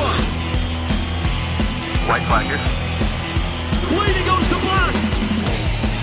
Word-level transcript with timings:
one. 0.00 0.22
White 2.08 2.24
flag 2.26 2.46
here. 2.48 2.62
Blaney 3.92 4.24
goes 4.24 4.46
to 4.48 4.58
block. 4.64 4.92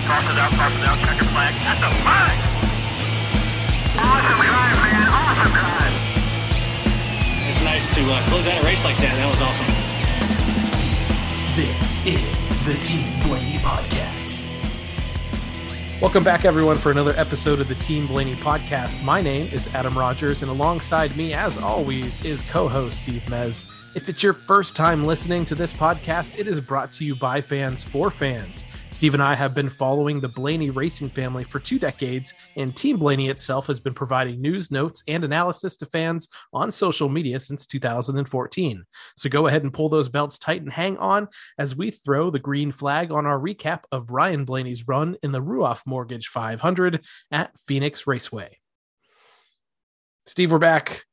Crosses 0.06 0.38
out, 0.38 0.52
crosses 0.54 0.84
out, 0.86 0.98
checker 1.04 1.26
flag. 1.34 1.54
That's 1.66 1.84
a 1.84 1.92
flag! 2.06 2.38
Awesome 3.98 4.40
drive, 4.46 4.78
man. 4.86 5.08
Awesome 5.10 5.52
drive. 5.52 5.96
It's 7.50 7.62
nice 7.62 7.90
to 7.96 8.02
uh, 8.06 8.22
close 8.30 8.48
out 8.48 8.64
a 8.64 8.66
race 8.66 8.84
like 8.84 8.98
that. 8.98 9.14
That 9.18 9.30
was 9.32 9.42
awesome. 9.42 9.68
This 11.58 12.06
is 12.06 12.22
the 12.66 12.76
Team 12.86 13.10
Blaney 13.28 13.58
Podcast. 13.58 14.07
Welcome 16.08 16.24
back, 16.24 16.46
everyone, 16.46 16.78
for 16.78 16.90
another 16.90 17.14
episode 17.18 17.60
of 17.60 17.68
the 17.68 17.76
Team 17.76 18.08
Blaney 18.08 18.36
podcast. 18.36 19.04
My 19.04 19.20
name 19.20 19.52
is 19.52 19.68
Adam 19.76 19.94
Rogers, 19.94 20.42
and 20.42 20.50
alongside 20.50 21.14
me, 21.18 21.34
as 21.34 21.58
always, 21.58 22.24
is 22.24 22.42
co 22.44 22.70
host 22.70 23.00
Steve 23.00 23.24
Mez. 23.24 23.66
If 23.94 24.08
it's 24.08 24.24
your 24.24 24.32
first 24.32 24.74
time 24.74 25.04
listening 25.04 25.44
to 25.44 25.54
this 25.54 25.74
podcast, 25.74 26.40
it 26.40 26.48
is 26.48 26.62
brought 26.62 26.94
to 26.94 27.04
you 27.04 27.14
by 27.14 27.42
fans 27.42 27.84
for 27.84 28.10
fans. 28.10 28.64
Steve 28.98 29.14
and 29.14 29.22
I 29.22 29.36
have 29.36 29.54
been 29.54 29.70
following 29.70 30.20
the 30.20 30.28
Blaney 30.28 30.72
racing 30.72 31.12
family 31.12 31.44
for 31.44 31.60
two 31.60 31.78
decades, 31.78 32.34
and 32.56 32.76
Team 32.76 32.98
Blaney 32.98 33.30
itself 33.30 33.68
has 33.68 33.80
been 33.80 33.94
providing 33.94 34.42
news, 34.42 34.72
notes, 34.72 35.04
and 35.08 35.24
analysis 35.24 35.78
to 35.78 35.86
fans 35.86 36.28
on 36.52 36.72
social 36.72 37.08
media 37.08 37.40
since 37.40 37.68
2014. 37.68 38.84
So 39.16 39.30
go 39.30 39.46
ahead 39.46 39.62
and 39.62 39.72
pull 39.72 39.90
those 39.90 40.10
belts 40.10 40.40
tight 40.40 40.64
and 40.64 40.74
hang 40.74 40.98
on 40.98 41.28
as 41.60 41.76
we 41.76 41.92
throw 41.92 42.32
the 42.32 42.40
green 42.40 42.72
flag 42.72 43.12
on 43.12 43.28
our 43.28 43.38
recap 43.38 43.82
of 43.92 44.10
Ryan 44.10 44.46
Blaney's 44.46 44.88
run 44.88 45.16
in 45.22 45.32
the 45.32 45.44
Ruoff 45.44 45.82
Mortgage 45.86 46.30
500 46.30 47.06
at 47.30 47.52
Phoenix 47.68 48.08
Raceway. 48.08 48.58
Steve, 50.26 50.52
we're 50.52 50.58
back 50.58 51.04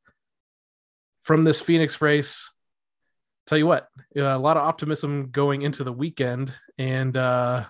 from 1.20 1.44
this 1.44 1.60
Phoenix 1.60 2.00
race. 2.00 2.50
Tell 3.46 3.58
you 3.58 3.66
what, 3.66 3.88
a 4.16 4.38
lot 4.38 4.56
of 4.56 4.62
optimism 4.62 5.28
going 5.30 5.60
into 5.60 5.84
the 5.84 5.92
weekend, 5.92 6.50
and 6.78 7.14
uh, 7.14 7.66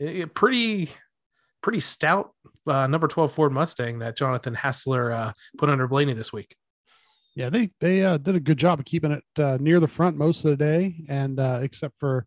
it, 0.00 0.34
pretty, 0.34 0.90
pretty 1.62 1.80
stout 1.80 2.32
uh, 2.66 2.86
number 2.86 3.08
twelve 3.08 3.32
Ford 3.32 3.52
Mustang 3.52 4.00
that 4.00 4.16
Jonathan 4.16 4.54
Hassler 4.54 5.12
uh, 5.12 5.32
put 5.58 5.70
under 5.70 5.86
Blaney 5.86 6.14
this 6.14 6.32
week. 6.32 6.56
Yeah, 7.34 7.50
they 7.50 7.70
they 7.80 8.02
uh, 8.02 8.16
did 8.16 8.34
a 8.34 8.40
good 8.40 8.58
job 8.58 8.78
of 8.78 8.86
keeping 8.86 9.12
it 9.12 9.24
uh, 9.38 9.58
near 9.60 9.78
the 9.78 9.86
front 9.88 10.16
most 10.16 10.44
of 10.44 10.50
the 10.50 10.56
day, 10.56 11.04
and 11.08 11.38
uh, 11.38 11.60
except 11.62 11.94
for 12.00 12.26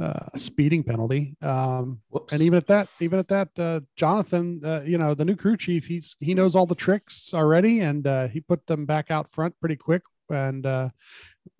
uh, 0.00 0.26
a 0.32 0.38
speeding 0.38 0.82
penalty. 0.82 1.36
Um, 1.42 2.00
and 2.32 2.40
even 2.40 2.56
at 2.56 2.66
that, 2.68 2.88
even 3.00 3.18
at 3.18 3.28
that, 3.28 3.48
uh, 3.58 3.80
Jonathan, 3.96 4.60
uh, 4.64 4.82
you 4.84 4.98
know, 4.98 5.14
the 5.14 5.24
new 5.24 5.36
crew 5.36 5.56
chief, 5.56 5.86
he's 5.86 6.16
he 6.20 6.34
knows 6.34 6.54
all 6.54 6.66
the 6.66 6.74
tricks 6.74 7.34
already, 7.34 7.80
and 7.80 8.06
uh, 8.06 8.28
he 8.28 8.40
put 8.40 8.66
them 8.66 8.86
back 8.86 9.10
out 9.10 9.30
front 9.30 9.54
pretty 9.60 9.76
quick, 9.76 10.02
and 10.30 10.64
uh, 10.64 10.88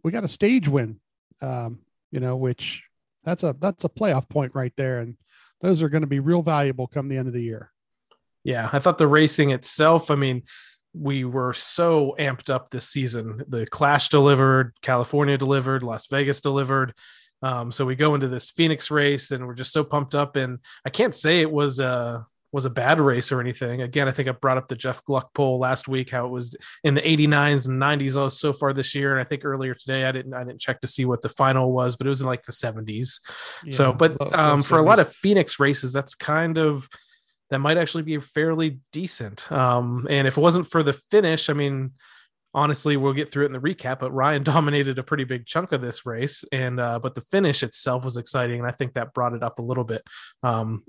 we 0.02 0.12
got 0.12 0.24
a 0.24 0.28
stage 0.28 0.68
win. 0.68 1.00
Um, 1.42 1.80
you 2.12 2.20
know, 2.20 2.36
which 2.36 2.84
that's 3.24 3.42
a 3.42 3.54
that's 3.60 3.84
a 3.84 3.88
playoff 3.88 4.28
point 4.28 4.54
right 4.54 4.72
there, 4.76 5.00
and 5.00 5.16
those 5.60 5.82
are 5.82 5.88
going 5.88 6.02
to 6.02 6.06
be 6.06 6.20
real 6.20 6.42
valuable 6.42 6.86
come 6.86 7.08
the 7.08 7.16
end 7.16 7.28
of 7.28 7.34
the 7.34 7.42
year. 7.42 7.72
Yeah, 8.44 8.68
I 8.72 8.78
thought 8.78 8.98
the 8.98 9.06
racing 9.06 9.50
itself, 9.50 10.10
I 10.10 10.14
mean, 10.14 10.44
we 10.94 11.24
were 11.24 11.52
so 11.52 12.16
amped 12.18 12.50
up 12.50 12.70
this 12.70 12.88
season. 12.88 13.44
The 13.48 13.66
Clash 13.66 14.08
delivered, 14.08 14.74
California 14.82 15.36
delivered, 15.36 15.82
Las 15.82 16.06
Vegas 16.06 16.40
delivered. 16.40 16.94
Um, 17.42 17.70
so 17.72 17.84
we 17.84 17.96
go 17.96 18.14
into 18.14 18.28
this 18.28 18.50
Phoenix 18.50 18.90
race 18.90 19.30
and 19.30 19.46
we're 19.46 19.54
just 19.54 19.72
so 19.72 19.84
pumped 19.84 20.14
up. 20.14 20.36
And 20.36 20.58
I 20.84 20.90
can't 20.90 21.14
say 21.14 21.40
it 21.40 21.50
was 21.50 21.80
a 21.80 22.26
was 22.52 22.64
a 22.64 22.70
bad 22.70 23.00
race 23.00 23.30
or 23.30 23.40
anything. 23.40 23.82
Again, 23.82 24.08
I 24.08 24.10
think 24.10 24.28
I 24.28 24.32
brought 24.32 24.58
up 24.58 24.68
the 24.68 24.74
Jeff 24.74 25.04
Gluck 25.04 25.32
poll 25.34 25.58
last 25.58 25.88
week, 25.88 26.10
how 26.10 26.26
it 26.26 26.30
was 26.30 26.56
in 26.82 26.94
the 26.94 27.02
89s 27.02 27.68
and 27.68 27.80
90s 27.80 28.16
oh, 28.16 28.28
so 28.28 28.52
far 28.52 28.72
this 28.72 28.94
year. 28.94 29.12
And 29.12 29.20
I 29.20 29.24
think 29.24 29.44
earlier 29.44 29.74
today 29.74 30.04
I 30.04 30.12
didn't 30.12 30.34
I 30.34 30.44
didn't 30.44 30.60
check 30.60 30.80
to 30.80 30.88
see 30.88 31.04
what 31.04 31.22
the 31.22 31.28
final 31.28 31.72
was, 31.72 31.96
but 31.96 32.06
it 32.06 32.10
was 32.10 32.20
in 32.20 32.26
like 32.26 32.44
the 32.44 32.52
70s. 32.52 33.20
so, 33.70 33.92
but 33.92 34.20
low- 34.20 34.28
low 34.28 34.38
um, 34.38 34.62
for 34.62 34.78
a 34.78 34.82
lot 34.82 34.98
of 34.98 35.12
Phoenix 35.12 35.60
races, 35.60 35.92
that's 35.92 36.14
kind 36.14 36.58
of 36.58 36.88
that 37.50 37.58
might 37.58 37.76
actually 37.76 38.04
be 38.04 38.18
fairly 38.18 38.78
decent. 38.92 39.50
Um, 39.50 40.06
and 40.08 40.26
if 40.26 40.38
it 40.38 40.40
wasn't 40.40 40.70
for 40.70 40.82
the 40.82 40.92
finish, 40.92 41.50
I 41.50 41.52
mean, 41.52 41.92
honestly, 42.54 42.96
we'll 42.96 43.12
get 43.12 43.30
through 43.30 43.44
it 43.44 43.46
in 43.46 43.52
the 43.52 43.58
recap. 43.60 44.00
But 44.00 44.12
Ryan 44.12 44.42
dominated 44.44 44.98
a 44.98 45.02
pretty 45.02 45.24
big 45.24 45.46
chunk 45.46 45.72
of 45.72 45.80
this 45.80 46.06
race, 46.06 46.44
and 46.52 46.80
uh, 46.80 46.98
but 46.98 47.14
the 47.14 47.22
finish 47.22 47.62
itself 47.62 48.04
was 48.04 48.16
exciting, 48.16 48.60
and 48.60 48.68
I 48.68 48.72
think 48.72 48.94
that 48.94 49.14
brought 49.14 49.34
it 49.34 49.42
up 49.42 49.58
a 49.58 49.62
little 49.62 49.84
bit. 49.84 50.02
Um, 50.42 50.84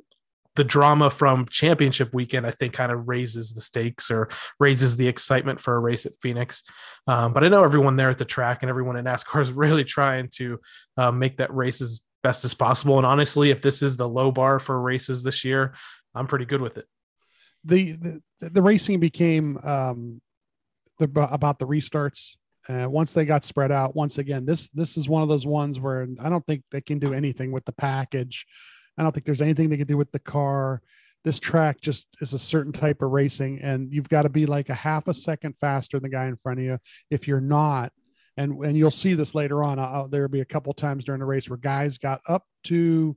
the 0.55 0.63
drama 0.63 1.09
from 1.09 1.47
championship 1.49 2.13
weekend, 2.13 2.45
I 2.45 2.51
think, 2.51 2.73
kind 2.73 2.91
of 2.91 3.07
raises 3.07 3.53
the 3.53 3.61
stakes 3.61 4.11
or 4.11 4.29
raises 4.59 4.97
the 4.97 5.07
excitement 5.07 5.61
for 5.61 5.75
a 5.75 5.79
race 5.79 6.05
at 6.05 6.13
Phoenix. 6.21 6.63
Um, 7.07 7.33
but 7.33 7.43
I 7.43 7.47
know 7.47 7.63
everyone 7.63 7.95
there 7.95 8.09
at 8.09 8.17
the 8.17 8.25
track 8.25 8.59
and 8.61 8.69
everyone 8.69 8.97
in 8.97 9.05
NASCAR 9.05 9.41
is 9.41 9.51
really 9.63 9.83
trying 9.85 10.29
to 10.35 10.59
uh, 10.97 11.11
make 11.11 11.37
that 11.37 11.53
race 11.53 11.81
as 11.81 12.01
best 12.23 12.43
as 12.45 12.53
possible. 12.53 12.97
And 12.97 13.05
honestly, 13.05 13.49
if 13.51 13.61
this 13.61 13.81
is 13.81 13.97
the 13.97 14.07
low 14.07 14.31
bar 14.31 14.59
for 14.59 14.79
races 14.79 15.23
this 15.23 15.43
year, 15.45 15.73
I'm 16.13 16.27
pretty 16.27 16.45
good 16.45 16.61
with 16.61 16.77
it. 16.77 16.85
the 17.63 17.93
the, 17.93 18.21
the 18.49 18.61
racing 18.61 18.99
became 18.99 19.57
um 19.63 20.21
the 20.99 21.05
about 21.31 21.59
the 21.59 21.67
restarts 21.67 22.35
uh, 22.69 22.87
once 22.89 23.13
they 23.13 23.25
got 23.25 23.43
spread 23.43 23.71
out 23.71 23.95
once 23.95 24.17
again 24.17 24.45
this 24.45 24.69
this 24.69 24.97
is 24.97 25.07
one 25.09 25.21
of 25.23 25.29
those 25.29 25.45
ones 25.45 25.79
where 25.79 26.07
i 26.19 26.29
don't 26.29 26.45
think 26.45 26.63
they 26.71 26.81
can 26.81 26.99
do 26.99 27.13
anything 27.13 27.51
with 27.51 27.65
the 27.65 27.71
package 27.71 28.45
i 28.97 29.03
don't 29.03 29.11
think 29.11 29.25
there's 29.25 29.41
anything 29.41 29.69
they 29.69 29.77
can 29.77 29.87
do 29.87 29.97
with 29.97 30.11
the 30.11 30.19
car. 30.19 30.81
This 31.23 31.39
track 31.39 31.81
just 31.81 32.07
is 32.19 32.33
a 32.33 32.39
certain 32.39 32.73
type 32.73 33.03
of 33.03 33.11
racing 33.11 33.59
and 33.61 33.93
you've 33.93 34.09
got 34.09 34.23
to 34.23 34.29
be 34.29 34.47
like 34.47 34.69
a 34.69 34.73
half 34.73 35.07
a 35.07 35.13
second 35.13 35.55
faster 35.57 35.99
than 35.99 36.09
the 36.09 36.15
guy 36.15 36.25
in 36.25 36.35
front 36.35 36.59
of 36.59 36.65
you 36.65 36.79
if 37.11 37.27
you're 37.27 37.39
not. 37.39 37.93
And 38.37 38.53
and 38.63 38.75
you'll 38.75 38.91
see 38.91 39.13
this 39.13 39.35
later 39.35 39.63
on. 39.63 39.77
Uh, 39.77 40.07
there'll 40.09 40.29
be 40.29 40.41
a 40.41 40.45
couple 40.45 40.73
times 40.73 41.03
during 41.03 41.19
the 41.19 41.25
race 41.25 41.47
where 41.47 41.57
guys 41.57 41.97
got 41.97 42.21
up 42.27 42.45
to 42.65 43.15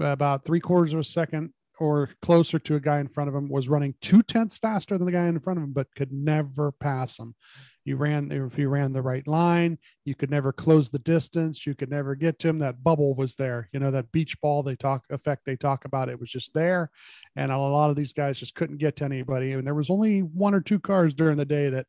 about 0.00 0.44
three 0.44 0.60
quarters 0.60 0.92
of 0.92 0.98
a 0.98 1.04
second 1.04 1.52
or 1.78 2.10
closer 2.20 2.58
to 2.58 2.76
a 2.76 2.80
guy 2.80 3.00
in 3.00 3.08
front 3.08 3.28
of 3.28 3.34
him 3.34 3.48
was 3.48 3.68
running 3.68 3.94
two 4.00 4.22
tenths 4.22 4.58
faster 4.58 4.98
than 4.98 5.06
the 5.06 5.12
guy 5.12 5.26
in 5.26 5.38
front 5.38 5.58
of 5.58 5.64
him, 5.64 5.72
but 5.72 5.94
could 5.96 6.12
never 6.12 6.72
pass 6.72 7.18
him. 7.18 7.34
You 7.84 7.96
ran 7.96 8.30
if 8.30 8.58
you 8.58 8.68
ran 8.68 8.92
the 8.92 9.02
right 9.02 9.26
line, 9.26 9.78
you 10.04 10.14
could 10.14 10.30
never 10.30 10.52
close 10.52 10.90
the 10.90 10.98
distance. 10.98 11.66
You 11.66 11.74
could 11.74 11.90
never 11.90 12.14
get 12.14 12.38
to 12.40 12.48
him. 12.48 12.58
That 12.58 12.82
bubble 12.82 13.14
was 13.14 13.34
there. 13.34 13.68
You 13.72 13.80
know 13.80 13.90
that 13.90 14.12
beach 14.12 14.40
ball 14.40 14.62
they 14.62 14.76
talk 14.76 15.04
effect 15.10 15.44
they 15.46 15.56
talk 15.56 15.84
about. 15.84 16.08
It 16.08 16.20
was 16.20 16.30
just 16.30 16.52
there, 16.54 16.90
and 17.36 17.50
a 17.50 17.58
lot 17.58 17.90
of 17.90 17.96
these 17.96 18.12
guys 18.12 18.38
just 18.38 18.54
couldn't 18.54 18.78
get 18.78 18.96
to 18.96 19.04
anybody. 19.04 19.52
And 19.52 19.66
there 19.66 19.74
was 19.74 19.90
only 19.90 20.20
one 20.20 20.54
or 20.54 20.60
two 20.60 20.78
cars 20.78 21.14
during 21.14 21.36
the 21.36 21.44
day 21.44 21.70
that 21.70 21.86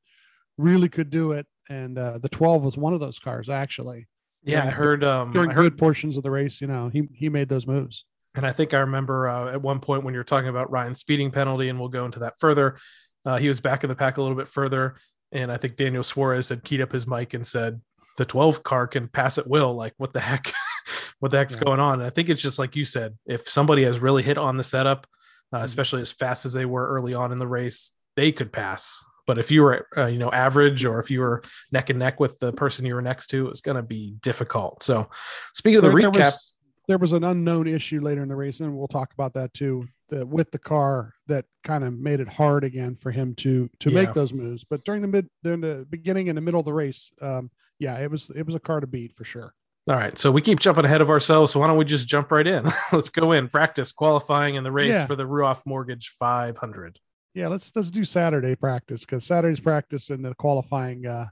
really 0.57 0.89
could 0.89 1.09
do 1.09 1.33
it. 1.33 1.45
And 1.69 1.97
uh, 1.97 2.17
the 2.17 2.29
12 2.29 2.63
was 2.63 2.77
one 2.77 2.93
of 2.93 2.99
those 2.99 3.19
cars 3.19 3.49
actually. 3.49 4.07
Yeah, 4.43 4.65
I 4.65 4.69
heard. 4.71 5.03
Um, 5.03 5.31
During 5.33 5.51
I 5.51 5.53
heard 5.53 5.73
good 5.73 5.77
portions 5.77 6.17
of 6.17 6.23
the 6.23 6.31
race, 6.31 6.61
you 6.61 6.67
know, 6.67 6.89
he 6.89 7.07
he 7.13 7.29
made 7.29 7.47
those 7.47 7.67
moves. 7.67 8.05
And 8.33 8.45
I 8.45 8.51
think 8.51 8.73
I 8.73 8.79
remember 8.79 9.29
uh, 9.29 9.53
at 9.53 9.61
one 9.61 9.79
point 9.79 10.03
when 10.03 10.13
you're 10.13 10.23
talking 10.23 10.49
about 10.49 10.71
Ryan's 10.71 10.99
speeding 10.99 11.31
penalty, 11.31 11.69
and 11.69 11.79
we'll 11.79 11.89
go 11.89 12.05
into 12.05 12.19
that 12.19 12.39
further. 12.39 12.77
Uh, 13.23 13.37
he 13.37 13.47
was 13.47 13.59
back 13.59 13.83
in 13.83 13.89
the 13.89 13.95
pack 13.95 14.17
a 14.17 14.21
little 14.21 14.37
bit 14.37 14.47
further, 14.47 14.95
and 15.31 15.51
I 15.51 15.57
think 15.57 15.75
Daniel 15.75 16.03
Suarez 16.03 16.49
had 16.49 16.63
keyed 16.63 16.81
up 16.81 16.91
his 16.91 17.07
mic 17.07 17.33
and 17.33 17.45
said, 17.45 17.81
"The 18.17 18.25
12 18.25 18.63
car 18.63 18.87
can 18.87 19.07
pass 19.07 19.37
at 19.37 19.47
will." 19.47 19.73
Like, 19.75 19.93
what 19.97 20.13
the 20.13 20.19
heck? 20.19 20.51
what 21.19 21.31
the 21.31 21.37
heck's 21.37 21.55
Yeah. 21.55 21.61
going 21.63 21.79
on? 21.79 21.95
And 21.99 22.03
I 22.03 22.09
think 22.09 22.29
it's 22.29 22.41
just 22.41 22.59
like 22.59 22.75
you 22.75 22.85
said, 22.85 23.17
if 23.25 23.49
somebody 23.49 23.83
has 23.83 23.99
really 23.99 24.23
hit 24.23 24.37
on 24.37 24.57
the 24.57 24.63
setup, 24.63 25.07
uh, 25.53 25.59
especially 25.59 26.01
as 26.01 26.11
fast 26.11 26.45
as 26.45 26.53
they 26.53 26.65
were 26.65 26.87
early 26.87 27.13
on 27.13 27.31
in 27.31 27.37
the 27.37 27.47
race, 27.47 27.91
they 28.15 28.31
could 28.31 28.51
pass. 28.51 29.03
But 29.27 29.37
if 29.37 29.51
you 29.51 29.61
were, 29.61 29.87
uh, 29.95 30.07
you 30.07 30.17
know, 30.17 30.31
average, 30.31 30.83
or 30.83 30.99
if 30.99 31.11
you 31.11 31.19
were 31.21 31.43
neck 31.71 31.89
and 31.89 31.99
neck 31.99 32.19
with 32.19 32.39
the 32.39 32.51
person 32.51 32.85
you 32.85 32.95
were 32.95 33.01
next 33.01 33.27
to, 33.27 33.47
it's 33.49 33.61
going 33.61 33.77
to 33.77 33.83
be 33.83 34.15
difficult. 34.21 34.81
So, 34.83 35.09
speaking 35.53 35.77
of 35.77 35.83
the 35.83 35.89
there, 35.89 35.97
recap, 35.97 36.13
there 36.13 36.25
was, 36.25 36.50
there 36.91 36.97
was 36.97 37.13
an 37.13 37.23
unknown 37.23 37.67
issue 37.67 38.01
later 38.01 38.21
in 38.21 38.27
the 38.27 38.35
race, 38.35 38.59
and 38.59 38.77
we'll 38.77 38.85
talk 38.85 39.13
about 39.13 39.33
that 39.33 39.53
too. 39.53 39.87
That 40.09 40.27
with 40.27 40.51
the 40.51 40.59
car 40.59 41.13
that 41.27 41.45
kind 41.63 41.85
of 41.85 41.97
made 41.97 42.19
it 42.19 42.27
hard 42.27 42.65
again 42.65 42.95
for 42.95 43.11
him 43.11 43.33
to 43.35 43.69
to 43.79 43.89
Yeah. 43.89 44.01
make 44.03 44.13
those 44.13 44.33
moves. 44.33 44.65
But 44.69 44.83
during 44.83 45.01
the 45.01 45.07
mid, 45.07 45.29
during 45.41 45.61
the 45.61 45.87
beginning 45.89 46.27
and 46.27 46.37
the 46.37 46.41
middle 46.41 46.59
of 46.59 46.65
the 46.65 46.73
race, 46.73 47.13
um, 47.21 47.49
yeah, 47.79 47.97
it 47.99 48.11
was 48.11 48.29
it 48.31 48.45
was 48.45 48.55
a 48.55 48.59
car 48.59 48.81
to 48.81 48.87
beat 48.87 49.13
for 49.15 49.23
sure. 49.23 49.53
All 49.87 49.95
right, 49.95 50.19
so 50.19 50.31
we 50.33 50.41
keep 50.41 50.59
jumping 50.59 50.83
ahead 50.83 50.99
of 51.01 51.09
ourselves. 51.09 51.53
So 51.53 51.61
why 51.61 51.67
don't 51.67 51.77
we 51.77 51.85
just 51.85 52.09
jump 52.09 52.29
right 52.29 52.45
in? 52.45 52.65
Let's 52.91 53.09
go 53.09 53.31
in 53.31 53.47
practice 53.47 53.93
qualifying 53.93 54.55
in 54.55 54.65
the 54.65 54.71
race 54.71 54.89
Yeah. 54.89 55.05
for 55.07 55.15
the 55.15 55.23
Ruoff 55.23 55.65
Mortgage 55.65 56.09
500. 56.19 56.99
Yeah, 57.33 57.47
let's 57.47 57.73
let's 57.73 57.89
do 57.89 58.03
Saturday 58.03 58.55
practice 58.57 59.05
because 59.05 59.23
Saturday's 59.25 59.61
practice 59.61 60.09
and 60.09 60.25
the 60.25 60.35
qualifying 60.35 61.07
uh, 61.07 61.27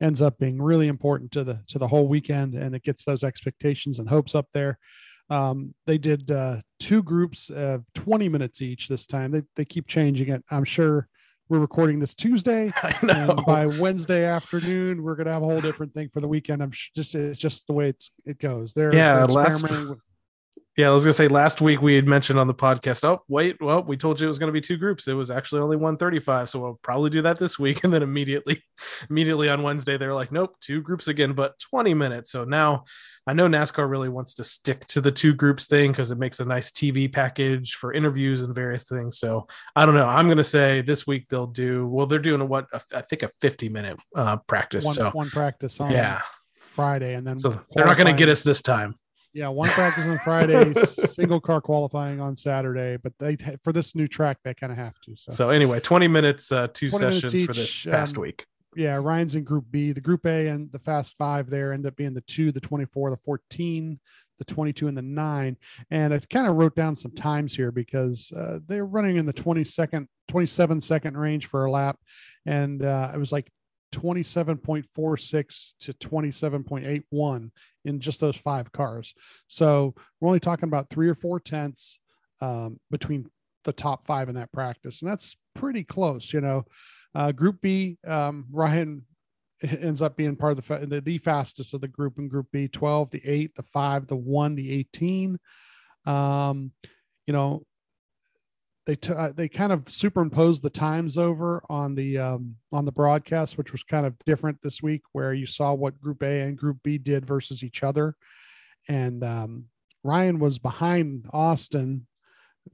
ends 0.00 0.22
up 0.22 0.38
being 0.38 0.60
really 0.60 0.88
important 0.88 1.30
to 1.32 1.44
the 1.44 1.60
to 1.68 1.78
the 1.78 1.86
whole 1.88 2.08
weekend, 2.08 2.54
and 2.54 2.74
it 2.74 2.82
gets 2.82 3.04
those 3.04 3.22
expectations 3.22 3.98
and 3.98 4.08
hopes 4.08 4.34
up 4.34 4.46
there. 4.54 4.78
Um, 5.32 5.74
they 5.86 5.98
did 5.98 6.30
uh, 6.30 6.60
two 6.78 7.02
groups 7.02 7.48
of 7.50 7.84
20 7.94 8.28
minutes 8.28 8.60
each 8.60 8.88
this 8.88 9.06
time. 9.06 9.30
They 9.30 9.42
they 9.56 9.64
keep 9.64 9.86
changing 9.86 10.28
it. 10.28 10.44
I'm 10.50 10.64
sure 10.64 11.08
we're 11.48 11.58
recording 11.58 11.98
this 11.98 12.14
Tuesday, 12.14 12.72
and 13.02 13.40
by 13.46 13.66
Wednesday 13.66 14.24
afternoon, 14.24 15.02
we're 15.02 15.16
gonna 15.16 15.32
have 15.32 15.42
a 15.42 15.46
whole 15.46 15.60
different 15.60 15.94
thing 15.94 16.08
for 16.12 16.20
the 16.20 16.28
weekend. 16.28 16.62
I'm 16.62 16.70
sh- 16.70 16.90
just 16.94 17.14
it's 17.14 17.38
just 17.38 17.66
the 17.66 17.72
way 17.72 17.88
it's 17.88 18.10
it 18.26 18.38
goes. 18.38 18.72
They're, 18.74 18.94
Yeah, 18.94 19.16
they're 19.16 19.26
last- 19.26 19.62
with- 19.62 19.98
Yeah, 20.76 20.88
I 20.88 20.90
was 20.92 21.04
gonna 21.04 21.12
say 21.12 21.28
last 21.28 21.60
week 21.60 21.82
we 21.82 21.94
had 21.94 22.06
mentioned 22.06 22.38
on 22.38 22.46
the 22.46 22.54
podcast. 22.54 23.04
Oh, 23.04 23.22
wait, 23.28 23.60
well, 23.60 23.82
we 23.82 23.98
told 23.98 24.18
you 24.18 24.26
it 24.26 24.28
was 24.28 24.38
gonna 24.38 24.52
be 24.52 24.60
two 24.62 24.78
groups. 24.78 25.06
It 25.06 25.12
was 25.12 25.30
actually 25.30 25.60
only 25.60 25.76
135, 25.76 26.48
so 26.48 26.60
we'll 26.60 26.80
probably 26.82 27.10
do 27.10 27.20
that 27.22 27.38
this 27.38 27.58
week. 27.58 27.82
And 27.84 27.92
then 27.92 28.02
immediately, 28.02 28.62
immediately 29.10 29.50
on 29.50 29.62
Wednesday, 29.62 29.98
they're 29.98 30.14
like, 30.14 30.32
nope, 30.32 30.56
two 30.60 30.80
groups 30.80 31.08
again, 31.08 31.34
but 31.34 31.58
20 31.58 31.92
minutes. 31.92 32.30
So 32.30 32.44
now 32.44 32.84
I 33.26 33.34
know 33.34 33.48
NASCAR 33.48 33.88
really 33.88 34.08
wants 34.08 34.34
to 34.34 34.44
stick 34.44 34.86
to 34.88 35.02
the 35.02 35.12
two 35.12 35.34
groups 35.34 35.66
thing 35.66 35.92
because 35.92 36.10
it 36.10 36.18
makes 36.18 36.40
a 36.40 36.44
nice 36.46 36.70
TV 36.70 37.12
package 37.12 37.74
for 37.74 37.92
interviews 37.92 38.40
and 38.40 38.54
various 38.54 38.84
things. 38.84 39.18
So 39.18 39.48
I 39.76 39.84
don't 39.84 39.94
know. 39.94 40.06
I'm 40.06 40.26
gonna 40.26 40.42
say 40.42 40.80
this 40.80 41.06
week 41.06 41.28
they'll 41.28 41.46
do 41.46 41.86
well, 41.86 42.06
they're 42.06 42.18
doing 42.18 42.40
a 42.40 42.46
what 42.46 42.66
I 42.94 43.02
think 43.02 43.24
a 43.24 43.30
50 43.42 43.68
minute 43.68 44.00
uh 44.16 44.38
practice. 44.38 44.86
One, 44.86 44.94
so 44.94 45.10
one 45.10 45.28
practice 45.28 45.80
on 45.80 45.90
yeah. 45.90 46.22
Friday, 46.74 47.14
and 47.14 47.26
then 47.26 47.38
So 47.38 47.60
they're 47.74 47.84
not 47.84 47.98
gonna 47.98 48.14
get 48.14 48.30
us 48.30 48.42
this 48.42 48.62
time. 48.62 48.94
Yeah, 49.34 49.48
one 49.48 49.68
practice 49.70 50.04
on 50.06 50.18
Friday, 50.18 50.74
single 50.84 51.40
car 51.40 51.60
qualifying 51.60 52.20
on 52.20 52.36
Saturday. 52.36 52.98
But 53.02 53.14
they 53.18 53.36
for 53.62 53.72
this 53.72 53.94
new 53.94 54.06
track, 54.06 54.38
they 54.44 54.52
kind 54.54 54.72
of 54.72 54.78
have 54.78 54.98
to. 55.06 55.16
So, 55.16 55.32
So 55.32 55.50
anyway, 55.50 55.80
20 55.80 56.08
minutes, 56.08 56.52
uh, 56.52 56.68
two 56.72 56.90
20 56.90 57.04
minutes 57.04 57.20
sessions 57.22 57.44
for 57.46 57.52
this 57.54 57.80
past 57.84 58.16
um, 58.16 58.22
week. 58.22 58.46
yeah, 58.76 58.96
Ryan's 58.96 59.34
in 59.34 59.44
Group 59.44 59.64
B. 59.70 59.92
The 59.92 60.00
Group 60.00 60.26
A 60.26 60.48
and 60.48 60.70
the 60.72 60.78
Fast 60.78 61.14
Five 61.18 61.48
there 61.48 61.72
end 61.72 61.86
up 61.86 61.96
being 61.96 62.14
the 62.14 62.20
two, 62.22 62.52
the 62.52 62.60
twenty-four, 62.60 63.10
the 63.10 63.16
fourteen, 63.16 64.00
the 64.38 64.44
twenty-two, 64.44 64.88
and 64.88 64.96
the 64.96 65.02
nine. 65.02 65.56
And 65.90 66.12
I 66.12 66.20
kind 66.30 66.46
of 66.46 66.56
wrote 66.56 66.74
down 66.74 66.94
some 66.94 67.12
times 67.12 67.54
here 67.54 67.72
because 67.72 68.32
uh, 68.36 68.58
they're 68.66 68.86
running 68.86 69.16
in 69.16 69.24
the 69.24 69.32
twenty-second, 69.32 70.08
twenty-seven 70.28 70.80
second 70.82 71.16
range 71.16 71.46
for 71.46 71.64
a 71.64 71.70
lap, 71.70 71.98
and 72.44 72.84
uh, 72.84 73.12
it 73.14 73.18
was 73.18 73.32
like. 73.32 73.50
27.46 73.92 75.74
to 75.80 75.92
27.81 75.92 77.50
in 77.84 78.00
just 78.00 78.20
those 78.20 78.36
five 78.36 78.72
cars. 78.72 79.14
So 79.48 79.94
we're 80.20 80.28
only 80.28 80.40
talking 80.40 80.68
about 80.68 80.90
three 80.90 81.08
or 81.08 81.14
four 81.14 81.38
tenths 81.38 82.00
um, 82.40 82.80
between 82.90 83.26
the 83.64 83.72
top 83.72 84.06
five 84.06 84.28
in 84.28 84.34
that 84.34 84.52
practice. 84.52 85.02
And 85.02 85.10
that's 85.10 85.36
pretty 85.54 85.84
close, 85.84 86.32
you 86.32 86.40
know. 86.40 86.64
Uh, 87.14 87.30
group 87.30 87.60
B, 87.60 87.98
um, 88.06 88.46
Ryan 88.50 89.04
ends 89.62 90.02
up 90.02 90.16
being 90.16 90.36
part 90.36 90.58
of 90.58 90.66
the, 90.66 90.86
the 90.86 91.00
the 91.00 91.18
fastest 91.18 91.74
of 91.74 91.80
the 91.80 91.88
group 91.88 92.18
in 92.18 92.28
Group 92.28 92.46
B 92.52 92.68
12, 92.68 93.10
the 93.10 93.22
eight, 93.24 93.54
the 93.54 93.62
five, 93.62 94.06
the 94.06 94.16
one, 94.16 94.54
the 94.54 94.72
18. 94.72 95.38
Um, 96.06 96.72
you 97.26 97.32
know, 97.32 97.62
they 98.86 98.96
t- 98.96 99.12
uh, 99.12 99.32
they 99.36 99.48
kind 99.48 99.72
of 99.72 99.88
superimposed 99.88 100.62
the 100.62 100.70
times 100.70 101.16
over 101.16 101.62
on 101.68 101.94
the 101.94 102.18
um, 102.18 102.56
on 102.72 102.84
the 102.84 102.92
broadcast, 102.92 103.56
which 103.56 103.72
was 103.72 103.82
kind 103.82 104.06
of 104.06 104.18
different 104.26 104.58
this 104.62 104.82
week, 104.82 105.02
where 105.12 105.32
you 105.32 105.46
saw 105.46 105.72
what 105.72 106.00
Group 106.00 106.22
A 106.22 106.42
and 106.42 106.58
Group 106.58 106.78
B 106.82 106.98
did 106.98 107.24
versus 107.24 107.62
each 107.62 107.82
other, 107.82 108.16
and 108.88 109.22
um, 109.22 109.64
Ryan 110.02 110.38
was 110.38 110.58
behind 110.58 111.26
Austin 111.32 112.06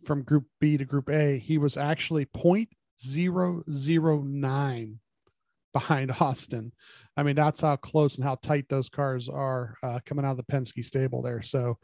from 0.05 0.23
Group 0.23 0.45
B 0.61 0.77
to 0.77 0.85
Group 0.85 1.11
A. 1.11 1.39
He 1.39 1.59
was 1.59 1.77
actually 1.77 2.25
point 2.25 2.71
zero 3.03 3.63
zero 3.71 4.23
nine 4.23 5.01
behind 5.73 6.13
Austin. 6.21 6.73
I 7.17 7.23
mean, 7.23 7.37
that's 7.37 7.61
how 7.61 7.77
close 7.77 8.17
and 8.17 8.25
how 8.25 8.37
tight 8.37 8.67
those 8.69 8.89
cars 8.89 9.29
are 9.29 9.77
uh, 9.83 9.99
coming 10.07 10.25
out 10.25 10.33
of 10.33 10.37
the 10.39 10.45
Penske 10.45 10.85
stable 10.85 11.21
there. 11.21 11.43
So, 11.43 11.79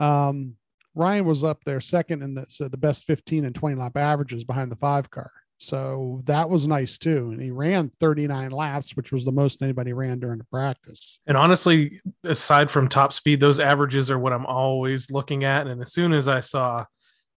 um, 0.00 0.56
Ryan 0.96 1.26
was 1.26 1.44
up 1.44 1.62
there 1.64 1.80
second 1.80 2.22
in 2.22 2.34
the, 2.34 2.46
so 2.48 2.68
the 2.68 2.76
best 2.78 3.04
15 3.04 3.44
and 3.44 3.54
20 3.54 3.76
lap 3.76 3.96
averages 3.96 4.44
behind 4.44 4.72
the 4.72 4.76
five 4.76 5.10
car. 5.10 5.30
So 5.58 6.22
that 6.24 6.48
was 6.48 6.66
nice 6.66 6.98
too. 6.98 7.30
And 7.30 7.40
he 7.40 7.50
ran 7.50 7.90
39 8.00 8.50
laps, 8.50 8.96
which 8.96 9.12
was 9.12 9.24
the 9.24 9.32
most 9.32 9.62
anybody 9.62 9.92
ran 9.92 10.18
during 10.18 10.38
the 10.38 10.44
practice. 10.44 11.20
And 11.26 11.36
honestly, 11.36 12.00
aside 12.24 12.70
from 12.70 12.88
top 12.88 13.12
speed, 13.12 13.40
those 13.40 13.60
averages 13.60 14.10
are 14.10 14.18
what 14.18 14.32
I'm 14.32 14.46
always 14.46 15.10
looking 15.10 15.44
at. 15.44 15.66
And 15.66 15.80
as 15.80 15.92
soon 15.92 16.12
as 16.12 16.28
I 16.28 16.40
saw 16.40 16.86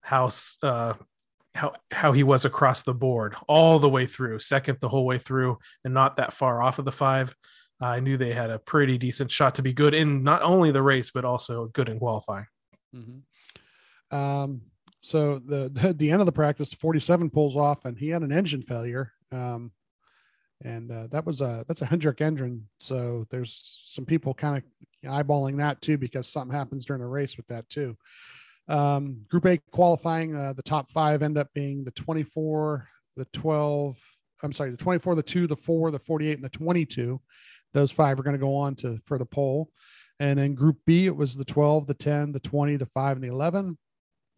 how 0.01 0.29
uh, 0.61 0.93
how 1.53 1.73
how 1.91 2.11
he 2.11 2.23
was 2.23 2.45
across 2.45 2.83
the 2.83 2.93
board 2.93 3.35
all 3.47 3.79
the 3.79 3.89
way 3.89 4.05
through, 4.05 4.39
second 4.39 4.77
the 4.81 4.89
whole 4.89 5.05
way 5.05 5.17
through, 5.17 5.57
and 5.83 5.93
not 5.93 6.17
that 6.17 6.33
far 6.33 6.61
off 6.61 6.79
of 6.79 6.85
the 6.85 6.91
five, 6.91 7.35
I 7.81 7.99
knew 7.99 8.17
they 8.17 8.33
had 8.33 8.51
a 8.51 8.59
pretty 8.59 8.97
decent 8.97 9.31
shot 9.31 9.55
to 9.55 9.61
be 9.61 9.73
good 9.73 9.93
in 9.93 10.23
not 10.23 10.41
only 10.43 10.71
the 10.71 10.81
race 10.81 11.11
but 11.11 11.25
also 11.25 11.67
good 11.73 11.89
in 11.89 11.99
qualifying. 11.99 12.45
Um, 14.11 14.61
so 15.01 15.39
the, 15.39 15.69
the 15.73 15.93
the 15.93 16.11
end 16.11 16.21
of 16.21 16.25
the 16.25 16.31
practice, 16.31 16.73
47 16.73 17.29
pulls 17.29 17.55
off, 17.55 17.85
and 17.85 17.97
he 17.97 18.09
had 18.09 18.21
an 18.21 18.31
engine 18.31 18.61
failure. 18.61 19.13
Um, 19.31 19.71
and 20.63 20.91
uh, 20.91 21.07
that 21.11 21.25
was 21.25 21.41
a 21.41 21.63
that's 21.67 21.81
a 21.81 21.85
Hendrick 21.85 22.21
engine. 22.21 22.67
So 22.79 23.27
there's 23.29 23.81
some 23.85 24.05
people 24.05 24.33
kind 24.33 24.57
of 24.57 25.09
eyeballing 25.09 25.57
that 25.57 25.81
too 25.81 25.97
because 25.97 26.27
something 26.27 26.55
happens 26.55 26.85
during 26.85 27.01
a 27.01 27.07
race 27.07 27.37
with 27.37 27.47
that 27.47 27.69
too. 27.69 27.95
Um, 28.67 29.21
group 29.29 29.45
A 29.45 29.59
qualifying, 29.71 30.35
uh, 30.35 30.53
the 30.53 30.63
top 30.63 30.91
five 30.91 31.21
end 31.21 31.37
up 31.37 31.53
being 31.53 31.83
the 31.83 31.91
24, 31.91 32.87
the 33.15 33.25
12. 33.25 33.97
I'm 34.43 34.53
sorry, 34.53 34.71
the 34.71 34.77
24, 34.77 35.15
the 35.15 35.23
two, 35.23 35.47
the 35.47 35.55
four, 35.55 35.89
the 35.89 35.99
48, 35.99 36.33
and 36.33 36.43
the 36.43 36.49
22. 36.49 37.21
Those 37.73 37.91
five 37.91 38.19
are 38.19 38.23
going 38.23 38.35
to 38.35 38.39
go 38.39 38.55
on 38.55 38.75
to 38.75 38.99
for 39.03 39.17
the 39.17 39.25
pole. 39.25 39.69
And 40.19 40.39
then 40.39 40.55
Group 40.55 40.77
B, 40.85 41.05
it 41.05 41.15
was 41.15 41.35
the 41.35 41.45
12, 41.45 41.87
the 41.87 41.93
10, 41.93 42.31
the 42.31 42.39
20, 42.39 42.75
the 42.77 42.85
five, 42.87 43.17
and 43.17 43.23
the 43.23 43.29
11 43.29 43.77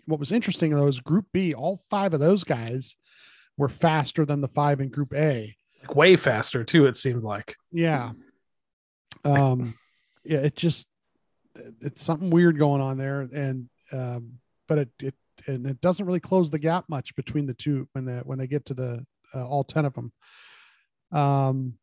what 0.09 0.19
was 0.19 0.31
interesting 0.31 0.71
though 0.71 0.88
is 0.88 1.00
group 1.00 1.25
B, 1.31 1.53
all 1.53 1.79
five 1.89 2.13
of 2.13 2.19
those 2.19 2.44
guys 2.44 2.95
were 3.57 3.69
faster 3.69 4.25
than 4.25 4.41
the 4.41 4.47
five 4.47 4.81
in 4.81 4.89
group 4.89 5.13
A. 5.13 5.56
Like 5.81 5.95
way 5.95 6.15
faster 6.15 6.63
too, 6.63 6.88
it 6.88 6.97
seemed 6.97 7.23
like. 7.23 7.56
Yeah. 7.71 8.11
Um, 9.23 9.75
yeah, 10.23 10.39
it 10.39 10.56
just, 10.56 10.88
it's 11.81 12.03
something 12.03 12.29
weird 12.29 12.57
going 12.57 12.81
on 12.81 12.97
there. 12.97 13.21
And, 13.21 13.69
um, 13.91 14.39
but 14.67 14.79
it, 14.79 14.89
it, 15.01 15.13
and 15.47 15.65
it 15.65 15.81
doesn't 15.81 16.06
really 16.06 16.19
close 16.19 16.51
the 16.51 16.59
gap 16.59 16.85
much 16.89 17.15
between 17.15 17.45
the 17.45 17.53
two 17.53 17.88
when 17.94 18.06
they, 18.06 18.17
when 18.19 18.39
they 18.39 18.47
get 18.47 18.65
to 18.65 18.73
the, 18.73 19.06
uh, 19.33 19.47
all 19.47 19.63
10 19.63 19.85
of 19.85 19.94
them. 19.94 20.11
Um, 21.11 21.73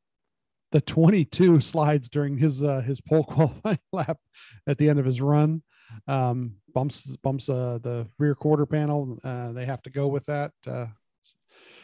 the 0.72 0.80
22 0.80 1.60
slides 1.60 2.08
during 2.08 2.38
his, 2.38 2.62
uh, 2.62 2.80
his 2.80 3.00
pole 3.00 3.24
qualifying 3.28 3.78
lap 3.92 4.18
at 4.66 4.78
the 4.78 4.88
end 4.88 4.98
of 4.98 5.04
his 5.04 5.20
run 5.20 5.62
um, 6.06 6.56
bumps 6.74 7.02
bumps 7.22 7.48
uh, 7.48 7.78
the 7.82 8.06
rear 8.18 8.34
quarter 8.34 8.66
panel. 8.66 9.18
Uh, 9.24 9.52
they 9.52 9.64
have 9.64 9.82
to 9.82 9.90
go 9.90 10.08
with 10.08 10.26
that. 10.26 10.52
Uh, 10.66 10.86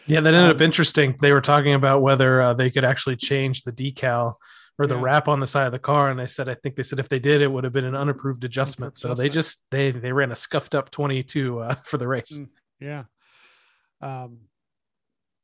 Yeah, 0.06 0.20
that 0.20 0.34
ended 0.34 0.50
Um, 0.50 0.56
up 0.56 0.60
interesting. 0.60 1.16
They 1.20 1.32
were 1.32 1.40
talking 1.40 1.74
about 1.74 2.02
whether 2.02 2.42
uh, 2.42 2.54
they 2.54 2.70
could 2.70 2.84
actually 2.84 3.16
change 3.16 3.62
the 3.62 3.72
decal 3.72 4.34
or 4.78 4.86
the 4.86 4.96
Yeah. 4.96 5.02
wrap 5.02 5.28
on 5.28 5.38
the 5.40 5.46
side 5.46 5.66
of 5.66 5.72
the 5.72 5.78
car, 5.78 6.10
and 6.10 6.20
I 6.20 6.24
said 6.26 6.48
I 6.48 6.54
think 6.54 6.74
they 6.76 6.82
said 6.82 6.98
if 6.98 7.08
they 7.08 7.20
did, 7.20 7.40
it 7.40 7.46
would 7.46 7.64
have 7.64 7.72
been 7.72 7.84
an 7.84 7.94
unapproved 7.94 8.42
adjustment. 8.44 8.96
So 8.98 9.14
they 9.14 9.28
just 9.28 9.64
they 9.70 9.90
they 9.92 10.12
ran 10.12 10.32
a 10.32 10.36
scuffed 10.36 10.74
up 10.74 10.90
twenty 10.90 11.22
two 11.22 11.60
uh, 11.60 11.74
for 11.84 11.98
the 11.98 12.08
race. 12.08 12.32
Mm. 12.38 12.48
yeah. 12.80 13.04
Um, 14.00 14.40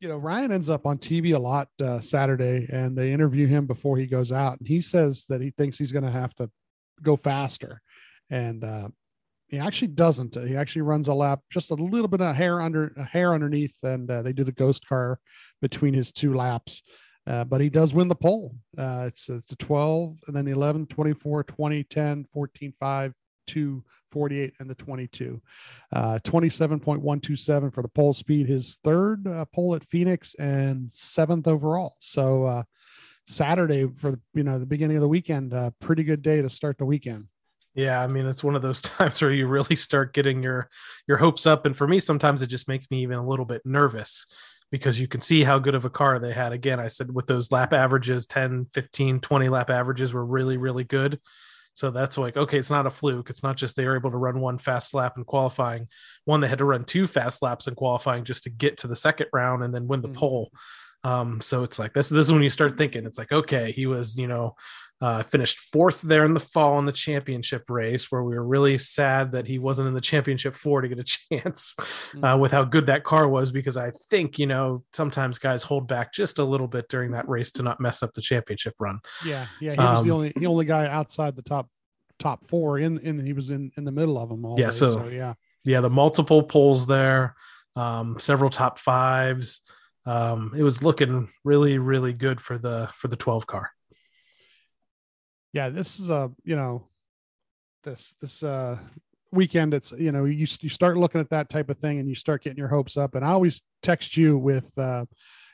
you 0.01 0.09
know, 0.09 0.17
Ryan 0.17 0.53
ends 0.53 0.71
up 0.71 0.87
on 0.87 0.99
TV 0.99 1.35
a 1.35 1.39
lot 1.39 1.69
uh, 1.83 2.01
Saturday, 2.01 2.69
and 2.73 2.97
they 2.97 3.13
interview 3.13 3.47
him 3.47 3.67
before 3.67 3.97
he 3.97 4.07
goes 4.07 4.31
out, 4.33 4.59
and 4.59 4.67
he 4.69 4.81
says 4.81 5.25
that 5.29 5.41
he 5.41 5.51
thinks 5.51 5.77
he's 5.79 5.93
going 5.93 6.05
to 6.05 6.11
have 6.11 6.35
to 6.37 6.51
go 7.03 7.17
faster, 7.17 7.81
and 8.31 8.65
uh, 8.65 8.89
he 9.49 9.59
actually 9.59 9.89
doesn't. 9.89 10.35
He 10.35 10.57
actually 10.57 10.83
runs 10.83 11.09
a 11.09 11.15
lap 11.15 11.41
just 11.51 11.71
a 11.71 11.75
little 11.75 12.09
bit 12.09 12.21
of 12.21 12.37
hair 12.37 12.61
under 12.61 12.93
hair 13.11 13.35
underneath, 13.35 13.75
and 13.83 14.11
uh, 14.11 14.23
they 14.23 14.33
do 14.33 14.45
the 14.45 14.53
ghost 14.53 14.87
car 14.87 15.19
between 15.61 15.95
his 15.95 16.13
two 16.13 16.35
laps. 16.35 16.83
Uh, 17.27 17.45
but 17.45 17.61
he 17.61 17.69
does 17.69 17.93
win 17.93 18.09
the 18.09 18.15
pole. 18.15 18.55
Uh, 18.79 19.05
it's, 19.07 19.29
it's 19.29 19.53
a 19.53 19.57
12 19.57 20.17
and 20.27 20.37
then 20.37 20.47
the 20.47 20.51
11, 20.51 20.87
24, 20.87 21.45
20, 21.45 21.85
10, 21.85 22.27
14, 22.33 22.75
5, 22.81 23.15
2, 23.47 23.85
48, 24.11 24.55
and 24.61 24.71
the 24.71 24.75
22. 24.75 25.41
Uh, 25.93 26.19
27.127 26.25 27.75
for 27.75 27.83
the 27.83 27.89
pole 27.89 28.15
speed, 28.15 28.49
his 28.49 28.79
third 28.83 29.27
uh, 29.27 29.45
pole 29.47 29.75
at 29.75 29.85
Phoenix 29.85 30.35
and 30.37 30.91
seventh 30.91 31.47
overall. 31.47 31.97
So 32.01 32.45
uh, 32.45 32.63
Saturday 33.27 33.87
for 33.99 34.19
you 34.33 34.43
know 34.43 34.59
the 34.59 34.65
beginning 34.65 34.97
of 34.97 35.03
the 35.03 35.09
weekend, 35.09 35.53
uh, 35.53 35.71
pretty 35.81 36.05
good 36.05 36.23
day 36.23 36.41
to 36.41 36.49
start 36.49 36.79
the 36.79 36.87
weekend. 36.87 37.27
Yeah, 37.75 38.01
I 38.03 38.07
mean 38.09 38.27
it's 38.27 38.43
one 38.45 38.57
of 38.57 38.63
those 38.63 38.83
times 38.83 39.21
where 39.23 39.33
you 39.33 39.47
really 39.47 39.77
start 39.77 40.15
getting 40.15 40.43
your 40.43 40.69
your 41.07 41.19
hopes 41.19 41.47
up, 41.47 41.67
and 41.67 41.77
for 41.77 41.87
me, 41.87 42.01
sometimes 42.01 42.43
it 42.43 42.49
just 42.49 42.69
makes 42.69 42.91
me 42.91 43.03
even 43.03 43.19
a 43.19 43.27
little 43.27 43.45
bit 43.45 43.63
nervous 43.65 44.27
because 44.71 45.01
you 45.01 45.09
can 45.09 45.21
see 45.23 45.45
how 45.45 45.59
good 45.59 45.75
of 45.75 45.85
a 45.87 45.91
car 45.91 46.19
they 46.19 46.33
had. 46.33 46.53
Again, 46.53 46.79
I 46.79 46.89
said 46.89 47.15
with 47.15 47.27
those 47.27 47.51
lap 47.51 47.73
averages, 47.73 48.27
10, 48.27 48.67
15, 48.75 49.21
20 49.21 49.49
lap 49.49 49.71
averages 49.71 50.13
were 50.13 50.25
really, 50.25 50.59
really 50.59 50.85
good. 50.85 51.21
So 51.73 51.91
that's 51.91 52.19
like, 52.19 52.37
okay, 52.37 52.59
it's 52.59 52.69
not 52.69 52.87
a 52.87 52.91
fluke. 52.91 53.31
It's 53.31 53.43
not 53.43 53.57
just 53.57 53.77
they 53.77 53.87
were 53.87 53.97
able 53.97 54.11
to 54.11 54.19
run 54.19 54.41
one 54.41 54.59
fast 54.59 54.93
lap 54.93 55.15
in 55.17 55.25
qualifying. 55.25 55.87
One, 56.25 56.41
they 56.41 56.49
had 56.49 56.59
to 56.59 56.65
run 56.67 56.85
two 56.85 57.07
fast 57.07 57.41
laps 57.41 57.67
in 57.67 57.77
qualifying 57.77 58.25
just 58.25 58.45
to 58.45 58.51
get 58.51 58.79
to 58.79 58.89
the 58.89 58.97
second 58.97 59.29
round 59.33 59.63
and 59.63 59.73
then 59.75 59.87
win 59.87 60.03
the 60.03 60.09
Mhm. 60.09 60.17
pole. 60.17 60.51
Um, 61.05 61.41
so 61.41 61.63
it's 61.63 61.79
like 61.79 61.95
this, 61.95 62.09
this 62.09 62.27
is 62.27 62.33
when 62.33 62.43
you 62.43 62.51
start 62.51 62.77
thinking, 62.77 63.07
it's 63.07 63.17
like, 63.19 63.31
okay, 63.33 63.71
he 63.73 63.87
was, 63.87 64.19
you 64.19 64.27
know, 64.27 64.57
uh, 65.01 65.23
finished 65.23 65.59
fourth 65.73 66.01
there 66.03 66.25
in 66.25 66.35
the 66.35 66.41
fall 66.41 66.79
in 66.79 66.85
the 66.85 66.93
championship 66.93 67.65
race, 67.69 68.11
where 68.11 68.23
we 68.25 68.35
were 68.35 68.45
really 68.45 68.77
sad 68.79 69.33
that 69.33 69.47
he 69.47 69.59
wasn't 69.59 69.87
in 69.87 69.95
the 69.95 70.01
championship 70.01 70.55
four 70.57 70.81
to 70.81 70.89
get 70.89 70.99
a 70.99 71.05
chance 71.31 71.77
uh, 72.23 72.37
with 72.37 72.51
how 72.51 72.65
good 72.65 72.87
that 72.87 73.05
car 73.05 73.29
was. 73.29 73.53
Because 73.53 73.77
I 73.77 73.93
think 74.11 74.39
you 74.39 74.47
know 74.47 74.83
sometimes 74.93 75.39
guys 75.39 75.63
hold 75.63 75.87
back 75.87 76.13
just 76.13 76.39
a 76.39 76.45
little 76.45 76.67
bit 76.67 76.89
during 76.89 77.13
that 77.13 77.29
race 77.29 77.53
to 77.53 77.63
not 77.63 77.81
mess 77.81 78.03
up 78.03 78.13
the 78.15 78.23
championship 78.23 78.75
run. 78.81 78.99
Yeah, 79.25 79.47
yeah, 79.61 79.73
he 79.75 79.79
was 79.79 80.03
the 80.05 80.11
Um, 80.11 80.17
only 80.17 80.33
the 80.35 80.47
only 80.47 80.65
guy 80.65 80.87
outside 80.89 81.37
the 81.37 81.43
top 81.43 81.69
top 82.19 82.45
four 82.49 82.79
in, 82.81 82.99
in 82.99 83.25
he 83.25 83.33
was 83.33 83.51
in 83.51 83.71
in 83.77 83.85
the 83.85 83.93
middle 83.93 84.19
of 84.19 84.29
them 84.29 84.45
all. 84.45 84.59
Yeah, 84.59 84.71
day, 84.71 84.77
so- 84.77 85.07
yeah, 85.07 85.35
Yeah, 85.65 85.81
the 85.81 85.91
multiple 85.91 86.43
pulls 86.43 86.87
there, 86.89 87.37
um, 87.77 88.19
several 88.19 88.51
top 88.51 88.79
fives. 88.81 89.61
Um, 90.07 90.55
it 90.57 90.63
was 90.65 90.83
looking 90.83 91.29
really, 91.45 91.79
really 91.79 92.13
good 92.15 92.41
for 92.41 92.59
the 92.59 92.89
for 92.97 93.07
the 93.07 93.17
12 93.17 93.47
car. 93.47 93.71
Yeah. 95.53 95.69
This 95.69 95.99
is 95.99 96.11
a 96.11 96.31
you 96.45 96.57
know, 96.57 96.89
this 97.85 98.15
this 98.21 98.43
uh 98.43 98.79
weekend. 99.33 99.75
It's 99.75 99.93
you 99.93 100.13
know 100.13 100.25
you 100.25 100.47
you 100.61 100.69
start 100.69 100.97
looking 100.97 101.21
at 101.21 101.31
that 101.31 101.49
type 101.49 101.71
of 101.71 101.79
thing 101.79 101.99
and 101.99 102.09
you 102.09 102.15
start 102.15 102.43
getting 102.43 102.59
your 102.59 102.69
hopes 102.69 102.97
up. 102.97 103.15
And 103.15 103.25
I 103.25 103.31
always 103.31 103.63
text 103.83 104.17
you 104.17 104.37
with, 104.39 104.71
uh, 104.79 105.05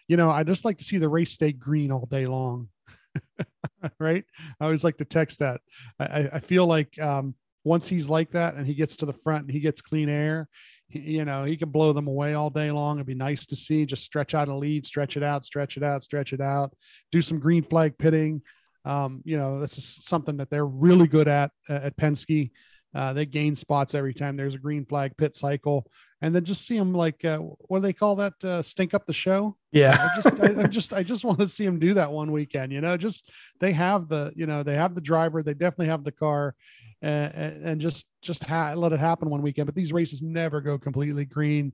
you 0.08 0.16
know, 0.16 0.30
I 0.30 0.42
just 0.42 0.64
like 0.64 0.78
to 0.78 0.84
see 0.84 0.98
the 0.98 1.08
race 1.08 1.32
stay 1.32 1.52
green 1.52 1.90
all 1.92 2.06
day 2.06 2.26
long. 2.26 2.68
right? 4.00 4.24
I 4.60 4.64
always 4.64 4.84
like 4.84 4.96
to 4.98 5.04
text 5.04 5.38
that. 5.40 5.60
I, 5.98 6.28
I- 6.34 6.40
feel 6.40 6.66
like 6.66 6.98
um, 7.00 7.34
once 7.64 7.88
he's 7.88 8.08
like 8.08 8.32
that 8.32 8.54
and 8.54 8.66
he 8.66 8.74
gets 8.74 8.96
to 8.96 9.06
the 9.06 9.12
front 9.12 9.42
and 9.44 9.50
he 9.50 9.60
gets 9.60 9.80
clean 9.80 10.08
air, 10.08 10.48
he, 10.88 10.98
you 11.00 11.24
know, 11.24 11.44
he 11.44 11.56
can 11.56 11.70
blow 11.70 11.92
them 11.92 12.08
away 12.08 12.34
all 12.34 12.50
day 12.50 12.70
long. 12.70 12.96
It'd 12.96 13.06
be 13.06 13.14
nice 13.14 13.46
to 13.46 13.56
see. 13.56 13.86
Just 13.86 14.04
stretch 14.04 14.34
out 14.34 14.48
a 14.48 14.54
lead, 14.54 14.86
stretch 14.86 15.16
it 15.16 15.22
out, 15.22 15.44
stretch 15.44 15.76
it 15.76 15.82
out, 15.82 16.02
stretch 16.02 16.32
it 16.32 16.40
out. 16.40 16.74
Do 17.12 17.22
some 17.22 17.38
green 17.38 17.62
flag 17.62 17.96
pitting. 17.98 18.42
Um, 18.84 19.22
you 19.24 19.36
know, 19.36 19.60
this 19.60 19.78
is 19.78 19.98
something 20.02 20.36
that 20.36 20.50
they're 20.50 20.66
really 20.66 21.06
good 21.06 21.28
at 21.28 21.50
uh, 21.68 21.80
at 21.84 21.96
Penske. 21.96 22.50
Uh, 22.94 23.12
they 23.12 23.26
gain 23.26 23.56
spots 23.56 23.94
every 23.94 24.14
time 24.14 24.36
there's 24.36 24.54
a 24.54 24.58
green 24.58 24.84
flag 24.84 25.16
pit 25.16 25.34
cycle, 25.34 25.84
and 26.22 26.32
then 26.32 26.44
just 26.44 26.64
see 26.64 26.78
them 26.78 26.94
like 26.94 27.24
uh, 27.24 27.38
what 27.38 27.78
do 27.78 27.82
they 27.82 27.92
call 27.92 28.14
that? 28.16 28.34
Uh, 28.44 28.62
stink 28.62 28.94
up 28.94 29.04
the 29.04 29.12
show. 29.12 29.56
Yeah. 29.72 29.96
I 29.98 30.20
just, 30.20 30.40
I, 30.40 30.62
I 30.62 30.66
just, 30.68 30.92
I 30.92 31.02
just 31.02 31.24
want 31.24 31.40
to 31.40 31.48
see 31.48 31.66
them 31.66 31.80
do 31.80 31.94
that 31.94 32.12
one 32.12 32.30
weekend. 32.30 32.72
You 32.72 32.80
know, 32.80 32.96
just 32.96 33.28
they 33.58 33.72
have 33.72 34.08
the, 34.08 34.32
you 34.36 34.46
know, 34.46 34.62
they 34.62 34.76
have 34.76 34.94
the 34.94 35.00
driver, 35.00 35.42
they 35.42 35.54
definitely 35.54 35.88
have 35.88 36.04
the 36.04 36.12
car, 36.12 36.54
and, 37.02 37.64
and 37.64 37.80
just, 37.80 38.06
just 38.22 38.44
ha- 38.44 38.74
let 38.74 38.92
it 38.92 39.00
happen 39.00 39.28
one 39.28 39.42
weekend. 39.42 39.66
But 39.66 39.74
these 39.74 39.92
races 39.92 40.22
never 40.22 40.60
go 40.60 40.78
completely 40.78 41.24
green. 41.24 41.72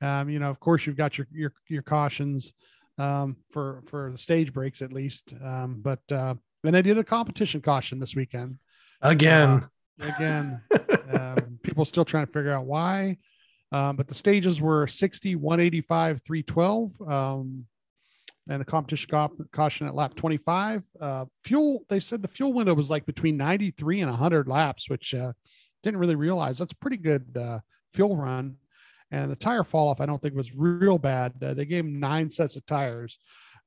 Um, 0.00 0.30
you 0.30 0.38
know, 0.38 0.48
of 0.48 0.58
course, 0.58 0.86
you've 0.86 0.96
got 0.96 1.16
your 1.16 1.28
your 1.30 1.52
your 1.68 1.82
cautions 1.82 2.54
um, 2.98 3.36
for 3.52 3.82
for 3.86 4.10
the 4.10 4.18
stage 4.18 4.52
breaks 4.52 4.82
at 4.82 4.92
least. 4.92 5.34
Um, 5.44 5.80
but 5.80 6.00
uh, 6.10 6.34
and 6.64 6.74
they 6.74 6.82
did 6.82 6.98
a 6.98 7.04
competition 7.04 7.60
caution 7.60 7.98
this 7.98 8.14
weekend 8.14 8.58
Again. 9.00 9.66
again. 10.00 10.62
um, 11.12 11.58
people 11.62 11.84
still 11.84 12.04
trying 12.04 12.26
to 12.26 12.32
figure 12.32 12.52
out 12.52 12.66
why. 12.66 13.18
Um, 13.72 13.96
but 13.96 14.06
the 14.06 14.14
stages 14.14 14.60
were 14.60 14.86
60, 14.86 15.34
185, 15.36 16.20
312. 16.24 16.90
Um, 17.10 17.64
and 18.48 18.60
the 18.60 18.64
competition 18.64 19.08
cau- 19.10 19.30
caution 19.52 19.86
at 19.86 19.94
lap 19.94 20.14
25. 20.14 20.82
Uh, 21.00 21.24
fuel, 21.44 21.84
they 21.88 22.00
said 22.00 22.22
the 22.22 22.28
fuel 22.28 22.52
window 22.52 22.74
was 22.74 22.90
like 22.90 23.06
between 23.06 23.36
93 23.36 24.00
and 24.00 24.10
100 24.10 24.46
laps, 24.46 24.90
which 24.90 25.14
uh, 25.14 25.32
didn't 25.82 26.00
really 26.00 26.16
realize 26.16 26.58
that's 26.58 26.72
a 26.72 26.76
pretty 26.76 26.96
good 26.96 27.36
uh, 27.36 27.60
fuel 27.94 28.16
run. 28.16 28.56
And 29.10 29.30
the 29.30 29.36
tire 29.36 29.64
fall 29.64 29.88
off, 29.88 30.00
I 30.00 30.06
don't 30.06 30.20
think 30.20 30.34
was 30.34 30.54
real 30.54 30.98
bad. 30.98 31.34
Uh, 31.42 31.54
they 31.54 31.64
gave 31.66 31.84
him 31.84 32.00
nine 32.00 32.30
sets 32.30 32.56
of 32.56 32.64
tires. 32.66 33.18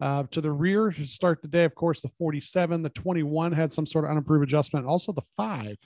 Uh, 0.01 0.23
to 0.31 0.41
the 0.41 0.51
rear 0.51 0.91
to 0.91 1.05
start 1.05 1.41
the 1.41 1.47
day, 1.47 1.63
of 1.63 1.73
course, 1.73 2.01
the 2.01 2.09
47, 2.17 2.81
the 2.81 2.89
21 2.89 3.53
had 3.53 3.71
some 3.71 3.85
sort 3.85 4.03
of 4.05 4.11
unapproved 4.11 4.43
adjustment. 4.43 4.85
Also, 4.85 5.13
the 5.13 5.21
five 5.37 5.77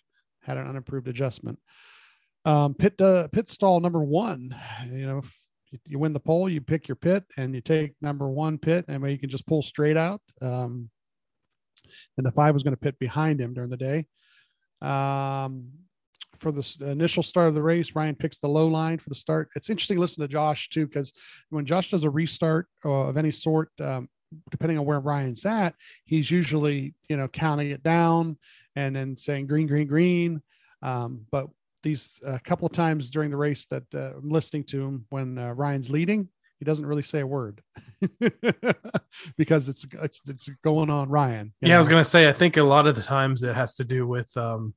had 0.42 0.58
an 0.58 0.68
unapproved 0.68 1.08
adjustment. 1.08 1.60
Um, 2.46 2.74
pit 2.74 3.00
uh, 3.02 3.28
pit 3.28 3.50
stall 3.50 3.80
number 3.80 4.04
one. 4.04 4.56
You 4.86 5.06
know, 5.06 5.22
you- 5.72 5.80
you 5.86 6.00
win 6.00 6.14
the 6.14 6.20
pole, 6.20 6.50
you 6.50 6.62
pick 6.62 6.88
your 6.88 6.96
pit 6.96 7.24
and 7.38 7.54
you 7.54 7.62
take 7.62 7.94
number 8.02 8.28
one 8.28 8.58
pit, 8.58 8.86
and 8.88 9.08
you 9.08 9.20
can 9.20 9.30
just 9.30 9.46
pull 9.46 9.62
straight 9.62 9.98
out. 9.98 10.22
Um, 10.42 10.90
and 12.18 12.26
the 12.26 12.32
five 12.32 12.56
was 12.56 12.64
going 12.64 12.74
to 12.76 12.80
pit 12.80 12.98
behind 12.98 13.40
him 13.40 13.54
during 13.54 13.70
the 13.70 13.78
day. 13.78 14.08
Um, 14.82 15.70
for 16.40 16.52
the 16.52 16.78
initial 16.82 17.24
start 17.24 17.48
of 17.48 17.56
the 17.56 17.62
race, 17.62 17.96
Ryan 17.96 18.16
picks 18.16 18.40
the 18.40 18.48
low 18.48 18.68
line 18.68 18.98
for 18.98 19.10
the 19.10 19.16
start. 19.16 19.50
It's 19.56 19.70
interesting 19.70 19.98
to 19.98 20.02
listen 20.02 20.22
to 20.22 20.28
Josh 20.28 20.70
too, 20.70 20.88
because 20.88 21.14
when 21.50 21.66
Josh 21.66 21.92
does 21.92 22.04
a 22.04 22.10
restart 22.10 22.68
uh, 22.86 23.08
of 23.08 23.18
any 23.18 23.32
sort, 23.32 23.70
um, 23.82 24.10
depending 24.52 24.78
on 24.78 24.86
where 24.86 25.00
Ryan's 25.00 25.46
at, 25.46 25.76
he's 26.06 26.30
usually 26.30 26.94
you 27.10 27.18
know 27.18 27.28
counting 27.28 27.72
it 27.72 27.84
down 27.84 28.38
and 28.76 28.96
then 28.96 29.18
saying 29.18 29.48
green, 29.48 29.68
green, 29.68 29.88
green. 29.88 30.42
Um, 30.82 31.22
but 31.32 31.48
these 31.84 32.20
a 32.26 32.40
couple 32.40 32.66
of 32.66 32.74
times 32.74 33.12
during 33.12 33.32
the 33.32 33.38
race 33.38 33.66
that 33.68 33.84
uh, 33.94 34.18
I'm 34.18 34.30
listening 34.30 34.64
to 34.66 34.82
him 34.82 35.06
when 35.10 35.38
uh, 35.38 35.54
Ryan's 35.54 35.90
leading, 35.90 36.30
he 36.60 36.66
doesn't 36.66 36.86
really 36.86 37.04
say 37.04 37.22
a 37.22 37.28
word 37.28 37.62
because 39.38 39.70
it's 39.70 39.86
it's 40.02 40.22
it's 40.28 40.50
going 40.64 40.90
on 40.90 41.10
Ryan. 41.10 41.54
Yeah, 41.62 41.76
I 41.76 41.80
was 41.80 41.88
gonna 41.88 42.04
say 42.04 42.28
I 42.28 42.34
think 42.34 42.58
a 42.58 42.64
lot 42.64 42.86
of 42.86 42.96
the 42.96 43.02
times 43.02 43.44
it 43.44 43.56
has 43.56 43.74
to 43.76 43.84
do 43.84 44.06
with 44.06 44.36
um, 44.36 44.74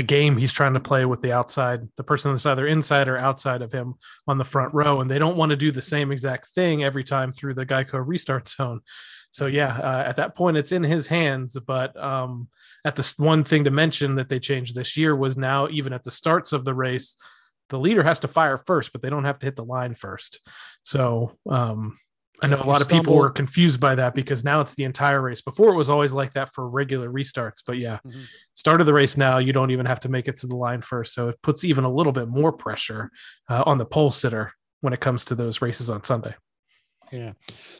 a 0.00 0.02
game 0.02 0.36
he's 0.36 0.52
trying 0.52 0.74
to 0.74 0.80
play 0.80 1.04
with 1.04 1.22
the 1.22 1.32
outside, 1.32 1.86
the 1.96 2.02
person 2.02 2.32
that's 2.32 2.46
either 2.46 2.66
inside 2.66 3.06
or 3.06 3.16
outside 3.16 3.62
of 3.62 3.70
him 3.70 3.94
on 4.26 4.38
the 4.38 4.44
front 4.44 4.74
row, 4.74 5.00
and 5.00 5.08
they 5.08 5.18
don't 5.18 5.36
want 5.36 5.50
to 5.50 5.56
do 5.56 5.70
the 5.70 5.82
same 5.82 6.10
exact 6.10 6.48
thing 6.48 6.82
every 6.82 7.04
time 7.04 7.30
through 7.30 7.54
the 7.54 7.66
Geico 7.66 8.02
restart 8.04 8.48
zone. 8.48 8.80
So 9.30 9.46
yeah, 9.46 9.76
uh, 9.78 10.02
at 10.06 10.16
that 10.16 10.34
point 10.34 10.56
it's 10.56 10.72
in 10.72 10.82
his 10.82 11.06
hands. 11.06 11.56
But 11.64 11.96
um, 11.96 12.48
at 12.84 12.96
the 12.96 13.14
one 13.18 13.44
thing 13.44 13.64
to 13.64 13.70
mention 13.70 14.16
that 14.16 14.28
they 14.28 14.40
changed 14.40 14.74
this 14.74 14.96
year 14.96 15.14
was 15.14 15.36
now 15.36 15.68
even 15.68 15.92
at 15.92 16.02
the 16.02 16.10
starts 16.10 16.52
of 16.52 16.64
the 16.64 16.74
race, 16.74 17.14
the 17.68 17.78
leader 17.78 18.02
has 18.02 18.18
to 18.20 18.28
fire 18.28 18.58
first, 18.58 18.92
but 18.92 19.02
they 19.02 19.10
don't 19.10 19.24
have 19.24 19.38
to 19.38 19.46
hit 19.46 19.56
the 19.56 19.64
line 19.64 19.94
first. 19.94 20.40
So 20.82 21.38
um, 21.48 21.98
I 22.42 22.46
know 22.46 22.60
a 22.60 22.64
lot 22.64 22.80
of 22.80 22.88
people 22.88 23.14
were 23.16 23.30
confused 23.30 23.80
by 23.80 23.94
that 23.96 24.14
because 24.14 24.42
now 24.44 24.60
it's 24.60 24.74
the 24.74 24.84
entire 24.84 25.20
race. 25.20 25.40
Before 25.42 25.72
it 25.72 25.76
was 25.76 25.90
always 25.90 26.12
like 26.12 26.32
that 26.34 26.54
for 26.54 26.68
regular 26.68 27.10
restarts, 27.10 27.62
but 27.66 27.76
yeah, 27.78 27.98
Mhm. 28.06 28.24
start 28.54 28.80
of 28.80 28.86
the 28.86 28.94
race 28.94 29.16
now 29.16 29.38
you 29.38 29.52
don't 29.52 29.70
even 29.70 29.86
have 29.86 30.00
to 30.00 30.08
make 30.08 30.26
it 30.26 30.36
to 30.38 30.46
the 30.46 30.56
line 30.56 30.80
first, 30.80 31.14
so 31.14 31.28
it 31.28 31.40
puts 31.42 31.64
even 31.64 31.84
a 31.84 31.92
little 31.92 32.12
bit 32.12 32.28
more 32.28 32.52
pressure 32.52 33.10
uh, 33.48 33.62
on 33.66 33.78
the 33.78 33.84
pole 33.86 34.10
sitter 34.10 34.52
when 34.80 34.92
it 34.92 35.00
comes 35.00 35.24
to 35.26 35.34
those 35.34 35.60
races 35.60 35.90
on 35.90 36.02
Sunday. 36.04 36.34
Yeah. 37.12 37.32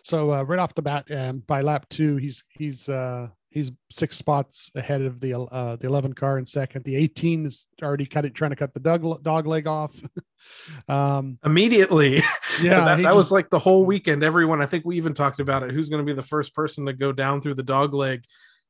So 0.02 0.33
uh, 0.33 0.43
right 0.43 0.59
off 0.59 0.75
the 0.75 0.83
bat, 0.83 1.11
um, 1.11 1.38
by 1.47 1.62
lap 1.62 1.87
two, 1.88 2.17
he's 2.17 2.43
he's 2.50 2.88
uh, 2.88 3.29
he's 3.50 3.71
six 3.90 4.16
spots 4.16 4.71
ahead 4.75 5.02
of 5.02 5.21
the 5.21 5.38
uh, 5.38 5.76
the 5.76 5.87
eleven 5.87 6.12
car 6.12 6.38
in 6.38 6.47
second. 6.47 6.85
The 6.85 6.97
eighteen 6.97 7.47
is 7.47 7.66
already 7.83 8.07
cut 8.07 8.25
it, 8.25 8.35
trying 8.35 8.50
to 8.50 8.57
cut 8.57 8.73
the 8.73 8.80
dog 8.80 9.23
dog 9.23 9.47
leg 9.47 9.66
off. 9.66 9.95
um, 10.88 11.38
Immediately, 11.45 12.16
yeah, 12.62 12.78
So 12.78 12.85
that, 12.85 13.02
that 13.02 13.14
was 13.14 13.30
like 13.30 13.50
the 13.50 13.59
whole 13.59 13.85
weekend. 13.85 14.23
Everyone, 14.23 14.62
I 14.62 14.66
think 14.66 14.85
we 14.85 14.97
even 14.97 15.14
talked 15.14 15.40
about 15.40 15.62
it. 15.62 15.73
Who's 15.73 15.88
going 15.88 16.04
to 16.04 16.11
be 16.11 16.16
the 16.16 16.23
first 16.23 16.54
person 16.54 16.87
to 16.87 16.92
go 16.92 17.12
down 17.12 17.40
through 17.40 17.54
the 17.54 17.62
dog 17.62 17.92
leg? 17.92 18.25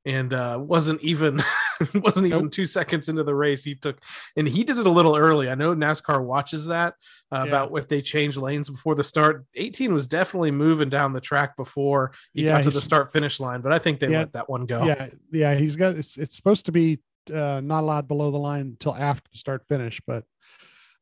And 0.07 0.33
uh, 0.33 0.59
wasn't 0.59 1.03
even 1.03 1.43
wasn't 1.95 2.27
even 2.29 2.45
Nope. 2.45 2.53
two 2.53 2.65
seconds 2.65 3.11
into 3.11 3.23
the 3.23 3.35
race. 3.35 3.63
He 3.63 3.75
took, 3.75 4.01
and 4.35 4.49
he 4.49 4.65
did 4.65 4.79
it 4.79 4.87
a 4.87 4.91
little 4.91 5.15
early. 5.15 5.51
I 5.51 5.55
know 5.55 5.75
NASCAR 5.75 6.25
watches 6.25 6.67
that 6.67 6.95
uh, 7.31 7.37
Yeah. 7.37 7.45
about 7.45 7.77
if 7.77 7.87
they 7.87 8.01
change 8.01 8.39
lanes 8.39 8.71
before 8.71 8.95
the 8.95 9.05
start. 9.05 9.45
18 9.57 9.93
was 9.93 10.07
definitely 10.07 10.53
moving 10.53 10.89
down 10.89 11.13
the 11.13 11.21
track 11.21 11.55
before 11.55 12.13
he 12.33 12.45
Yeah, 12.45 12.57
got 12.57 12.65
to 12.65 12.71
the 12.71 12.81
start 12.81 13.13
finish 13.13 13.41
line, 13.41 13.61
but 13.61 13.73
I 13.73 13.79
think 13.79 14.01
they 14.01 14.09
Yeah. 14.09 14.21
let 14.21 14.33
that 14.33 14.49
one 14.49 14.65
go. 14.65 14.85
yeah, 14.87 15.09
yeah. 15.33 15.55
He's 15.55 15.77
got 15.77 15.97
it's 15.97 16.17
it's 16.17 16.35
supposed 16.35 16.65
to 16.67 16.73
be 16.73 17.01
uh, 17.31 17.61
not 17.63 17.81
allowed 17.83 18.09
below 18.09 18.31
the 18.31 18.39
line 18.39 18.63
until 18.63 18.95
after 18.97 19.29
the 19.31 19.39
start 19.39 19.65
finish, 19.69 20.01
but 20.07 20.25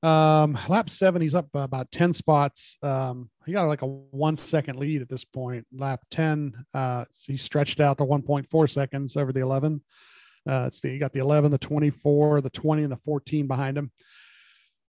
um 0.02 0.56
lap 0.68 0.88
seven 0.88 1.20
he's 1.20 1.34
up 1.34 1.48
about 1.54 1.90
10 1.90 2.12
spots. 2.12 2.76
Um 2.82 3.30
he 3.46 3.52
got 3.52 3.66
like 3.66 3.82
a 3.82 3.86
one 3.86 4.36
second 4.36 4.78
lead 4.78 5.02
at 5.02 5.08
this 5.08 5.24
point. 5.24 5.66
Lap 5.72 6.00
10 6.10 6.54
uh 6.74 7.04
he 7.26 7.36
stretched 7.36 7.80
out 7.80 7.98
to 7.98 8.04
1.4 8.04 8.70
seconds 8.70 9.16
over 9.16 9.32
the 9.32 9.40
11 9.40 9.82
uh 10.48 10.64
it's 10.68 10.80
the 10.80 10.90
you 10.90 11.00
got 11.00 11.12
the 11.12 11.20
11 11.20 11.50
the 11.50 11.58
24 11.58 12.40
the 12.40 12.50
20 12.50 12.82
and 12.84 12.92
the 12.92 12.96
14 12.96 13.46
behind 13.48 13.76
him. 13.76 13.90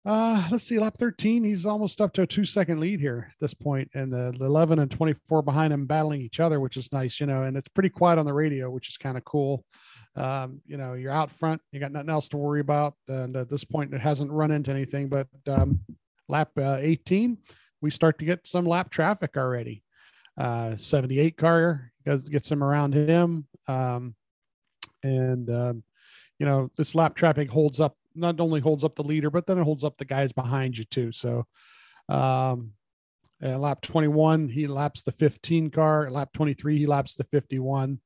Uh 0.05 0.47
let's 0.51 0.65
see 0.65 0.79
lap 0.79 0.97
13 0.99 1.45
he's 1.45 1.65
almost 1.65 2.03
up 2.03 2.13
to 2.13 2.23
a 2.23 2.27
two 2.27 2.45
second 2.45 2.79
lead 2.81 3.01
here 3.01 3.29
at 3.31 3.37
this 3.41 3.55
point 3.55 3.91
and 3.95 4.13
the, 4.13 4.35
the 4.39 4.45
11 4.45 4.81
and 4.81 4.91
24 4.91 5.41
behind 5.43 5.73
him 5.73 5.87
battling 5.87 6.21
each 6.21 6.41
other 6.41 6.61
which 6.61 6.77
is 6.77 6.93
nice 6.93 7.21
you 7.21 7.27
know 7.27 7.45
and 7.45 7.57
it's 7.57 7.69
pretty 7.69 7.91
quiet 7.91 8.19
on 8.19 8.27
the 8.27 8.33
radio 8.35 8.71
which 8.71 8.91
is 8.91 8.99
kind 8.99 9.17
of 9.17 9.25
cool 9.25 9.65
um, 10.17 10.61
you 10.67 10.77
know, 10.77 10.95
you're 10.95 11.13
out 11.13 11.31
front, 11.31 11.61
you 11.73 11.81
got 11.81 11.93
nothing 11.93 12.11
else 12.11 12.29
to 12.31 12.37
worry 12.37 12.61
about. 12.61 12.95
And 13.09 13.37
at 13.37 13.49
this 13.49 13.65
point, 13.65 13.95
it 13.95 14.01
hasn't 14.01 14.31
run 14.31 14.51
into 14.51 14.71
anything. 14.71 15.09
But 15.09 15.29
um, 15.47 15.81
lap 16.29 16.51
uh, 16.59 16.79
18, 16.81 17.39
we 17.81 17.91
start 17.91 18.19
to 18.19 18.25
get 18.25 18.47
some 18.47 18.67
lap 18.67 18.91
traffic 18.91 19.37
already. 19.37 19.83
Uh, 20.37 20.77
78 20.77 21.37
car 21.37 21.93
gets, 22.05 22.51
him 22.51 22.65
around 22.65 22.95
him. 22.95 23.47
Um, 23.69 24.15
and, 25.03 25.49
um, 25.51 25.83
you 26.39 26.47
know, 26.47 26.71
this 26.77 26.95
lap 26.95 27.15
traffic 27.15 27.51
holds 27.51 27.81
up, 27.81 27.97
not 28.15 28.41
only 28.41 28.61
holds 28.61 28.85
up 28.85 28.97
the 28.97 29.05
leader, 29.05 29.31
but 29.31 29.47
then 29.47 29.59
it 29.59 29.65
holds 29.65 29.85
up 29.85 29.97
the 29.97 30.05
guys 30.05 30.33
behind 30.33 30.77
you 30.77 30.85
too. 30.85 31.13
So, 31.13 31.47
um, 32.09 32.73
lap 33.41 33.81
21, 33.83 34.49
he 34.49 34.67
laps 34.67 35.03
the 35.03 35.13
15 35.13 35.71
car. 35.71 36.07
At 36.07 36.13
lap 36.13 36.31
23, 36.35 36.79
he 36.79 36.87
laps 36.87 37.15
the 37.15 37.25
51. 37.25 38.01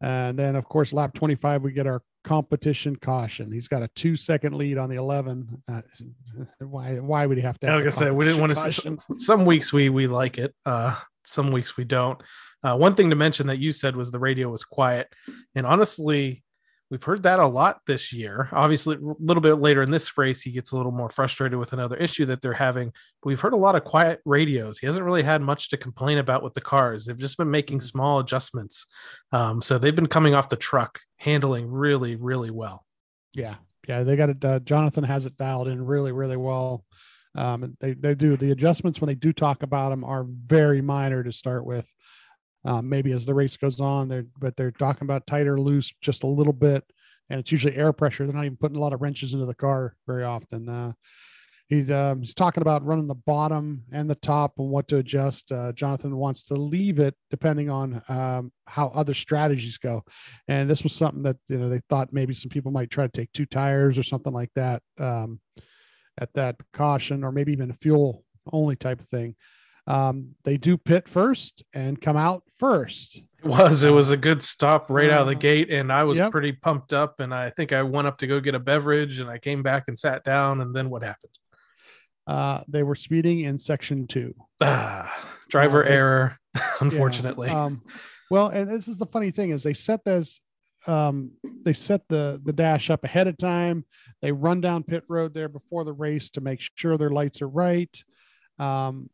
And 0.00 0.38
then, 0.38 0.56
of 0.56 0.68
course, 0.68 0.92
lap 0.92 1.14
25, 1.14 1.62
we 1.62 1.72
get 1.72 1.86
our 1.86 2.02
competition 2.24 2.96
caution. 2.96 3.52
He's 3.52 3.68
got 3.68 3.82
a 3.82 3.88
two 3.88 4.16
second 4.16 4.54
lead 4.54 4.78
on 4.78 4.90
the 4.90 4.96
11. 4.96 5.62
Uh, 5.68 5.80
why, 6.58 6.98
why 6.98 7.26
would 7.26 7.38
he 7.38 7.42
have 7.42 7.58
to? 7.60 7.66
Have 7.66 7.80
like 7.80 7.86
I 7.86 7.96
said, 7.96 8.12
we 8.12 8.24
didn't 8.24 8.40
want 8.40 8.54
to. 8.54 8.70
Some, 8.70 8.98
some 9.16 9.44
weeks 9.44 9.72
we 9.72 9.88
we 9.88 10.06
like 10.06 10.38
it. 10.38 10.54
Uh, 10.64 10.96
some 11.24 11.50
weeks 11.50 11.76
we 11.76 11.84
don't. 11.84 12.20
Uh, 12.62 12.76
one 12.76 12.94
thing 12.94 13.10
to 13.10 13.16
mention 13.16 13.46
that 13.46 13.58
you 13.58 13.72
said 13.72 13.96
was 13.96 14.10
the 14.10 14.18
radio 14.18 14.48
was 14.48 14.64
quiet, 14.64 15.08
and 15.54 15.66
honestly, 15.66 16.42
We've 16.90 17.02
heard 17.02 17.24
that 17.24 17.40
a 17.40 17.46
lot 17.46 17.80
this 17.86 18.12
year. 18.12 18.48
Obviously, 18.52 18.94
a 18.96 19.14
little 19.18 19.40
bit 19.40 19.54
later 19.54 19.82
in 19.82 19.90
this 19.90 20.16
race, 20.16 20.42
he 20.42 20.52
gets 20.52 20.70
a 20.70 20.76
little 20.76 20.92
more 20.92 21.10
frustrated 21.10 21.58
with 21.58 21.72
another 21.72 21.96
issue 21.96 22.26
that 22.26 22.40
they're 22.40 22.52
having. 22.52 22.92
But 23.22 23.28
we've 23.28 23.40
heard 23.40 23.54
a 23.54 23.56
lot 23.56 23.74
of 23.74 23.82
quiet 23.82 24.20
radios. 24.24 24.78
He 24.78 24.86
hasn't 24.86 25.04
really 25.04 25.24
had 25.24 25.42
much 25.42 25.68
to 25.70 25.76
complain 25.76 26.18
about 26.18 26.44
with 26.44 26.54
the 26.54 26.60
cars. 26.60 27.04
They've 27.04 27.18
just 27.18 27.38
been 27.38 27.50
making 27.50 27.80
small 27.80 28.20
adjustments. 28.20 28.86
Um, 29.32 29.62
so 29.62 29.78
they've 29.78 29.96
been 29.96 30.06
coming 30.06 30.34
off 30.34 30.48
the 30.48 30.56
truck, 30.56 31.00
handling 31.16 31.68
really, 31.68 32.14
really 32.14 32.52
well. 32.52 32.84
Yeah, 33.32 33.56
yeah, 33.88 34.04
they 34.04 34.14
got 34.14 34.30
it. 34.30 34.44
Uh, 34.44 34.60
Jonathan 34.60 35.04
has 35.04 35.26
it 35.26 35.36
dialed 35.36 35.66
in 35.66 35.84
really, 35.84 36.12
really 36.12 36.36
well. 36.36 36.84
Um, 37.34 37.76
they 37.80 37.94
they 37.94 38.14
do 38.14 38.36
the 38.36 38.52
adjustments 38.52 39.00
when 39.00 39.08
they 39.08 39.14
do 39.14 39.32
talk 39.32 39.62
about 39.62 39.90
them 39.90 40.04
are 40.04 40.24
very 40.28 40.80
minor 40.80 41.22
to 41.22 41.32
start 41.32 41.66
with. 41.66 41.86
Um, 42.66 42.88
maybe 42.88 43.12
as 43.12 43.24
the 43.24 43.34
race 43.34 43.56
goes 43.56 43.80
on, 43.80 44.08
they're 44.08 44.26
but 44.38 44.56
they're 44.56 44.72
talking 44.72 45.06
about 45.06 45.26
tighter, 45.26 45.58
loose, 45.60 45.92
just 46.00 46.24
a 46.24 46.26
little 46.26 46.52
bit, 46.52 46.84
and 47.30 47.38
it's 47.38 47.52
usually 47.52 47.76
air 47.76 47.92
pressure. 47.92 48.26
They're 48.26 48.34
not 48.34 48.44
even 48.44 48.56
putting 48.56 48.76
a 48.76 48.80
lot 48.80 48.92
of 48.92 49.00
wrenches 49.00 49.34
into 49.34 49.46
the 49.46 49.54
car 49.54 49.94
very 50.06 50.24
often. 50.24 50.68
Uh, 50.68 50.92
he's 51.68 51.90
um, 51.90 52.22
he's 52.22 52.34
talking 52.34 52.62
about 52.62 52.84
running 52.84 53.06
the 53.06 53.14
bottom 53.14 53.84
and 53.92 54.10
the 54.10 54.16
top 54.16 54.54
and 54.58 54.68
what 54.68 54.88
to 54.88 54.96
adjust. 54.96 55.52
Uh, 55.52 55.72
Jonathan 55.72 56.16
wants 56.16 56.42
to 56.44 56.54
leave 56.54 56.98
it 56.98 57.14
depending 57.30 57.70
on 57.70 58.02
um, 58.08 58.52
how 58.66 58.88
other 58.88 59.14
strategies 59.14 59.78
go, 59.78 60.02
and 60.48 60.68
this 60.68 60.82
was 60.82 60.92
something 60.92 61.22
that 61.22 61.36
you 61.48 61.58
know 61.58 61.68
they 61.68 61.80
thought 61.88 62.12
maybe 62.12 62.34
some 62.34 62.50
people 62.50 62.72
might 62.72 62.90
try 62.90 63.06
to 63.06 63.12
take 63.12 63.32
two 63.32 63.46
tires 63.46 63.98
or 63.98 64.02
something 64.02 64.32
like 64.32 64.50
that 64.56 64.82
um, 64.98 65.40
at 66.18 66.32
that 66.34 66.56
caution, 66.72 67.22
or 67.22 67.30
maybe 67.30 67.52
even 67.52 67.70
a 67.70 67.74
fuel 67.74 68.24
only 68.52 68.76
type 68.76 69.00
of 69.00 69.08
thing. 69.08 69.34
Um, 69.86 70.34
they 70.44 70.56
do 70.56 70.76
pit 70.76 71.08
first 71.08 71.62
and 71.72 72.00
come 72.00 72.16
out 72.16 72.42
first. 72.58 73.16
It 73.16 73.44
was. 73.44 73.84
It 73.84 73.90
was 73.90 74.10
a 74.10 74.16
good 74.16 74.42
stop 74.42 74.90
right 74.90 75.10
out 75.10 75.22
of 75.22 75.28
the 75.28 75.36
Uh, 75.36 75.38
gate, 75.38 75.70
and 75.70 75.92
I 75.92 76.02
was 76.02 76.18
yep. 76.18 76.32
pretty 76.32 76.52
pumped 76.52 76.92
up. 76.92 77.20
And 77.20 77.32
I 77.32 77.50
think 77.50 77.72
I 77.72 77.82
went 77.82 78.08
up 78.08 78.18
to 78.18 78.26
go 78.26 78.40
get 78.40 78.54
a 78.56 78.58
beverage, 78.58 79.20
and 79.20 79.30
I 79.30 79.38
came 79.38 79.62
back 79.62 79.84
and 79.86 79.96
sat 79.98 80.24
down. 80.24 80.60
And 80.60 80.74
then 80.74 80.90
what 80.90 81.02
happened? 81.02 81.32
Uh, 82.26 82.62
they 82.66 82.82
were 82.82 82.96
speeding 82.96 83.40
in 83.40 83.56
section 83.58 84.06
two. 84.08 84.34
Ah, 84.60 85.12
driver 85.48 85.84
Uh, 85.84 85.88
they- 85.88 85.94
error, 85.94 86.38
Yeah, 86.56 86.62
unfortunately. 86.80 87.48
Um, 87.48 87.82
well, 88.30 88.48
and 88.48 88.68
this 88.68 88.88
is 88.88 88.98
the 88.98 89.06
funny 89.06 89.30
thing 89.30 89.50
is 89.50 89.62
they 89.62 89.74
set 89.74 90.04
this, 90.04 90.40
um, 90.88 91.30
they 91.62 91.72
set 91.72 92.00
the 92.08 92.40
the 92.44 92.52
dash 92.52 92.90
up 92.90 93.04
ahead 93.04 93.28
of 93.28 93.36
time. 93.38 93.84
They 94.22 94.32
run 94.32 94.60
down 94.60 94.82
pit 94.82 95.04
road 95.08 95.32
there 95.34 95.48
before 95.48 95.84
the 95.84 95.92
race 95.92 96.30
to 96.30 96.40
make 96.40 96.60
sure 96.74 96.98
their 96.98 97.10
lights 97.10 97.40
are 97.42 97.48
right. 97.48 97.96
Um, 98.58 99.10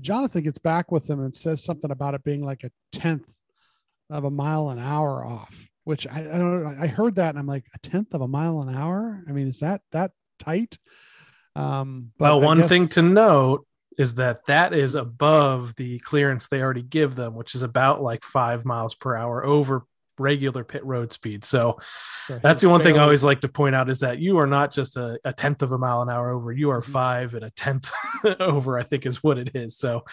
Jonathan 0.00 0.42
gets 0.42 0.58
back 0.58 0.90
with 0.90 1.06
them 1.06 1.20
and 1.20 1.34
says 1.34 1.62
something 1.62 1.90
about 1.90 2.14
it 2.14 2.24
being 2.24 2.42
like 2.44 2.64
a 2.64 2.70
tenth 2.92 3.26
of 4.10 4.24
a 4.24 4.30
mile 4.30 4.70
an 4.70 4.78
hour 4.78 5.24
off, 5.24 5.54
which 5.84 6.06
I, 6.06 6.20
I 6.20 6.38
don't. 6.38 6.78
I 6.80 6.86
heard 6.86 7.16
that 7.16 7.30
and 7.30 7.38
I'm 7.38 7.46
like, 7.46 7.64
a 7.74 7.78
tenth 7.78 8.14
of 8.14 8.20
a 8.20 8.28
mile 8.28 8.60
an 8.62 8.74
hour. 8.74 9.22
I 9.28 9.32
mean, 9.32 9.48
is 9.48 9.60
that 9.60 9.82
that 9.92 10.12
tight? 10.38 10.78
Um, 11.54 12.12
but 12.18 12.24
well, 12.36 12.42
I 12.42 12.44
one 12.44 12.58
guess- 12.60 12.68
thing 12.68 12.88
to 12.88 13.02
note 13.02 13.66
is 13.98 14.14
that 14.14 14.46
that 14.46 14.72
is 14.72 14.94
above 14.94 15.74
the 15.76 15.98
clearance 15.98 16.48
they 16.48 16.62
already 16.62 16.82
give 16.82 17.14
them, 17.14 17.34
which 17.34 17.54
is 17.54 17.62
about 17.62 18.02
like 18.02 18.24
five 18.24 18.64
miles 18.64 18.94
per 18.94 19.14
hour 19.14 19.44
over 19.44 19.84
regular 20.18 20.62
pit 20.64 20.84
road 20.84 21.12
speed. 21.12 21.44
So 21.44 21.78
so 22.26 22.38
that's 22.42 22.62
the 22.62 22.68
one 22.68 22.82
thing 22.82 22.98
I 22.98 23.02
always 23.02 23.24
like 23.24 23.40
to 23.40 23.48
point 23.48 23.74
out 23.74 23.88
is 23.90 24.00
that 24.00 24.18
you 24.18 24.38
are 24.38 24.46
not 24.46 24.72
just 24.72 24.96
a, 24.96 25.18
a 25.24 25.32
tenth 25.32 25.62
of 25.62 25.72
a 25.72 25.78
mile 25.78 26.02
an 26.02 26.08
hour 26.10 26.30
over, 26.30 26.52
you 26.52 26.70
are 26.70 26.80
Mhm. 26.82 26.92
five 26.92 27.34
and 27.34 27.44
a 27.44 27.50
tenth 27.50 27.90
over, 28.40 28.78
I 28.78 28.82
think 28.84 29.06
is 29.06 29.22
what 29.22 29.38
it 29.38 29.50
is. 29.54 29.76
So 29.78 30.04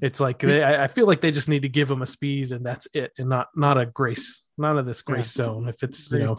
it's 0.00 0.20
like 0.20 0.40
they, 0.40 0.62
I 0.62 0.84
I 0.84 0.86
feel 0.88 1.06
like 1.06 1.20
they 1.20 1.30
just 1.30 1.48
need 1.48 1.62
to 1.62 1.68
give 1.68 1.88
them 1.88 2.02
a 2.02 2.06
speed 2.06 2.52
and 2.52 2.64
that's 2.64 2.88
it, 2.94 3.12
and 3.18 3.28
not 3.28 3.48
not 3.54 3.78
a 3.78 3.86
grace, 3.86 4.42
none 4.58 4.78
of 4.78 4.86
this 4.86 5.02
Yeah. 5.06 5.14
grace 5.14 5.30
zone. 5.32 5.68
If 5.68 5.82
it's 5.82 6.10
you 6.10 6.18
know, 6.20 6.36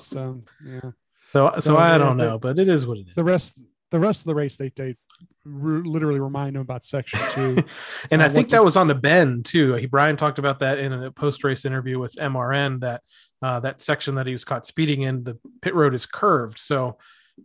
yeah. 0.66 0.80
so 1.28 1.52
so, 1.56 1.60
So 1.60 1.78
I 1.78 1.98
don't 1.98 2.18
know, 2.18 2.38
but 2.40 2.60
it 2.60 2.68
is 2.68 2.86
what 2.86 2.98
it 2.98 3.08
is. 3.10 3.16
the 3.16 3.24
rest 3.24 3.62
the 3.92 4.00
rest 4.00 4.22
of 4.22 4.26
the 4.28 4.36
race 4.36 4.58
they 4.58 4.72
they 4.76 4.96
re- 5.44 5.88
literally 5.88 6.20
remind 6.20 6.56
him 6.56 6.62
about 6.62 6.84
section 6.84 7.20
two 7.32 7.64
and 8.12 8.22
Uh, 8.22 8.26
I 8.26 8.30
think 8.30 8.50
that 8.50 8.64
was 8.64 8.76
on 8.76 8.88
the 8.88 8.96
bend 8.96 9.46
too. 9.46 9.74
He 9.76 9.88
Ryan 9.92 10.18
talked 10.18 10.40
about 10.40 10.60
that 10.60 10.80
in 10.80 10.92
a 10.94 11.12
post 11.12 11.44
race 11.44 11.66
interview 11.66 12.00
with 12.00 12.16
MRN 12.16 12.82
that 12.82 13.02
uh, 13.42 13.60
that 13.62 13.82
section 13.82 14.16
that 14.16 14.28
he 14.28 14.34
was 14.34 14.44
caught 14.44 14.66
speeding 14.66 15.02
in 15.04 15.24
the 15.24 15.38
pit 15.62 15.76
road 15.76 15.94
is 15.94 16.06
curved, 16.06 16.60
so 16.60 16.98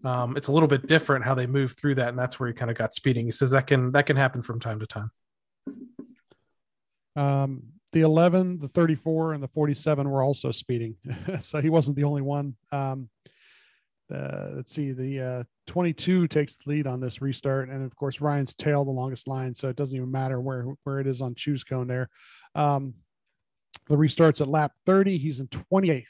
um, 0.04 0.36
it's 0.36 0.48
a 0.48 0.52
little 0.52 0.68
bit 0.68 0.86
different 0.86 1.24
how 1.24 1.34
they 1.34 1.46
move 1.46 1.72
through 1.76 1.96
that, 1.96 2.08
and 2.08 2.18
that's 2.18 2.38
where 2.38 2.48
he 2.48 2.54
kind 2.54 2.70
of 2.70 2.76
got 2.76 2.94
speeding. 2.94 3.26
He 3.26 3.32
says 3.32 3.50
that 3.50 3.66
can 3.66 3.92
that 3.92 4.06
can 4.06 4.16
happen 4.16 4.42
from 4.42 4.60
time 4.60 4.80
to 4.80 4.86
time. 4.86 5.10
um 7.16 7.62
the 7.92 8.02
11 8.02 8.60
the 8.60 8.68
34 8.68 9.32
and 9.34 9.42
the 9.42 9.48
47 9.48 10.08
were 10.08 10.22
also 10.22 10.52
speeding 10.52 10.94
so 11.40 11.60
he 11.60 11.68
wasn't 11.68 11.96
the 11.96 12.04
only 12.04 12.22
one 12.22 12.54
um 12.70 13.08
uh, 14.12 14.50
let's 14.54 14.72
see 14.72 14.92
the 14.92 15.20
uh 15.20 15.44
22 15.66 16.26
takes 16.28 16.56
the 16.56 16.70
lead 16.70 16.86
on 16.86 17.00
this 17.00 17.22
restart. 17.22 17.68
And 17.68 17.84
of 17.84 17.94
course 17.96 18.20
ryan's 18.20 18.54
tail 18.54 18.84
the 18.84 18.90
longest 18.90 19.28
line 19.28 19.54
so 19.54 19.68
it 19.68 19.76
doesn't 19.76 19.96
even 19.96 20.10
matter 20.10 20.40
where 20.40 20.66
where 20.84 21.00
it 21.00 21.06
is 21.06 21.20
on 21.20 21.34
choose 21.34 21.64
cone 21.64 21.86
there. 21.86 22.08
Um 22.54 22.94
the 23.88 23.96
restarts 23.96 24.40
at 24.40 24.48
lap 24.48 24.72
30 24.86 25.18
he's 25.18 25.40
in 25.40 25.48
28th 25.48 26.04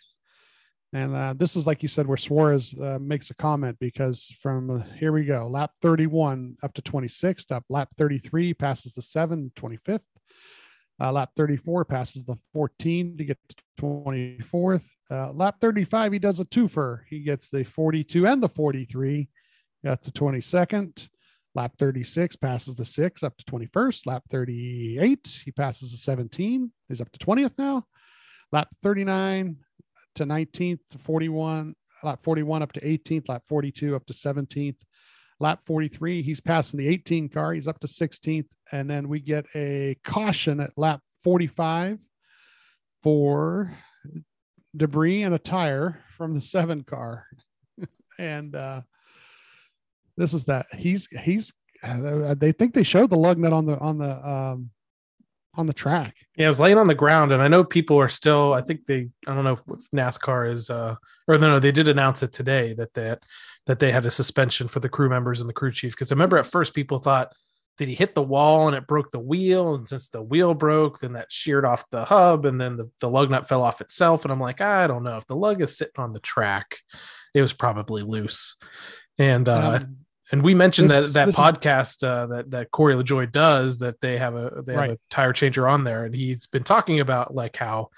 and 0.93 1.15
uh, 1.15 1.35
this 1.37 1.57
is 1.57 1.67
like 1.67 1.83
you 1.83 1.89
said 1.89 2.07
where 2.07 2.17
suarez 2.17 2.75
uh, 2.81 2.99
makes 3.01 3.31
a 3.31 3.35
comment 3.35 3.77
because 3.79 4.35
from 4.43 4.71
uh, 4.71 4.83
here 4.99 5.13
we 5.13 5.25
go 5.25 5.47
lap 5.47 5.71
31 5.83 6.57
up 6.63 6.75
to 6.75 6.83
26th 6.83 7.53
up 7.53 7.65
lap 7.69 7.89
33 7.97 8.55
passes 8.55 8.93
the 8.95 9.03
7 9.03 9.53
25th 9.57 10.01
uh, 11.01 11.13
lap 11.13 11.31
34 11.37 11.85
passes 11.87 12.25
the 12.25 12.37
14 12.53 13.17
to 13.17 13.25
get 13.25 13.39
to 13.49 13.57
24th. 13.83 14.87
Uh, 15.11 15.33
lap 15.33 15.57
35, 15.61 16.13
he 16.13 16.19
does 16.19 16.41
a 16.41 16.45
twofer. 16.45 17.01
He 17.09 17.21
gets 17.21 17.49
the 17.49 17.65
42 17.65 18.27
and 18.27 18.43
the 18.43 18.49
43 18.49 19.29
at 19.85 20.03
the 20.03 20.11
22nd. 20.11 21.09
Lap 21.55 21.73
36 21.79 22.37
passes 22.37 22.77
the 22.77 22.85
6 22.85 23.23
up 23.23 23.37
to 23.39 23.45
21st. 23.45 24.07
Lap 24.07 24.23
38, 24.31 25.43
he 25.45 25.51
passes 25.53 25.91
the 25.91 25.97
17. 25.97 26.71
He's 26.89 27.01
up 27.01 27.11
to 27.11 27.19
20th 27.19 27.55
now. 27.59 27.85
Lap 28.53 28.69
39 28.83 29.57
to 30.17 30.25
19th 30.25 30.81
to 30.91 30.99
41. 30.99 31.75
Lap 32.03 32.21
41 32.23 32.63
up 32.63 32.73
to 32.73 32.81
18th. 32.81 33.29
Lap 33.29 33.43
42 33.49 33.97
up 33.97 34.07
to 34.07 34.13
17th. 34.13 34.77
Lap 35.41 35.61
43, 35.65 36.23
he's 36.23 36.41
passing 36.41 36.79
the 36.79 36.89
18 36.89 37.31
car. 37.31 37.55
He's 37.55 37.67
up 37.67 37.81
to 37.81 37.87
16th. 37.87 38.49
And 38.73 38.89
then 38.89 39.09
we 39.09 39.21
get 39.21 39.47
a 39.55 39.97
caution 40.05 40.61
at 40.61 40.77
lap 40.77 41.01
45 41.25 41.99
for 43.03 43.75
debris 44.77 45.23
and 45.23 45.35
a 45.35 45.39
tire 45.39 46.01
from 46.17 46.35
the 46.35 46.41
seven 46.41 46.83
car. 46.83 47.27
and 48.19 48.55
uh, 48.55 48.83
this 50.17 50.35
is 50.35 50.45
that 50.45 50.67
he's, 50.75 51.09
he's, 51.23 51.53
uh, 51.83 52.35
they 52.35 52.53
think 52.53 52.75
they 52.75 52.83
showed 52.83 53.09
the 53.09 53.17
lug 53.17 53.39
nut 53.39 53.55
on 53.55 53.65
the, 53.65 53.79
on 53.79 53.97
the, 53.97 54.29
um, 54.29 54.71
on 55.55 55.67
the 55.67 55.73
track. 55.73 56.17
Yeah, 56.37 56.47
I 56.47 56.49
was 56.49 56.61
laying 56.61 56.79
on 56.79 56.87
the 56.87 56.95
ground, 56.95 57.33
and 57.33 57.43
I 57.43 57.49
know 57.49 57.65
people 57.65 57.99
are 57.99 58.09
still. 58.09 58.53
I 58.53 58.63
think 58.63 58.87
they. 58.87 59.09
I 59.27 59.35
don't 59.35 59.45
know 59.45 59.55
if 59.55 59.63
NASCAR 59.95 60.53
is, 60.53 60.71
uh, 60.71 60.95
or 61.27 61.39
no, 61.39 61.49
no, 61.49 61.59
they 61.59 61.73
did 61.73 61.89
announce 61.89 62.23
it 62.23 62.33
today 62.33 62.73
that 62.75 62.95
that 62.95 63.23
that 63.67 63.79
they 63.79 63.93
had 63.93 64.07
a 64.07 64.11
suspension 64.11 64.69
for 64.69 64.81
the 64.81 64.89
crew 64.89 65.09
members 65.09 65.41
and 65.41 65.49
the 65.49 65.55
crew 65.55 65.73
chief. 65.73 65.93
Because 65.93 66.13
I 66.13 66.15
remember 66.15 66.39
at 66.39 66.47
first 66.47 66.75
people 66.75 66.99
thought, 66.99 67.33
did 67.79 67.89
he 67.89 67.95
hit 67.95 68.15
the 68.15 68.23
wall 68.23 68.69
and 68.69 68.77
it 68.77 68.87
broke 68.87 69.11
the 69.11 69.19
wheel? 69.19 69.75
And 69.75 69.89
since 69.89 70.09
the 70.09 70.23
wheel 70.23 70.55
broke, 70.55 71.01
then 71.01 71.15
that 71.15 71.33
sheared 71.33 71.65
off 71.65 71.89
the 71.91 72.05
hub, 72.05 72.47
and 72.47 72.61
then 72.61 72.77
the, 72.77 72.91
the 73.01 73.11
lug 73.11 73.31
nut 73.31 73.49
fell 73.49 73.63
off 73.63 73.81
itself. 73.81 74.25
And 74.25 74.33
I'm 74.33 74.41
like, 74.41 74.61
I 74.61 74.87
don't 74.87 75.03
know 75.03 75.17
if 75.17 75.27
the 75.27 75.37
lug 75.37 75.63
is 75.63 75.77
sitting 75.77 75.95
on 75.99 76.13
the 76.13 76.21
track, 76.21 76.79
it 77.35 77.41
was 77.41 77.53
probably 77.53 78.03
loose. 78.03 78.57
And 79.19 79.49
uh, 79.49 79.81
Um, 79.83 79.97
and 80.33 80.43
we 80.43 80.55
mentioned 80.55 80.91
that 80.91 81.13
that 81.15 81.27
this 81.27 81.35
is- 81.35 81.41
podcast 81.41 82.05
uh, 82.07 82.27
that 82.27 82.51
that 82.51 82.71
Corey 82.71 82.95
LaJoie 82.95 83.31
does 83.33 83.79
that 83.79 84.01
they 84.01 84.19
have 84.19 84.35
a 84.35 84.63
they 84.67 84.73
have 84.73 84.81
Right. 84.81 84.91
a 84.93 84.99
tire 85.11 85.33
changer 85.33 85.69
on 85.69 85.85
there, 85.85 86.05
and 86.05 86.15
he's 86.15 86.47
been 86.47 86.65
talking 86.65 87.01
about 87.01 87.35
like 87.35 87.57
how 87.57 87.89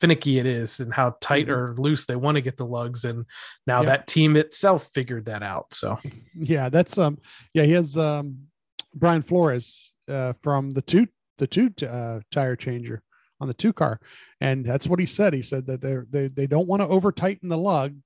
finicky 0.00 0.38
it 0.38 0.46
is 0.46 0.78
and 0.78 0.94
how 0.94 1.16
tight 1.20 1.46
Mhm. 1.48 1.50
or 1.56 1.74
loose 1.76 2.06
they 2.06 2.14
want 2.14 2.36
to 2.36 2.40
get 2.40 2.56
the 2.56 2.64
lugs, 2.66 3.04
and 3.04 3.24
now 3.66 3.80
Yeah. 3.82 3.86
that 3.86 4.06
team 4.06 4.36
itself 4.36 4.88
figured 4.94 5.24
that 5.26 5.42
out. 5.42 5.74
So 5.74 5.98
yeah, 6.34 6.68
that's, 6.68 6.96
um, 6.98 7.18
yeah, 7.52 7.64
he 7.64 7.72
has, 7.72 7.96
um, 7.96 8.46
Brian 8.94 9.22
Flores, 9.22 9.92
uh, 10.08 10.34
from 10.34 10.70
the 10.70 10.82
two, 10.82 11.08
the 11.38 11.48
two, 11.48 11.70
uh, 11.84 12.20
tire 12.30 12.54
changer 12.54 13.02
on 13.40 13.48
the 13.48 13.54
two 13.54 13.72
car. 13.72 13.98
And 14.40 14.64
that's 14.64 14.86
what 14.86 15.00
he 15.00 15.06
said. 15.06 15.34
He 15.34 15.42
said 15.42 15.66
that 15.66 15.80
they're, 15.80 16.06
they, 16.08 16.28
they 16.28 16.46
don't 16.46 16.68
want 16.68 16.80
to 16.80 16.86
over 16.88 17.10
tighten 17.10 17.48
the 17.48 17.58
lug 17.58 17.96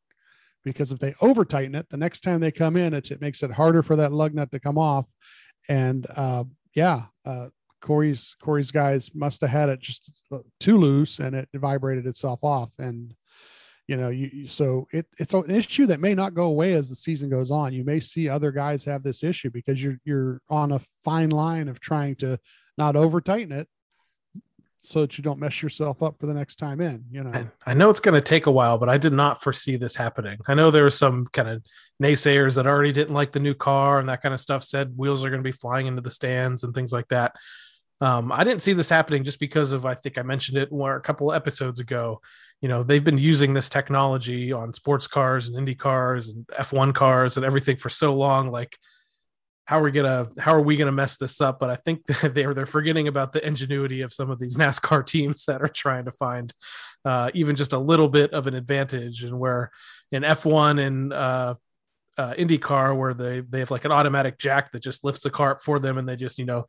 because 0.65 0.93
if 0.93 0.99
they 0.99 1.15
over 1.21 1.45
tighten 1.45 1.75
it, 1.75 1.87
the 1.91 1.97
next 1.97 2.21
time 2.21 2.41
they 2.41 2.53
come 2.53 2.77
in, 2.77 2.95
it 2.95 3.21
makes 3.21 3.43
it 3.43 3.51
harder 3.51 3.83
for 3.83 3.97
that 3.97 4.13
lug 4.13 4.35
nut 4.35 4.51
to 4.51 4.61
come 4.61 4.79
off. 4.79 5.09
And, 5.69 6.07
uh, 6.17 6.45
yeah, 6.75 7.05
uh, 7.25 7.49
Corey's 7.81 8.37
Corey's 8.41 8.71
guys 8.71 9.11
must 9.15 9.41
have 9.41 9.51
had 9.51 9.69
it 9.69 9.81
just 9.81 10.11
uh, 10.31 10.39
too 10.61 10.77
loose 10.77 11.19
and 11.19 11.35
it 11.35 11.49
vibrated 11.55 12.07
itself 12.07 12.41
off. 12.43 12.71
And, 12.79 13.15
you 13.89 13.97
know, 13.97 14.09
you- 14.09 14.47
so 14.47 14.87
it, 14.93 15.07
it's 15.19 15.35
an 15.35 15.51
issue 15.51 15.87
that 15.87 16.01
may 16.01 16.15
not 16.15 16.35
go 16.35 16.45
away 16.45 16.75
as 16.75 16.89
the 16.89 16.97
season 16.97 17.29
goes 17.29 17.51
on. 17.51 17.73
You 17.73 17.85
may 17.85 17.99
see 18.01 18.29
other 18.29 18.53
guys 18.53 18.85
have 18.85 19.03
this 19.03 19.23
issue 19.25 19.51
because 19.51 19.83
you're, 19.83 19.99
you're 20.05 20.41
on 20.49 20.73
a 20.73 20.81
fine 21.05 21.31
line 21.31 21.69
of 21.69 21.81
trying 21.81 22.15
to 22.17 22.39
not 22.79 22.97
over 22.97 23.21
tighten 23.21 23.53
it 23.53 23.69
so 24.85 25.03
that 25.03 25.17
you 25.17 25.23
don't 25.23 25.39
mess 25.39 25.63
yourself 25.63 26.03
up 26.03 26.19
for 26.19 26.27
the 26.27 26.35
next 26.35 26.57
time 26.57 26.81
in. 26.81 27.05
You 27.11 27.23
know, 27.23 27.31
I, 27.31 27.71
I 27.71 27.75
know 27.75 27.89
it's 27.89 28.01
going 28.01 28.21
to 28.21 28.21
take 28.21 28.47
a 28.47 28.51
while, 28.51 28.79
but 28.79 28.89
I 28.89 28.99
did 28.99 29.13
not 29.13 29.41
foresee 29.41 29.77
this 29.77 29.95
happening. 29.95 30.39
I 30.49 30.55
know 30.55 30.73
there 30.73 30.83
were 30.83 30.91
some 30.91 31.29
kind 31.33 31.49
of 31.49 31.63
naysayers 32.03 32.57
that 32.57 32.67
already 32.67 32.93
didn't 32.93 33.15
like 33.15 33.31
the 33.31 33.41
new 33.41 33.55
car 33.55 34.01
and 34.01 34.09
that 34.09 34.23
kind 34.23 34.35
of 34.35 34.41
stuff. 34.41 34.65
Said 34.65 34.97
wheels 34.97 35.25
are 35.25 35.31
going 35.31 35.43
to 35.43 35.49
be 35.49 35.57
flying 35.57 35.87
into 35.87 36.01
the 36.01 36.11
stands 36.11 36.65
and 36.65 36.75
things 36.75 36.93
like 36.93 37.07
that. 37.09 37.37
Um, 38.01 38.33
I 38.33 38.43
didn't 38.43 38.63
see 38.63 38.73
this 38.73 38.89
happening 38.89 39.23
just 39.23 39.39
because 39.39 39.71
of 39.71 39.87
I 39.87 39.95
think 39.95 40.19
I 40.19 40.23
mentioned 40.23 40.59
it 40.59 40.71
a 40.73 41.01
couple 41.01 41.33
episodes 41.33 41.79
ago. 41.79 42.21
You 42.61 42.69
know, 42.69 42.83
they've 42.83 43.05
been 43.05 43.19
using 43.19 43.55
this 43.55 43.69
technology 43.69 44.51
on 44.53 44.73
sports 44.73 45.07
cars 45.07 45.47
and 45.47 45.57
Indy 45.57 45.77
cars 45.77 46.29
and 46.29 46.45
F1 46.49 46.93
cars 46.93 47.37
and 47.37 47.47
everything 47.47 47.77
for 47.77 47.89
so 47.89 48.15
long. 48.15 48.51
Like 48.51 48.77
how 49.65 49.79
are 49.79 49.83
we 49.83 49.93
gonna 49.93 50.27
how 50.39 50.55
are 50.55 50.61
we 50.61 50.77
gonna 50.77 50.93
mess 50.93 51.17
this 51.17 51.41
up? 51.41 51.59
But 51.61 51.71
I 51.71 51.77
think 51.77 52.05
they're 52.23 52.55
they're 52.55 52.67
forgetting 52.67 53.09
about 53.09 53.33
the 53.33 53.47
ingenuity 53.47 54.03
of 54.03 54.13
some 54.13 54.31
of 54.31 54.39
these 54.39 54.57
NASCAR 54.59 55.07
teams 55.07 55.45
that 55.47 55.63
are 55.63 55.69
trying 55.69 56.07
to 56.07 56.13
find 56.13 56.53
uh, 57.05 57.31
even 57.35 57.57
just 57.57 57.73
a 57.73 57.79
little 57.79 58.09
bit 58.09 58.33
of 58.33 58.47
an 58.47 58.55
advantage, 58.55 59.23
and 59.23 59.39
where 59.39 59.71
in 60.11 60.23
F1 60.23 60.85
and 60.85 61.13
uh, 61.13 61.55
uh, 62.19 62.35
IndyCar, 62.35 62.97
where 62.97 63.15
they 63.15 63.41
they 63.41 63.61
have 63.61 63.71
like 63.71 63.85
an 63.85 63.93
automatic 63.93 64.39
jack 64.39 64.73
that 64.73 64.83
just 64.83 65.05
lifts 65.05 65.23
the 65.23 65.31
car 65.31 65.53
up 65.53 65.63
for 65.63 65.79
them, 65.79 65.99
and 65.99 66.09
they 66.09 66.17
just 66.17 66.39
you 66.39 66.45
know 66.45 66.67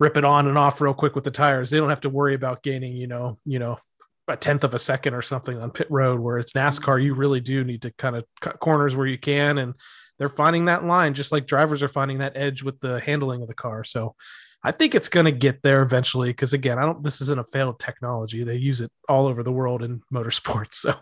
rip 0.00 0.16
it 0.16 0.24
on 0.24 0.48
and 0.48 0.58
off 0.58 0.80
real 0.80 0.94
quick 0.94 1.14
with 1.14 1.24
the 1.24 1.30
tires. 1.30 1.70
They 1.70 1.78
don't 1.78 1.90
have 1.90 2.00
to 2.00 2.10
worry 2.10 2.34
about 2.34 2.62
gaining 2.62 2.96
you 2.96 3.06
know 3.06 3.38
you 3.44 3.60
know 3.60 3.78
a 4.26 4.36
tenth 4.36 4.64
of 4.64 4.74
a 4.74 4.78
second 4.78 5.14
or 5.14 5.22
something 5.22 5.56
on 5.56 5.70
pit 5.70 5.86
road. 5.88 6.18
Where 6.18 6.38
it's 6.38 6.52
NASCAR, 6.52 7.02
you 7.02 7.14
really 7.14 7.40
do 7.40 7.62
need 7.62 7.82
to 7.82 7.92
kind 7.92 8.16
of 8.16 8.24
cut 8.40 8.58
corners 8.58 8.96
where 8.96 9.06
you 9.06 9.18
can 9.18 9.58
and 9.58 9.74
they're 10.18 10.28
finding 10.28 10.66
that 10.66 10.84
line 10.84 11.14
just 11.14 11.32
like 11.32 11.46
drivers 11.46 11.82
are 11.82 11.88
finding 11.88 12.18
that 12.18 12.36
edge 12.36 12.62
with 12.62 12.80
the 12.80 13.00
handling 13.00 13.42
of 13.42 13.48
the 13.48 13.54
car. 13.54 13.84
So 13.84 14.14
I 14.66 14.70
think 14.70 14.94
it's 14.94 15.10
going 15.10 15.26
to 15.26 15.32
get 15.32 15.62
there 15.62 15.82
eventually 15.82 16.30
because 16.30 16.54
again, 16.54 16.78
I 16.78 16.86
don't. 16.86 17.04
This 17.04 17.20
isn't 17.20 17.38
a 17.38 17.44
failed 17.44 17.78
technology. 17.78 18.44
They 18.44 18.56
use 18.56 18.80
it 18.80 18.90
all 19.08 19.26
over 19.26 19.42
the 19.42 19.52
world 19.52 19.82
in 19.82 20.00
motorsports. 20.12 20.74
So 20.74 20.94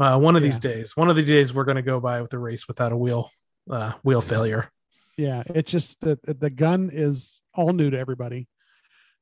uh, 0.00 0.18
one 0.18 0.34
of 0.34 0.42
yeah. 0.42 0.48
these 0.48 0.58
days, 0.58 0.96
one 0.96 1.08
of 1.08 1.16
the 1.16 1.22
days, 1.22 1.54
we're 1.54 1.64
going 1.64 1.76
to 1.76 1.82
go 1.82 2.00
by 2.00 2.20
with 2.20 2.32
a 2.32 2.38
race 2.38 2.66
without 2.66 2.92
a 2.92 2.96
wheel 2.96 3.30
uh, 3.70 3.92
wheel 4.02 4.20
failure. 4.20 4.70
Yeah, 5.16 5.44
it's 5.46 5.70
just 5.70 6.00
that 6.02 6.40
the 6.40 6.50
gun 6.50 6.90
is 6.92 7.40
all 7.54 7.72
new 7.72 7.90
to 7.90 7.98
everybody, 7.98 8.48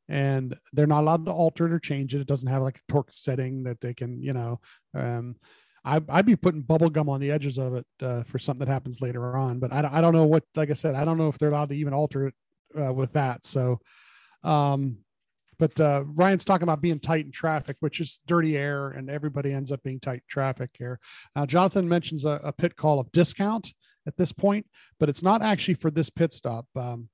and 0.09 0.57
they're 0.73 0.87
not 0.87 1.03
allowed 1.03 1.27
to 1.27 1.33
alter 1.33 1.67
it 1.67 1.73
or 1.73 1.79
change 1.79 2.15
it. 2.15 2.23
It 2.23 2.27
doesn't 2.27 2.49
have 2.49 2.63
like 2.63 2.79
a 2.79 2.93
torque 2.93 3.11
setting 3.13 3.65
that 3.65 3.81
they 3.81 3.93
can, 3.93 4.23
you 4.23 4.33
know. 4.33 4.61
Um, 4.95 5.37
I, 5.85 6.01
I'd 6.09 6.27
be 6.27 6.37
putting 6.37 6.63
bubble 6.63 6.91
gum 6.91 7.09
on 7.09 7.21
the 7.21 7.31
edges 7.31 7.59
of 7.59 7.75
it 7.75 7.87
uh, 8.01 8.23
for 8.25 8.39
something 8.39 8.67
that 8.67 8.73
happens 8.73 9.01
later 9.01 9.37
on. 9.37 9.59
But 9.59 9.73
I, 9.73 9.89
I 9.93 10.01
don't 10.01 10.15
know 10.15 10.25
what, 10.25 10.45
like 10.55 10.71
I 10.71 10.75
said, 10.75 10.95
I 10.95 11.05
don't 11.05 11.19
know 11.19 11.29
if 11.29 11.39
they're 11.39 11.51
allowed 11.51 11.69
to 11.71 11.77
even 11.77 11.93
alter 11.93 12.29
it 12.29 12.35
uh, 12.81 12.93
with 12.93 13.13
that. 13.13 13.45
So, 13.45 13.81
um, 14.43 14.99
but 15.59 15.79
uh, 15.79 16.05
Ryan's 16.07 16.45
talking 16.45 16.65
about 16.65 16.81
being 16.81 16.99
tight 16.99 17.27
in 17.27 17.33
traffic, 17.33 17.77
which 17.81 18.01
is 18.01 18.21
dirty 18.27 18.57
air, 18.57 18.89
and 18.89 19.09
everybody 19.09 19.53
ends 19.53 19.71
up 19.71 19.83
being 19.83 20.01
tight 20.01 20.15
in 20.15 20.23
traffic 20.29 20.71
here. 20.79 20.99
Now, 21.37 21.47
Jonathan 21.47 21.89
mentions 21.89 22.25
a, 22.25 22.41
a 22.43 22.53
pit 22.53 22.77
call 22.77 22.99
of 22.99 23.13
discount 23.13 23.73
at 24.07 24.17
this 24.17 24.33
point, 24.33 24.67
but 24.99 25.09
it's 25.09 25.23
not 25.23 25.43
actually 25.43 25.75
for 25.75 25.91
this 25.91 26.11
pit 26.11 26.33
stop. 26.33 26.67
Um, 26.75 27.09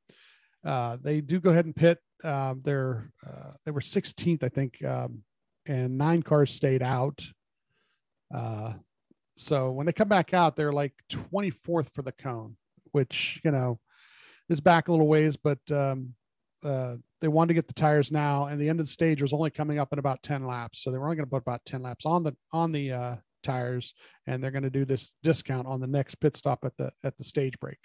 uh, 0.64 0.96
they 1.02 1.20
do 1.20 1.40
go 1.40 1.50
ahead 1.50 1.66
and 1.66 1.76
pit. 1.76 1.98
Uh, 2.22 2.54
they're 2.62 3.10
uh, 3.26 3.52
they 3.64 3.70
were 3.70 3.80
16th, 3.80 4.42
I 4.42 4.48
think, 4.48 4.82
um, 4.84 5.22
and 5.66 5.96
nine 5.96 6.22
cars 6.22 6.52
stayed 6.52 6.82
out. 6.82 7.24
Uh, 8.32 8.74
so 9.36 9.70
when 9.70 9.86
they 9.86 9.92
come 9.92 10.08
back 10.08 10.34
out, 10.34 10.56
they're 10.56 10.72
like 10.72 10.92
24th 11.10 11.92
for 11.94 12.02
the 12.02 12.12
cone, 12.12 12.56
which, 12.92 13.40
you 13.44 13.50
know, 13.50 13.78
is 14.48 14.60
back 14.60 14.88
a 14.88 14.90
little 14.90 15.06
ways, 15.06 15.36
but 15.36 15.58
um, 15.70 16.14
uh, 16.64 16.96
they 17.20 17.28
wanted 17.28 17.48
to 17.48 17.54
get 17.54 17.66
the 17.66 17.74
tires 17.74 18.10
now, 18.10 18.46
and 18.46 18.60
the 18.60 18.68
end 18.68 18.80
of 18.80 18.86
the 18.86 18.92
stage 18.92 19.22
was 19.22 19.32
only 19.32 19.50
coming 19.50 19.78
up 19.78 19.92
in 19.92 19.98
about 19.98 20.22
10 20.22 20.46
laps. 20.46 20.82
So 20.82 20.90
they 20.90 20.98
were 20.98 21.04
only 21.04 21.16
going 21.16 21.26
to 21.26 21.30
put 21.30 21.42
about 21.42 21.64
10 21.64 21.82
laps 21.82 22.04
on 22.04 22.22
the 22.22 22.34
on 22.52 22.72
the 22.72 22.92
uh, 22.92 23.16
tires, 23.42 23.94
and 24.26 24.42
they're 24.42 24.50
going 24.50 24.64
to 24.64 24.70
do 24.70 24.84
this 24.84 25.12
discount 25.22 25.66
on 25.66 25.80
the 25.80 25.86
next 25.86 26.16
pit 26.16 26.36
stop 26.36 26.60
at 26.64 26.76
the 26.76 26.90
at 27.04 27.16
the 27.16 27.24
stage 27.24 27.58
break. 27.60 27.78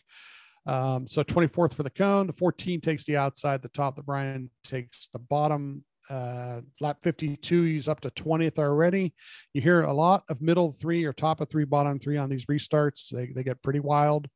Um, 0.66 1.08
so 1.08 1.24
24th 1.24 1.74
for 1.74 1.84
the 1.84 1.90
cone, 1.90 2.28
the 2.28 2.34
14 2.34 2.82
takes 2.82 3.06
the 3.06 3.18
outside, 3.18 3.62
the 3.62 3.70
top, 3.70 3.96
the 3.96 4.04
Ryan 4.08 4.50
takes 4.64 5.10
the 5.14 5.20
bottom 5.20 5.84
uh, 6.10 6.62
lap 6.80 6.98
52, 7.02 7.64
he's 7.64 7.88
up 7.88 8.02
to 8.02 8.10
20th 8.12 8.60
already. 8.60 9.14
You 9.54 9.62
hear 9.62 9.82
a 9.82 9.94
lot 9.94 10.24
of 10.30 10.42
middle 10.42 10.72
three 10.72 11.04
or 11.06 11.14
top 11.14 11.42
of 11.42 11.50
three, 11.50 11.66
bottom 11.66 12.00
three 12.00 12.18
on 12.18 12.30
these 12.30 12.46
restarts. 12.46 13.10
They, 13.10 13.28
they 13.28 13.44
get 13.44 13.62
pretty 13.64 13.80
wild. 13.80 14.28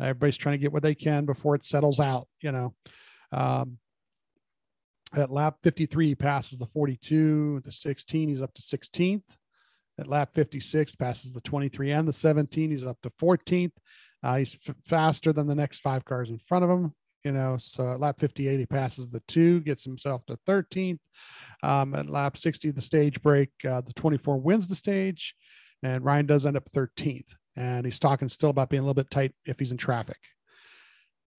Uh, 0.00 0.04
everybody's 0.04 0.36
trying 0.36 0.54
to 0.54 0.62
get 0.62 0.72
what 0.72 0.82
they 0.82 0.94
can 0.94 1.24
before 1.26 1.54
it 1.54 1.64
settles 1.64 2.00
out, 2.00 2.28
you 2.40 2.52
know. 2.52 2.74
Um, 3.30 3.78
at 5.14 5.30
lap 5.30 5.56
53, 5.62 6.08
he 6.08 6.14
passes 6.14 6.58
the 6.58 6.66
42, 6.66 7.60
the 7.64 7.72
16, 7.72 8.28
he's 8.28 8.42
up 8.42 8.54
to 8.54 8.62
16th. 8.62 9.22
At 9.98 10.08
lap 10.08 10.30
56, 10.34 10.94
passes 10.94 11.34
the 11.34 11.42
23 11.42 11.90
and 11.90 12.08
the 12.08 12.12
17, 12.14 12.70
he's 12.70 12.86
up 12.86 12.98
to 13.02 13.10
14th. 13.10 13.72
Uh, 14.22 14.36
he's 14.36 14.56
f- 14.66 14.76
faster 14.86 15.32
than 15.32 15.46
the 15.46 15.54
next 15.54 15.80
five 15.80 16.04
cars 16.04 16.30
in 16.30 16.38
front 16.38 16.64
of 16.64 16.70
him 16.70 16.94
you 17.24 17.32
know, 17.32 17.56
so 17.58 17.84
lap 17.84 18.16
58, 18.18 18.58
he 18.58 18.66
passes 18.66 19.08
the 19.08 19.22
two, 19.28 19.60
gets 19.60 19.84
himself 19.84 20.24
to 20.26 20.38
13th. 20.48 20.98
Um, 21.62 21.94
at 21.94 22.10
lap 22.10 22.36
60, 22.36 22.70
the 22.70 22.82
stage 22.82 23.22
break, 23.22 23.50
uh, 23.68 23.80
the 23.80 23.92
24 23.94 24.40
wins 24.40 24.68
the 24.68 24.74
stage, 24.74 25.34
and 25.82 26.04
Ryan 26.04 26.26
does 26.26 26.46
end 26.46 26.56
up 26.56 26.68
13th. 26.72 27.28
And 27.56 27.84
he's 27.84 28.00
talking 28.00 28.28
still 28.28 28.50
about 28.50 28.70
being 28.70 28.80
a 28.80 28.84
little 28.84 28.94
bit 28.94 29.10
tight 29.10 29.32
if 29.44 29.58
he's 29.58 29.72
in 29.72 29.76
traffic. 29.76 30.18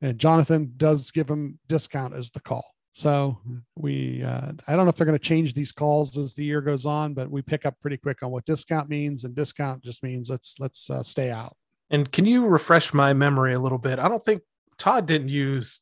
And 0.01 0.19
Jonathan 0.19 0.73
does 0.77 1.11
give 1.11 1.29
him 1.29 1.59
discount 1.67 2.13
as 2.13 2.29
the 2.31 2.41
call. 2.41 2.65
So 2.93 3.39
we, 3.75 4.23
uh, 4.23 4.51
I 4.67 4.75
don't 4.75 4.85
know 4.85 4.89
if 4.89 4.95
they're 4.95 5.07
going 5.07 5.17
to 5.17 5.23
change 5.23 5.53
these 5.53 5.71
calls 5.71 6.15
as 6.17 6.35
the 6.35 6.45
year 6.45 6.61
goes 6.61 6.85
on, 6.85 7.15
but 7.15 7.29
we 7.29 7.41
pick 7.41 7.65
up 7.65 7.75
pretty 7.81 7.97
quick 7.97 8.21
on 8.21 8.29
what 8.29 8.45
discount 8.45 8.87
means, 8.87 9.23
and 9.23 9.35
discount 9.35 9.83
just 9.83 10.03
means 10.03 10.29
let's 10.29 10.55
let's 10.59 10.89
uh, 10.91 11.01
stay 11.01 11.31
out. 11.31 11.55
And 11.89 12.11
can 12.11 12.25
you 12.25 12.45
refresh 12.45 12.93
my 12.93 13.13
memory 13.13 13.55
a 13.55 13.59
little 13.59 13.79
bit? 13.79 13.97
I 13.97 14.07
don't 14.07 14.23
think 14.23 14.43
Todd 14.77 15.05
didn't 15.07 15.29
use 15.29 15.81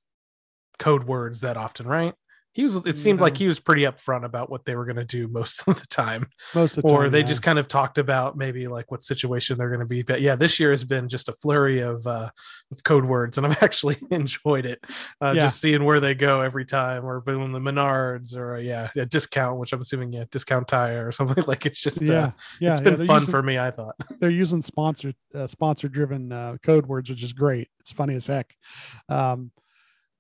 code 0.80 1.04
words 1.06 1.42
that 1.42 1.58
often, 1.58 1.88
right? 1.88 2.14
He 2.54 2.64
was. 2.64 2.76
It 2.86 2.98
seemed 2.98 3.22
like 3.22 3.38
he 3.38 3.48
was 3.48 3.60
pretty 3.60 3.84
upfront 3.84 4.26
about 4.26 4.50
what 4.50 4.66
they 4.66 4.76
were 4.76 4.84
going 4.84 4.98
to 4.98 5.06
do 5.06 5.30
most 5.30 5.64
of 5.68 5.80
the 5.80 5.88
time. 5.88 6.30
Most 6.54 6.78
of 6.78 6.84
the 6.84 6.90
time. 6.90 6.98
or 6.98 7.04
time, 7.04 7.12
they 7.14 7.20
yeah. 7.20 7.26
just 7.26 7.42
kind 7.42 7.58
of 7.58 7.70
talked 7.70 7.98
about 7.98 8.36
maybe 8.36 8.68
like 8.68 8.92
what 8.92 9.06
situation 9.06 9.58
they're 9.58 9.70
going 9.70 9.80
to 9.80 9.86
be. 9.86 10.02
But 10.02 10.20
yeah, 10.22 10.36
this 10.36 10.60
year 10.60 10.72
has 10.72 10.84
been 10.84 11.08
just 11.08 11.30
a 11.30 11.34
flurry 11.34 11.80
of 11.80 12.06
uh, 12.06 12.30
of 12.72 12.84
code 12.84 13.06
words, 13.06 13.38
and 13.38 13.48
I've 13.48 13.64
actually 13.64 13.98
enjoyed 14.12 14.66
it. 14.66 14.84
Uh, 15.22 15.34
Yeah. 15.36 15.46
Just 15.46 15.62
seeing 15.62 15.86
where 15.86 16.02
they 16.02 16.14
go 16.14 16.42
every 16.42 16.66
time, 16.66 17.06
or 17.06 17.24
doing 17.26 17.54
the 17.54 17.60
Menards, 17.60 18.36
or 18.36 18.56
uh, 18.56 18.60
yeah, 18.60 18.90
a 18.98 19.06
discount, 19.06 19.58
which 19.58 19.72
I'm 19.72 19.80
assuming 19.80 20.12
yeah, 20.12 20.26
discount 20.30 20.68
tire 20.68 21.08
or 21.08 21.12
something 21.14 21.44
like. 21.48 21.66
It's 21.66 21.80
just 21.80 22.02
yeah, 22.02 22.14
uh, 22.14 22.32
yeah. 22.60 22.72
it's 22.74 22.82
yeah, 22.82 22.90
been 22.96 23.08
fun 23.08 23.22
using- 23.22 23.32
for 23.32 23.42
me. 23.42 23.58
I 23.60 23.72
thought. 23.72 23.96
they're 24.20 24.30
using 24.30 24.62
sponsor 24.62 25.14
uh, 25.34 25.48
sponsor 25.48 25.88
driven 25.88 26.34
uh, 26.34 26.58
code 26.64 26.86
words, 26.86 27.10
which 27.10 27.24
is 27.24 27.32
great. 27.32 27.70
It's 27.80 27.92
funny 27.94 28.16
as 28.16 28.28
heck. 28.28 28.54
Um, 29.08 29.52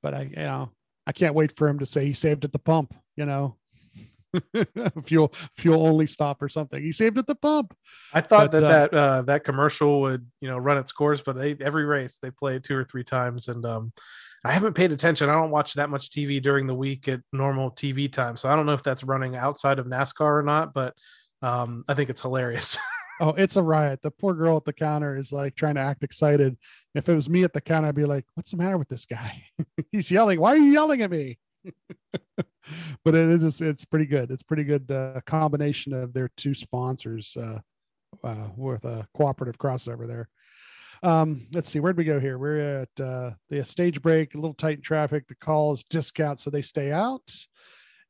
but 0.01 0.13
I, 0.13 0.21
you 0.23 0.35
know, 0.35 0.71
I 1.07 1.11
can't 1.11 1.35
wait 1.35 1.55
for 1.55 1.67
him 1.67 1.79
to 1.79 1.85
say 1.85 2.05
he 2.05 2.13
saved 2.13 2.45
at 2.45 2.51
the 2.51 2.59
pump. 2.59 2.93
You 3.15 3.25
know, 3.25 3.57
fuel 5.03 5.33
fuel 5.57 5.85
only 5.85 6.07
stop 6.07 6.41
or 6.41 6.49
something. 6.49 6.81
He 6.81 6.91
saved 6.91 7.17
at 7.17 7.27
the 7.27 7.35
pump. 7.35 7.75
I 8.13 8.21
thought 8.21 8.51
But, 8.51 8.61
that 8.61 8.63
uh, 8.63 8.69
that 8.69 8.93
uh, 8.93 9.21
that 9.23 9.43
commercial 9.43 10.01
would 10.01 10.25
you 10.39 10.49
know 10.49 10.57
run 10.57 10.77
its 10.77 10.91
course, 10.91 11.21
but 11.21 11.35
they 11.35 11.55
every 11.59 11.85
race 11.85 12.17
they 12.21 12.31
play 12.31 12.55
it 12.55 12.63
two 12.63 12.75
or 12.75 12.85
three 12.85 13.03
times, 13.03 13.47
and 13.47 13.65
um, 13.65 13.93
I 14.43 14.53
haven't 14.53 14.73
paid 14.73 14.91
attention. 14.91 15.29
I 15.29 15.33
don't 15.33 15.51
watch 15.51 15.73
that 15.73 15.89
much 15.89 16.09
TV 16.09 16.41
during 16.41 16.67
the 16.67 16.75
week 16.75 17.07
at 17.07 17.21
normal 17.31 17.71
TV 17.71 18.11
time, 18.11 18.37
so 18.37 18.49
I 18.49 18.55
don't 18.55 18.65
know 18.65 18.73
if 18.73 18.83
that's 18.83 19.03
running 19.03 19.35
outside 19.35 19.79
of 19.79 19.85
NASCAR 19.85 20.39
or 20.39 20.43
not. 20.43 20.73
But 20.73 20.95
um, 21.41 21.83
I 21.87 21.93
think 21.93 22.09
it's 22.09 22.21
hilarious. 22.21 22.77
Oh, 23.21 23.35
it's 23.37 23.55
a 23.55 23.61
riot. 23.61 24.01
The 24.01 24.09
poor 24.09 24.33
girl 24.33 24.57
at 24.57 24.65
the 24.65 24.73
counter 24.73 25.15
is 25.15 25.31
like 25.31 25.55
trying 25.55 25.75
to 25.75 25.81
act 25.81 26.03
excited. 26.03 26.57
If 26.95 27.07
it 27.07 27.13
was 27.13 27.29
me 27.29 27.43
at 27.43 27.53
the 27.53 27.61
counter, 27.61 27.87
I'd 27.87 27.95
be 27.95 28.05
like, 28.05 28.25
"What's 28.33 28.49
the 28.49 28.57
matter 28.57 28.79
with 28.79 28.89
this 28.89 29.05
guy? 29.05 29.43
He's 29.91 30.09
yelling. 30.09 30.39
Why 30.41 30.53
are 30.53 30.57
you 30.57 30.71
yelling 30.71 31.03
at 31.03 31.11
me?" 31.11 31.37
but 33.05 33.13
it 33.13 33.43
is 33.43 33.61
it's 33.61 33.85
pretty 33.85 34.07
good. 34.07 34.31
It's 34.31 34.41
pretty 34.41 34.63
good 34.63 34.89
uh, 34.89 35.21
combination 35.27 35.93
of 35.93 36.13
their 36.13 36.31
two 36.35 36.55
sponsors 36.55 37.37
uh, 37.37 37.59
uh, 38.23 38.47
with 38.57 38.85
a 38.85 39.07
cooperative 39.15 39.59
crossover 39.59 40.07
there. 40.07 40.27
Um, 41.03 41.47
let's 41.53 41.69
see, 41.69 41.79
where'd 41.79 41.97
we 41.97 42.03
go 42.03 42.19
here? 42.19 42.39
We're 42.39 42.81
at 42.81 42.99
uh, 42.99 43.31
the 43.51 43.63
stage 43.65 44.01
break, 44.01 44.33
a 44.33 44.37
little 44.37 44.55
tight 44.55 44.77
in 44.77 44.81
traffic. 44.81 45.27
The 45.27 45.35
call 45.35 45.73
is 45.73 45.83
discount, 45.83 46.39
so 46.39 46.49
they 46.49 46.63
stay 46.63 46.91
out, 46.91 47.31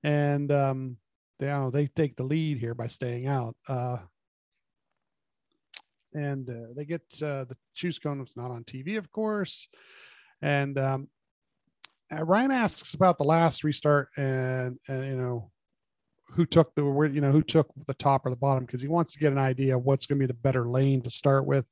and 0.04 0.50
um, 0.54 0.96
they 1.38 1.70
they 1.74 1.88
take 1.88 2.16
the 2.16 2.24
lead 2.24 2.60
here 2.60 2.76
by 2.76 2.88
staying 2.88 3.28
out. 3.28 3.58
Uh, 3.68 3.98
and 6.14 6.50
uh, 6.50 6.74
they 6.76 6.86
get 6.86 7.02
uh, 7.22 7.46
the 7.46 7.56
choose 7.74 8.00
cone. 8.00 8.22
It's 8.22 8.38
not 8.38 8.52
on 8.52 8.64
TV, 8.64 8.98
of 8.98 9.12
course. 9.12 9.68
And 10.42 10.78
um, 10.78 11.08
uh, 12.14 12.24
Ryan 12.24 12.52
asks 12.52 12.94
about 12.94 13.18
the 13.18 13.24
last 13.24 13.64
restart 13.64 14.10
and, 14.18 14.78
and 14.88 15.06
you 15.06 15.16
know 15.16 15.52
who 16.34 16.46
took 16.46 16.74
the 16.76 16.84
where 16.84 17.08
you 17.08 17.22
know 17.22 17.32
who 17.32 17.44
took 17.44 17.70
the 17.88 17.94
top 17.94 18.26
or 18.26 18.30
the 18.30 18.36
bottom 18.36 18.66
because 18.66 18.82
he 18.82 18.88
wants 18.88 19.12
to 19.14 19.20
get 19.20 19.32
an 19.32 19.38
idea 19.38 19.76
of 19.76 19.84
what's 19.84 20.06
going 20.06 20.18
to 20.20 20.24
be 20.24 20.32
the 20.32 20.34
better 20.34 20.68
lane 20.68 21.02
to 21.02 21.10
start 21.10 21.46
with. 21.46 21.68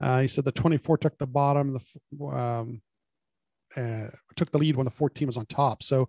Uh, 0.00 0.20
he 0.20 0.28
said 0.28 0.44
the 0.44 0.52
24 0.52 0.98
took 0.98 1.18
the 1.18 1.26
bottom, 1.26 1.78
the 1.78 2.26
um, 2.26 2.80
uh, 3.76 4.06
took 4.34 4.50
the 4.50 4.58
lead 4.58 4.76
when 4.76 4.86
the 4.86 4.90
14 4.90 5.26
was 5.26 5.36
on 5.36 5.46
top. 5.46 5.82
So 5.82 6.08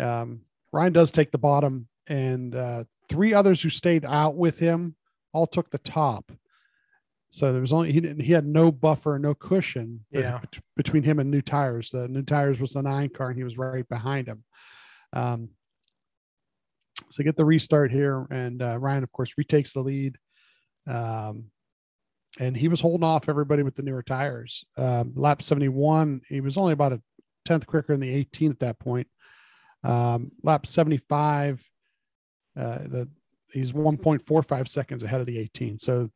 um, 0.00 0.40
Ryan 0.72 0.92
does 0.92 1.12
take 1.12 1.30
the 1.30 1.38
bottom, 1.38 1.86
and 2.08 2.54
uh, 2.54 2.84
three 3.08 3.34
others 3.34 3.62
who 3.62 3.68
stayed 3.68 4.04
out 4.04 4.36
with 4.36 4.58
him 4.58 4.96
all 5.32 5.46
took 5.46 5.70
the 5.70 5.78
top. 5.78 6.32
So 7.34 7.50
there 7.50 7.60
was 7.60 7.72
only 7.72 7.90
he 7.90 8.00
didn't 8.00 8.20
he 8.20 8.32
had 8.32 8.46
no 8.46 8.70
buffer, 8.70 9.18
no 9.18 9.34
cushion 9.34 10.04
Yeah. 10.12 10.38
bet- 10.38 10.60
between 10.76 11.02
him 11.02 11.18
and 11.18 11.32
new 11.32 11.42
tires. 11.42 11.90
The 11.90 12.06
new 12.06 12.22
tires 12.22 12.60
was 12.60 12.74
the 12.74 12.82
nine 12.82 13.08
car, 13.08 13.28
and 13.30 13.36
he 13.36 13.42
was 13.42 13.58
right 13.58 13.88
behind 13.88 14.28
him. 14.28 14.44
Um, 15.12 15.48
so 17.10 17.24
get 17.24 17.36
the 17.36 17.44
restart 17.44 17.90
here, 17.90 18.24
and 18.30 18.62
uh, 18.62 18.78
Ryan, 18.78 19.02
of 19.02 19.10
course, 19.10 19.32
retakes 19.36 19.72
the 19.72 19.80
lead. 19.80 20.16
Um, 20.86 21.46
and 22.38 22.56
he 22.56 22.68
was 22.68 22.80
holding 22.80 23.02
off 23.04 23.28
everybody 23.28 23.64
with 23.64 23.74
the 23.74 23.82
newer 23.82 24.04
tires. 24.04 24.64
Um, 24.76 25.12
lap 25.16 25.42
71, 25.42 26.20
he 26.28 26.40
was 26.40 26.56
only 26.56 26.72
about 26.72 26.92
a 26.92 27.02
tenth 27.44 27.66
quicker 27.66 27.92
in 27.94 27.98
the 28.00 28.10
18 28.10 28.52
at 28.52 28.60
that 28.60 28.78
point. 28.78 29.08
Um, 29.82 30.30
lap 30.44 30.66
75, 30.66 31.60
uh, 32.56 32.78
the 32.78 33.08
he's 33.50 33.72
1.45 33.72 34.68
seconds 34.68 35.02
ahead 35.02 35.20
of 35.20 35.26
the 35.26 35.38
18. 35.38 35.80
So 35.80 36.10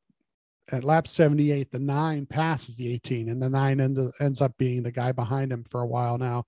at 0.71 0.85
lap 0.85 1.09
78, 1.09 1.71
the 1.73 1.79
nine 1.79 2.27
passes 2.27 2.77
the 2.77 2.93
18, 2.93 3.29
and 3.29 3.41
the 3.43 3.49
nine 3.49 3.81
end, 3.81 3.99
ends 4.21 4.43
up 4.43 4.57
being 4.59 4.83
the 4.83 4.93
guy 4.93 5.13
behind 5.13 5.53
him 5.53 5.65
for 5.65 5.81
a 5.81 5.87
while 5.87 6.19
now. 6.19 6.47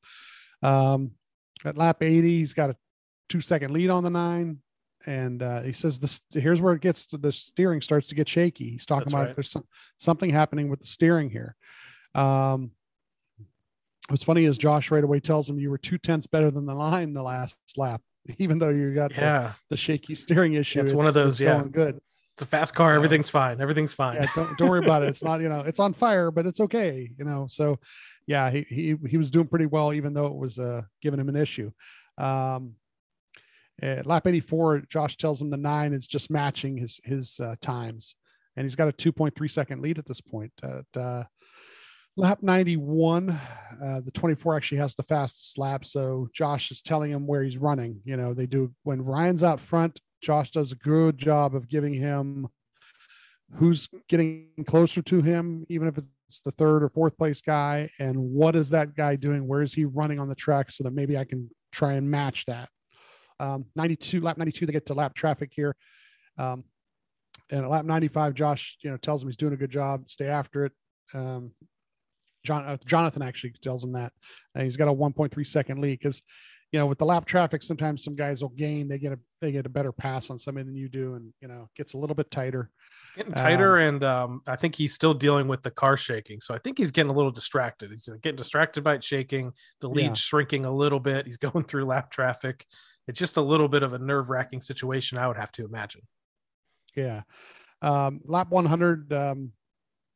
Um, 0.62 1.12
at 1.64 1.76
lap 1.76 2.02
80, 2.02 2.38
he's 2.38 2.52
got 2.52 2.70
a 2.70 2.76
two 3.28 3.40
second 3.40 3.72
lead 3.72 3.90
on 3.90 4.04
the 4.04 4.10
nine. 4.10 4.58
And 5.06 5.42
uh, 5.42 5.62
he 5.62 5.72
says 5.72 5.98
this 5.98 6.20
here's 6.30 6.60
where 6.60 6.74
it 6.74 6.82
gets 6.82 7.06
to 7.06 7.16
the 7.16 7.32
steering 7.32 7.80
starts 7.80 8.08
to 8.08 8.14
get 8.14 8.28
shaky. 8.28 8.70
He's 8.70 8.84
talking 8.84 9.04
That's 9.04 9.12
about 9.14 9.26
right. 9.28 9.36
there's 9.36 9.50
some, 9.50 9.64
something 9.98 10.28
happening 10.28 10.68
with 10.68 10.80
the 10.80 10.86
steering 10.86 11.30
here. 11.30 11.56
Um, 12.14 12.72
what's 14.08 14.22
funny 14.22 14.44
is 14.44 14.58
Josh 14.58 14.90
right 14.90 15.02
away 15.02 15.20
tells 15.20 15.48
him 15.48 15.58
you 15.58 15.70
were 15.70 15.78
two 15.78 15.96
tenths 15.96 16.26
better 16.26 16.50
than 16.50 16.66
the 16.66 16.74
line 16.74 17.14
the 17.14 17.22
last 17.22 17.56
lap, 17.78 18.02
even 18.38 18.58
though 18.58 18.68
you 18.68 18.94
got 18.94 19.14
the, 19.14 19.20
Yeah. 19.22 19.52
the 19.70 19.76
shaky 19.76 20.14
steering 20.14 20.52
issue. 20.52 20.80
It's 20.80 20.92
one 20.92 21.06
of 21.06 21.14
those, 21.14 21.40
yeah. 21.40 21.58
going 21.58 21.70
good. 21.70 22.00
It's 22.34 22.42
a 22.42 22.46
fast 22.46 22.74
car. 22.74 22.90
Yeah. 22.90 22.96
Everything's 22.96 23.28
fine. 23.28 23.60
Everything's 23.60 23.92
fine. 23.92 24.16
Yeah, 24.16 24.26
don't, 24.34 24.56
don't 24.58 24.68
worry 24.68 24.84
about 24.84 25.02
it. 25.02 25.08
It's 25.08 25.22
not, 25.24 25.40
you 25.40 25.48
know, 25.48 25.60
it's 25.60 25.80
on 25.80 25.92
fire, 25.92 26.30
but 26.30 26.46
it's 26.46 26.60
okay, 26.60 27.10
you 27.18 27.24
know. 27.24 27.46
So, 27.50 27.78
yeah, 28.26 28.50
he 28.50 28.62
he 28.68 28.96
he 29.08 29.16
was 29.16 29.30
doing 29.30 29.46
pretty 29.46 29.66
well, 29.66 29.92
even 29.92 30.14
though 30.14 30.26
it 30.26 30.36
was 30.36 30.58
uh 30.58 30.82
giving 31.02 31.20
him 31.20 31.28
an 31.28 31.36
issue. 31.36 31.70
Um, 32.18 32.74
at 33.82 34.06
lap 34.06 34.26
84, 34.26 34.82
Josh 34.88 35.16
tells 35.16 35.40
him 35.40 35.50
the 35.50 35.56
nine 35.56 35.92
is 35.92 36.06
just 36.06 36.30
matching 36.30 36.76
his 36.76 37.00
his 37.04 37.40
uh, 37.40 37.54
times, 37.60 38.14
and 38.56 38.64
he's 38.64 38.76
got 38.76 38.88
a 38.88 38.92
2.3 38.92 39.50
second 39.50 39.82
lead 39.82 39.98
at 39.98 40.06
this 40.06 40.20
point. 40.20 40.52
At 40.62 41.00
uh, 41.00 41.24
lap 42.16 42.42
91, 42.42 43.30
uh, 43.30 44.00
the 44.04 44.10
24 44.10 44.56
actually 44.56 44.78
has 44.78 44.94
the 44.94 45.02
fastest 45.04 45.56
lap, 45.58 45.84
so 45.84 46.28
Josh 46.34 46.70
is 46.70 46.82
telling 46.82 47.10
him 47.10 47.26
where 47.26 47.42
he's 47.42 47.56
running. 47.56 48.00
You 48.04 48.16
know, 48.16 48.34
they 48.34 48.46
do 48.46 48.72
when 48.82 49.02
Ryan's 49.02 49.42
out 49.42 49.60
front. 49.60 50.00
Josh 50.20 50.50
does 50.50 50.72
a 50.72 50.76
good 50.76 51.18
job 51.18 51.54
of 51.54 51.68
giving 51.68 51.94
him 51.94 52.48
who's 53.54 53.88
getting 54.08 54.46
closer 54.66 55.02
to 55.02 55.22
him, 55.22 55.66
even 55.68 55.88
if 55.88 55.98
it's 56.28 56.40
the 56.40 56.52
third 56.52 56.82
or 56.82 56.88
fourth 56.88 57.16
place 57.16 57.40
guy, 57.40 57.90
and 57.98 58.16
what 58.16 58.54
is 58.54 58.70
that 58.70 58.94
guy 58.94 59.16
doing? 59.16 59.46
Where 59.46 59.62
is 59.62 59.74
he 59.74 59.84
running 59.84 60.20
on 60.20 60.28
the 60.28 60.34
track 60.34 60.70
so 60.70 60.84
that 60.84 60.92
maybe 60.92 61.18
I 61.18 61.24
can 61.24 61.50
try 61.72 61.94
and 61.94 62.10
match 62.10 62.46
that. 62.46 62.68
Um, 63.38 63.66
92 63.76 64.20
lap 64.20 64.36
92, 64.36 64.66
they 64.66 64.72
get 64.72 64.86
to 64.86 64.94
lap 64.94 65.14
traffic 65.14 65.50
here. 65.54 65.74
Um, 66.38 66.64
and 67.50 67.64
at 67.64 67.70
lap 67.70 67.84
95, 67.84 68.34
Josh, 68.34 68.76
you 68.82 68.90
know, 68.90 68.96
tells 68.96 69.22
him 69.22 69.28
he's 69.28 69.36
doing 69.36 69.54
a 69.54 69.56
good 69.56 69.70
job. 69.70 70.08
Stay 70.08 70.26
after 70.26 70.66
it. 70.66 70.72
Um, 71.14 71.52
John, 72.44 72.64
uh, 72.64 72.76
Jonathan 72.86 73.22
actually 73.22 73.54
tells 73.62 73.82
him 73.82 73.92
that 73.92 74.12
Uh, 74.54 74.62
he's 74.62 74.76
got 74.76 74.88
a 74.88 74.92
1.3 74.92 75.46
second 75.46 75.80
lead 75.80 75.98
because, 75.98 76.22
you 76.72 76.78
know, 76.78 76.86
with 76.86 76.98
the 76.98 77.04
lap 77.04 77.24
traffic, 77.26 77.62
sometimes 77.62 78.04
some 78.04 78.14
guys 78.14 78.42
will 78.42 78.50
gain. 78.50 78.86
They 78.88 78.98
get 78.98 79.12
a 79.12 79.18
they 79.40 79.50
get 79.52 79.66
a 79.66 79.70
better 79.70 79.90
pass 79.92 80.30
on 80.30 80.38
somebody 80.38 80.66
than 80.66 80.76
you 80.76 80.88
do, 80.88 81.14
and 81.14 81.32
you 81.40 81.48
know, 81.48 81.68
gets 81.76 81.94
a 81.94 81.98
little 81.98 82.14
bit 82.14 82.30
tighter. 82.30 82.70
getting 83.16 83.32
tighter 83.32 83.78
and 83.78 84.04
um, 84.04 84.40
i 84.46 84.54
think 84.54 84.74
he's 84.76 84.94
still 84.94 85.12
dealing 85.14 85.48
with 85.48 85.62
the 85.64 85.70
car 85.70 85.96
shaking 85.96 86.40
so 86.40 86.54
i 86.54 86.58
think 86.58 86.78
he's 86.78 86.92
getting 86.92 87.10
a 87.10 87.12
little 87.12 87.32
distracted 87.32 87.90
he's 87.90 88.08
getting 88.22 88.36
distracted 88.36 88.84
by 88.84 88.94
it 88.94 89.02
shaking 89.02 89.52
the 89.80 89.88
lead 89.88 90.04
Yeah. 90.06 90.14
shrinking 90.14 90.64
a 90.64 90.70
little 90.72 91.00
bit 91.00 91.26
he's 91.26 91.36
going 91.48 91.64
through 91.64 91.86
lap 91.86 92.10
traffic 92.12 92.64
it's 93.08 93.18
just 93.18 93.36
a 93.36 93.42
little 93.42 93.66
bit 93.68 93.82
of 93.82 93.94
a 93.94 93.98
nerve-wracking 93.98 94.60
situation 94.60 95.18
i 95.18 95.26
would 95.26 95.36
have 95.36 95.50
to 95.52 95.64
imagine 95.64 96.02
Yeah. 96.94 97.22
Um, 97.82 98.20
lap 98.24 98.50
100, 98.50 99.12
um, 99.12 99.52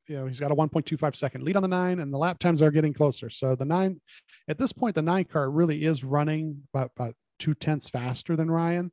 you 0.07 0.17
know, 0.17 0.27
he's 0.27 0.41
got 0.41 0.51
a 0.51 0.55
1.25 0.55 1.17
second 1.17 1.45
lead 1.45 1.57
on 1.57 1.63
the 1.63 1.69
nine, 1.69 2.01
and 2.01 2.13
the 2.13 2.19
lap 2.19 2.39
times 2.39 2.63
are 2.63 2.71
getting 2.71 2.93
closer. 2.93 3.31
So 3.31 3.55
the 3.55 3.65
nine, 3.65 4.01
at 4.49 4.59
this 4.59 4.73
point, 4.73 4.95
the 4.95 5.03
nine 5.03 5.25
car 5.25 5.51
really 5.51 5.85
is 5.85 6.05
running 6.05 6.63
about, 6.73 6.91
about 6.97 7.15
two 7.39 7.55
tenths 7.55 7.89
faster 7.89 8.37
than 8.37 8.51
Ryan. 8.51 8.93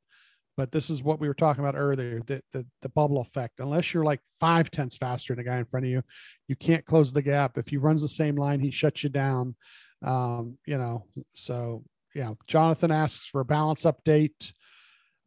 But 0.57 0.71
this 0.71 0.89
is 0.89 1.01
what 1.01 1.19
we 1.19 1.27
were 1.27 1.33
talking 1.33 1.63
about 1.63 1.77
earlier 1.77 2.21
the, 2.25 2.41
the, 2.51 2.65
the 2.81 2.89
bubble 2.89 3.21
effect. 3.21 3.59
Unless 3.59 3.93
you're 3.93 4.03
like 4.03 4.19
five 4.39 4.69
tenths 4.69 4.97
faster 4.97 5.33
than 5.33 5.43
the 5.43 5.49
guy 5.49 5.57
in 5.57 5.65
front 5.65 5.85
of 5.85 5.91
you, 5.91 6.03
you 6.47 6.55
can't 6.55 6.85
close 6.85 7.13
the 7.13 7.21
gap. 7.21 7.57
If 7.57 7.69
he 7.69 7.77
runs 7.77 8.01
the 8.01 8.09
same 8.09 8.35
line, 8.35 8.59
he 8.59 8.69
shuts 8.69 9.03
you 9.03 9.09
down. 9.09 9.55
Um, 10.03 10.57
you 10.65 10.77
know, 10.77 11.05
so 11.33 11.83
yeah, 12.13 12.33
Jonathan 12.47 12.91
asks 12.91 13.27
for 13.27 13.41
a 13.41 13.45
balance 13.45 13.83
update. 13.83 14.51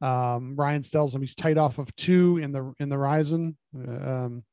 Um, 0.01 0.57
Ryan 0.57 0.83
tells 0.83 1.14
him 1.14 1.23
he's 1.23 1.35
tight 1.35 1.57
off 1.57 1.79
of 1.79 1.94
two 1.97 2.38
in 2.38 2.53
the 2.53 2.75
in 2.79 2.88
the 2.88 2.97
Ryzen. 2.97 3.57
Um, 3.75 4.44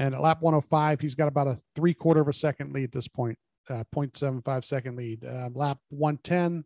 and 0.00 0.14
at 0.14 0.22
lap 0.22 0.40
105, 0.40 0.98
he's 0.98 1.14
got 1.14 1.28
about 1.28 1.46
a 1.46 1.58
three 1.76 1.92
quarter 1.92 2.22
of 2.22 2.28
a 2.28 2.32
second 2.32 2.72
lead 2.72 2.90
this 2.90 3.06
point, 3.06 3.38
uh, 3.68 3.84
0.75 3.94 4.64
second 4.64 4.96
lead. 4.96 5.22
Uh, 5.22 5.50
lap 5.52 5.76
110, 5.90 6.64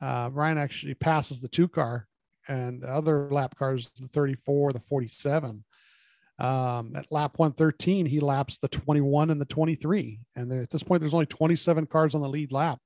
uh, 0.00 0.30
Ryan 0.32 0.56
actually 0.56 0.94
passes 0.94 1.40
the 1.40 1.48
two 1.48 1.68
car, 1.68 2.08
and 2.48 2.82
other 2.82 3.30
lap 3.30 3.54
cars, 3.58 3.90
the 4.00 4.08
34, 4.08 4.72
the 4.72 4.80
47. 4.80 5.62
Um, 6.38 6.96
at 6.96 7.12
lap 7.12 7.34
113, 7.36 8.06
he 8.06 8.18
laps 8.18 8.56
the 8.56 8.68
21 8.68 9.30
and 9.30 9.38
the 9.38 9.44
23. 9.44 10.20
And 10.34 10.50
there, 10.50 10.62
at 10.62 10.70
this 10.70 10.82
point, 10.82 11.00
there's 11.00 11.12
only 11.12 11.26
27 11.26 11.84
cars 11.84 12.14
on 12.14 12.22
the 12.22 12.28
lead 12.30 12.50
lap. 12.50 12.78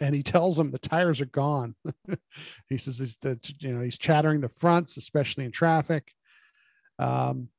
And 0.00 0.14
he 0.14 0.22
tells 0.22 0.56
them 0.56 0.70
the 0.70 0.78
tires 0.78 1.20
are 1.20 1.26
gone. 1.26 1.74
he 2.70 2.78
says 2.78 2.98
he's 2.98 3.18
the, 3.18 3.38
you 3.58 3.74
know, 3.74 3.82
he's 3.82 3.98
chattering 3.98 4.40
the 4.40 4.48
fronts, 4.48 4.96
especially 4.96 5.44
in 5.44 5.52
traffic. 5.52 6.10
Um, 6.98 7.50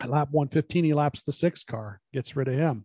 at 0.00 0.10
lap 0.10 0.28
115, 0.30 0.84
he 0.84 0.94
laps 0.94 1.22
the 1.22 1.32
six 1.32 1.64
car, 1.64 2.00
gets 2.12 2.36
rid 2.36 2.48
of 2.48 2.54
him. 2.54 2.84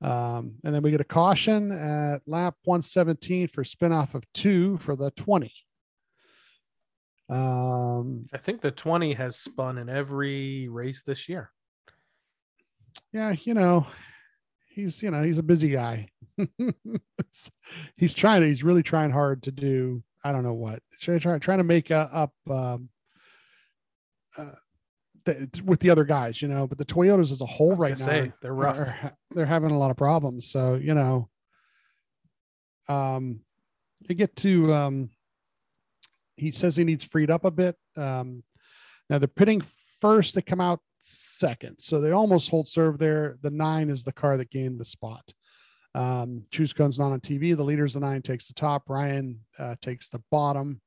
Um, 0.00 0.56
and 0.64 0.74
then 0.74 0.82
we 0.82 0.90
get 0.90 1.00
a 1.00 1.04
caution 1.04 1.70
at 1.70 2.22
lap 2.26 2.56
117 2.64 3.48
for 3.48 3.62
spin 3.62 3.92
off 3.92 4.14
of 4.14 4.24
two 4.32 4.78
for 4.78 4.96
the 4.96 5.10
20. 5.12 5.52
Um, 7.30 8.26
i 8.34 8.36
think 8.36 8.60
the 8.60 8.72
20 8.72 9.14
has 9.14 9.36
spun 9.36 9.78
in 9.78 9.88
every 9.88 10.68
race 10.68 11.02
this 11.02 11.30
year 11.30 11.50
yeah, 13.12 13.34
you 13.44 13.54
know, 13.54 13.86
he's 14.68 15.02
you 15.02 15.10
know 15.10 15.22
he's 15.22 15.38
a 15.38 15.42
busy 15.42 15.68
guy. 15.68 16.08
he's 17.96 18.14
trying 18.14 18.40
to 18.40 18.48
he's 18.48 18.64
really 18.64 18.82
trying 18.82 19.10
hard 19.10 19.42
to 19.44 19.52
do 19.52 20.02
I 20.24 20.32
don't 20.32 20.44
know 20.44 20.54
what 20.54 20.82
try, 21.00 21.18
try, 21.18 21.38
trying 21.38 21.58
to 21.58 21.64
make 21.64 21.90
uh, 21.90 22.08
up 22.12 22.32
um, 22.50 22.88
uh, 24.36 24.52
the, 25.24 25.62
with 25.64 25.80
the 25.80 25.90
other 25.90 26.04
guys, 26.04 26.42
you 26.42 26.48
know. 26.48 26.66
But 26.66 26.78
the 26.78 26.84
Toyotas 26.84 27.30
as 27.30 27.40
a 27.40 27.46
whole 27.46 27.74
right 27.74 27.98
now 27.98 28.04
say, 28.04 28.32
they're 28.40 28.54
rough 28.54 28.78
are 28.78 29.12
they're 29.30 29.46
having 29.46 29.70
a 29.70 29.78
lot 29.78 29.90
of 29.90 29.96
problems. 29.96 30.50
So 30.50 30.74
you 30.74 30.94
know, 30.94 31.28
um, 32.88 33.40
you 34.08 34.14
get 34.14 34.36
to 34.36 34.72
um, 34.72 35.10
he 36.36 36.50
says 36.50 36.76
he 36.76 36.84
needs 36.84 37.04
freed 37.04 37.30
up 37.30 37.44
a 37.44 37.50
bit. 37.50 37.76
Um, 37.96 38.42
now 39.08 39.18
they're 39.18 39.28
pitting 39.28 39.62
first. 40.00 40.34
They 40.34 40.42
come 40.42 40.60
out 40.60 40.80
second, 41.00 41.76
so 41.80 42.00
they 42.00 42.12
almost 42.12 42.50
hold 42.50 42.68
serve 42.68 42.98
there. 42.98 43.38
The 43.42 43.50
nine 43.50 43.90
is 43.90 44.02
the 44.04 44.12
car 44.12 44.36
that 44.36 44.50
gained 44.50 44.80
the 44.80 44.84
spot. 44.84 45.32
Um, 45.94 46.42
Choose 46.50 46.72
Cone's 46.72 46.98
not 46.98 47.12
on 47.12 47.20
TV. 47.20 47.56
The 47.56 47.62
leader's 47.62 47.94
the 47.94 48.00
nine 48.00 48.22
takes 48.22 48.48
the 48.48 48.54
top. 48.54 48.88
Ryan 48.88 49.40
uh, 49.58 49.76
takes 49.80 50.08
the 50.08 50.22
bottom. 50.30 50.80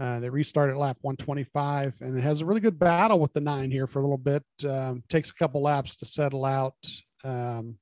Uh, 0.00 0.18
they 0.18 0.30
restart 0.30 0.70
at 0.70 0.78
lap 0.78 0.96
125 1.02 1.94
and 2.00 2.16
it 2.16 2.22
has 2.22 2.40
a 2.40 2.44
really 2.46 2.60
good 2.60 2.78
battle 2.78 3.20
with 3.20 3.34
the 3.34 3.40
nine 3.40 3.70
here 3.70 3.86
for 3.86 3.98
a 3.98 4.02
little 4.02 4.16
bit. 4.16 4.42
Um, 4.66 5.02
takes 5.10 5.28
a 5.28 5.34
couple 5.34 5.62
laps 5.62 5.96
to 5.98 6.06
settle 6.06 6.46
out. 6.46 6.74
Um, 7.22 7.76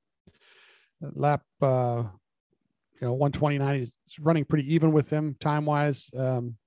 lap, 1.01 1.43
uh, 1.61 2.03
you 2.99 3.07
know, 3.07 3.13
129, 3.13 3.75
is 3.75 3.95
running 4.19 4.43
pretty 4.43 4.73
even 4.73 4.91
with 4.91 5.09
him 5.09 5.37
time 5.39 5.65
wise. 5.65 6.09
Um, 6.17 6.57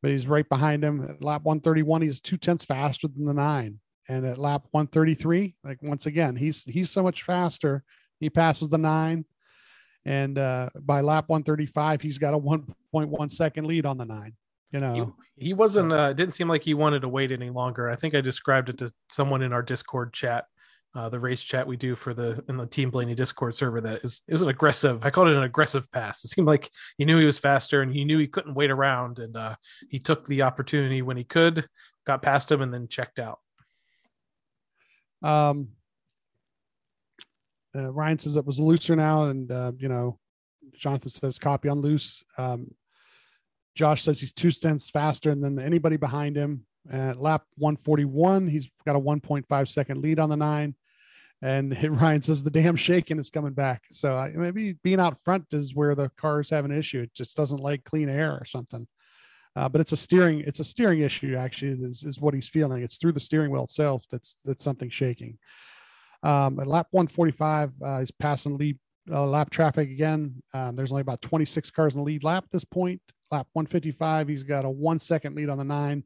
but 0.00 0.12
he's 0.12 0.28
right 0.28 0.48
behind 0.48 0.84
him 0.84 1.04
at 1.10 1.24
lap 1.24 1.42
131. 1.42 2.02
He's 2.02 2.20
two 2.20 2.36
tenths 2.36 2.64
faster 2.64 3.08
than 3.08 3.24
the 3.24 3.34
nine. 3.34 3.80
And 4.08 4.24
at 4.24 4.38
lap 4.38 4.66
133, 4.70 5.56
like 5.64 5.82
once 5.82 6.06
again, 6.06 6.36
he's 6.36 6.62
he's 6.62 6.88
so 6.88 7.02
much 7.02 7.24
faster. 7.24 7.82
He 8.20 8.30
passes 8.30 8.68
the 8.68 8.78
nine. 8.78 9.24
And 10.04 10.38
uh, 10.38 10.70
by 10.80 11.00
lap 11.00 11.24
135, 11.28 12.00
he's 12.00 12.16
got 12.16 12.32
a 12.32 12.38
1.1 12.38 13.30
second 13.30 13.66
lead 13.66 13.84
on 13.84 13.98
the 13.98 14.06
nine. 14.06 14.34
You 14.70 14.80
know, 14.80 15.14
he, 15.36 15.46
he 15.46 15.54
wasn't 15.54 15.92
uh, 15.92 16.12
didn't 16.12 16.34
seem 16.34 16.48
like 16.48 16.62
he 16.62 16.74
wanted 16.74 17.00
to 17.00 17.08
wait 17.08 17.32
any 17.32 17.48
longer 17.48 17.88
i 17.88 17.96
think 17.96 18.14
i 18.14 18.20
described 18.20 18.68
it 18.68 18.76
to 18.78 18.92
someone 19.10 19.40
in 19.40 19.50
our 19.50 19.62
discord 19.62 20.12
chat 20.12 20.44
uh, 20.94 21.08
the 21.08 21.20
race 21.20 21.40
chat 21.40 21.66
we 21.66 21.76
do 21.76 21.94
for 21.94 22.14
the 22.14 22.42
in 22.48 22.56
the 22.56 22.66
Team 22.66 22.90
Blaney 22.90 23.14
Discord 23.14 23.54
server 23.54 23.80
that 23.80 24.00
is 24.02 24.22
it 24.26 24.32
was 24.32 24.42
an 24.42 24.48
aggressive. 24.48 25.04
I 25.04 25.10
called 25.10 25.28
it 25.28 25.36
an 25.36 25.42
aggressive 25.42 25.90
pass. 25.92 26.24
It 26.24 26.28
seemed 26.28 26.48
like 26.48 26.70
he 26.96 27.04
knew 27.04 27.18
he 27.18 27.26
was 27.26 27.38
faster 27.38 27.82
and 27.82 27.92
he 27.92 28.04
knew 28.04 28.18
he 28.18 28.26
couldn't 28.26 28.54
wait 28.54 28.70
around, 28.70 29.18
and 29.18 29.36
uh, 29.36 29.54
he 29.90 29.98
took 29.98 30.26
the 30.26 30.42
opportunity 30.42 31.02
when 31.02 31.16
he 31.16 31.24
could, 31.24 31.68
got 32.06 32.22
past 32.22 32.50
him, 32.50 32.62
and 32.62 32.72
then 32.72 32.88
checked 32.88 33.18
out. 33.18 33.38
Um, 35.22 35.68
uh, 37.76 37.92
Ryan 37.92 38.18
says 38.18 38.36
it 38.36 38.46
was 38.46 38.58
looser 38.58 38.96
now, 38.96 39.24
and 39.24 39.52
uh, 39.52 39.72
you 39.78 39.88
know, 39.88 40.18
Jonathan 40.74 41.10
says 41.10 41.38
copy 41.38 41.68
on 41.68 41.80
loose. 41.80 42.24
Um, 42.38 42.74
Josh 43.78 44.02
says 44.02 44.18
he's 44.18 44.32
two 44.32 44.50
cents 44.50 44.90
faster 44.90 45.32
than 45.36 45.60
anybody 45.60 45.96
behind 45.96 46.34
him. 46.34 46.66
At 46.90 47.20
lap 47.20 47.44
141, 47.58 48.48
he's 48.48 48.68
got 48.84 48.96
a 48.96 49.00
1.5 49.00 49.68
second 49.68 50.02
lead 50.02 50.18
on 50.18 50.28
the 50.28 50.36
nine. 50.36 50.74
And 51.42 51.80
Ryan 52.00 52.20
says 52.20 52.42
the 52.42 52.50
damn 52.50 52.74
shaking 52.74 53.20
is 53.20 53.30
coming 53.30 53.52
back. 53.52 53.84
So 53.92 54.32
maybe 54.34 54.72
being 54.82 54.98
out 54.98 55.22
front 55.22 55.44
is 55.52 55.76
where 55.76 55.94
the 55.94 56.10
cars 56.18 56.50
have 56.50 56.64
an 56.64 56.72
issue. 56.72 57.02
It 57.02 57.14
just 57.14 57.36
doesn't 57.36 57.60
like 57.60 57.84
clean 57.84 58.08
air 58.08 58.32
or 58.32 58.44
something. 58.44 58.84
Uh, 59.54 59.68
but 59.68 59.80
it's 59.80 59.92
a 59.92 59.96
steering 59.96 60.40
it's 60.40 60.60
a 60.60 60.64
steering 60.64 61.00
issue 61.00 61.36
actually 61.36 61.72
is, 61.82 62.02
is 62.02 62.20
what 62.20 62.34
he's 62.34 62.48
feeling. 62.48 62.82
It's 62.82 62.96
through 62.96 63.12
the 63.12 63.20
steering 63.20 63.52
wheel 63.52 63.64
itself 63.64 64.04
that's 64.10 64.34
that's 64.44 64.64
something 64.64 64.90
shaking. 64.90 65.38
Um, 66.24 66.58
at 66.58 66.66
lap 66.66 66.88
145, 66.90 67.72
uh, 67.80 67.98
he's 68.00 68.10
passing 68.10 68.56
lead 68.56 68.76
uh, 69.08 69.24
lap 69.24 69.50
traffic 69.50 69.88
again. 69.88 70.42
Um, 70.52 70.74
there's 70.74 70.90
only 70.90 71.02
about 71.02 71.22
26 71.22 71.70
cars 71.70 71.94
in 71.94 72.00
the 72.00 72.04
lead 72.04 72.24
lap 72.24 72.42
at 72.44 72.50
this 72.50 72.64
point. 72.64 73.00
Lap 73.30 73.46
155, 73.52 74.28
he's 74.28 74.42
got 74.42 74.64
a 74.64 74.70
one 74.70 74.98
second 74.98 75.36
lead 75.36 75.48
on 75.48 75.58
the 75.58 75.64
nine. 75.64 76.04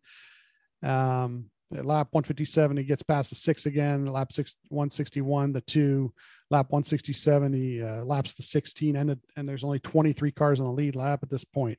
Um, 0.82 1.46
at 1.74 1.86
lap 1.86 2.08
157, 2.10 2.76
he 2.76 2.84
gets 2.84 3.02
past 3.02 3.30
the 3.30 3.36
six 3.36 3.66
again. 3.66 4.06
Lap 4.06 4.32
six 4.32 4.56
161, 4.68 5.52
the 5.52 5.60
two. 5.62 6.12
Lap 6.50 6.66
167, 6.68 7.52
he 7.52 7.82
uh, 7.82 8.04
laps 8.04 8.34
the 8.34 8.42
16, 8.42 8.96
and 8.96 9.16
and 9.36 9.48
there's 9.48 9.64
only 9.64 9.78
23 9.78 10.32
cars 10.32 10.60
on 10.60 10.66
the 10.66 10.72
lead 10.72 10.94
lap 10.96 11.20
at 11.22 11.30
this 11.30 11.44
point. 11.44 11.78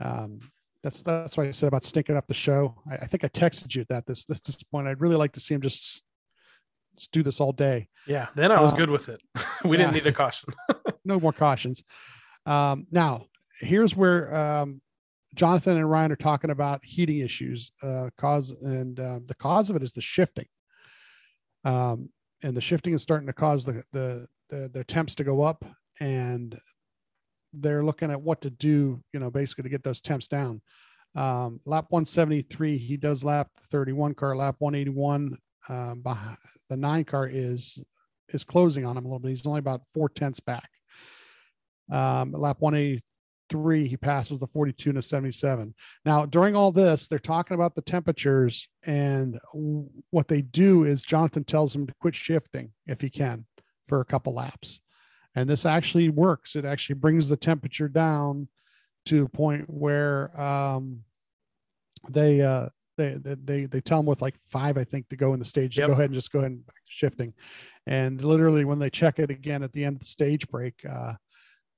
Um, 0.00 0.40
that's 0.82 1.00
that's 1.02 1.36
what 1.36 1.46
I 1.46 1.52
said 1.52 1.68
about 1.68 1.84
stinking 1.84 2.16
up 2.16 2.26
the 2.26 2.34
show. 2.34 2.74
I, 2.90 2.96
I 2.96 3.06
think 3.06 3.24
I 3.24 3.28
texted 3.28 3.74
you 3.74 3.86
that 3.88 4.04
this, 4.06 4.24
this 4.26 4.40
this 4.40 4.62
point. 4.64 4.88
I'd 4.88 5.00
really 5.00 5.16
like 5.16 5.32
to 5.32 5.40
see 5.40 5.54
him 5.54 5.62
just, 5.62 6.02
just 6.98 7.12
do 7.12 7.22
this 7.22 7.40
all 7.40 7.52
day. 7.52 7.88
Yeah, 8.06 8.26
then 8.34 8.50
I 8.52 8.60
was 8.60 8.72
Uh, 8.72 8.76
good 8.76 8.90
with 8.90 9.08
it. 9.08 9.22
we 9.64 9.78
yeah. 9.78 9.84
didn't 9.84 9.94
need 9.94 10.06
a 10.08 10.12
caution. 10.12 10.52
no 11.04 11.18
more 11.18 11.32
cautions. 11.32 11.82
Um, 12.44 12.86
now, 12.90 13.26
here's 13.62 13.96
where 13.96 14.34
um, 14.34 14.80
Jonathan 15.34 15.76
and 15.76 15.90
Ryan 15.90 16.12
are 16.12 16.16
talking 16.16 16.50
about 16.50 16.84
heating 16.84 17.20
issues. 17.20 17.70
Uh, 17.82 18.10
cause 18.18 18.54
and 18.62 18.98
uh, 18.98 19.20
the 19.26 19.34
cause 19.34 19.70
of 19.70 19.76
it 19.76 19.82
is 19.82 19.92
the 19.92 20.00
shifting, 20.00 20.46
um, 21.64 22.10
and 22.42 22.56
the 22.56 22.60
shifting 22.60 22.94
is 22.94 23.02
starting 23.02 23.26
to 23.26 23.32
cause 23.32 23.64
the 23.64 23.82
the 23.92 24.26
the, 24.50 24.70
the 24.72 24.84
temps 24.84 25.14
to 25.16 25.24
go 25.24 25.42
up, 25.42 25.64
and 26.00 26.58
they're 27.54 27.84
looking 27.84 28.10
at 28.10 28.20
what 28.20 28.42
to 28.42 28.50
do. 28.50 29.02
You 29.12 29.20
know, 29.20 29.30
basically 29.30 29.62
to 29.64 29.70
get 29.70 29.82
those 29.82 30.00
temps 30.00 30.28
down. 30.28 30.60
Um, 31.14 31.60
lap 31.66 31.86
173, 31.90 32.78
he 32.78 32.96
does 32.96 33.22
lap 33.22 33.48
31 33.70 34.14
car. 34.14 34.34
Lap 34.34 34.56
181, 34.60 35.36
um, 35.68 36.00
behind, 36.00 36.38
the 36.70 36.76
nine 36.76 37.04
car 37.04 37.28
is 37.30 37.78
is 38.30 38.44
closing 38.44 38.86
on 38.86 38.96
him 38.96 39.04
a 39.04 39.08
little 39.08 39.18
bit. 39.18 39.30
He's 39.30 39.46
only 39.46 39.58
about 39.58 39.86
four 39.92 40.08
tenths 40.08 40.40
back. 40.40 40.68
Um, 41.90 42.32
lap 42.32 42.56
183, 43.54 43.88
he 43.88 43.96
passes 43.96 44.38
the 44.38 44.46
42 44.46 44.90
and 44.90 44.98
a 44.98 45.02
77. 45.02 45.74
Now, 46.04 46.26
during 46.26 46.54
all 46.56 46.72
this, 46.72 47.08
they're 47.08 47.18
talking 47.18 47.54
about 47.54 47.74
the 47.74 47.82
temperatures, 47.82 48.68
and 48.84 49.38
what 50.10 50.28
they 50.28 50.42
do 50.42 50.84
is 50.84 51.04
Jonathan 51.04 51.44
tells 51.44 51.74
him 51.74 51.86
to 51.86 51.94
quit 52.00 52.14
shifting 52.14 52.72
if 52.86 53.00
he 53.00 53.10
can 53.10 53.44
for 53.88 54.00
a 54.00 54.04
couple 54.04 54.34
laps. 54.34 54.80
And 55.34 55.48
this 55.48 55.64
actually 55.64 56.08
works. 56.08 56.56
It 56.56 56.64
actually 56.64 56.96
brings 56.96 57.28
the 57.28 57.36
temperature 57.36 57.88
down 57.88 58.48
to 59.06 59.24
a 59.24 59.28
point 59.28 59.64
where 59.68 60.38
um, 60.40 61.00
they, 62.10 62.40
uh, 62.40 62.68
they, 62.96 63.16
they, 63.22 63.66
they, 63.66 63.80
tell 63.80 64.00
him 64.00 64.06
with 64.06 64.22
like 64.22 64.36
five, 64.36 64.76
I 64.76 64.84
think, 64.84 65.08
to 65.08 65.16
go 65.16 65.32
in 65.32 65.38
the 65.38 65.44
stage, 65.44 65.76
to 65.76 65.80
Yep. 65.82 65.88
go 65.88 65.92
ahead 65.94 66.04
and 66.06 66.14
just 66.14 66.30
go 66.30 66.40
ahead 66.40 66.52
and 66.52 66.62
shifting. 66.86 67.32
And 67.86 68.22
literally, 68.22 68.64
when 68.64 68.78
they 68.78 68.90
check 68.90 69.18
it 69.18 69.30
again 69.30 69.62
at 69.62 69.72
the 69.72 69.84
end 69.84 69.96
of 69.96 70.00
the 70.00 70.06
stage 70.06 70.46
break, 70.48 70.74
uh, 70.88 71.14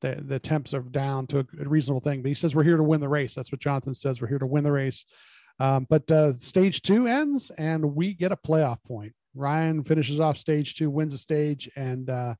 the 0.00 0.22
the 0.26 0.38
temps 0.38 0.74
are 0.74 0.80
down 0.80 1.26
to 1.28 1.40
a, 1.40 1.44
reasonable 1.68 2.00
thing. 2.00 2.22
But 2.22 2.28
he 2.28 2.34
says 2.34 2.54
we're 2.54 2.64
here 2.64 2.76
to 2.76 2.82
win 2.82 3.00
the 3.00 3.08
race. 3.08 3.34
That's 3.34 3.52
what 3.52 3.60
Jonathan 3.60 3.94
says. 3.94 4.20
We're 4.20 4.28
here 4.28 4.38
to 4.38 4.46
win 4.46 4.64
the 4.64 4.72
race. 4.72 5.04
Um, 5.60 5.86
but 5.88 6.10
uh, 6.10 6.34
stage 6.34 6.82
two 6.82 7.06
ends, 7.06 7.50
and 7.56 7.94
we 7.94 8.14
get 8.14 8.32
a 8.32 8.36
playoff 8.36 8.82
point. 8.84 9.12
Ryan 9.34 9.84
finishes 9.84 10.20
off 10.20 10.36
stage 10.36 10.74
two, 10.74 10.90
wins 10.90 11.14
a 11.14 11.18
stage, 11.18 11.70
and 11.76 12.10
uh, 12.10 12.34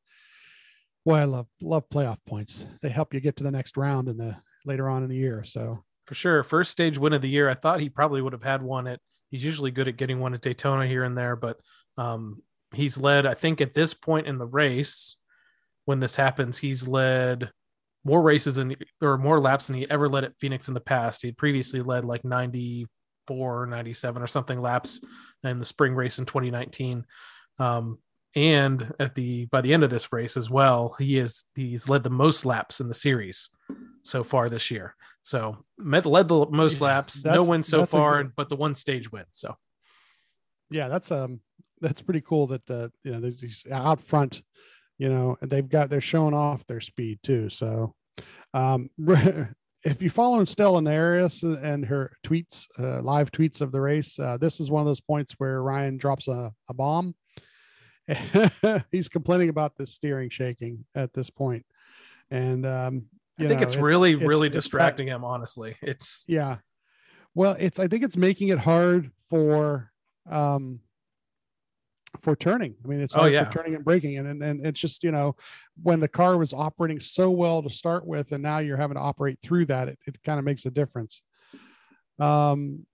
well, 1.05 1.17
I 1.17 1.25
love 1.25 1.47
love 1.61 1.85
playoff 1.93 2.19
points. 2.27 2.64
They 2.83 2.88
help 2.88 3.14
you 3.14 3.21
get 3.21 3.37
to 3.37 3.45
the 3.45 3.51
next 3.51 3.77
round 3.77 4.09
in 4.09 4.17
the 4.17 4.37
later 4.64 4.88
on 4.88 5.03
in 5.03 5.09
the 5.09 5.17
year. 5.17 5.45
So 5.45 5.85
for 6.07 6.14
sure. 6.14 6.43
First 6.43 6.71
stage 6.71 6.99
win 6.99 7.12
of 7.12 7.23
the 7.23 7.29
year. 7.29 7.49
I 7.49 7.55
thought 7.55 7.81
he 7.81 7.88
probably 7.88 8.21
would 8.23 8.33
have 8.33 8.43
had 8.43 8.62
one 8.62 8.87
at. 8.87 9.01
He's 9.31 9.45
usually 9.45 9.71
good 9.71 9.88
at 9.88 9.97
getting 9.97 10.21
one 10.21 10.35
at 10.35 10.43
Daytona 10.43 10.87
here 10.87 11.03
and 11.03 11.17
there, 11.19 11.35
but 11.35 11.59
um, 11.97 12.43
he's 12.73 12.97
led. 12.97 13.27
I 13.27 13.35
think 13.35 13.61
at 13.61 13.75
this 13.75 13.93
point 13.93 14.27
in 14.27 14.38
the 14.38 14.47
race, 14.47 15.17
when 15.85 16.01
this 16.01 16.16
happens, 16.16 16.59
he's 16.59 16.87
led 16.88 17.51
more 18.05 18.23
races 18.23 18.57
than 18.57 18.75
or 19.01 19.16
more 19.18 19.40
laps 19.40 19.66
than 19.66 19.77
he 19.77 19.88
ever 19.90 20.09
led 20.09 20.25
at 20.25 20.37
Phoenix 20.38 20.68
in 20.68 20.75
the 20.75 20.81
past. 20.81 21.23
He 21.23 21.29
had 21.29 21.37
previously 21.38 21.81
led 21.81 22.05
like 22.05 22.25
94, 22.25 23.66
97 23.66 24.23
or 24.23 24.27
something 24.27 24.61
laps 24.61 25.01
in 25.42 25.59
the 25.59 25.64
spring 25.64 25.94
race 25.94 26.18
in 26.18 26.27
2019. 26.27 27.05
Um, 27.59 27.99
and 28.37 28.92
at 28.99 29.14
the 29.14 29.47
by 29.47 29.61
the 29.61 29.73
end 29.73 29.85
of 29.85 29.90
this 29.90 30.12
race 30.12 30.37
as 30.37 30.51
well, 30.51 30.97
he 30.99 31.18
is 31.18 31.44
he's 31.55 31.88
led 31.88 32.03
the 32.03 32.11
most 32.11 32.44
laps 32.44 32.81
in 32.81 32.88
the 32.88 32.94
series 32.94 33.49
so 34.03 34.25
far 34.25 34.49
this 34.49 34.70
year. 34.73 34.97
So 35.23 35.64
met, 35.79 36.05
led 36.05 36.29
the 36.29 36.47
most 36.51 36.81
Yeah, 36.81 36.85
laps, 36.87 37.25
no 37.25 37.44
win 37.44 37.62
so 37.62 37.87
far, 37.87 38.25
good- 38.25 38.33
but 38.37 38.49
the 38.49 38.57
one 38.57 38.75
stage 38.75 39.11
win. 39.12 39.25
So 39.33 39.55
yeah, 40.70 40.88
that's 40.88 41.12
um 41.12 41.40
that's 41.81 42.01
pretty 42.03 42.23
cool 42.23 42.49
that 42.49 42.68
uh, 42.68 42.88
you 43.05 43.12
know 43.12 43.20
there's 43.20 43.40
these 43.40 43.64
out 43.70 44.01
front, 44.01 44.42
you 44.99 45.09
know, 45.09 45.37
and 45.41 45.51
they've 45.51 45.69
got 45.69 45.91
they're 45.91 46.01
showing 46.01 46.35
off 46.35 46.67
their 46.67 46.81
speed 46.81 47.19
too. 47.23 47.49
So 47.49 47.95
um 48.53 48.91
if 49.85 50.01
you 50.01 50.09
follow 50.11 50.43
Stella 50.45 50.81
Narius 50.81 51.43
and 51.43 51.85
her 51.85 52.11
tweets, 52.25 52.65
uh, 52.79 53.03
live 53.03 53.31
tweets 53.31 53.61
of 53.61 53.71
the 53.71 53.81
race, 53.81 54.19
uh, 54.19 54.39
this 54.39 54.59
is 54.61 54.71
one 54.71 54.81
of 54.81 54.87
those 54.87 55.01
points 55.01 55.35
where 55.39 55.63
Ryan 55.63 55.99
drops 55.99 56.27
a, 56.29 56.53
a 56.71 56.75
bomb. 56.75 57.15
He's 58.91 59.09
complaining 59.09 59.49
about 59.51 59.77
the 59.77 59.87
steering 59.87 60.31
shaking 60.31 60.85
at 60.95 61.13
this. 61.13 61.31
And 62.31 62.67
um 62.67 63.07
I 63.39 63.49
think 63.49 63.61
know, 63.61 63.67
it's 63.67 63.75
it- 63.75 63.83
really, 63.83 64.13
it's- 64.13 64.29
really 64.29 64.47
it's 64.49 64.55
distracting 64.57 65.09
him. 65.09 65.25
Honestly, 65.25 65.77
it's 65.83 66.25
yeah 66.29 66.59
well 67.37 67.57
it's 67.59 67.81
i 67.81 67.89
think 67.89 68.05
it's 68.05 68.17
making 68.17 68.49
it 68.49 68.59
hard 68.61 69.11
for 69.29 69.91
um 70.31 70.79
for 72.25 72.35
turning. 72.35 72.75
I 72.85 72.89
mean 72.89 73.01
it's 73.01 73.15
Oh, 73.17 73.27
yeah. 73.27 73.45
for 73.45 73.53
turning 73.53 73.75
and 73.77 73.85
braking 73.85 74.19
and, 74.19 74.27
and 74.27 74.43
and 74.43 74.67
it's 74.67 74.81
just 74.81 75.05
you 75.05 75.13
know 75.13 75.37
when 75.83 76.01
the 76.01 76.09
car 76.09 76.37
was 76.39 76.53
operating 76.53 76.99
so 76.99 77.31
well 77.31 77.63
to 77.63 77.71
start 77.71 78.07
with 78.07 78.33
and 78.33 78.43
now 78.43 78.59
you're 78.59 78.77
having 78.79 78.97
to 78.97 79.01
operate 79.03 79.39
through 79.43 79.67
that 79.67 79.89
it, 79.89 79.99
it 80.07 80.17
kind 80.25 80.39
of 80.39 80.45
makes 80.45 80.65
a 80.67 80.71
difference. 80.71 81.23
Um 82.19 82.87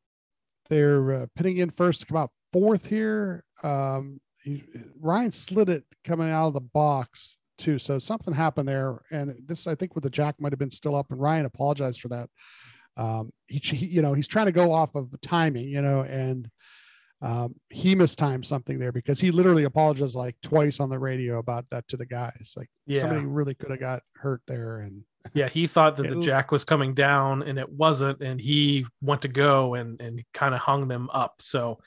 they're 0.68 1.12
uh, 1.12 1.26
pitting 1.34 1.58
in 1.58 1.70
first 1.70 2.00
to 2.00 2.06
come 2.06 2.16
out 2.16 2.30
fourth 2.52 2.86
here. 2.86 3.44
Um 3.62 4.20
he, 4.42 4.64
ryan 5.00 5.32
slid 5.32 5.68
it 5.68 5.84
coming 6.04 6.30
out 6.30 6.48
of 6.48 6.54
the 6.54 6.60
box 6.60 7.36
too. 7.58 7.78
So 7.78 7.98
something 7.98 8.32
happened 8.34 8.68
there. 8.68 9.00
And 9.10 9.34
this 9.46 9.66
i 9.66 9.74
think 9.74 9.94
with 9.94 10.04
the 10.04 10.10
jack 10.10 10.34
might 10.40 10.52
have 10.52 10.58
been 10.58 10.70
still 10.70 10.96
up 10.96 11.10
and 11.10 11.20
ryan 11.20 11.46
apologized 11.46 12.00
for 12.00 12.08
that. 12.08 12.28
Um 12.96 13.30
he, 13.46 13.58
he 13.58 13.86
you 13.86 14.02
know 14.02 14.14
he's 14.14 14.28
trying 14.28 14.46
to 14.46 14.52
go 14.52 14.72
off 14.72 14.94
of 14.96 15.08
timing 15.22 15.68
you 15.68 15.82
know 15.82 16.00
and 16.02 16.50
um 17.22 17.54
he 17.68 17.94
mistimed 17.94 18.46
something 18.46 18.78
there 18.78 18.92
because 18.92 19.20
he 19.20 19.30
literally 19.30 19.64
apologized 19.64 20.14
like 20.14 20.36
twice 20.42 20.80
on 20.80 20.88
the 20.88 20.98
radio 20.98 21.38
about 21.38 21.66
that 21.70 21.86
to 21.88 21.96
the 21.96 22.06
guys 22.06 22.54
like 22.56 22.68
Yeah. 22.86 23.00
somebody 23.02 23.26
really 23.26 23.54
could 23.54 23.70
have 23.70 23.80
got 23.80 24.02
hurt 24.16 24.42
there 24.48 24.78
and 24.80 25.04
yeah. 25.34 25.50
He 25.50 25.66
thought 25.66 25.96
that 25.98 26.08
the 26.14 26.22
jack 26.22 26.50
was 26.50 26.64
coming 26.64 26.94
down, 26.94 27.42
and 27.42 27.58
it 27.58 27.68
wasn't, 27.70 28.22
and 28.22 28.40
he 28.40 28.86
went 29.02 29.20
to 29.20 29.28
go 29.28 29.74
and 29.74 30.00
and 30.00 30.22
kind 30.32 30.54
of 30.54 30.62
hung 30.62 30.88
them 30.88 31.10
up. 31.12 31.34
So, 31.40 31.78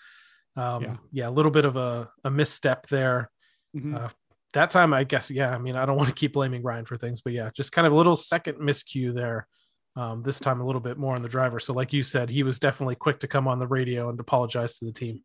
um, 0.55 0.83
Yeah. 0.83 0.95
yeah. 1.11 1.29
a 1.29 1.31
little 1.31 1.49
bit 1.51 1.65
of 1.65 1.75
a 1.75 2.11
a 2.23 2.29
misstep 2.29 2.85
there. 2.89 3.31
Mhm. 3.75 3.95
Uh, 3.95 4.09
that 4.53 4.69
time, 4.69 4.93
I 4.93 5.03
guess, 5.03 5.31
yeah. 5.31 5.49
I 5.49 5.57
mean, 5.57 5.75
I 5.75 5.87
don't 5.87 5.97
want 5.97 6.09
to 6.09 6.13
keep 6.15 6.33
blaming 6.33 6.61
Ryan 6.61 6.85
for 6.85 6.95
things, 6.95 7.21
but 7.21 7.33
yeah, 7.33 7.49
just 7.55 7.71
kind 7.71 7.87
of 7.87 7.93
a 7.93 7.95
little 7.95 8.15
second 8.15 8.59
miscue 8.59 9.15
there. 9.15 9.47
Um, 9.95 10.23
this 10.23 10.39
time, 10.39 10.59
a 10.59 10.65
little 10.65 10.81
bit 10.81 10.97
more 10.97 11.15
on 11.15 11.21
the 11.21 11.29
driver. 11.29 11.59
So, 11.59 11.73
like 11.73 11.93
you 11.93 12.01
said, 12.01 12.29
he 12.29 12.41
was 12.41 12.57
definitely 12.57 12.95
quick 12.95 13.19
to 13.19 13.27
come 13.27 13.47
on 13.47 13.59
the 13.59 13.67
radio 13.67 14.09
and 14.09 14.19
apologize 14.19 14.79
to 14.79 14.85
the 14.85 14.91
team. 14.91 15.21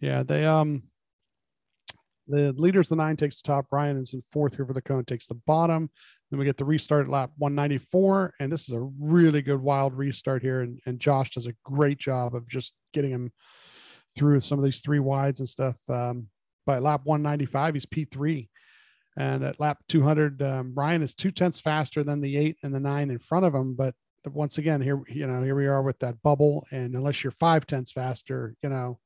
Yeah, 0.00 0.22
they 0.24 0.44
um 0.44 0.82
the 2.30 2.52
leaders 2.56 2.88
the 2.88 2.96
nine 2.96 3.16
takes 3.16 3.40
the 3.40 3.46
top. 3.46 3.66
Ryan 3.70 3.98
is 3.98 4.14
in 4.14 4.22
fourth 4.22 4.54
here 4.54 4.64
for 4.64 4.72
the 4.72 4.82
cone, 4.82 5.04
takes 5.04 5.26
the 5.26 5.40
bottom. 5.46 5.90
Then 6.30 6.38
we 6.38 6.46
get 6.46 6.56
the 6.56 6.64
restart 6.64 7.06
at 7.06 7.10
lap 7.10 7.30
194. 7.38 8.34
And 8.38 8.52
this 8.52 8.68
is 8.68 8.74
a 8.74 8.88
really 9.00 9.42
good 9.42 9.60
wild 9.60 9.94
restart 9.94 10.42
here. 10.42 10.60
And, 10.60 10.80
and 10.86 11.00
Josh 11.00 11.30
does 11.30 11.46
a 11.46 11.54
great 11.64 11.98
job 11.98 12.34
of 12.34 12.46
just 12.46 12.74
getting 12.94 13.10
him 13.10 13.32
through 14.16 14.40
some 14.40 14.58
of 14.58 14.64
these 14.64 14.80
three 14.80 15.00
wides 15.00 15.40
and 15.40 15.48
stuff. 15.48 15.76
Um, 15.88 16.28
by 16.66 16.78
lap 16.78 17.00
195, 17.04 17.74
he's 17.74 17.86
P3. 17.86 18.48
And 19.20 19.44
at 19.44 19.60
lap 19.60 19.76
200, 19.90 20.40
um, 20.40 20.72
Ryan 20.74 21.02
is 21.02 21.14
two 21.14 21.30
tenths 21.30 21.60
faster 21.60 22.02
than 22.02 22.22
the 22.22 22.38
eight 22.38 22.56
and 22.62 22.74
the 22.74 22.80
nine 22.80 23.10
in 23.10 23.18
front 23.18 23.44
of 23.44 23.54
him. 23.54 23.74
But 23.74 23.94
once 24.24 24.56
again, 24.56 24.80
here, 24.80 25.02
you 25.08 25.26
know, 25.26 25.42
here 25.42 25.54
we 25.54 25.66
are 25.66 25.82
with 25.82 25.98
that 25.98 26.22
bubble. 26.22 26.66
And 26.70 26.94
unless 26.94 27.22
you're 27.22 27.30
five 27.32 27.66
tenths 27.66 27.92
faster, 27.92 28.54
you 28.62 28.70
know, 28.70 28.98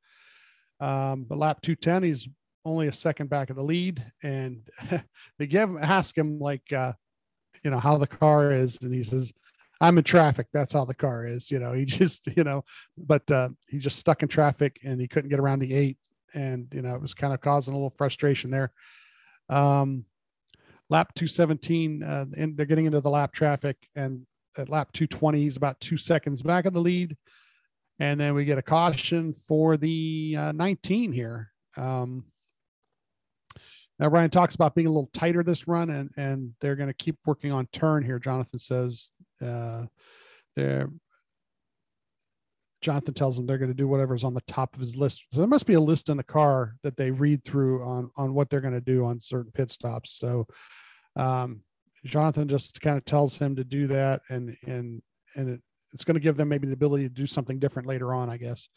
um, 0.78 1.24
but 1.24 1.38
lap 1.38 1.62
210, 1.62 2.04
he's 2.04 2.28
only 2.64 2.86
a 2.86 2.92
second 2.92 3.28
back 3.28 3.50
of 3.50 3.56
the 3.56 3.64
lead. 3.64 4.04
And 4.22 4.62
they 5.38 5.48
give 5.48 5.68
him, 5.68 5.78
ask 5.82 6.16
him, 6.16 6.38
like, 6.38 6.72
uh, 6.72 6.92
you 7.64 7.72
know, 7.72 7.80
how 7.80 7.98
the 7.98 8.06
car 8.06 8.52
is. 8.52 8.80
And 8.82 8.94
he 8.94 9.02
says, 9.02 9.32
I'm 9.80 9.98
in 9.98 10.04
traffic. 10.04 10.46
That's 10.52 10.74
how 10.74 10.84
the 10.84 10.94
car 10.94 11.26
is. 11.26 11.50
You 11.50 11.58
know, 11.58 11.72
he 11.72 11.84
just, 11.86 12.28
you 12.36 12.44
know, 12.44 12.62
but 12.96 13.28
uh, 13.32 13.48
he 13.66 13.78
just 13.78 13.98
stuck 13.98 14.22
in 14.22 14.28
traffic 14.28 14.78
and 14.84 15.00
he 15.00 15.08
couldn't 15.08 15.30
get 15.30 15.40
around 15.40 15.58
the 15.58 15.74
eight. 15.74 15.98
And, 16.34 16.68
you 16.72 16.82
know, 16.82 16.94
it 16.94 17.02
was 17.02 17.14
kind 17.14 17.34
of 17.34 17.40
causing 17.40 17.74
a 17.74 17.76
little 17.76 17.94
frustration 17.98 18.52
there. 18.52 18.72
Um, 19.48 20.04
lap 20.90 21.14
217, 21.14 22.02
uh, 22.02 22.26
and 22.36 22.56
they're 22.56 22.66
getting 22.66 22.86
into 22.86 23.00
the 23.00 23.10
lap 23.10 23.32
traffic. 23.32 23.76
And 23.96 24.26
at 24.56 24.68
lap 24.68 24.92
220, 24.92 25.40
he's 25.40 25.56
about 25.56 25.80
two 25.80 25.96
seconds 25.96 26.42
back 26.42 26.66
of 26.66 26.72
the 26.72 26.80
lead. 26.80 27.16
And 27.98 28.20
then 28.20 28.34
we 28.34 28.44
get 28.44 28.58
a 28.58 28.62
caution 28.62 29.34
for 29.46 29.76
the 29.76 30.36
uh, 30.38 30.52
19 30.52 31.12
here. 31.12 31.52
Um, 31.76 32.24
now 33.98 34.08
Ryan 34.08 34.30
talks 34.30 34.54
about 34.54 34.74
being 34.74 34.88
a 34.88 34.90
little 34.90 35.10
tighter 35.12 35.44
this 35.44 35.68
run, 35.68 35.90
and 35.90 36.10
and 36.16 36.52
they're 36.60 36.76
going 36.76 36.88
to 36.88 36.94
keep 36.94 37.16
working 37.24 37.52
on 37.52 37.66
turn 37.66 38.04
here. 38.04 38.18
Jonathan 38.18 38.58
says 38.58 39.12
uh, 39.40 39.84
they're 40.56 40.90
Jonathan 42.84 43.14
tells 43.14 43.34
them 43.34 43.46
they're 43.46 43.56
going 43.56 43.70
to 43.70 43.74
do 43.74 43.88
whatever's 43.88 44.24
on 44.24 44.34
the 44.34 44.42
top 44.42 44.74
of 44.74 44.80
his 44.80 44.94
list. 44.94 45.24
So 45.32 45.40
there 45.40 45.48
must 45.48 45.66
be 45.66 45.72
a 45.72 45.80
list 45.80 46.10
in 46.10 46.18
the 46.18 46.22
car 46.22 46.76
that 46.82 46.98
they 46.98 47.10
read 47.10 47.42
through 47.42 47.82
on 47.82 48.10
on 48.16 48.34
what 48.34 48.50
they're 48.50 48.60
going 48.60 48.74
to 48.74 48.80
do 48.80 49.06
on 49.06 49.22
certain 49.22 49.50
pit 49.52 49.70
stops. 49.70 50.18
So 50.18 50.46
um, 51.16 51.62
Jonathan 52.04 52.46
just 52.46 52.82
kind 52.82 52.98
of 52.98 53.04
tells 53.06 53.38
him 53.38 53.56
to 53.56 53.64
do 53.64 53.86
that, 53.86 54.20
and 54.28 54.54
and 54.66 55.02
and 55.34 55.48
it, 55.48 55.60
it's 55.94 56.04
going 56.04 56.14
to 56.16 56.20
give 56.20 56.36
them 56.36 56.48
maybe 56.48 56.66
the 56.66 56.74
ability 56.74 57.04
to 57.04 57.14
do 57.14 57.26
something 57.26 57.58
different 57.58 57.88
later 57.88 58.12
on, 58.12 58.28
I 58.28 58.36
guess. 58.36 58.68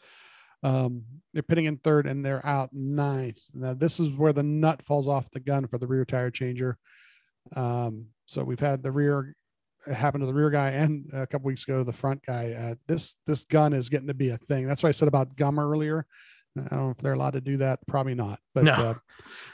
Um, 0.62 1.04
they're 1.34 1.42
pitting 1.42 1.66
in 1.66 1.76
third 1.76 2.06
and 2.06 2.24
they're 2.24 2.44
out 2.44 2.70
ninth. 2.72 3.40
Now 3.52 3.74
this 3.74 4.00
is 4.00 4.10
where 4.10 4.32
the 4.32 4.42
nut 4.42 4.82
falls 4.82 5.06
off 5.06 5.30
the 5.30 5.38
gun 5.38 5.66
for 5.66 5.78
the 5.78 5.86
rear 5.86 6.04
tire 6.04 6.30
changer. 6.30 6.78
Um, 7.54 8.06
so 8.26 8.42
we've 8.42 8.58
had 8.58 8.82
the 8.82 8.90
rear 8.90 9.36
happened 9.92 10.22
to 10.22 10.26
the 10.26 10.34
rear 10.34 10.50
guy 10.50 10.70
and 10.70 11.08
a 11.12 11.26
couple 11.26 11.46
weeks 11.46 11.64
ago 11.64 11.82
the 11.84 11.92
front 11.92 12.24
guy. 12.24 12.52
Uh, 12.52 12.74
this 12.86 13.16
this 13.26 13.44
gun 13.44 13.72
is 13.72 13.88
getting 13.88 14.08
to 14.08 14.14
be 14.14 14.30
a 14.30 14.38
thing. 14.38 14.66
That's 14.66 14.82
what 14.82 14.88
I 14.88 14.92
said 14.92 15.08
about 15.08 15.36
gum 15.36 15.58
earlier. 15.58 16.06
I 16.56 16.60
don't 16.62 16.72
know 16.72 16.90
if 16.90 16.98
they're 16.98 17.12
allowed 17.12 17.34
to 17.34 17.40
do 17.40 17.56
that. 17.58 17.78
Probably 17.86 18.14
not. 18.14 18.40
But 18.54 18.64
No. 18.64 18.72
uh, 18.72 18.94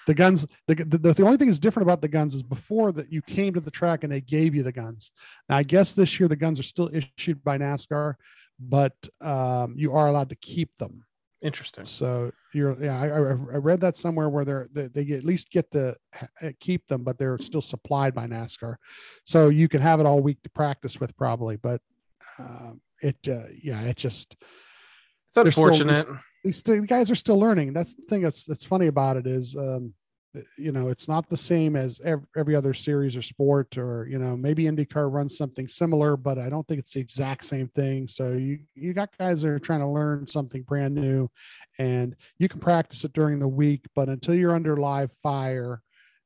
the 0.07 0.15
guns, 0.15 0.47
the, 0.69 0.75
the 0.75 1.13
the 1.13 1.23
only 1.25 1.37
thing 1.37 1.49
that's 1.49 1.59
different 1.59 1.87
about 1.87 2.01
the 2.01 2.09
guns 2.09 2.35
is 2.35 2.43
before 2.43 2.93
that 2.93 3.13
you 3.13 3.21
came 3.23 3.53
to 3.55 3.61
the 3.61 3.71
track 3.71 4.05
and 4.05 4.13
they 4.13 4.21
gave 4.23 4.55
you 4.55 4.63
the 4.63 4.73
guns. 4.73 5.11
Now 5.49 5.57
I 5.59 5.65
guess 5.65 5.93
this 5.93 6.19
year 6.19 6.29
the 6.29 6.37
guns 6.37 6.59
are 6.59 6.63
still 6.65 6.91
issued 6.95 7.45
by 7.45 7.59
NASCAR, 7.59 8.15
but 8.59 8.95
um, 9.21 9.75
you 9.77 9.93
are 9.93 10.07
allowed 10.09 10.31
to 10.31 10.37
keep 10.37 10.71
them. 10.79 11.05
Interesting. 11.45 11.85
So 11.85 12.33
you're 12.55 12.83
yeah, 12.83 12.99
I, 13.01 13.07
I 13.09 13.19
I 13.19 13.59
read 13.59 13.81
that 13.83 13.97
somewhere 13.99 14.29
where 14.31 14.45
they're 14.47 14.67
they, 14.73 14.89
they 14.89 15.13
at 15.15 15.25
least 15.25 15.51
get 15.51 15.71
the 15.71 15.95
uh, 16.43 16.51
keep 16.59 16.87
them, 16.89 17.05
but 17.05 17.19
they're 17.19 17.39
still 17.39 17.61
supplied 17.61 18.15
by 18.15 18.27
NASCAR, 18.27 18.77
so 19.25 19.51
you 19.51 19.69
can 19.69 19.83
have 19.83 20.01
it 20.01 20.07
all 20.07 20.21
week 20.21 20.43
to 20.45 20.51
practice 20.51 20.99
with 20.99 21.15
probably. 21.19 21.57
But 21.57 21.83
um, 22.39 22.81
it 23.03 23.17
uh, 23.29 23.43
yeah, 23.63 23.83
it 23.83 23.97
just 23.99 24.35
It's 24.41 25.35
They're 25.35 25.53
still- 25.53 25.67
unfortunate. 25.69 26.07
these 26.43 26.63
guys 26.63 27.11
are 27.11 27.15
still 27.15 27.39
learning. 27.39 27.75
That's 27.75 27.93
the 27.93 28.03
thing 28.09 28.23
that's 28.23 28.47
that's 28.47 28.65
funny 28.65 28.87
about 28.87 29.19
it 29.19 29.27
is 29.27 29.55
um, 29.55 29.93
you 30.57 30.73
know 30.73 30.89
it's 30.89 31.09
not 31.09 31.29
the 31.29 31.37
same 31.37 31.77
as 31.77 32.01
every, 32.05 32.55
other 32.55 32.75
series 32.75 33.17
or 33.17 33.23
sport 33.23 33.77
or 33.79 34.07
you 34.09 34.19
know 34.19 34.37
maybe 34.37 34.65
IndyCar 34.65 35.13
runs 35.13 35.37
something 35.37 35.69
similar, 35.69 36.17
but 36.17 36.39
I 36.39 36.49
don't 36.49 36.67
think 36.67 36.79
it's 36.79 36.93
the 36.93 37.01
exact 37.01 37.45
same 37.45 37.69
thing. 37.69 38.09
So 38.09 38.33
you 38.33 38.61
you 38.75 38.93
got 38.93 39.17
guys 39.19 39.43
that 39.43 39.49
are 39.49 39.59
trying 39.59 39.81
to 39.81 39.89
learn 39.89 40.27
something 40.27 40.63
brand 40.63 40.95
new, 40.95 41.29
and 41.79 42.15
you 42.39 42.49
can 42.49 42.61
practice 42.61 43.05
it 43.05 43.13
during 43.13 43.39
the 43.39 43.49
week, 43.49 43.87
but 43.95 44.09
until 44.09 44.35
you're 44.35 44.55
under 44.55 44.77
live 44.77 45.13
fire. 45.23 45.81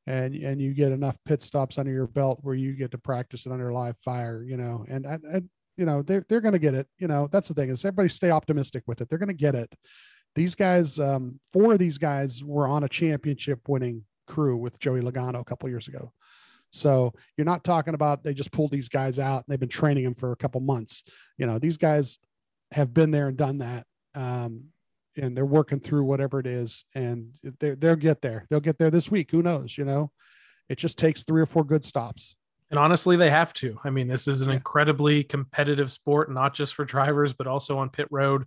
And, 0.07 0.35
and 0.37 0.59
you 0.59 0.73
get 0.73 0.91
enough 0.91 1.19
pit 1.27 1.43
stops 1.43 1.77
under 1.77 1.93
your 1.93 2.07
belt 2.07 2.39
where 2.41 2.55
you 2.55 2.73
get 2.73 2.93
to 2.93 2.97
practice 2.97 3.45
it 3.45 3.53
under 3.53 3.71
live 3.75 3.99
fire, 3.99 4.43
you 4.43 4.57
know, 4.57 4.87
and, 4.89 5.05
and, 5.05 5.23
and 5.25 5.51
you 5.79 5.87
know 5.87 6.03
they're 6.03 6.27
they're 6.29 6.41
going 6.41 6.53
to 6.53 6.59
get 6.59 6.75
it. 6.75 6.87
You 6.99 7.09
know 7.09 7.29
that's 7.31 7.49
the 7.49 7.55
thing 7.55 7.71
is 7.71 7.85
everybody 7.85 8.09
stay 8.09 8.31
optimistic 8.31 8.83
with 8.87 9.01
it. 9.01 9.09
They're 9.09 9.19
going 9.19 9.29
to 9.29 9.35
get 9.35 9.55
it. 9.55 9.73
These 10.39 10.55
guys, 10.55 11.01
um, 11.01 11.41
four 11.53 11.73
of 11.73 11.81
these 11.81 11.99
guys 11.99 12.45
were 12.45 12.69
on 12.69 12.85
a 12.85 12.89
championship 12.89 13.69
winning 13.69 14.05
crew 14.29 14.57
with 14.57 14.79
Joey 14.79 15.01
Logano 15.01 15.41
a 15.41 15.45
couple 15.45 15.69
years 15.69 15.89
ago. 15.89 16.13
So 16.71 17.13
you're 17.37 17.45
not 17.45 17.65
talking 17.65 17.95
about 17.95 18.23
they 18.23 18.35
just 18.35 18.53
pulled 18.53 18.71
these 18.71 18.89
guys 18.89 19.19
out 19.19 19.39
and 19.39 19.47
they've 19.49 19.59
been 19.59 19.69
training 19.69 20.05
them 20.05 20.15
for 20.15 20.31
a 20.31 20.37
couple 20.37 20.61
months. 20.61 21.03
You 21.39 21.47
know 21.47 21.59
these 21.59 21.77
guys 21.77 22.19
have 22.71 22.95
been 22.95 23.11
there 23.11 23.27
and 23.27 23.37
done 23.37 23.59
that. 23.59 23.85
Um, 24.15 24.67
and 25.17 25.37
they're 25.37 25.45
working 25.45 25.81
through 25.81 26.05
whatever 26.05 26.39
it 26.39 26.47
is, 26.47 26.85
and 26.95 27.33
they, 27.59 27.71
they'll 27.71 27.97
get 27.97 28.21
there. 28.21 28.47
They'll 28.49 28.61
get 28.61 28.79
there 28.79 28.93
this 28.93 29.11
week. 29.11 29.33
Who 29.33 29.43
knows? 29.43 29.77
You 29.77 29.85
know, 29.85 30.13
it 30.69 30.79
just 30.79 30.99
takes 30.99 31.25
three 31.25 31.43
or 31.43 31.47
four 31.47 31.65
good 31.65 31.85
stops. 31.85 32.37
And 32.71 32.79
honestly, 32.79 33.17
they 33.17 33.31
have 33.31 33.53
to. 33.55 33.81
I 33.83 33.91
mean, 33.91 34.07
this 34.07 34.29
is 34.29 34.43
an 34.43 34.51
Yeah. 34.51 34.57
incredibly 34.57 35.25
competitive 35.25 35.91
sport, 35.91 36.31
not 36.31 36.55
just 36.55 36.77
for 36.77 36.85
drivers, 36.85 37.33
but 37.33 37.49
also 37.49 37.79
on 37.79 37.91
pit 37.91 38.07
road. 38.13 38.45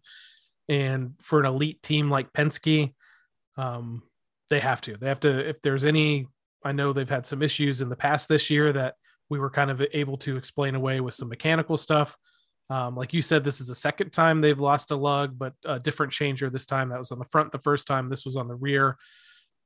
And 0.71 1.15
for 1.21 1.41
an 1.41 1.45
elite 1.45 1.83
team 1.83 2.09
like 2.09 2.31
Penske, 2.31 2.93
um, 3.57 4.03
they 4.49 4.61
have 4.61 4.79
to. 4.81 4.95
They 4.95 5.09
have 5.09 5.19
to. 5.19 5.49
If 5.49 5.61
there's 5.61 5.83
any, 5.83 6.27
I 6.63 6.71
know 6.71 6.93
they've 6.93 7.09
had 7.09 7.27
some 7.27 7.41
issues 7.41 7.81
in 7.81 7.89
the 7.89 7.97
past 7.97 8.29
this 8.29 8.49
year 8.49 8.71
that 8.71 8.95
we 9.29 9.37
were 9.37 9.49
kind 9.49 9.69
of 9.69 9.81
able 9.91 10.15
to 10.19 10.37
explain 10.37 10.75
away 10.75 11.01
with 11.01 11.13
some 11.13 11.27
mechanical 11.27 11.75
stuff. 11.77 12.17
Um, 12.69 12.95
like 12.95 13.13
you 13.13 13.21
said, 13.21 13.43
this 13.43 13.59
is 13.59 13.67
the 13.67 13.75
second 13.75 14.11
time 14.11 14.39
they've 14.39 14.57
lost 14.57 14.91
a 14.91 14.95
lug, 14.95 15.37
but 15.37 15.53
a 15.65 15.77
different 15.77 16.13
changer 16.13 16.49
this 16.49 16.65
time. 16.65 16.87
That 16.87 16.99
was 16.99 17.11
on 17.11 17.19
the 17.19 17.25
front 17.25 17.51
the 17.51 17.59
first 17.59 17.85
time. 17.85 18.07
This 18.07 18.25
was 18.25 18.37
on 18.37 18.47
the 18.47 18.55
rear. 18.55 18.95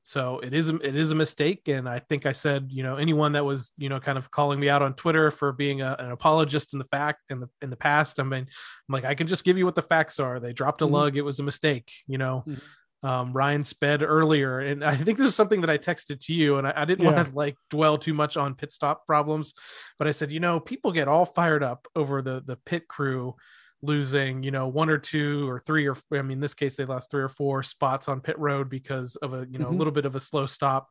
So 0.08 0.38
it 0.38 0.54
is 0.54 0.70
a, 0.70 0.76
it 0.88 0.96
is 0.96 1.10
a 1.10 1.16
mistake, 1.16 1.64
and 1.68 1.90
I 1.90 1.98
think 1.98 2.28
I 2.28 2.32
said 2.32 2.68
you 2.70 2.84
know 2.84 2.96
anyone 2.96 3.32
that 3.32 3.44
was 3.44 3.72
you 3.76 3.90
know 3.90 4.00
kind 4.00 4.20
of 4.20 4.30
calling 4.30 4.60
me 4.60 4.70
out 4.70 4.84
on 4.84 4.94
Twitter 4.94 5.32
for 5.32 5.52
being 5.52 5.82
a, 5.82 5.96
an 5.98 6.12
apologist 6.12 6.74
in 6.74 6.80
the 6.80 6.86
fact 6.86 7.32
in 7.32 7.40
the 7.40 7.50
in 7.64 7.72
the 7.72 7.76
past. 7.76 8.20
I 8.20 8.24
mean, 8.24 8.42
I'm 8.42 8.48
like 8.94 9.04
I 9.04 9.16
can 9.16 9.26
just 9.26 9.44
give 9.44 9.58
you 9.58 9.66
what 9.66 9.74
the 9.74 9.82
facts 9.82 10.20
are. 10.20 10.40
They 10.40 10.54
dropped 10.54 10.84
a 10.84 10.86
Mhm. 10.86 10.92
lug. 10.92 11.18
It 11.18 11.24
was 11.24 11.40
a 11.40 11.44
mistake. 11.44 11.92
You 12.06 12.20
know, 12.20 12.44
Mhm. 12.48 13.10
um, 13.10 13.34
Ryan 13.34 13.64
sped 13.64 14.04
earlier, 14.04 14.60
and 14.60 14.86
I 14.86 14.96
think 14.96 15.18
this 15.18 15.28
is 15.28 15.34
something 15.36 15.62
that 15.62 15.72
I 15.72 15.80
texted 15.80 16.20
to 16.28 16.36
you, 16.36 16.58
and 16.58 16.68
I, 16.68 16.74
I 16.84 16.86
didn't 16.86 17.04
Yeah. 17.04 17.16
want 17.16 17.28
to 17.30 17.36
like 17.36 17.58
dwell 17.72 17.98
too 17.98 18.14
much 18.14 18.38
on 18.38 18.54
pit 18.54 18.74
stop 18.74 19.08
problems, 19.08 19.56
but 19.98 20.08
I 20.08 20.12
said 20.12 20.32
you 20.32 20.40
know 20.40 20.60
people 20.60 20.92
get 20.92 21.08
all 21.08 21.26
fired 21.26 21.64
up 21.64 21.88
over 21.96 22.22
the 22.22 22.44
the 22.46 22.58
pit 22.58 22.88
crew 22.88 23.36
losing 23.82 24.42
you 24.42 24.52
know 24.52 24.68
one 24.68 24.90
or 24.90 24.98
two 24.98 25.48
or 25.50 25.60
three 25.60 25.88
or 25.88 25.96
i 26.14 26.22
mean 26.22 26.34
in 26.34 26.40
this 26.40 26.54
case 26.54 26.76
they 26.76 26.86
lost 26.86 27.12
three 27.12 27.22
or 27.22 27.30
four 27.30 27.62
spots 27.62 28.08
on 28.08 28.20
pit 28.22 28.38
road 28.40 28.70
because 28.70 29.16
of 29.18 29.34
a 29.34 29.46
you 29.50 29.60
know 29.60 29.70
a 29.70 29.72
Mhm. 29.72 29.78
little 29.78 29.94
bit 29.94 30.06
of 30.06 30.16
a 30.16 30.20
slow 30.20 30.46
stop 30.46 30.90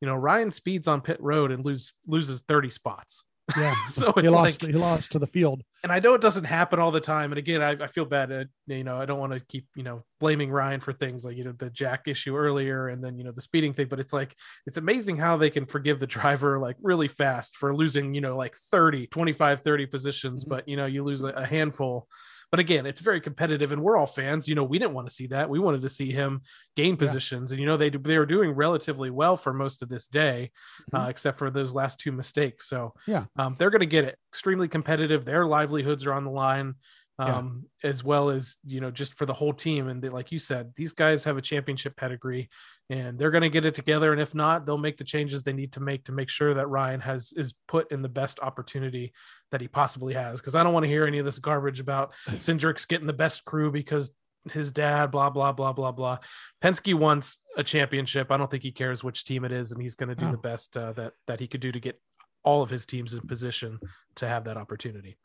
you 0.00 0.06
know 0.08 0.14
ryan 0.14 0.50
speeds 0.50 0.88
on 0.88 1.00
pit 1.00 1.16
road 1.20 1.50
and 1.52 1.64
lose 1.64 1.94
loses 2.06 2.42
30 2.42 2.70
spots 2.70 3.22
Yeah. 3.56 3.74
So 3.88 4.12
he 4.12 4.28
lost. 4.28 4.62
like- 4.62 4.72
he 4.72 4.76
lost 4.76 5.12
to 5.12 5.18
the 5.18 5.26
field. 5.26 5.62
and 5.82 5.92
i 5.92 5.98
know 6.00 6.14
it 6.14 6.22
doesn't 6.22 6.44
happen 6.44 6.78
all 6.80 6.90
the 6.90 7.00
time 7.00 7.30
and 7.30 7.38
again 7.38 7.62
i, 7.62 7.72
I 7.72 7.86
feel 7.88 8.06
bad 8.06 8.32
uh, 8.32 8.44
you 8.66 8.84
know 8.84 8.96
i 8.96 9.04
don't 9.04 9.18
want 9.18 9.34
to 9.34 9.40
keep 9.40 9.66
you 9.76 9.82
know 9.82 10.02
blaming 10.18 10.50
ryan 10.50 10.80
for 10.80 10.94
things 10.94 11.24
like 11.26 11.36
you 11.36 11.44
know 11.44 11.52
the 11.52 11.68
jack 11.68 12.08
issue 12.08 12.34
earlier 12.36 12.88
and 12.88 13.04
then 13.04 13.18
you 13.18 13.24
know 13.24 13.32
the 13.32 13.42
speeding 13.42 13.74
thing 13.74 13.88
but 13.88 14.00
it's 14.00 14.12
like 14.14 14.34
it's 14.66 14.78
amazing 14.78 15.18
how 15.18 15.36
they 15.36 15.50
can 15.50 15.66
forgive 15.66 16.00
the 16.00 16.06
driver 16.06 16.58
like 16.58 16.76
really 16.82 17.08
fast 17.08 17.56
for 17.58 17.76
losing 17.76 18.14
you 18.14 18.22
know 18.22 18.34
like 18.36 18.56
30 18.70 19.06
25 19.08 19.60
30 19.62 19.86
positions 19.86 20.44
Mhm. 20.44 20.48
but 20.48 20.66
you 20.66 20.76
know 20.78 20.86
you 20.86 21.04
lose 21.04 21.22
a, 21.22 21.28
a 21.28 21.44
handful 21.44 22.08
but 22.54 22.60
again 22.60 22.86
it's 22.86 23.00
very 23.00 23.20
competitive 23.20 23.72
and 23.72 23.82
we're 23.82 23.96
all 23.96 24.06
fans. 24.06 24.46
You 24.46 24.54
know 24.54 24.62
we 24.62 24.78
didn't 24.78 24.94
want 24.94 25.08
to 25.08 25.14
see 25.14 25.26
that. 25.26 25.50
We 25.50 25.58
wanted 25.58 25.82
to 25.82 25.88
see 25.88 26.12
him 26.12 26.42
gain 26.76 26.96
positions 26.96 27.50
and 27.50 27.60
you 27.60 27.66
know 27.66 27.76
they 27.76 27.90
they 27.90 28.16
were 28.16 28.26
doing 28.26 28.52
relatively 28.52 29.10
well 29.10 29.36
for 29.36 29.52
most 29.52 29.82
of 29.82 29.88
this 29.88 30.06
day 30.06 30.52
uh, 30.92 31.06
except 31.08 31.38
for 31.38 31.50
those 31.50 31.74
last 31.74 31.98
two 31.98 32.12
mistakes. 32.12 32.68
So 32.68 32.94
Yeah. 33.08 33.24
um, 33.40 33.56
they're 33.58 33.70
going 33.70 33.80
to 33.80 33.86
get 33.86 34.04
it. 34.04 34.16
Extremely 34.32 34.68
competitive. 34.68 35.24
Their 35.24 35.46
livelihoods 35.46 36.06
are 36.06 36.12
on 36.12 36.24
the 36.24 36.30
line 36.30 36.74
Yeah. 37.18 37.38
um, 37.38 37.64
as 37.82 38.04
well 38.04 38.30
as 38.30 38.56
you 38.64 38.80
know 38.80 38.90
just 38.92 39.14
for 39.14 39.26
the 39.26 39.32
whole 39.40 39.52
team. 39.52 39.88
And 39.88 40.00
they, 40.00 40.08
like 40.08 40.30
you 40.30 40.38
said 40.38 40.72
these 40.76 40.92
guys 40.92 41.24
have 41.24 41.36
a 41.36 41.42
championship 41.42 41.96
pedigree 41.96 42.48
and 42.90 43.18
they're 43.18 43.30
going 43.30 43.42
to 43.42 43.48
get 43.50 43.64
it 43.64 43.74
together 43.74 44.12
and 44.12 44.20
if 44.20 44.34
not 44.34 44.66
they'll 44.66 44.76
make 44.78 44.96
the 44.98 45.04
changes 45.04 45.42
they 45.42 45.52
need 45.52 45.72
to 45.72 45.80
make 45.80 46.04
to 46.04 46.12
make 46.12 46.28
sure 46.28 46.52
that 46.54 46.68
ryan 46.68 47.00
has 47.00 47.32
is 47.36 47.54
put 47.66 47.90
in 47.90 48.02
the 48.02 48.08
best 48.08 48.38
opportunity 48.40 49.12
that 49.50 49.60
he 49.60 49.68
possibly 49.68 50.12
has 50.14 50.40
because 50.40 50.54
i 50.54 50.62
don't 50.62 50.74
want 50.74 50.84
to 50.84 50.88
hear 50.90 51.06
any 51.06 51.18
of 51.18 51.24
this 51.24 51.38
garbage 51.38 51.80
about 51.80 52.12
Cindric's 52.36 52.84
getting 52.84 53.06
the 53.06 53.12
best 53.12 53.44
crew 53.44 53.70
because 53.70 54.10
his 54.52 54.70
dad 54.70 55.10
blah 55.10 55.30
blah 55.30 55.52
blah 55.52 55.72
blah 55.72 55.90
blah. 55.92 56.18
Penske 56.62 56.92
wants 56.92 57.38
a 57.56 57.64
championship. 57.64 58.30
I 58.30 58.36
don't 58.36 58.50
think 58.50 58.62
he 58.62 58.72
cares 58.72 59.02
which 59.02 59.24
team 59.24 59.42
it 59.42 59.52
is 59.52 59.72
and 59.72 59.80
he's 59.80 59.94
going 59.94 60.10
to 60.10 60.14
do 60.14 60.26
No. 60.26 60.32
the 60.32 60.36
best 60.36 60.76
uh, 60.76 60.92
that 60.92 61.14
that 61.26 61.40
he 61.40 61.46
could 61.46 61.62
do 61.62 61.72
to 61.72 61.80
get 61.80 61.98
all 62.42 62.60
of 62.62 62.68
his 62.68 62.84
teams 62.84 63.14
in 63.14 63.22
position 63.22 63.78
to 64.16 64.28
have 64.28 64.44
that 64.44 64.58
opportunity 64.58 65.16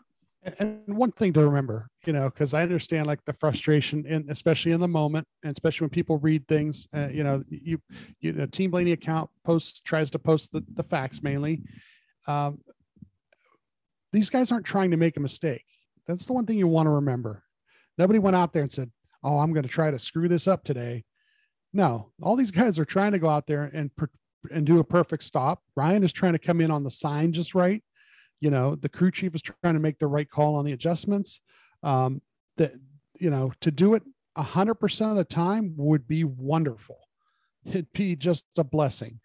And 0.42 0.82
one 0.88 1.12
thing 1.12 1.34
to 1.34 1.46
remember, 1.46 1.90
you 2.06 2.14
know, 2.14 2.30
because 2.30 2.54
I 2.54 2.62
understand 2.62 3.08
like 3.08 3.24
the 3.26 3.34
frustration, 3.34 4.06
and 4.08 4.30
especially 4.30 4.72
in 4.72 4.80
the 4.80 4.88
moment, 4.88 5.28
and 5.44 5.52
especially 5.52 5.86
when 5.86 5.90
people 5.90 6.18
read 6.18 6.48
things, 6.48 6.88
uh, 6.96 7.10
you 7.10 7.24
know, 7.24 7.44
you, 7.50 7.82
you 8.22 8.32
know, 8.32 8.46
Team 8.46 8.72
Blaney 8.72 8.94
account 8.94 9.30
posts 9.44 9.82
tries 9.82 10.10
to 10.12 10.20
post 10.20 10.54
the, 10.54 10.64
the 10.76 10.84
facts 10.84 11.22
mainly. 11.22 11.64
Um, 12.26 12.60
these 14.14 14.30
guys 14.30 14.52
aren't 14.52 14.66
trying 14.66 14.92
to 14.92 14.98
make 14.98 15.18
a 15.18 15.22
mistake. 15.22 15.66
That's 16.08 16.26
the 16.26 16.34
one 16.34 16.46
thing 16.46 16.58
you 16.58 16.68
want 16.68 16.88
to 16.88 16.92
remember. 16.92 17.44
Nobody 17.98 18.20
went 18.20 18.36
out 18.38 18.54
there 18.54 18.64
and 18.64 18.72
said, 18.72 18.92
"Oh, 19.22 19.40
I'm 19.40 19.52
going 19.52 19.64
to 19.64 19.70
try 19.70 19.92
to 19.92 20.00
screw 20.00 20.30
this 20.30 20.48
up 20.48 20.64
today." 20.64 21.04
No, 21.74 22.12
all 22.22 22.38
these 22.38 22.52
guys 22.52 22.80
are 22.80 22.86
trying 22.86 23.12
to 23.12 23.20
go 23.20 23.28
out 23.28 23.46
there 23.46 23.70
and 23.74 23.92
and 24.52 24.66
do 24.66 24.80
a 24.80 24.86
perfect 24.86 25.24
stop. 25.24 25.62
Ryan 25.76 26.04
is 26.04 26.14
trying 26.14 26.34
to 26.34 26.40
come 26.40 26.62
in 26.62 26.72
on 26.72 26.84
the 26.84 26.92
sign 26.92 27.34
just 27.34 27.54
right. 27.54 27.84
You 28.42 28.50
know, 28.50 28.76
the 28.76 28.90
crew 28.90 29.12
chief 29.12 29.36
is 29.36 29.42
trying 29.42 29.74
to 29.74 29.80
make 29.80 30.00
the 30.00 30.08
right 30.08 30.30
call 30.30 30.56
on 30.56 30.66
the 30.66 30.72
adjustments. 30.72 31.42
Um, 31.84 32.22
that 32.58 32.74
you 33.20 33.30
know, 33.30 33.52
to 33.62 33.72
do 33.72 33.94
it 33.94 34.04
a 34.36 34.44
hundred 34.44 34.76
percent 34.76 35.12
of 35.12 35.18
the 35.18 35.24
time 35.24 35.74
would 35.78 36.08
be 36.08 36.24
wonderful. 36.24 36.98
It'd 37.66 37.92
be 37.94 38.16
just 38.16 38.46
a 38.58 38.64
blessing. 38.64 39.20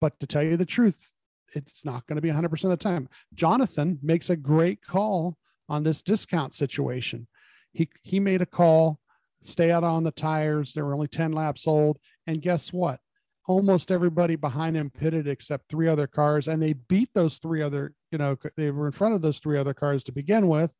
But 0.00 0.18
to 0.20 0.26
tell 0.26 0.42
you 0.42 0.56
the 0.56 0.66
truth, 0.66 1.10
it's 1.54 1.84
not 1.84 2.06
going 2.06 2.16
to 2.16 2.22
be 2.22 2.30
100% 2.30 2.52
of 2.64 2.70
the 2.70 2.76
time. 2.76 3.08
Jonathan 3.32 3.98
makes 4.02 4.30
a 4.30 4.36
great 4.36 4.82
call 4.82 5.36
on 5.68 5.82
this 5.82 6.02
discount 6.02 6.54
situation. 6.54 7.26
He 7.72 7.88
he 8.02 8.20
made 8.20 8.42
a 8.42 8.46
call, 8.46 9.00
stay 9.42 9.70
out 9.70 9.84
on 9.84 10.04
the 10.04 10.10
tires. 10.10 10.72
There 10.72 10.84
were 10.84 10.94
only 10.94 11.08
10 11.08 11.32
laps 11.32 11.66
old. 11.66 11.98
And 12.26 12.42
guess 12.42 12.72
what? 12.72 13.00
Almost 13.46 13.90
everybody 13.90 14.36
behind 14.36 14.76
him 14.76 14.90
pitted 14.90 15.28
except 15.28 15.68
three 15.68 15.88
other 15.88 16.06
cars, 16.06 16.48
and 16.48 16.62
they 16.62 16.72
beat 16.72 17.10
those 17.14 17.38
three 17.38 17.60
other, 17.62 17.92
you 18.10 18.18
know, 18.18 18.36
they 18.56 18.70
were 18.70 18.86
in 18.86 18.92
front 18.92 19.14
of 19.14 19.22
those 19.22 19.38
three 19.38 19.58
other 19.58 19.74
cars 19.74 20.04
to 20.04 20.12
begin 20.12 20.48
with. 20.48 20.70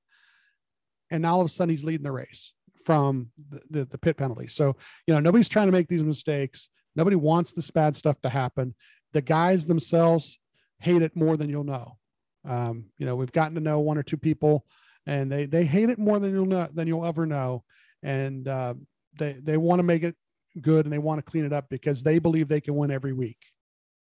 And 1.11 1.23
now 1.23 1.35
all 1.35 1.41
of 1.41 1.47
a 1.47 1.51
sudden 1.51 1.71
he's 1.71 1.85
leading 1.85 2.05
the 2.05 2.13
race 2.13 2.55
from 2.85 3.31
the, 3.51 3.61
the, 3.71 3.85
the 3.85 3.99
pit 3.99 4.17
penalty. 4.17 4.47
So, 4.47 4.77
you 5.07 5.15
know, 5.15 5.21
nobody's 5.21 5.49
trying 5.49 5.67
to 5.67 5.73
make 5.73 5.89
these 5.89 6.03
mistakes. 6.03 6.69
Nobody 6.97 7.17
wants 7.17 7.53
this 7.53 7.71
bad 7.71 7.97
stuff 7.97 8.21
to 8.23 8.29
happen. 8.29 8.75
The 9.13 9.23
guys 9.23 9.67
themselves 9.67 10.39
hate 10.81 11.03
it 11.03 11.17
more 11.17 11.37
than 11.37 11.51
you'll 11.51 11.65
know. 11.65 11.99
Um, 12.47 12.87
you 12.99 13.07
know, 13.07 13.17
we've 13.17 13.33
gotten 13.33 13.55
to 13.55 13.61
know 13.61 13.81
one 13.81 13.99
or 13.99 14.03
two 14.03 14.17
people, 14.17 14.67
and 15.07 15.31
they 15.31 15.47
they 15.47 15.65
hate 15.65 15.91
it 15.91 15.99
more 15.99 16.19
than 16.19 16.33
you'll 16.33 16.47
know 16.47 16.69
than 16.73 16.87
you'll 16.87 17.07
ever 17.07 17.27
know, 17.27 17.65
and 18.03 18.47
uh, 18.47 18.75
they 19.19 19.35
they 19.35 19.57
want 19.57 19.79
to 19.79 19.83
make 19.83 20.03
it 20.03 20.17
good 20.61 20.87
and 20.87 20.93
they 20.93 20.99
want 20.99 21.19
to 21.25 21.31
clean 21.31 21.45
it 21.45 21.53
up 21.53 21.67
because 21.69 22.03
they 22.03 22.19
believe 22.19 22.49
they 22.49 22.61
can 22.61 22.75
win 22.77 22.91
every 22.91 23.13
week 23.13 23.39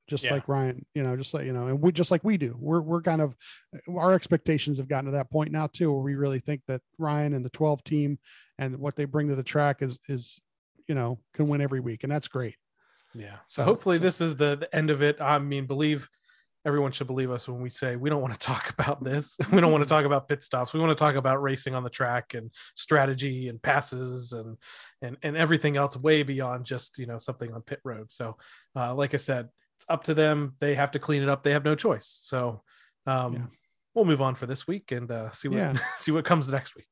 just 0.07 0.23
Yeah. 0.23 0.35
like 0.35 0.47
Ryan, 0.47 0.85
you 0.93 1.01
know, 1.01 1.15
just 1.17 1.33
like 1.33 1.45
you 1.47 1.51
know, 1.53 1.65
and 1.65 1.81
we 1.81 1.91
just 1.91 2.11
like 2.11 2.23
we 2.23 2.37
do. 2.37 2.55
We're 2.59 2.81
we're 2.81 3.01
kind 3.01 3.21
of 3.21 3.35
our 3.89 4.13
expectations 4.13 4.77
have 4.77 4.87
gotten 4.87 5.05
to 5.05 5.17
that 5.17 5.31
point 5.31 5.51
now 5.51 5.65
too, 5.65 5.91
where 5.91 6.01
we 6.03 6.13
really 6.13 6.39
think 6.39 6.61
that 6.67 6.81
Ryan 6.99 7.33
and 7.33 7.43
the 7.43 7.49
12 7.49 7.83
team 7.83 8.19
and 8.59 8.77
what 8.77 8.95
they 8.95 9.05
bring 9.05 9.29
to 9.29 9.35
the 9.35 9.41
track 9.41 9.81
is 9.81 9.97
is 10.07 10.39
you 10.87 10.93
know 10.93 11.17
can 11.33 11.47
win 11.47 11.59
every 11.59 11.79
week, 11.79 12.03
and 12.03 12.11
that's 12.11 12.27
great. 12.27 12.55
Yeah. 13.15 13.37
So 13.45 13.61
So- 13.61 13.63
hopefully 13.63 13.97
so- 13.97 14.03
this 14.03 14.21
is 14.21 14.35
the, 14.35 14.55
the 14.57 14.75
end 14.75 14.91
of 14.91 15.01
it. 15.01 15.19
I 15.19 15.39
mean, 15.39 15.65
believe 15.65 16.07
everyone 16.65 16.91
should 16.91 17.07
believe 17.07 17.29
us 17.31 17.47
when 17.47 17.61
we 17.61 17.69
say 17.69 17.95
we 17.95 18.09
don't 18.09 18.21
want 18.21 18.33
to 18.33 18.39
talk 18.53 18.69
about 18.71 19.03
this. 19.03 19.37
we 19.51 19.61
don't 19.61 19.71
want 19.71 19.83
to 19.83 19.89
talk 19.89 20.05
about 20.05 20.27
pit 20.27 20.43
stops. 20.43 20.73
We 20.73 20.79
want 20.79 20.91
to 20.91 20.95
talk 20.95 21.15
about 21.15 21.41
racing 21.41 21.75
on 21.75 21.83
the 21.83 21.89
track 21.89 22.33
and 22.33 22.51
strategy 22.75 23.47
and 23.49 23.61
passes 23.61 24.31
and 24.33 24.57
and 25.01 25.17
and 25.23 25.37
everything 25.37 25.77
else 25.77 25.95
way 25.95 26.23
beyond 26.23 26.65
just 26.65 26.97
you 26.97 27.05
know 27.05 27.19
something 27.19 27.53
on 27.53 27.61
pit 27.61 27.79
road. 27.83 28.11
So 28.11 28.37
uh, 28.75 28.93
like 28.95 29.13
I 29.13 29.17
said, 29.17 29.49
it's 29.77 29.85
up 29.89 30.03
to 30.05 30.13
them. 30.13 30.55
They 30.59 30.75
have 30.75 30.91
to 30.91 30.99
clean 30.99 31.21
it 31.21 31.29
up. 31.29 31.43
They 31.43 31.51
have 31.51 31.65
no 31.65 31.75
choice. 31.75 32.07
So 32.23 32.63
um, 33.05 33.33
Yeah. 33.33 33.39
we'll 33.93 34.05
move 34.05 34.21
on 34.21 34.35
for 34.35 34.45
this 34.45 34.67
week 34.67 34.91
and 34.91 35.11
uh, 35.11 35.31
see 35.31 35.47
what 35.47 35.57
Yeah. 35.57 35.73
see 35.97 36.11
what 36.11 36.25
comes 36.25 36.47
next 36.47 36.75
week. 36.75 36.87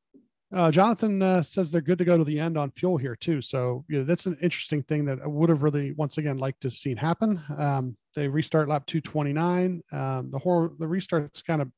Uh, 0.53 0.69
Jonathan 0.69 1.21
uh, 1.21 1.41
says 1.41 1.71
they're 1.71 1.81
good 1.81 1.97
to 1.97 2.05
go 2.05 2.17
to 2.17 2.23
the 2.23 2.39
end 2.39 2.57
on 2.57 2.69
fuel 2.71 2.97
here 2.97 3.15
too. 3.15 3.41
So 3.41 3.83
you 3.89 3.99
know 3.99 4.03
that's 4.03 4.27
an 4.27 4.37
interesting 4.41 4.83
thing 4.83 5.03
that 5.05 5.19
I 5.23 5.27
would 5.27 5.49
have 5.49 5.63
really 5.63 5.93
once 5.93 6.19
again 6.19 6.37
liked 6.37 6.61
to 6.61 6.67
have 6.67 6.73
seen 6.77 6.95
happen. 6.95 7.41
Um, 7.57 7.97
they 8.15 8.27
restart 8.27 8.69
lap 8.69 8.85
229. 8.85 9.81
Um, 9.91 10.29
the 10.31 10.37
whole 10.37 10.69
the 10.77 10.85
restart's 10.85 11.41
kind 11.41 11.63
of 11.63 11.71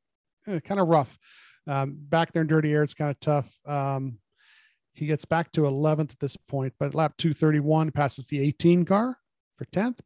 eh, 0.47 0.59
kind 0.59 0.81
of 0.81 0.89
rough. 0.89 1.17
Um, 1.67 1.95
back 1.97 2.33
there 2.33 2.41
in 2.41 2.47
dirty 2.47 2.73
air, 2.73 2.83
it's 2.83 2.93
kind 2.93 3.09
of 3.09 3.19
tough. 3.21 3.49
Um, 3.65 4.17
he 4.93 5.05
gets 5.05 5.25
back 5.25 5.51
to 5.53 5.61
11th 5.61 6.11
at 6.11 6.19
this 6.19 6.37
point, 6.37 6.73
but 6.79 6.95
lap 6.95 7.13
231 7.17 7.91
passes 7.91 8.27
the 8.27 8.39
18 8.39 8.85
car 8.85 9.17
for 9.57 9.65
10th. 9.65 9.99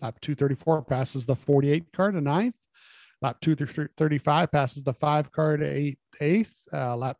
Lap 0.00 0.20
234 0.20 0.82
passes 0.82 1.26
the 1.26 1.36
48 1.36 1.92
car 1.92 2.10
to 2.10 2.20
9th. 2.20 2.54
Lap 3.20 3.36
235 3.40 4.50
passes 4.50 4.82
the 4.82 4.92
5 4.92 5.32
car 5.32 5.56
to 5.56 5.64
8th. 5.64 5.96
eighth. 6.20 6.54
Uh, 6.72 6.96
lap 6.96 7.16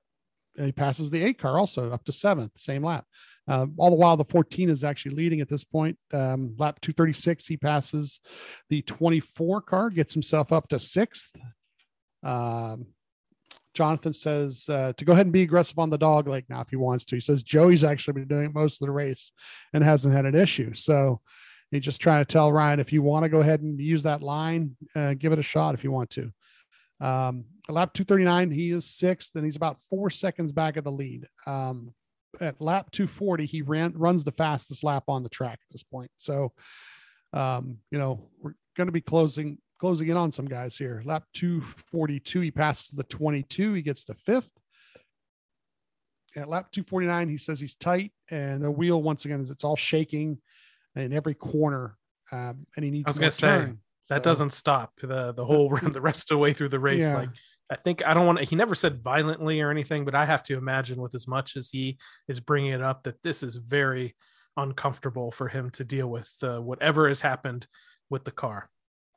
he 0.56 0.72
passes 0.72 1.10
the 1.10 1.22
eight 1.22 1.38
car 1.38 1.58
also 1.58 1.90
up 1.90 2.04
to 2.04 2.12
seventh, 2.12 2.52
same 2.56 2.84
lap. 2.84 3.04
Uh, 3.48 3.66
all 3.76 3.90
the 3.90 3.96
while, 3.96 4.16
the 4.16 4.24
14 4.24 4.70
is 4.70 4.84
actually 4.84 5.14
leading 5.14 5.40
at 5.40 5.48
this 5.48 5.64
point. 5.64 5.98
Um, 6.12 6.54
lap 6.58 6.80
236, 6.80 7.46
he 7.46 7.56
passes 7.56 8.20
the 8.68 8.82
24 8.82 9.62
car, 9.62 9.90
gets 9.90 10.12
himself 10.12 10.52
up 10.52 10.68
to 10.68 10.78
sixth. 10.78 11.36
Um, 12.22 12.86
Jonathan 13.74 14.12
says 14.12 14.66
uh, 14.68 14.92
to 14.96 15.04
go 15.04 15.12
ahead 15.12 15.26
and 15.26 15.32
be 15.32 15.42
aggressive 15.42 15.78
on 15.78 15.90
the 15.90 15.98
dog 15.98 16.28
leg 16.28 16.44
now 16.48 16.60
if 16.60 16.68
he 16.68 16.76
wants 16.76 17.04
to. 17.06 17.16
He 17.16 17.20
says 17.20 17.42
Joey's 17.42 17.84
actually 17.84 18.14
been 18.14 18.28
doing 18.28 18.52
most 18.52 18.80
of 18.80 18.86
the 18.86 18.92
race 18.92 19.32
and 19.72 19.82
hasn't 19.82 20.14
had 20.14 20.26
an 20.26 20.34
issue. 20.34 20.74
So 20.74 21.20
he's 21.70 21.82
just 21.82 22.00
trying 22.00 22.24
to 22.24 22.30
tell 22.30 22.52
Ryan 22.52 22.80
if 22.80 22.92
you 22.92 23.02
want 23.02 23.24
to 23.24 23.28
go 23.28 23.40
ahead 23.40 23.62
and 23.62 23.80
use 23.80 24.02
that 24.02 24.22
line, 24.22 24.76
uh, 24.94 25.14
give 25.14 25.32
it 25.32 25.38
a 25.38 25.42
shot 25.42 25.74
if 25.74 25.82
you 25.82 25.90
want 25.90 26.10
to. 26.10 26.30
Um, 27.00 27.44
lap 27.68 27.92
239, 27.94 28.50
he 28.50 28.70
is 28.70 28.84
sixth, 28.86 29.34
and 29.36 29.44
he's 29.44 29.56
about 29.56 29.78
four 29.88 30.10
seconds 30.10 30.52
back 30.52 30.76
of 30.76 30.84
the 30.84 30.92
lead. 30.92 31.26
Um, 31.46 31.94
at 32.40 32.60
lap 32.60 32.90
240, 32.92 33.46
he 33.46 33.62
ran 33.62 33.92
runs 33.94 34.24
the 34.24 34.32
fastest 34.32 34.82
lap 34.82 35.04
on 35.08 35.22
the 35.22 35.28
track 35.28 35.58
at 35.62 35.70
this 35.72 35.82
point. 35.82 36.10
So, 36.16 36.52
um, 37.32 37.78
you 37.90 37.98
know, 37.98 38.28
we're 38.40 38.54
going 38.76 38.86
to 38.86 38.92
be 38.92 39.00
closing 39.00 39.58
closing 39.78 40.08
in 40.08 40.16
on 40.16 40.30
some 40.30 40.46
guys 40.46 40.76
here. 40.76 41.02
Lap 41.04 41.24
242, 41.34 42.40
he 42.40 42.50
passes 42.52 42.90
the 42.90 43.02
22, 43.04 43.72
he 43.74 43.82
gets 43.82 44.04
to 44.04 44.14
fifth. 44.14 44.52
At 46.36 46.48
lap 46.48 46.70
249, 46.70 47.28
he 47.28 47.36
says 47.36 47.60
he's 47.60 47.74
tight, 47.74 48.12
and 48.30 48.62
the 48.62 48.70
wheel 48.70 49.02
once 49.02 49.24
again 49.24 49.40
is 49.40 49.50
it's 49.50 49.64
all 49.64 49.76
shaking 49.76 50.38
in 50.96 51.12
every 51.12 51.34
corner, 51.34 51.98
um, 52.30 52.64
and 52.76 52.84
he 52.84 52.90
needs 52.90 53.06
I 53.08 53.10
was 53.10 53.18
gonna 53.18 53.30
say, 53.32 53.46
turn. 53.48 53.80
That 54.08 54.20
So- 54.20 54.30
doesn't 54.30 54.52
stop 54.52 54.92
the 55.00 55.32
the 55.32 55.44
whole 55.44 55.68
run 55.70 55.92
the 55.92 56.00
rest 56.00 56.30
of 56.30 56.36
the 56.36 56.38
way 56.38 56.52
through 56.54 56.70
the 56.70 56.78
race. 56.80 57.02
Yeah. 57.02 57.16
Like 57.16 57.30
I 57.72 57.76
think 57.76 58.06
I 58.06 58.12
don't 58.12 58.26
want 58.26 58.38
to. 58.38 58.44
He 58.44 58.54
never 58.54 58.74
said 58.74 59.02
violently 59.02 59.62
or 59.62 59.70
anything, 59.70 60.04
but 60.04 60.14
I 60.14 60.26
have 60.26 60.42
to 60.44 60.58
imagine 60.58 61.00
with 61.00 61.14
as 61.14 61.26
much 61.26 61.56
as 61.56 61.70
he 61.70 61.96
is 62.28 62.38
bringing 62.38 62.72
it 62.72 62.82
up 62.82 63.02
that 63.04 63.22
this 63.22 63.42
is 63.42 63.56
very 63.56 64.14
uncomfortable 64.58 65.30
for 65.30 65.48
him 65.48 65.70
to 65.70 65.82
deal 65.82 66.08
with 66.08 66.30
uh, 66.42 66.58
whatever 66.60 67.08
has 67.08 67.22
happened 67.22 67.66
with 68.10 68.24
the 68.24 68.30
car. 68.30 68.68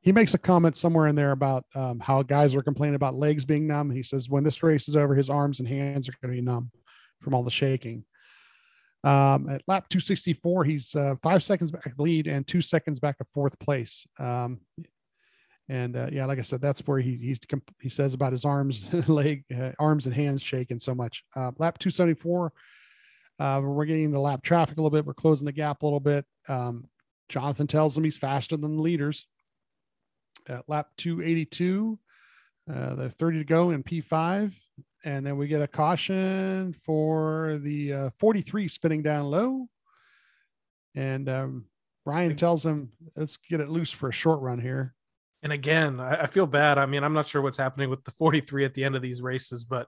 he 0.02 0.14
makes 0.14 0.34
a 0.36 0.38
comment 0.38 0.78
somewhere 0.78 1.08
in 1.08 1.16
there 1.16 1.32
about 1.32 1.66
um, 1.76 2.00
how 2.00 2.24
guys 2.24 2.56
were 2.56 2.64
complaining 2.64 2.96
about 2.96 3.16
legs 3.16 3.44
being 3.44 3.68
numb. 3.68 3.92
He 3.92 4.04
says 4.04 4.30
when 4.30 4.46
this 4.46 4.64
race 4.64 4.88
is 4.88 4.96
over, 4.96 5.16
his 5.16 5.30
arms 5.30 5.60
and 5.60 5.68
hands 5.68 6.08
are 6.08 6.14
going 6.22 6.34
to 6.34 6.42
be 6.42 6.46
numb 6.46 6.72
from 7.20 7.34
all 7.34 7.44
the 7.44 7.52
shaking. 7.52 8.06
Um, 9.04 9.50
at 9.50 9.64
lap 9.68 9.90
264, 9.90 10.64
he's 10.64 10.96
uh, 10.96 11.16
five 11.22 11.44
seconds 11.44 11.72
back 11.72 11.94
lead 12.00 12.28
and 12.28 12.48
two 12.48 12.62
seconds 12.62 13.00
back 13.00 13.18
of 13.20 13.28
fourth 13.28 13.60
place. 13.60 14.08
Um, 14.18 14.62
and 15.68 15.96
uh, 15.96 16.08
yeah, 16.12 16.26
like 16.26 16.40
I 16.40 16.44
said, 16.44 16.62
that's 16.62 16.82
where 16.82 17.00
he 17.00 17.18
he's 17.18 17.40
he 17.82 17.90
says 17.90 18.14
about 18.14 18.32
his 18.34 18.46
arms, 18.46 18.88
leg, 19.08 19.44
uh, 19.56 19.72
arms 19.80 20.06
and 20.06 20.14
hands 20.14 20.42
shaking 20.42 20.80
so 20.80 20.94
much. 20.94 21.24
Uh, 21.36 21.52
lap 21.58 21.80
274, 21.80 22.54
uh, 23.40 23.62
we're 23.64 23.86
getting 23.86 24.12
the 24.12 24.20
lap 24.20 24.44
traffic 24.44 24.78
a 24.78 24.82
little 24.82 24.96
bit. 24.96 25.06
We're 25.06 25.14
closing 25.14 25.46
the 25.46 25.52
gap 25.52 25.82
a 25.82 25.86
little 25.86 26.00
bit. 26.00 26.26
Um, 26.48 26.88
Jonathan 27.30 27.68
tells 27.68 27.98
him 27.98 28.04
he's 28.04 28.18
faster 28.18 28.56
than 28.58 28.76
the 28.76 28.82
leaders 28.82 29.26
at 30.48 30.68
lap 30.70 30.90
282. 30.98 31.98
Uh, 32.72 32.96
there's 32.96 33.14
30 33.14 33.40
to 33.40 33.44
go 33.44 33.72
in 33.72 33.84
P5. 33.84 34.54
And 35.04 35.26
then 35.26 35.38
we 35.38 35.48
get 35.48 35.62
a 35.62 35.68
caution 35.68 36.76
for 36.84 37.60
the 37.62 37.94
uh, 37.94 38.10
43 38.18 38.68
spinning 38.68 39.04
down 39.04 39.26
low. 39.26 39.68
And 40.96 41.30
um, 41.30 41.66
Ryan 42.06 42.36
tells 42.36 42.66
him, 42.66 42.92
let's 43.16 43.38
get 43.38 43.60
it 43.60 43.70
loose 43.70 43.92
for 43.92 44.10
a 44.10 44.14
short 44.14 44.42
run 44.42 44.60
here. 44.60 44.95
And 45.46 45.54
again, 45.54 46.00
I, 46.00 46.24
I 46.24 46.26
feel 46.26 46.48
bad. 46.48 46.80
I 46.80 46.88
mean, 46.88 47.04
I'm 47.04 47.14
not 47.14 47.28
sure 47.28 47.40
what's 47.40 47.56
happening 47.56 47.92
with 47.92 48.04
the 48.04 48.10
43 48.14 48.66
at 48.66 48.74
the 48.74 48.84
end 48.84 48.96
of 48.96 49.04
these 49.04 49.22
races, 49.22 49.64
but 49.64 49.88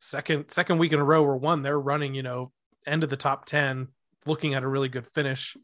second 0.00 0.50
second 0.50 0.78
week 0.78 0.92
in 0.92 0.98
a 0.98 1.04
row 1.04 1.24
or 1.24 1.36
one, 1.36 1.62
they're 1.62 1.78
running, 1.78 2.12
you 2.12 2.24
know, 2.24 2.50
end 2.88 3.04
of 3.04 3.10
the 3.10 3.16
top 3.16 3.46
10, 3.46 3.86
looking 4.26 4.54
at 4.54 4.64
a 4.64 4.68
really 4.68 4.88
good 4.88 5.06
finish 5.14 5.56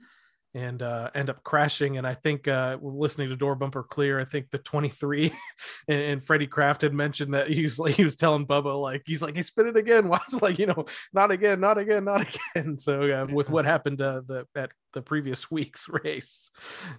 and 0.55 0.83
uh, 0.83 1.11
end 1.15 1.31
up 1.31 1.43
crashing. 1.43 1.97
And 1.97 2.07
I 2.07 2.15
think 2.15 2.47
uh, 2.47 2.77
listening 2.83 3.31
to 3.31 3.37
Door 3.37 3.57
Bumper 3.57 3.83
Clear, 3.83 4.21
I 4.21 4.25
think 4.25 4.51
the 4.51 4.59
23 4.59 5.33
and, 5.89 6.01
and 6.01 6.25
Freddie 6.25 6.47
Kraft 6.47 6.83
had 6.83 6.93
mentioned 6.93 7.35
that 7.35 7.49
he's 7.49 7.79
like 7.79 7.95
he 7.95 8.05
was 8.05 8.17
telling 8.17 8.47
Bubba 8.47 8.81
like 8.81 9.03
he's 9.07 9.23
like 9.23 9.35
he 9.35 9.43
spin 9.43 9.67
it 9.67 9.77
again. 9.77 10.09
Why 10.13 10.21
was 10.31 10.43
like 10.43 10.59
you 10.59 10.67
know 10.67 10.85
not 11.13 11.31
again, 11.31 11.61
not 11.61 11.79
again, 11.79 12.05
not 12.05 12.27
again. 12.55 12.79
So 12.79 13.03
uh, 13.03 13.27
with 13.33 13.51
what 13.51 13.65
happened 13.65 14.01
uh, 14.03 14.23
the 14.27 14.47
at 14.55 14.71
the 14.93 15.03
previous 15.03 15.51
week's 15.51 15.89
race, 15.89 16.51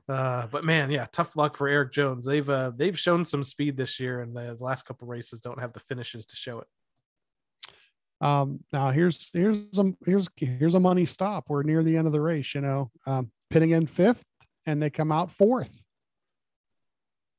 uh, 0.09 0.47
but 0.47 0.65
man, 0.65 0.89
yeah, 0.89 1.05
tough 1.11 1.35
luck 1.35 1.55
for 1.55 1.67
Erik 1.67 1.91
Jones. 1.91 2.25
They've 2.25 2.49
uh, 2.49 2.71
they've 2.75 2.97
shown 2.97 3.25
some 3.25 3.43
speed 3.43 3.77
this 3.77 3.99
year, 3.99 4.21
and 4.21 4.35
the 4.35 4.57
last 4.59 4.83
couple 4.83 5.07
races 5.07 5.41
don't 5.41 5.59
have 5.59 5.73
the 5.73 5.79
finishes 5.79 6.25
to 6.25 6.35
show 6.35 6.59
it. 6.59 6.67
Um, 8.23 8.61
now 8.71 8.89
here's 8.91 9.29
here's 9.33 9.77
a 9.77 9.91
here's 10.05 10.29
here's 10.37 10.75
a 10.75 10.79
money 10.79 11.05
stop. 11.05 11.45
We're 11.49 11.63
near 11.63 11.83
the 11.83 11.97
end 11.97 12.07
of 12.07 12.13
the 12.13 12.21
race. 12.21 12.55
You 12.55 12.61
know, 12.61 12.91
um, 13.05 13.31
pitting 13.49 13.71
in 13.71 13.87
fifth, 13.87 14.23
and 14.65 14.81
they 14.81 14.89
come 14.89 15.11
out 15.11 15.31
fourth. 15.31 15.83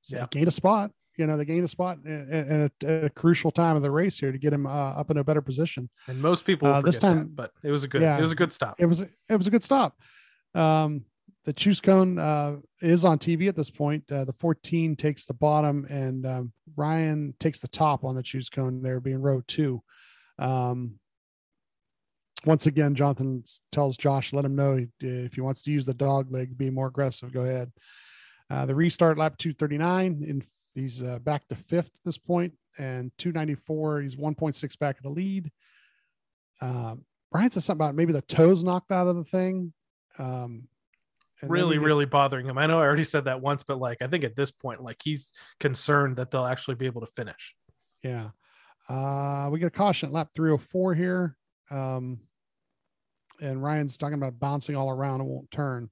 So 0.02 0.16
Yeah. 0.16 0.26
gain 0.30 0.48
a 0.48 0.50
spot. 0.50 0.90
You 1.16 1.26
know, 1.28 1.36
they 1.36 1.44
gain 1.44 1.62
a 1.62 1.68
spot 1.68 1.98
in, 2.04 2.28
in 2.32 2.60
a, 2.82 2.86
at 2.86 3.04
a 3.04 3.10
crucial 3.10 3.52
time 3.52 3.76
of 3.76 3.82
the 3.82 3.90
race 3.90 4.18
here 4.18 4.32
to 4.32 4.38
get 4.38 4.52
him 4.52 4.66
uh, 4.66 4.70
up 4.70 5.10
in 5.12 5.16
a 5.16 5.24
better 5.24 5.40
position. 5.40 5.88
And 6.08 6.20
most 6.20 6.44
people 6.44 6.66
Uh, 6.68 6.82
this 6.82 6.98
time- 6.98 7.18
that, 7.18 7.36
but 7.36 7.52
it 7.62 7.70
was 7.70 7.84
a 7.84 7.88
good 7.88 8.02
Yeah. 8.02 8.18
it 8.18 8.20
was 8.20 8.32
a 8.32 8.36
good 8.36 8.52
stop. 8.52 8.74
It 8.80 8.86
was 8.86 9.00
it 9.00 9.12
was 9.36 9.46
a 9.46 9.50
good 9.50 9.62
stop. 9.64 9.96
Um, 10.54 11.04
the 11.44 11.52
choose 11.52 11.80
cone 11.80 12.18
uh, 12.18 12.56
is 12.80 13.04
on 13.04 13.18
TV 13.18 13.48
at 13.48 13.54
this 13.56 13.70
point. 13.70 14.10
Uh, 14.10 14.24
the 14.24 14.32
14 14.32 14.96
takes 14.96 15.24
the 15.26 15.34
bottom, 15.34 15.84
and 15.90 16.24
um, 16.26 16.52
Ryan 16.74 17.34
takes 17.38 17.60
the 17.60 17.68
top 17.68 18.02
on 18.02 18.14
the 18.16 18.22
choose 18.22 18.48
cone. 18.48 18.82
There 18.82 18.98
being 18.98 19.20
row 19.20 19.42
two. 19.46 19.82
Um, 20.38 20.98
once 22.46 22.66
again, 22.66 22.94
Jonathan 22.94 23.44
tells 23.72 23.96
Josh, 23.96 24.32
let 24.32 24.44
him 24.44 24.56
know 24.56 24.84
if 25.00 25.34
he 25.34 25.40
wants 25.40 25.62
to 25.62 25.70
use 25.70 25.86
the 25.86 25.94
dog 25.94 26.30
leg, 26.30 26.56
be 26.56 26.70
more 26.70 26.88
aggressive. 26.88 27.32
Go 27.32 27.42
ahead. 27.42 27.72
Uh, 28.50 28.66
the 28.66 28.74
restart 28.74 29.16
lap 29.18 29.38
239, 29.38 30.24
and 30.28 30.44
he's 30.74 31.02
uh, 31.02 31.18
back 31.20 31.46
to 31.48 31.54
fifth 31.54 31.86
at 31.86 32.04
this 32.04 32.18
point, 32.18 32.52
and 32.78 33.10
294. 33.18 34.02
He's 34.02 34.16
1.6 34.16 34.78
back 34.78 34.96
of 34.98 35.02
the 35.02 35.10
lead. 35.10 35.50
Um, 36.60 37.04
Brian 37.32 37.50
said 37.50 37.62
something 37.62 37.84
about 37.84 37.94
maybe 37.94 38.12
the 38.12 38.22
toes 38.22 38.62
knocked 38.62 38.92
out 38.92 39.08
of 39.08 39.16
the 39.16 39.24
thing. 39.24 39.72
Um, 40.18 40.68
really, 41.42 41.76
get- 41.76 41.84
really 41.84 42.04
bothering 42.04 42.46
him. 42.46 42.58
I 42.58 42.66
know 42.66 42.78
I 42.78 42.84
already 42.84 43.04
said 43.04 43.24
that 43.24 43.40
once, 43.40 43.62
but 43.62 43.78
like 43.78 43.98
I 44.02 44.06
think 44.06 44.24
at 44.24 44.36
this 44.36 44.50
point, 44.50 44.82
like 44.82 45.00
he's 45.02 45.30
concerned 45.58 46.16
that 46.16 46.30
they'll 46.30 46.44
actually 46.44 46.76
be 46.76 46.86
able 46.86 47.00
to 47.00 47.12
finish. 47.16 47.54
Yeah. 48.02 48.30
Uh, 48.88 49.48
we 49.50 49.58
get 49.58 49.66
a 49.66 49.70
caution 49.70 50.10
at 50.10 50.12
lap 50.12 50.28
304 50.34 50.94
here. 50.94 51.36
Um, 51.70 52.20
and 53.40 53.62
Ryan's 53.62 53.96
talking 53.96 54.14
about 54.14 54.38
bouncing 54.38 54.76
all 54.76 54.90
around 54.90 55.20
and 55.20 55.28
won't 55.28 55.50
turn. 55.50 55.90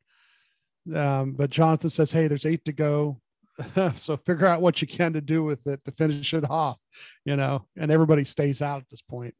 Um, 0.94 1.32
but 1.32 1.50
Jonathan 1.50 1.90
says, 1.90 2.12
Hey, 2.12 2.28
there's 2.28 2.46
eight 2.46 2.64
to 2.64 2.72
go. 2.72 3.20
so 3.96 4.16
figure 4.16 4.46
out 4.46 4.62
what 4.62 4.80
you 4.80 4.88
can 4.88 5.12
to 5.12 5.20
do 5.20 5.44
with 5.44 5.66
it 5.66 5.84
to 5.84 5.92
finish 5.92 6.32
it 6.34 6.48
off, 6.48 6.78
you 7.24 7.36
know, 7.36 7.66
and 7.76 7.90
everybody 7.90 8.24
stays 8.24 8.62
out 8.62 8.80
at 8.80 8.90
this 8.90 9.02
point. 9.02 9.34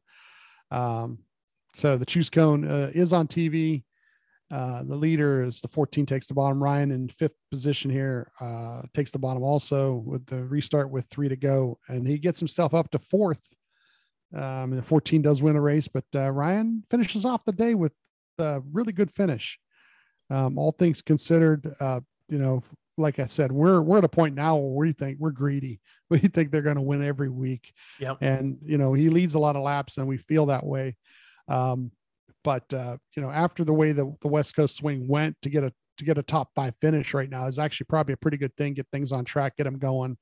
Um, 0.71 1.19
so 1.75 1.97
the 1.97 2.05
choose 2.05 2.29
cone 2.29 2.67
uh, 2.69 2.91
is 2.93 3.13
on 3.13 3.27
TV. 3.27 3.83
Uh, 4.51 4.83
the 4.83 4.95
leader 4.95 5.43
is 5.43 5.61
the 5.61 5.67
14 5.67 6.05
takes 6.05 6.27
the 6.27 6.33
bottom. 6.33 6.61
Ryan 6.61 6.91
in 6.91 7.09
fifth 7.09 7.35
position 7.49 7.89
here 7.89 8.31
uh, 8.39 8.83
takes 8.93 9.09
the 9.09 9.17
bottom 9.17 9.41
also 9.41 10.03
with 10.05 10.25
the 10.27 10.43
restart 10.43 10.91
with 10.91 11.05
three 11.09 11.27
to 11.27 11.35
go, 11.35 11.79
and 11.87 12.07
he 12.07 12.19
gets 12.19 12.39
himself 12.39 12.73
up 12.75 12.91
to 12.91 12.99
fourth. 12.99 13.49
Um, 14.33 14.71
and 14.71 14.77
the 14.77 14.83
14 14.83 15.21
does 15.21 15.41
win 15.41 15.53
the 15.53 15.61
race, 15.61 15.87
but 15.87 16.05
uh, 16.15 16.31
Ryan 16.31 16.83
finishes 16.89 17.23
off 17.23 17.45
the 17.45 17.51
day 17.51 17.75
with 17.75 17.93
a 18.39 18.61
really 18.71 18.93
good 18.93 19.11
finish. 19.11 19.59
Um, 20.29 20.57
all 20.57 20.71
things 20.71 21.01
considered, 21.01 21.75
uh, 21.79 21.99
you 22.29 22.39
know, 22.39 22.63
like 22.97 23.19
I 23.19 23.25
said, 23.25 23.51
we're 23.51 23.81
we're 23.81 23.97
at 23.97 24.03
a 24.03 24.09
point 24.09 24.35
now 24.35 24.55
where 24.55 24.87
we 24.87 24.93
think 24.93 25.17
we're 25.19 25.31
greedy. 25.31 25.79
We 26.09 26.19
think 26.19 26.51
they're 26.51 26.61
going 26.61 26.75
to 26.75 26.81
win 26.81 27.03
every 27.03 27.29
week. 27.29 27.73
Yep. 27.99 28.17
And 28.21 28.59
you 28.63 28.77
know, 28.77 28.93
he 28.93 29.09
leads 29.09 29.33
a 29.33 29.39
lot 29.39 29.55
of 29.55 29.63
laps, 29.63 29.97
and 29.97 30.07
we 30.07 30.17
feel 30.17 30.45
that 30.45 30.63
way. 30.63 30.95
Um, 31.47 31.89
but 32.43 32.71
uh, 32.71 32.97
you 33.15 33.23
know, 33.23 33.31
after 33.31 33.63
the 33.63 33.73
way 33.73 33.93
the, 33.93 34.15
the 34.21 34.27
West 34.27 34.55
Coast 34.55 34.75
swing 34.75 35.07
went 35.07 35.35
to 35.41 35.49
get 35.49 35.63
a 35.63 35.73
to 35.97 36.05
get 36.05 36.19
a 36.19 36.23
top 36.23 36.49
five 36.53 36.75
finish 36.81 37.15
right 37.15 37.29
now 37.29 37.47
is 37.47 37.57
actually 37.57 37.85
probably 37.85 38.13
a 38.13 38.17
pretty 38.17 38.37
good 38.37 38.55
thing. 38.57 38.75
Get 38.75 38.87
things 38.91 39.11
on 39.11 39.25
track, 39.25 39.57
get 39.57 39.63
them 39.63 39.79
going 39.79 40.17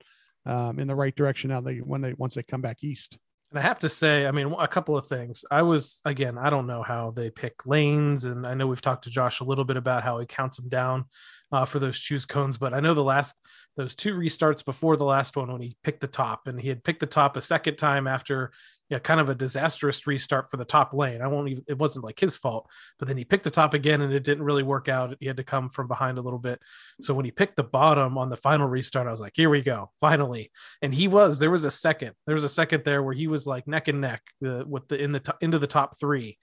um, 0.46 0.80
in 0.80 0.88
the 0.88 0.96
right 0.96 1.16
direction. 1.16 1.50
Now 1.50 1.60
they 1.60 1.78
when 1.78 2.00
they 2.00 2.14
once 2.14 2.36
they 2.36 2.44
come 2.44 2.62
back 2.62 2.84
east. 2.84 3.18
And 3.52 3.60
I 3.60 3.64
have 3.64 3.80
to 3.80 3.90
say, 3.90 4.26
I 4.26 4.32
mean, 4.32 4.56
a 4.58 4.68
couple 4.68 4.98
of 4.98 5.08
things. 5.08 5.44
I 5.52 5.62
was 5.62 6.00
again, 6.06 6.38
I 6.38 6.50
don't 6.50 6.68
know 6.68 6.84
how 6.84 7.12
they 7.12 7.30
pick 7.30 7.66
lanes, 7.66 8.24
and 8.24 8.48
I 8.48 8.54
know 8.54 8.68
we've 8.68 8.82
talked 8.82 9.04
to 9.04 9.10
Josh 9.10 9.42
a 9.42 9.44
little 9.44 9.66
bit 9.66 9.76
about 9.76 10.04
how 10.04 10.20
he 10.20 10.26
counts 10.26 10.56
them 10.56 10.70
down 10.70 11.06
uh, 11.52 11.66
for 11.66 11.80
those 11.80 12.00
choose 12.00 12.26
cones. 12.26 12.58
But 12.58 12.74
I 12.74 12.80
know 12.80 12.94
the 12.94 13.04
last 13.04 13.38
those 13.76 13.94
two 13.94 14.16
restarts 14.16 14.64
before 14.64 14.96
the 14.96 15.06
last 15.06 15.36
one 15.36 15.52
when 15.52 15.62
he 15.62 15.76
picked 15.84 16.00
the 16.00 16.08
top, 16.08 16.48
and 16.48 16.60
he 16.60 16.70
had 16.70 16.84
picked 16.84 17.02
the 17.02 17.08
top 17.08 17.36
a 17.36 17.42
second 17.42 17.76
time 17.76 18.08
after 18.08 18.52
yeah, 18.92 19.00
kind 19.00 19.22
of 19.22 19.30
a 19.30 19.36
disastrous 19.36 20.06
restart 20.06 20.52
for 20.52 20.58
the 20.58 20.66
top 20.66 20.94
lane. 20.94 21.22
I 21.22 21.28
won't 21.28 21.48
even, 21.48 21.64
it 21.70 21.78
wasn't 21.78 22.04
like 22.04 22.20
his 22.20 22.36
fault, 22.36 22.68
but 23.00 23.08
then 23.08 23.16
he 23.16 23.24
picked 23.24 23.46
the 23.46 23.50
top 23.50 23.74
again 23.74 24.02
and 24.02 24.12
it 24.12 24.26
didn't 24.26 24.44
really 24.44 24.64
work 24.64 24.90
out. 24.90 25.16
He 25.22 25.28
had 25.28 25.38
to 25.38 25.46
come 25.46 25.70
from 25.70 25.88
behind 25.88 26.18
a 26.18 26.22
little 26.22 26.38
bit. 26.38 26.60
So 27.00 27.14
when 27.14 27.24
he 27.24 27.32
picked 27.32 27.56
the 27.56 27.64
bottom 27.64 28.18
on 28.18 28.30
the 28.30 28.36
final 28.36 28.68
restart, 28.68 29.08
I 29.08 29.12
was 29.12 29.22
like, 29.22 29.32
here 29.34 29.50
we 29.50 29.62
go, 29.62 29.92
finally. 30.02 30.52
And 30.82 30.94
he 30.94 31.08
was, 31.08 31.40
there 31.40 31.50
was 31.50 31.64
a 31.64 31.72
second, 31.72 32.16
there 32.26 32.36
was 32.36 32.44
a 32.44 32.50
second 32.50 32.84
there 32.84 33.02
where 33.02 33.14
he 33.14 33.28
was 33.28 33.48
like 33.48 33.66
neck 33.66 33.88
and 33.88 34.02
neck 34.02 34.24
uh, 34.46 34.66
with 34.68 34.90
the, 34.90 35.02
in 35.02 35.14
the, 35.14 35.22
to, 35.22 35.36
into 35.40 35.58
the 35.58 35.68
top 35.68 35.98
three. 35.98 36.38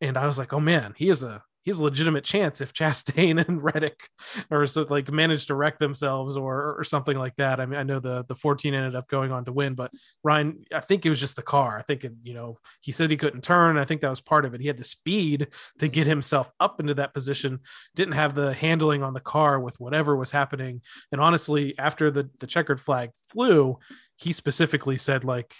And 0.00 0.16
I 0.16 0.26
was 0.26 0.38
like, 0.38 0.54
oh 0.54 0.60
man, 0.60 0.94
he 0.96 1.10
is 1.10 1.22
a, 1.22 1.42
he 1.62 1.70
has 1.70 1.78
a 1.78 1.84
legitimate 1.84 2.24
chance 2.24 2.60
if 2.60 2.72
Chastain 2.74 3.46
and 3.46 3.62
Reddick 3.62 4.08
or 4.50 4.66
so 4.66 4.86
like 4.88 5.10
managed 5.10 5.48
to 5.48 5.54
wreck 5.54 5.78
themselves 5.78 6.36
or 6.36 6.76
or 6.78 6.84
something 6.84 7.16
like 7.16 7.36
that. 7.36 7.60
I 7.60 7.66
mean, 7.66 7.78
I 7.78 7.82
know 7.82 8.00
the 8.00 8.24
the 8.24 8.34
14 8.34 8.74
ended 8.74 8.94
up 8.94 9.08
going 9.08 9.32
on 9.32 9.44
to 9.44 9.52
win, 9.52 9.74
but 9.74 9.90
Ryan, 10.22 10.64
I 10.74 10.80
think 10.80 11.04
it 11.04 11.10
was 11.10 11.20
just 11.20 11.36
the 11.36 11.42
car. 11.42 11.78
I 11.78 11.82
think 11.82 12.04
it, 12.04 12.12
you 12.22 12.34
know, 12.34 12.58
he 12.80 12.92
said 12.92 13.10
he 13.10 13.16
couldn't 13.16 13.44
turn. 13.44 13.76
I 13.76 13.84
think 13.84 14.00
that 14.00 14.10
was 14.10 14.20
part 14.20 14.44
of 14.44 14.54
it. 14.54 14.60
He 14.60 14.66
had 14.66 14.78
the 14.78 14.84
speed 14.84 15.48
to 15.78 15.88
get 15.88 16.06
himself 16.06 16.50
up 16.60 16.80
into 16.80 16.94
that 16.94 17.14
position, 17.14 17.60
didn't 17.94 18.14
have 18.14 18.34
the 18.34 18.54
handling 18.54 19.02
on 19.02 19.14
the 19.14 19.20
car 19.20 19.60
with 19.60 19.78
whatever 19.80 20.16
was 20.16 20.30
happening. 20.30 20.80
And 21.12 21.20
honestly, 21.20 21.74
after 21.78 22.10
the 22.10 22.30
the 22.38 22.46
checkered 22.46 22.80
flag 22.80 23.10
flew, 23.28 23.78
he 24.16 24.32
specifically 24.32 24.96
said 24.96 25.24
like 25.24 25.54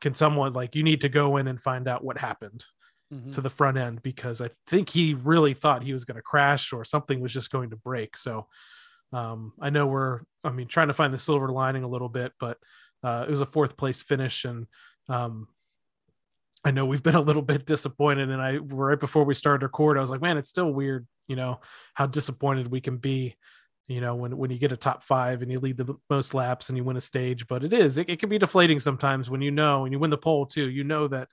can 0.00 0.14
someone 0.14 0.52
like 0.52 0.74
you 0.74 0.82
need 0.82 1.00
to 1.00 1.08
go 1.08 1.38
in 1.38 1.48
and 1.48 1.62
find 1.62 1.88
out 1.88 2.04
what 2.04 2.18
happened 2.18 2.64
to 3.32 3.40
the 3.40 3.48
front 3.48 3.76
end 3.76 4.02
because 4.02 4.40
I 4.40 4.50
think 4.66 4.88
he 4.88 5.14
really 5.14 5.54
thought 5.54 5.82
he 5.82 5.92
was 5.92 6.04
going 6.04 6.16
to 6.16 6.22
crash 6.22 6.72
or 6.72 6.84
something 6.84 7.20
was 7.20 7.32
just 7.32 7.50
going 7.50 7.70
to 7.70 7.76
break. 7.76 8.16
So 8.16 8.46
um, 9.12 9.52
I 9.60 9.70
know 9.70 9.86
we're, 9.86 10.20
I 10.42 10.50
mean, 10.50 10.68
trying 10.68 10.88
to 10.88 10.94
find 10.94 11.12
the 11.12 11.18
silver 11.18 11.48
lining 11.48 11.84
a 11.84 11.88
little 11.88 12.08
bit, 12.08 12.32
but 12.40 12.58
uh, 13.02 13.24
it 13.26 13.30
was 13.30 13.40
a 13.40 13.46
fourth 13.46 13.76
place 13.76 14.02
finish. 14.02 14.44
And 14.44 14.66
um, 15.08 15.48
I 16.64 16.70
know 16.70 16.86
we've 16.86 17.02
been 17.02 17.14
a 17.14 17.20
little 17.20 17.42
bit 17.42 17.66
disappointed. 17.66 18.30
And 18.30 18.42
I, 18.42 18.56
right 18.56 18.98
before 18.98 19.24
we 19.24 19.34
started 19.34 19.64
record, 19.64 19.96
I 19.96 20.00
was 20.00 20.10
like, 20.10 20.22
man, 20.22 20.38
it's 20.38 20.48
still 20.48 20.72
weird, 20.72 21.06
you 21.28 21.36
know, 21.36 21.60
how 21.94 22.06
disappointed 22.06 22.70
we 22.70 22.80
can 22.80 22.96
be. 22.96 23.36
You 23.86 24.00
know, 24.00 24.14
when, 24.14 24.38
when 24.38 24.50
you 24.50 24.58
get 24.58 24.72
a 24.72 24.78
top 24.78 25.04
five 25.04 25.42
and 25.42 25.52
you 25.52 25.60
lead 25.60 25.76
the 25.76 25.94
most 26.08 26.32
laps 26.32 26.70
and 26.70 26.78
you 26.78 26.84
win 26.84 26.96
a 26.96 27.02
stage, 27.02 27.46
but 27.46 27.62
it 27.62 27.74
is, 27.74 27.98
it, 27.98 28.08
it 28.08 28.18
can 28.18 28.30
be 28.30 28.38
deflating 28.38 28.80
sometimes 28.80 29.28
when 29.28 29.42
you 29.42 29.50
know, 29.50 29.84
and 29.84 29.92
you 29.92 29.98
win 29.98 30.08
the 30.08 30.16
pole 30.16 30.46
too, 30.46 30.70
you 30.70 30.84
know 30.84 31.06
that 31.08 31.28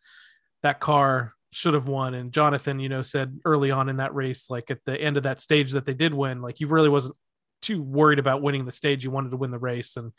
that 0.61 0.81
car 0.81 1.33
should 1.51 1.73
have 1.73 1.87
won. 1.87 2.13
And 2.13 2.31
Jonathan, 2.31 2.79
you 2.79 2.89
know, 2.89 3.01
said 3.01 3.39
early 3.45 3.71
on 3.71 3.89
in 3.89 3.97
that 3.97 4.15
race, 4.15 4.49
like 4.49 4.71
at 4.71 4.83
the 4.85 4.99
end 4.99 5.17
of 5.17 5.23
that 5.23 5.41
stage 5.41 5.71
that 5.71 5.85
they 5.85 5.93
did 5.93 6.13
win, 6.13 6.41
like 6.41 6.57
he 6.57 6.65
really 6.65 6.89
wasn't 6.89 7.15
too 7.61 7.81
worried 7.81 8.19
about 8.19 8.41
winning 8.41 8.65
the 8.65 8.71
stage. 8.71 9.03
He 9.03 9.09
wanted 9.09 9.31
to 9.31 9.37
win 9.37 9.51
the 9.51 9.59
race. 9.59 9.97
And 9.97 10.11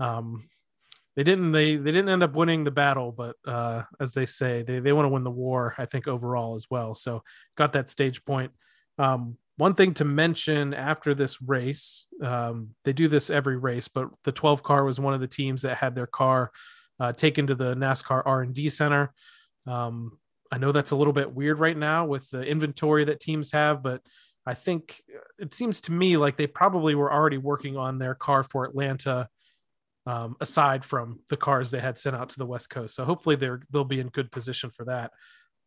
um 0.00 0.48
they 1.16 1.22
didn't 1.22 1.52
they 1.52 1.76
they 1.76 1.92
didn't 1.92 2.08
end 2.08 2.22
up 2.22 2.34
winning 2.34 2.64
the 2.64 2.70
battle, 2.70 3.12
but 3.12 3.36
uh 3.46 3.82
as 4.00 4.14
they 4.14 4.26
say, 4.26 4.62
they, 4.62 4.80
they 4.80 4.92
want 4.92 5.04
to 5.06 5.10
win 5.10 5.24
the 5.24 5.30
war, 5.30 5.74
I 5.78 5.86
think, 5.86 6.08
overall 6.08 6.56
as 6.56 6.66
well. 6.70 6.94
So 6.94 7.22
got 7.56 7.74
that 7.74 7.90
stage 7.90 8.24
point. 8.24 8.52
Um 8.98 9.36
one 9.56 9.74
thing 9.74 9.94
to 9.94 10.04
mention 10.04 10.74
after 10.74 11.14
this 11.14 11.40
race, 11.40 12.06
um, 12.20 12.70
they 12.84 12.92
do 12.92 13.06
this 13.06 13.30
every 13.30 13.56
race, 13.56 13.86
but 13.86 14.08
the 14.24 14.32
12 14.32 14.64
car 14.64 14.84
was 14.84 14.98
one 14.98 15.14
of 15.14 15.20
the 15.20 15.28
teams 15.28 15.62
that 15.62 15.76
had 15.76 15.94
their 15.94 16.08
car 16.08 16.50
uh, 16.98 17.12
taken 17.12 17.46
to 17.46 17.54
the 17.54 17.74
NASCAR 17.74 18.22
R&D 18.26 18.68
center. 18.70 19.14
Um, 19.64 20.18
I 20.52 20.58
know 20.58 20.72
that's 20.72 20.90
a 20.90 20.96
little 20.96 21.12
bit 21.12 21.32
weird 21.32 21.58
right 21.58 21.76
now 21.76 22.06
with 22.06 22.28
the 22.30 22.42
inventory 22.42 23.04
that 23.06 23.20
teams 23.20 23.52
have, 23.52 23.82
but 23.82 24.02
I 24.46 24.54
think 24.54 25.02
it 25.38 25.54
seems 25.54 25.80
to 25.82 25.92
me 25.92 26.16
like 26.16 26.36
they 26.36 26.46
probably 26.46 26.94
were 26.94 27.12
already 27.12 27.38
working 27.38 27.76
on 27.76 27.98
their 27.98 28.14
car 28.14 28.42
for 28.42 28.64
Atlanta, 28.64 29.28
um, 30.06 30.36
aside 30.40 30.84
from 30.84 31.20
the 31.30 31.36
cars 31.36 31.70
they 31.70 31.80
had 31.80 31.98
sent 31.98 32.14
out 32.14 32.30
to 32.30 32.38
the 32.38 32.46
West 32.46 32.68
Coast. 32.68 32.94
So 32.94 33.04
hopefully 33.04 33.36
they're 33.36 33.62
they'll 33.70 33.84
be 33.84 34.00
in 34.00 34.08
good 34.08 34.30
position 34.30 34.70
for 34.70 34.84
that 34.84 35.12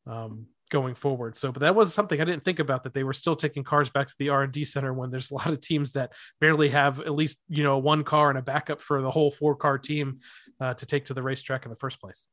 um, 0.06 0.46
going 0.70 0.94
forward. 0.94 1.38
So, 1.38 1.52
but 1.52 1.62
that 1.62 1.76
was 1.76 1.94
something 1.94 2.22
I 2.22 2.26
didn't 2.26 2.46
think 2.46 2.60
about 2.60 2.84
that 2.84 2.94
they 2.94 3.04
were 3.04 3.14
still 3.14 3.36
taking 3.36 3.64
cars 3.64 3.90
back 3.90 4.08
to 4.08 4.16
the 4.20 4.30
R 4.30 4.44
and 4.44 4.54
D 4.54 4.64
center 4.64 4.94
when 4.94 5.10
there's 5.10 5.32
a 5.32 5.36
lot 5.36 5.48
of 5.48 5.60
teams 5.60 5.94
that 5.94 6.12
barely 6.40 6.70
have 6.70 7.00
at 7.00 7.14
least 7.14 7.40
you 7.50 7.64
know 7.64 7.80
one 7.80 8.04
car 8.04 8.30
and 8.30 8.38
a 8.38 8.44
backup 8.44 8.82
for 8.82 9.02
the 9.02 9.12
whole 9.12 9.32
four 9.32 9.56
car 9.56 9.80
team 9.80 10.20
uh, 10.60 10.76
to 10.76 10.86
take 10.86 11.06
to 11.06 11.16
the 11.16 11.24
racetrack 11.24 11.66
in 11.66 11.72
the 11.72 11.78
first 11.78 12.00
place. 12.00 12.28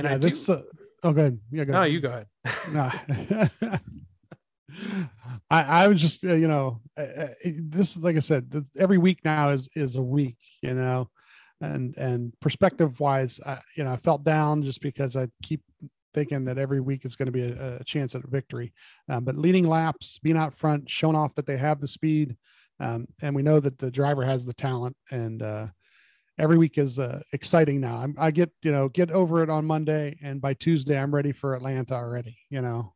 And 0.00 0.08
yeah, 0.08 0.14
I 0.14 0.18
do, 0.18 0.28
this. 0.28 0.48
Uh, 0.48 0.62
oh, 1.02 1.12
good. 1.12 1.38
Yeah, 1.50 1.64
go 1.64 1.72
no, 1.74 1.80
ahead. 1.80 1.92
you 1.92 2.00
go 2.00 2.08
ahead. 2.08 2.26
no. 3.62 3.78
I, 5.50 5.62
I 5.62 5.88
was 5.88 6.00
just, 6.00 6.24
uh, 6.24 6.34
you 6.34 6.48
know, 6.48 6.80
uh, 6.96 7.02
uh, 7.02 7.28
this, 7.44 7.98
like 7.98 8.16
I 8.16 8.20
said, 8.20 8.64
every 8.78 8.98
week 8.98 9.18
now 9.24 9.50
is, 9.50 9.68
is 9.74 9.96
a 9.96 10.02
week, 10.02 10.38
you 10.62 10.72
know, 10.72 11.10
and, 11.60 11.94
and 11.98 12.32
perspective 12.40 12.98
wise, 12.98 13.40
I, 13.44 13.58
you 13.76 13.84
know, 13.84 13.92
I 13.92 13.96
felt 13.96 14.24
down 14.24 14.62
just 14.62 14.80
because 14.80 15.16
I 15.16 15.28
keep 15.42 15.60
thinking 16.14 16.46
that 16.46 16.56
every 16.56 16.80
week 16.80 17.04
is 17.04 17.14
going 17.14 17.26
to 17.26 17.32
be 17.32 17.42
a, 17.42 17.76
a 17.80 17.84
chance 17.84 18.14
at 18.14 18.24
a 18.24 18.30
victory. 18.30 18.72
Um, 19.08 19.24
but 19.24 19.36
leading 19.36 19.68
laps, 19.68 20.18
being 20.22 20.38
out 20.38 20.54
front, 20.54 20.88
showing 20.88 21.16
off 21.16 21.34
that 21.34 21.46
they 21.46 21.58
have 21.58 21.80
the 21.80 21.88
speed. 21.88 22.36
Um, 22.78 23.06
and 23.20 23.36
we 23.36 23.42
know 23.42 23.60
that 23.60 23.78
the 23.78 23.90
driver 23.90 24.24
has 24.24 24.46
the 24.46 24.54
talent 24.54 24.96
and, 25.10 25.42
uh, 25.42 25.66
every 26.40 26.58
week 26.58 26.78
is 26.78 26.98
uh, 26.98 27.20
exciting 27.32 27.80
now. 27.80 27.96
I'm, 27.96 28.16
I 28.18 28.30
get 28.30 28.50
you 28.62 28.72
know 28.72 28.88
get 28.88 29.10
over 29.10 29.42
it 29.42 29.50
on 29.50 29.64
Monday, 29.64 30.18
and 30.22 30.40
by 30.40 30.54
Tuesday 30.54 30.98
I'm 30.98 31.14
ready 31.14 31.32
for 31.32 31.54
Atlanta 31.54 31.94
already. 31.94 32.38
You 32.48 32.62
know. 32.62 32.94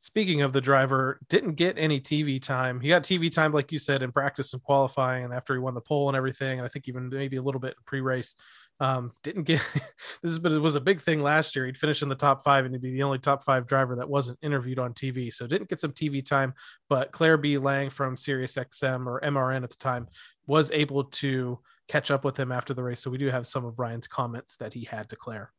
Speaking 0.00 0.42
of 0.42 0.52
the 0.52 0.60
driver, 0.60 1.18
didn't 1.28 1.54
get 1.54 1.76
any 1.78 2.00
TV 2.00 2.40
time. 2.40 2.80
He 2.80 2.90
got 2.90 3.02
TV 3.02 3.32
time, 3.32 3.52
like 3.52 3.72
you 3.72 3.78
said, 3.78 4.02
in 4.02 4.12
practice 4.12 4.52
and 4.52 4.62
qualifying, 4.62 5.24
and 5.24 5.34
after 5.34 5.54
he 5.54 5.58
won 5.58 5.74
the 5.74 5.80
pole 5.80 6.08
and 6.08 6.16
everything. 6.16 6.60
And 6.60 6.66
I 6.66 6.68
think 6.68 6.86
even 6.86 7.08
maybe 7.08 7.38
a 7.38 7.42
little 7.42 7.60
bit 7.60 7.70
in 7.70 7.82
pre-race. 7.86 8.36
Um, 8.78 9.12
didn't 9.22 9.44
get 9.44 9.62
this 10.22 10.32
is 10.32 10.38
but 10.38 10.52
it 10.52 10.58
was 10.58 10.74
a 10.74 10.80
big 10.80 11.00
thing 11.00 11.22
last 11.22 11.56
year. 11.56 11.64
He'd 11.64 11.78
finish 11.78 12.02
in 12.02 12.10
the 12.10 12.14
top 12.14 12.44
five 12.44 12.66
and 12.66 12.74
he'd 12.74 12.82
be 12.82 12.92
the 12.92 13.02
only 13.02 13.18
top 13.18 13.42
five 13.42 13.66
driver 13.66 13.96
that 13.96 14.08
wasn't 14.08 14.38
interviewed 14.42 14.78
on 14.78 14.92
TV. 14.92 15.32
So 15.32 15.46
didn't 15.46 15.70
get 15.70 15.80
some 15.80 15.92
TV 15.92 16.24
time, 16.24 16.52
but 16.90 17.10
Claire 17.10 17.38
B. 17.38 17.56
Lang 17.56 17.88
from 17.88 18.16
Sirius 18.16 18.56
XM 18.56 19.06
or 19.06 19.20
MRN 19.22 19.64
at 19.64 19.70
the 19.70 19.76
time 19.76 20.08
was 20.46 20.70
able 20.72 21.04
to 21.04 21.58
catch 21.88 22.10
up 22.10 22.24
with 22.24 22.38
him 22.38 22.50
after 22.50 22.74
the 22.74 22.82
race. 22.82 23.00
So 23.00 23.10
we 23.10 23.18
do 23.18 23.28
have 23.30 23.46
some 23.46 23.64
of 23.64 23.78
Ryan's 23.78 24.06
comments 24.06 24.56
that 24.56 24.74
he 24.74 24.84
had 24.84 25.08
to 25.10 25.16
Claire. 25.16 25.52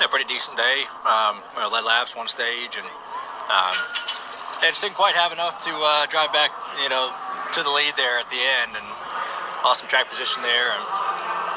Yeah, 0.00 0.06
pretty 0.06 0.28
decent 0.28 0.56
day. 0.56 0.84
Um, 1.04 1.42
led 1.56 1.84
laps 1.84 2.14
one 2.14 2.28
stage, 2.28 2.76
and 2.76 2.86
um, 3.50 3.74
I 4.60 4.68
just 4.68 4.82
didn't 4.82 4.94
quite 4.94 5.16
have 5.16 5.32
enough 5.32 5.64
to 5.64 5.72
uh, 5.72 6.06
drive 6.06 6.32
back, 6.32 6.52
you 6.82 6.88
know, 6.88 7.10
to 7.52 7.60
the 7.64 7.72
lead 7.72 7.96
there 7.96 8.20
at 8.20 8.28
the 8.30 8.38
end, 8.62 8.76
and 8.76 8.86
lost 9.64 9.80
some 9.80 9.88
track 9.88 10.06
position 10.06 10.44
there, 10.44 10.70
and 10.70 10.84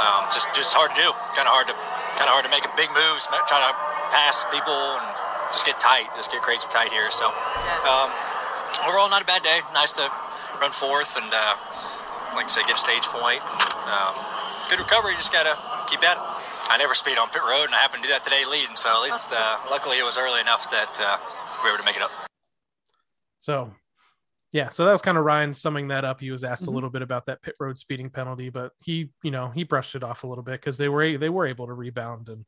um, 0.02 0.26
just 0.34 0.50
just 0.56 0.74
hard 0.74 0.96
to 0.96 0.98
do. 0.98 1.12
Kind 1.38 1.46
of 1.46 1.54
hard 1.54 1.68
to 1.70 1.76
kind 2.18 2.26
of 2.26 2.34
hard 2.34 2.48
to 2.48 2.52
make 2.52 2.66
a 2.66 2.74
big 2.74 2.90
moves, 2.96 3.30
trying 3.46 3.68
to 3.68 3.76
pass 4.10 4.42
people 4.50 4.74
and 4.74 5.06
just 5.54 5.68
get 5.68 5.78
tight, 5.78 6.10
just 6.18 6.32
get 6.32 6.42
crazy 6.42 6.66
tight 6.74 6.90
here. 6.90 7.12
So 7.14 7.30
um, 7.86 8.10
overall, 8.88 9.12
not 9.12 9.22
a 9.22 9.30
bad 9.30 9.44
day. 9.46 9.62
Nice 9.76 9.94
to 10.00 10.10
run 10.58 10.72
fourth 10.72 11.20
and. 11.20 11.30
Uh, 11.30 11.56
like 12.36 12.46
I 12.46 12.50
said, 12.50 12.66
get 12.68 12.78
a 12.78 12.84
stage 12.84 13.08
point. 13.10 13.42
Um, 13.90 14.14
good 14.70 14.80
recovery. 14.80 15.14
Just 15.16 15.34
got 15.34 15.44
to 15.44 15.58
keep 15.90 16.04
at 16.04 16.18
it. 16.18 16.24
I 16.72 16.78
never 16.78 16.94
speed 16.94 17.18
on 17.18 17.30
pit 17.30 17.42
road, 17.42 17.66
and 17.66 17.74
I 17.74 17.80
happened 17.80 18.04
to 18.04 18.08
do 18.10 18.14
that 18.14 18.24
today 18.24 18.44
leading. 18.50 18.76
So 18.76 18.90
at 18.90 19.02
least, 19.02 19.30
uh, 19.32 19.58
luckily, 19.72 19.98
it 19.98 20.04
was 20.04 20.18
early 20.18 20.40
enough 20.40 20.70
that 20.70 20.94
uh, 21.02 21.18
we 21.64 21.70
were 21.70 21.76
able 21.76 21.84
to 21.84 21.86
make 21.86 21.96
it 21.96 22.04
up. 22.04 22.12
So, 23.40 23.74
yeah, 24.52 24.70
so 24.70 24.86
that 24.86 24.92
was 24.92 25.02
kind 25.02 25.18
of 25.18 25.24
Ryan 25.26 25.54
summing 25.56 25.88
that 25.88 26.06
up. 26.06 26.20
He 26.20 26.30
was 26.30 26.44
asked 26.44 26.66
Mhm. 26.66 26.68
a 26.68 26.72
little 26.72 26.90
bit 26.92 27.02
about 27.02 27.26
that 27.26 27.42
pit 27.42 27.56
road 27.60 27.80
speeding 27.80 28.12
penalty, 28.12 28.50
but 28.50 28.74
he, 28.80 29.10
you 29.24 29.32
know, 29.32 29.50
he 29.50 29.64
brushed 29.64 29.96
it 29.96 30.04
off 30.04 30.24
a 30.24 30.28
little 30.28 30.44
bit 30.44 30.60
because 30.62 30.78
they 30.78 30.90
were 30.90 31.18
they 31.18 31.30
were 31.30 31.48
able 31.48 31.66
to 31.66 31.74
rebound 31.74 32.30
and 32.30 32.46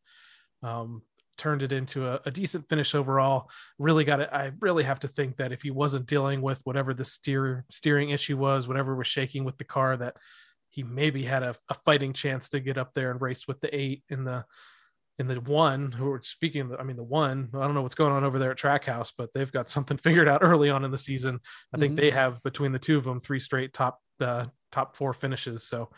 um, 0.61 1.01
turned 1.37 1.63
it 1.63 1.71
into 1.71 2.07
a, 2.07 2.21
a 2.25 2.29
decent 2.31 2.69
finish 2.69 2.93
overall. 2.93 3.49
Really 3.79 4.03
got 4.03 4.19
it. 4.19 4.29
I 4.31 4.51
really 4.59 4.83
have 4.83 4.99
to 4.99 5.07
think 5.07 5.37
that 5.37 5.51
if 5.51 5.63
he 5.63 5.71
wasn't 5.71 6.05
dealing 6.05 6.43
with 6.43 6.61
whatever 6.65 6.93
the 6.93 7.05
steer 7.05 7.65
steering 7.71 8.11
issue 8.11 8.37
was, 8.37 8.67
whatever 8.67 8.93
was 8.95 9.07
shaking 9.07 9.43
with 9.43 9.57
the 9.57 9.63
car, 9.63 9.97
that 9.97 10.17
he 10.71 10.83
maybe 10.83 11.23
had 11.23 11.43
a, 11.43 11.55
a 11.69 11.73
fighting 11.85 12.13
chance 12.13 12.49
to 12.49 12.59
get 12.59 12.77
up 12.77 12.93
there 12.93 13.11
and 13.11 13.21
race 13.21 13.47
with 13.47 13.59
the 13.61 13.73
eight 13.75 14.03
in 14.09 14.23
the 14.23 14.43
in 15.19 15.27
the 15.27 15.35
one 15.41 15.91
who 15.91 16.09
are 16.09 16.21
speaking 16.23 16.61
of, 16.61 16.79
I 16.79 16.83
mean 16.83 16.95
the 16.95 17.03
one 17.03 17.49
I 17.53 17.59
don't 17.59 17.75
know 17.75 17.81
what's 17.83 17.95
going 17.95 18.13
on 18.13 18.23
over 18.23 18.39
there 18.39 18.51
at 18.51 18.57
Trackhouse 18.57 19.11
but 19.15 19.29
they've 19.33 19.51
got 19.51 19.69
something 19.69 19.97
figured 20.05 20.27
out 20.27 20.41
early 20.43 20.69
on 20.69 20.83
in 20.83 20.91
the 20.91 20.97
season. 20.97 21.39
I 21.73 21.77
think 21.77 21.93
Mhm. 21.93 21.97
they 21.97 22.09
have 22.11 22.41
between 22.43 22.71
the 22.71 22.79
two 22.79 22.97
of 22.97 23.03
them 23.03 23.21
three 23.21 23.39
straight 23.39 23.73
top 23.73 23.99
uh, 24.19 24.45
top 24.71 24.95
four 24.95 25.13
finishes. 25.13 25.67
So 25.67 25.89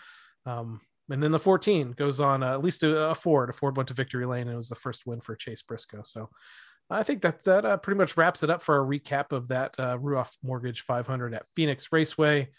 um 0.45 0.81
and 1.09 1.21
then 1.21 1.31
the 1.31 1.39
14 1.39 1.91
goes 1.91 2.19
on 2.19 2.41
uh, 2.43 2.53
at 2.53 2.63
least 2.63 2.81
a, 2.83 3.09
a 3.09 3.15
Ford. 3.15 3.49
A 3.49 3.53
Ford 3.53 3.77
went 3.77 3.87
to 3.89 3.93
victory 3.93 4.25
lane 4.25 4.43
and 4.47 4.51
it 4.51 4.55
was 4.57 4.69
the 4.69 4.75
first 4.75 5.05
win 5.05 5.21
for 5.21 5.35
Chase 5.35 5.61
Briscoe. 5.61 6.01
So 6.03 6.29
I 6.89 7.03
think 7.03 7.21
that 7.21 7.43
that 7.43 7.65
uh, 7.65 7.77
pretty 7.77 7.97
much 7.97 8.17
wraps 8.17 8.41
it 8.43 8.49
up 8.49 8.61
for 8.61 8.77
a 8.81 8.85
recap 8.85 9.31
of 9.31 9.47
that 9.49 9.75
uh, 9.77 9.97
Ruoff 9.97 10.29
Mortgage 10.43 10.81
500 10.81 11.33
at 11.33 11.45
Phoenix 11.55 11.89
Raceway 11.91 12.49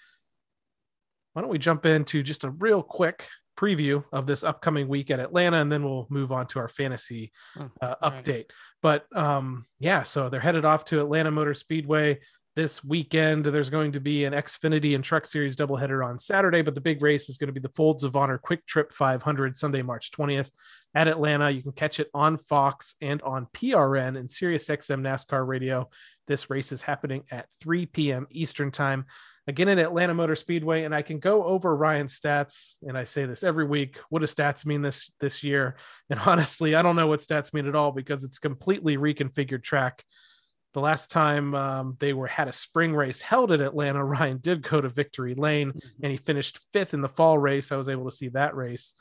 why 1.35 1.43
don't 1.43 1.51
we 1.51 1.59
jump 1.59 1.85
into 1.85 2.23
just 2.23 2.45
a 2.45 2.51
real 2.51 2.83
quick 2.83 3.29
preview 3.57 4.03
of 4.13 4.27
this 4.27 4.43
upcoming 4.43 4.89
week 4.89 5.11
at 5.11 5.21
Atlanta, 5.21 5.59
and 5.59 5.71
then 5.71 5.85
we'll 5.85 6.07
move 6.11 6.33
on 6.33 6.47
to 6.49 6.59
our 6.59 6.69
fantasy 6.69 7.31
Oh, 7.59 7.71
uh, 7.83 7.95
all 8.03 8.11
right. 8.11 8.25
update. 8.25 8.45
But 8.83 9.05
um, 9.15 9.67
yeah, 9.79 10.03
so 10.03 10.29
they're 10.29 10.41
headed 10.41 10.65
off 10.65 10.85
to 10.87 11.01
Atlanta 11.01 11.31
Motor 11.31 11.55
Speedway 11.55 12.19
this 12.57 12.83
weekend. 12.85 13.45
There's 13.45 13.71
going 13.71 13.93
to 13.93 14.01
be 14.01 14.25
an 14.25 14.33
Xfinity 14.33 14.95
and 14.95 15.03
Truck 15.05 15.27
Series 15.27 15.57
doubleheader 15.57 16.05
on 16.07 16.19
Saturday, 16.19 16.63
but 16.63 16.75
the 16.75 16.81
big 16.81 17.03
race 17.03 17.29
is 17.29 17.37
going 17.39 17.49
to 17.49 17.53
be 17.53 17.61
the 17.61 17.73
Folds 17.75 18.05
of 18.05 18.17
Honor 18.17 18.39
QuikTrip 18.45 18.93
500 18.93 19.57
Sunday, 19.57 19.83
March 19.83 20.11
20th 20.13 20.51
at 20.95 21.09
Atlanta. 21.09 21.51
You 21.51 21.63
can 21.63 21.73
catch 21.73 21.99
it 22.01 22.11
on 22.15 22.39
Fox 22.39 22.95
and 23.01 23.23
on 23.23 23.47
PRN 23.55 24.19
and 24.19 24.31
Sirius 24.31 24.67
XM 24.69 25.01
NASCAR 25.01 25.47
Radio. 25.47 25.89
This 26.27 26.49
race 26.51 26.71
is 26.73 26.81
happening 26.83 27.25
at 27.31 27.47
3 27.61 27.87
p.m. 27.87 28.27
Eastern 28.31 28.71
Time 28.71 29.07
again 29.47 29.69
at 29.69 29.79
Atlanta 29.79 30.15
Motor 30.15 30.37
Speedway, 30.37 30.85
and 30.85 30.95
I 30.95 31.03
can 31.03 31.19
go 31.19 31.45
over 31.45 31.75
Ryan's 31.77 32.19
stats. 32.19 32.75
And 32.83 32.97
I 32.97 33.05
say 33.05 33.27
this 33.27 33.43
every 33.43 33.67
week. 33.67 33.99
What 34.09 34.21
do 34.21 34.27
stats 34.27 34.65
mean 34.65 34.83
this 34.83 35.11
this 35.21 35.43
year? 35.43 35.77
And 36.11 36.21
honestly, 36.21 36.75
I 36.75 36.83
don't 36.83 36.97
know 36.97 37.07
what 37.07 37.21
stats 37.21 37.55
mean 37.55 37.67
at 37.67 37.75
all 37.75 37.91
because 37.91 38.25
it's 38.25 38.39
completely 38.39 38.99
reconfigured 38.99 39.63
track. 39.63 40.05
The 40.75 40.81
last 40.81 41.11
time 41.11 41.55
um, 41.55 41.97
they 41.99 42.13
were 42.13 42.27
had 42.27 42.47
a 42.47 42.53
spring 42.53 42.95
race 42.95 43.23
held 43.23 43.53
at 43.53 43.63
Atlanta, 43.63 44.05
Ryan 44.05 44.39
did 44.39 44.63
go 44.63 44.83
to 44.83 44.89
Victory 44.91 45.35
Lane, 45.35 45.73
and 46.03 46.13
he 46.13 46.19
finished 46.19 46.61
fifth 46.75 46.93
in 46.93 47.01
the 47.01 47.09
fall 47.09 47.39
race. 47.39 47.73
I 47.73 47.77
was 47.77 47.89
able 47.89 48.05
to 48.05 48.15
see 48.15 48.29
that 48.29 48.55
race. 48.55 48.93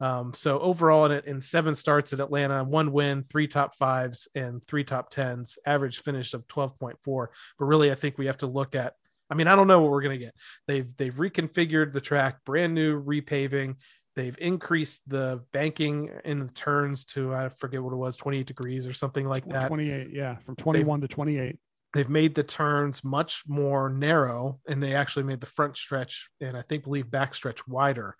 Um, 0.00 0.34
so 0.34 0.58
overall, 0.60 1.06
in, 1.06 1.22
in 1.26 1.40
seven 1.40 1.74
starts 1.74 2.12
at 2.12 2.20
Atlanta, 2.20 2.64
one 2.64 2.92
win, 2.92 3.24
three 3.24 3.46
top 3.48 3.76
fives, 3.76 4.28
and 4.34 4.64
three 4.64 4.84
top 4.84 5.10
tens, 5.10 5.58
average 5.66 6.02
finish 6.02 6.32
of 6.32 6.46
twelve 6.48 6.78
point 6.78 6.98
four. 7.02 7.30
But 7.58 7.66
really, 7.66 7.90
I 7.90 7.94
think 7.96 8.18
we 8.18 8.26
have 8.26 8.38
to 8.38 8.46
look 8.46 8.74
at 8.74 8.94
I 9.32 9.34
mean, 9.34 9.48
I 9.48 9.56
don't 9.56 9.66
know 9.66 9.80
what 9.80 9.90
we're 9.90 10.02
gonna 10.02 10.18
get. 10.18 10.34
They've 10.66 10.86
they've 10.98 11.14
reconfigured 11.14 11.94
the 11.94 12.02
track, 12.02 12.44
brand 12.44 12.74
new 12.74 13.02
repaving. 13.02 13.76
They've 14.14 14.36
increased 14.38 15.00
the 15.06 15.42
banking 15.54 16.10
in 16.26 16.40
the 16.40 16.52
turns 16.52 17.06
to 17.06 17.34
I 17.34 17.48
forget 17.48 17.82
what 17.82 17.94
it 17.94 17.96
was, 17.96 18.18
28 18.18 18.46
degrees 18.46 18.86
or 18.86 18.92
something 18.92 19.26
like 19.26 19.48
that. 19.48 19.68
28, 19.68 20.10
yeah, 20.12 20.36
from 20.36 20.54
21 20.56 21.00
to 21.00 21.08
28. 21.08 21.56
They've 21.94 22.08
made 22.10 22.34
the 22.34 22.42
turns 22.42 23.02
much 23.02 23.42
more 23.48 23.88
narrow, 23.88 24.60
and 24.68 24.82
they 24.82 24.94
actually 24.94 25.22
made 25.22 25.40
the 25.40 25.46
front 25.46 25.78
stretch 25.78 26.28
and 26.42 26.54
I 26.54 26.60
think 26.60 26.84
believe 26.84 27.10
back 27.10 27.34
stretch 27.34 27.66
wider. 27.66 28.16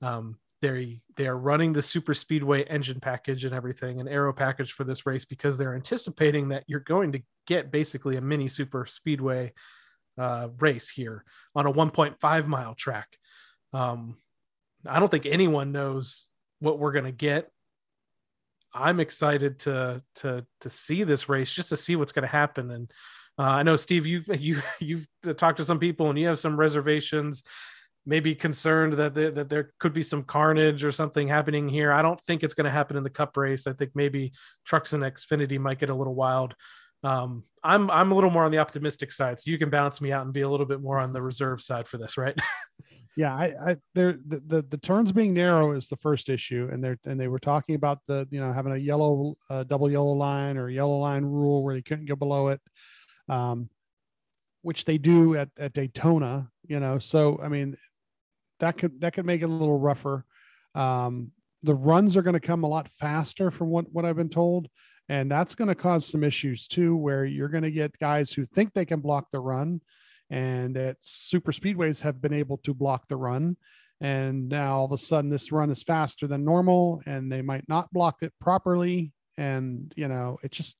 Um, 0.00 0.38
they 0.62 1.02
they 1.18 1.26
are 1.26 1.36
running 1.36 1.74
the 1.74 1.82
super 1.82 2.14
speedway 2.14 2.64
engine 2.64 3.00
package 3.00 3.44
and 3.44 3.54
everything, 3.54 4.00
an 4.00 4.08
aero 4.08 4.32
package 4.32 4.72
for 4.72 4.84
this 4.84 5.04
race 5.04 5.26
because 5.26 5.58
they're 5.58 5.74
anticipating 5.74 6.48
that 6.48 6.64
you're 6.66 6.80
going 6.80 7.12
to 7.12 7.20
get 7.46 7.70
basically 7.70 8.16
a 8.16 8.22
mini 8.22 8.48
super 8.48 8.86
speedway 8.86 9.52
uh, 10.18 10.48
race 10.58 10.88
here 10.88 11.24
on 11.54 11.66
a 11.66 11.72
1.5 11.72 12.46
mile 12.46 12.74
track. 12.74 13.16
Um, 13.72 14.16
I 14.86 14.98
don't 14.98 15.10
think 15.10 15.26
anyone 15.26 15.72
knows 15.72 16.26
what 16.60 16.78
we're 16.78 16.92
going 16.92 17.04
to 17.04 17.12
get. 17.12 17.50
I'm 18.72 19.00
excited 19.00 19.58
to 19.60 20.02
to 20.16 20.46
to 20.60 20.70
see 20.70 21.02
this 21.02 21.28
race 21.28 21.50
just 21.50 21.70
to 21.70 21.76
see 21.76 21.96
what's 21.96 22.12
going 22.12 22.24
to 22.24 22.28
happen. 22.28 22.70
And 22.70 22.90
uh, 23.38 23.42
I 23.42 23.62
know 23.62 23.76
Steve, 23.76 24.06
you've 24.06 24.28
you 24.40 24.62
you've 24.80 25.06
talked 25.36 25.58
to 25.58 25.64
some 25.64 25.78
people 25.78 26.10
and 26.10 26.18
you 26.18 26.26
have 26.26 26.38
some 26.38 26.58
reservations, 26.58 27.42
maybe 28.04 28.34
concerned 28.34 28.94
that 28.94 29.14
that 29.14 29.48
there 29.48 29.72
could 29.78 29.92
be 29.92 30.02
some 30.02 30.24
carnage 30.24 30.84
or 30.84 30.92
something 30.92 31.28
happening 31.28 31.68
here. 31.68 31.90
I 31.90 32.02
don't 32.02 32.20
think 32.20 32.42
it's 32.42 32.54
going 32.54 32.66
to 32.66 32.70
happen 32.70 32.96
in 32.96 33.04
the 33.04 33.10
Cup 33.10 33.36
race. 33.36 33.66
I 33.66 33.72
think 33.72 33.92
maybe 33.94 34.32
Trucks 34.64 34.92
and 34.92 35.02
Xfinity 35.02 35.58
might 35.58 35.78
get 35.78 35.90
a 35.90 35.94
little 35.94 36.14
wild. 36.14 36.54
Um, 37.02 37.44
I'm 37.62 37.90
I'm 37.90 38.12
a 38.12 38.14
little 38.14 38.30
more 38.30 38.44
on 38.44 38.52
the 38.52 38.58
optimistic 38.58 39.12
side, 39.12 39.40
so 39.40 39.50
you 39.50 39.58
can 39.58 39.70
balance 39.70 40.00
me 40.00 40.12
out 40.12 40.24
and 40.24 40.32
be 40.32 40.42
a 40.42 40.48
little 40.48 40.66
bit 40.66 40.80
more 40.80 40.98
on 40.98 41.12
the 41.12 41.22
reserve 41.30 41.62
side 41.62 41.88
for 41.88 41.98
this, 41.98 42.16
right? 42.16 42.38
Yeah, 43.16 43.34
I, 43.34 43.70
I 43.70 43.76
there 43.94 44.18
the, 44.28 44.42
the 44.46 44.62
the 44.62 44.76
turns 44.76 45.10
being 45.10 45.32
narrow 45.32 45.72
is 45.72 45.88
the 45.88 45.96
first 45.96 46.28
issue, 46.28 46.68
and 46.70 46.84
they're 46.84 46.98
and 47.06 47.18
they 47.18 47.28
were 47.28 47.38
talking 47.38 47.74
about 47.74 48.00
the 48.06 48.28
you 48.30 48.38
know 48.38 48.52
having 48.52 48.72
a 48.72 48.76
yellow 48.76 49.36
uh, 49.48 49.64
double 49.64 49.90
yellow 49.90 50.12
line 50.12 50.58
or 50.58 50.68
yellow 50.68 50.98
line 50.98 51.24
rule 51.24 51.64
where 51.64 51.74
they 51.74 51.80
couldn't 51.80 52.04
go 52.04 52.14
below 52.14 52.48
it, 52.48 52.60
um, 53.30 53.70
which 54.60 54.84
they 54.84 54.98
do 54.98 55.34
at 55.34 55.48
at 55.58 55.72
Daytona. 55.72 56.50
You 56.68 56.78
know, 56.78 56.98
so 56.98 57.40
I 57.42 57.48
mean, 57.48 57.78
that 58.60 58.76
could 58.76 59.00
that 59.00 59.14
could 59.14 59.24
make 59.24 59.40
it 59.40 59.46
a 59.46 59.48
little 59.48 59.78
rougher. 59.78 60.26
Um, 60.74 61.32
the 61.62 61.74
runs 61.74 62.18
are 62.18 62.22
going 62.22 62.34
to 62.34 62.40
come 62.40 62.64
a 62.64 62.68
lot 62.68 62.90
faster, 63.00 63.50
from 63.50 63.68
what 63.68 63.90
what 63.90 64.04
I've 64.04 64.16
been 64.16 64.28
told, 64.28 64.68
and 65.08 65.30
that's 65.30 65.54
going 65.54 65.68
to 65.68 65.74
cause 65.74 66.06
some 66.06 66.24
issues 66.24 66.66
too, 66.66 66.96
where 66.96 67.24
you're 67.24 67.48
going 67.48 67.62
to 67.62 67.70
get 67.70 67.98
guys 67.98 68.32
who 68.32 68.44
think 68.44 68.72
they 68.72 68.84
can 68.84 69.00
block 69.00 69.28
the 69.30 69.40
run 69.40 69.80
and 70.30 70.76
at 70.76 70.96
super 71.02 71.52
speedways 71.52 72.00
have 72.00 72.20
been 72.20 72.32
able 72.32 72.58
to 72.58 72.74
block 72.74 73.06
the 73.08 73.16
run. 73.16 73.56
And 74.00 74.48
now 74.48 74.78
all 74.78 74.86
of 74.86 74.92
a 74.92 74.98
sudden 74.98 75.30
this 75.30 75.52
run 75.52 75.70
is 75.70 75.82
faster 75.82 76.26
than 76.26 76.44
normal 76.44 77.00
and 77.06 77.30
they 77.30 77.42
might 77.42 77.68
not 77.68 77.92
block 77.92 78.16
it 78.22 78.32
properly. 78.40 79.12
And 79.38 79.92
you 79.96 80.08
know 80.08 80.38
it 80.42 80.50
just 80.50 80.78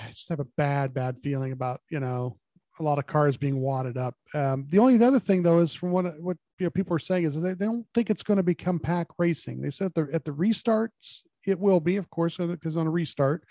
i 0.00 0.08
just 0.08 0.30
have 0.30 0.40
a 0.40 0.46
bad 0.56 0.94
bad 0.94 1.18
feeling 1.18 1.52
about 1.52 1.80
you 1.90 2.00
know 2.00 2.38
a 2.80 2.82
lot 2.82 2.98
of 2.98 3.06
cars 3.06 3.36
being 3.36 3.60
wadded 3.60 3.96
up. 3.96 4.14
Um, 4.34 4.66
the 4.70 4.78
only 4.78 5.02
other 5.02 5.18
thing 5.18 5.42
though 5.42 5.58
is 5.58 5.74
from 5.74 5.90
what 5.90 6.18
what 6.20 6.36
you 6.58 6.66
know, 6.66 6.70
people 6.70 6.94
are 6.94 7.00
saying 7.00 7.24
is 7.24 7.34
they, 7.40 7.54
they 7.54 7.66
don't 7.66 7.86
think 7.94 8.10
it's 8.10 8.22
going 8.22 8.36
to 8.36 8.42
become 8.42 8.78
pack 8.78 9.08
racing. 9.18 9.60
They 9.60 9.70
said 9.70 9.92
the, 9.94 10.08
at 10.12 10.24
the 10.24 10.32
restarts 10.32 11.22
it 11.48 11.58
will 11.58 11.80
be 11.80 11.96
of 11.96 12.08
course 12.10 12.36
because 12.36 12.76
on 12.76 12.86
a 12.86 12.90
restart 12.90 13.44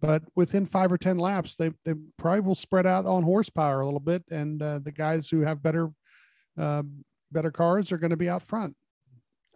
but 0.00 0.22
within 0.34 0.66
five 0.66 0.90
or 0.90 0.98
ten 0.98 1.18
laps 1.18 1.54
they, 1.56 1.70
they 1.84 1.94
probably 2.16 2.40
will 2.40 2.54
spread 2.54 2.86
out 2.86 3.06
on 3.06 3.22
horsepower 3.22 3.80
a 3.80 3.84
little 3.84 4.00
bit 4.00 4.24
and 4.30 4.62
uh, 4.62 4.78
the 4.82 4.92
guys 4.92 5.28
who 5.28 5.40
have 5.40 5.62
better 5.62 5.90
uh, 6.58 6.82
better 7.30 7.50
cars 7.50 7.92
are 7.92 7.98
going 7.98 8.10
to 8.10 8.16
be 8.16 8.28
out 8.28 8.42
front 8.42 8.74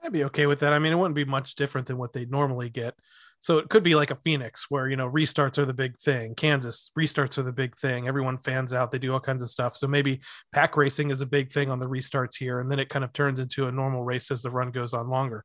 I'd 0.02 0.12
be 0.12 0.24
okay 0.24 0.46
with 0.46 0.60
that. 0.60 0.72
I 0.72 0.78
mean, 0.78 0.92
it 0.92 0.96
wouldn't 0.96 1.16
be 1.16 1.24
much 1.24 1.56
different 1.56 1.88
than 1.88 1.98
what 1.98 2.12
they 2.12 2.26
normally 2.26 2.68
get. 2.68 2.94
So 3.40 3.58
it 3.58 3.68
could 3.68 3.82
be 3.82 3.94
like 3.94 4.10
a 4.10 4.18
Phoenix 4.24 4.66
where, 4.70 4.88
you 4.88 4.96
know, 4.96 5.08
restarts 5.08 5.58
are 5.58 5.66
the 5.66 5.72
big 5.72 5.98
thing. 5.98 6.34
Kansas 6.34 6.90
restarts 6.98 7.38
are 7.38 7.42
the 7.42 7.52
big 7.52 7.76
thing. 7.76 8.08
Everyone 8.08 8.38
fans 8.38 8.72
out, 8.72 8.90
they 8.90 8.98
do 8.98 9.12
all 9.12 9.20
kinds 9.20 9.42
of 9.42 9.50
stuff. 9.50 9.76
So 9.76 9.86
maybe 9.86 10.20
pack 10.52 10.76
racing 10.76 11.10
is 11.10 11.20
a 11.20 11.26
big 11.26 11.52
thing 11.52 11.70
on 11.70 11.78
the 11.78 11.88
restarts 11.88 12.36
here. 12.36 12.60
And 12.60 12.70
then 12.70 12.78
it 12.78 12.88
kind 12.88 13.04
of 13.04 13.12
turns 13.12 13.38
into 13.38 13.68
a 13.68 13.72
normal 13.72 14.02
race 14.02 14.30
as 14.30 14.42
the 14.42 14.50
run 14.50 14.70
goes 14.70 14.94
on 14.94 15.08
longer. 15.08 15.44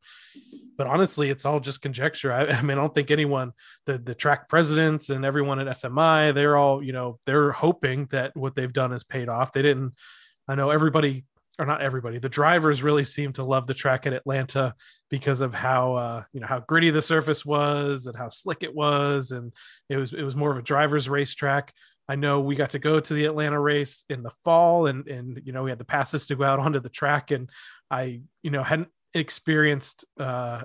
But 0.78 0.88
honestly, 0.88 1.30
it's 1.30 1.46
all 1.46 1.60
just 1.60 1.82
conjecture. 1.82 2.32
I, 2.32 2.46
I 2.48 2.62
mean, 2.62 2.78
I 2.78 2.82
don't 2.82 2.96
think 2.96 3.12
anyone, 3.12 3.52
the, 3.86 3.98
the 3.98 4.16
track 4.16 4.50
presidents 4.50 5.10
and 5.10 5.26
everyone 5.26 5.60
at 5.60 5.68
SMI, 5.68 6.34
they're 6.34 6.58
all, 6.58 6.84
you 6.84 6.94
know, 6.94 7.20
they're 7.26 7.52
hoping 7.52 8.08
that 8.12 8.36
what 8.36 8.56
they've 8.56 8.74
done 8.74 8.92
has 8.92 9.04
paid 9.04 9.30
off. 9.30 9.54
They 9.54 9.62
didn't, 9.62 9.94
I 10.48 10.56
know 10.56 10.70
everybody 10.70 11.26
or 11.62 11.66
not 11.66 11.82
everybody 11.82 12.18
the 12.18 12.28
drivers 12.28 12.82
really 12.82 13.04
seem 13.04 13.32
to 13.32 13.44
love 13.44 13.68
the 13.68 13.74
track 13.74 14.08
at 14.08 14.14
atlanta 14.14 14.74
because 15.12 15.42
of 15.42 15.54
how 15.54 15.94
uh, 15.96 16.24
you 16.34 16.40
know 16.40 16.48
how 16.48 16.60
gritty 16.62 16.90
the 16.90 17.02
surface 17.02 17.46
was 17.46 18.08
and 18.08 18.16
how 18.16 18.30
slick 18.30 18.64
it 18.64 18.74
was. 18.74 19.32
And 19.32 19.52
it 19.90 19.98
was 19.98 20.14
it 20.14 20.24
was 20.24 20.36
more 20.36 20.52
of 20.52 20.58
a 20.58 20.64
driver's 20.64 21.08
racetrack. 21.08 21.74
I 22.10 22.16
know 22.16 22.40
we 22.40 22.56
got 22.56 22.72
to 22.72 22.80
go 22.80 23.00
to 23.00 23.14
the 23.14 23.26
atlanta 23.26 23.60
race 23.60 24.06
in 24.10 24.24
the 24.24 24.32
fall 24.44 24.88
and 24.88 25.08
and 25.08 25.40
you 25.44 25.52
know 25.52 25.64
we 25.64 25.70
had 25.70 25.80
the 25.80 25.86
passes 25.86 26.26
to 26.28 26.36
go 26.36 26.46
out 26.46 26.60
onto 26.60 26.80
the 26.80 26.90
track. 26.90 27.30
And 27.30 27.50
i 27.92 28.22
you 28.42 28.50
know 28.50 28.64
hadn't 28.64 28.88
experienced 29.14 30.06
uh 30.18 30.64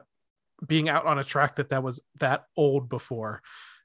being 0.67 0.89
out 0.89 1.05
on 1.05 1.19
a 1.19 1.25
track 1.25 1.57
that 1.57 1.69
that 1.71 1.83
was 1.83 2.01
that 2.21 2.45
old 2.57 2.89
before 2.89 3.43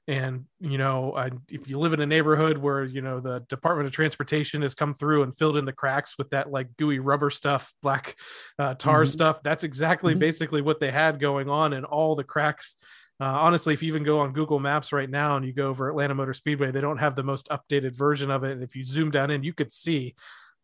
and 0.08 0.46
you 0.60 0.78
know 0.78 1.14
I, 1.14 1.30
if 1.48 1.68
you 1.68 1.78
live 1.78 1.92
in 1.92 2.00
a 2.00 2.06
neighborhood 2.06 2.58
where 2.58 2.82
you 2.84 3.02
know 3.02 3.20
the 3.20 3.40
department 3.48 3.86
of 3.86 3.92
transportation 3.92 4.62
has 4.62 4.74
come 4.74 4.94
through 4.94 5.22
and 5.22 5.36
filled 5.36 5.56
in 5.56 5.64
the 5.64 5.72
cracks 5.72 6.18
with 6.18 6.30
that 6.30 6.50
like 6.50 6.76
gooey 6.76 6.98
rubber 6.98 7.30
stuff 7.30 7.72
black 7.82 8.16
uh, 8.58 8.74
tar 8.74 9.02
mm-hmm. 9.02 9.12
stuff 9.12 9.42
that's 9.44 9.64
exactly 9.64 10.12
mm-hmm. 10.12 10.20
basically 10.20 10.60
what 10.60 10.80
they 10.80 10.90
had 10.90 11.20
going 11.20 11.48
on 11.48 11.72
in 11.72 11.84
all 11.84 12.16
the 12.16 12.24
cracks 12.24 12.74
uh, 13.20 13.24
honestly 13.24 13.74
if 13.74 13.82
you 13.82 13.88
even 13.88 14.02
go 14.02 14.18
on 14.18 14.32
google 14.32 14.58
maps 14.58 14.92
right 14.92 15.10
now 15.10 15.36
and 15.36 15.46
you 15.46 15.52
go 15.52 15.68
over 15.68 15.88
atlanta 15.88 16.14
motor 16.14 16.34
speedway 16.34 16.72
they 16.72 16.80
don't 16.80 16.98
have 16.98 17.14
the 17.14 17.22
most 17.22 17.48
updated 17.48 17.96
version 17.96 18.30
of 18.30 18.42
it 18.42 18.52
and 18.52 18.62
if 18.62 18.74
you 18.74 18.82
zoom 18.82 19.10
down 19.10 19.30
in 19.30 19.44
you 19.44 19.52
could 19.52 19.70
see 19.70 20.14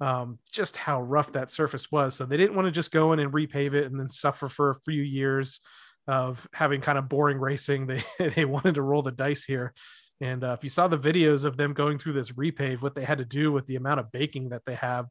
um, 0.01 0.39
just 0.53 0.76
how 0.76 1.03
rough 1.03 1.32
that 1.32 1.51
surface 1.51 1.91
was 1.91 2.14
so 2.14 2.24
they 2.24 2.36
didn't 2.36 2.55
want 2.55 2.66
to 2.66 2.72
just 2.72 2.93
go 2.93 3.12
in 3.12 3.18
and 3.18 3.32
repave 3.32 3.74
it 3.74 3.91
and 3.91 3.99
then 3.99 4.09
suffer 4.09 4.49
for 4.49 4.70
a 4.70 4.80
few 4.84 5.03
years 5.03 5.61
of 6.09 6.48
having 6.52 6.80
kind 6.80 6.98
of 6.98 7.09
boring 7.09 7.38
racing. 7.38 7.86
They 7.86 8.02
they 8.34 8.44
wanted 8.44 8.74
to 8.76 8.82
roll 8.82 9.02
the 9.02 9.12
dice 9.12 9.44
here. 9.44 9.72
And 10.20 10.42
uh, 10.42 10.56
if 10.59 10.64
you 10.64 10.70
saw 10.70 10.88
the 10.88 10.98
videos 10.98 11.44
of 11.44 11.56
them 11.56 11.74
going 11.74 11.98
through 11.98 12.14
this 12.14 12.32
repave, 12.32 12.82
what 12.82 12.96
they 12.96 13.04
had 13.04 13.18
to 13.18 13.24
do 13.24 13.52
with 13.52 13.66
the 13.66 13.76
amount 13.76 14.00
of 14.00 14.11
baking 14.11 14.48
that 14.48 14.64
they 14.66 14.74
have, 14.74 15.06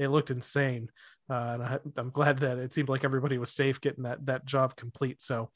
it 0.00 0.08
looked 0.08 0.32
insane. 0.32 0.90
Uh, 1.30 1.50
and 1.54 1.62
I, 1.62 1.78
am 1.96 2.10
glad 2.10 2.38
that 2.38 2.58
it 2.58 2.72
seemed 2.72 2.88
like 2.88 3.04
everybody 3.04 3.38
was 3.38 3.52
safe 3.52 3.80
getting 3.80 4.04
that 4.04 4.24
that 4.26 4.46
job 4.46 4.74
complete. 4.74 5.22
So 5.22 5.50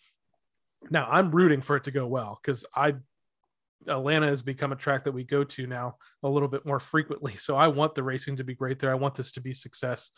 now 0.90 1.09
I'm 1.11 1.30
rooting 1.30 1.62
for 1.62 1.76
it 1.76 1.84
to 1.84 1.90
go 1.90 2.07
well 2.07 2.38
because 2.43 2.64
I 2.76 2.95
Atlanta 3.88 4.26
has 4.26 4.43
become 4.43 4.70
a 4.70 4.76
track 4.76 5.05
that 5.05 5.12
we 5.12 5.24
go 5.24 5.43
to 5.43 5.66
now 5.66 5.97
a 6.22 6.28
little 6.28 6.49
bit 6.49 6.64
more 6.64 6.78
frequently. 6.78 7.34
So 7.34 7.57
I 7.57 7.68
want 7.68 7.95
the 7.95 8.03
racing 8.03 8.36
to 8.36 8.45
be 8.45 8.55
great 8.55 8.78
there. 8.78 8.93
I 8.93 8.97
want 8.97 9.14
this 9.14 9.32
to 9.32 9.40
be 9.40 9.55
success. 9.55 10.12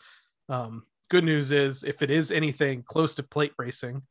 Um, 0.49 0.83
good 1.09 1.23
news 1.23 1.51
is 1.51 1.83
if 1.83 2.01
it 2.01 2.11
is 2.11 2.31
anything 2.31 2.83
close 2.83 3.15
to 3.15 3.23
plate 3.23 3.53
racing, 3.57 4.03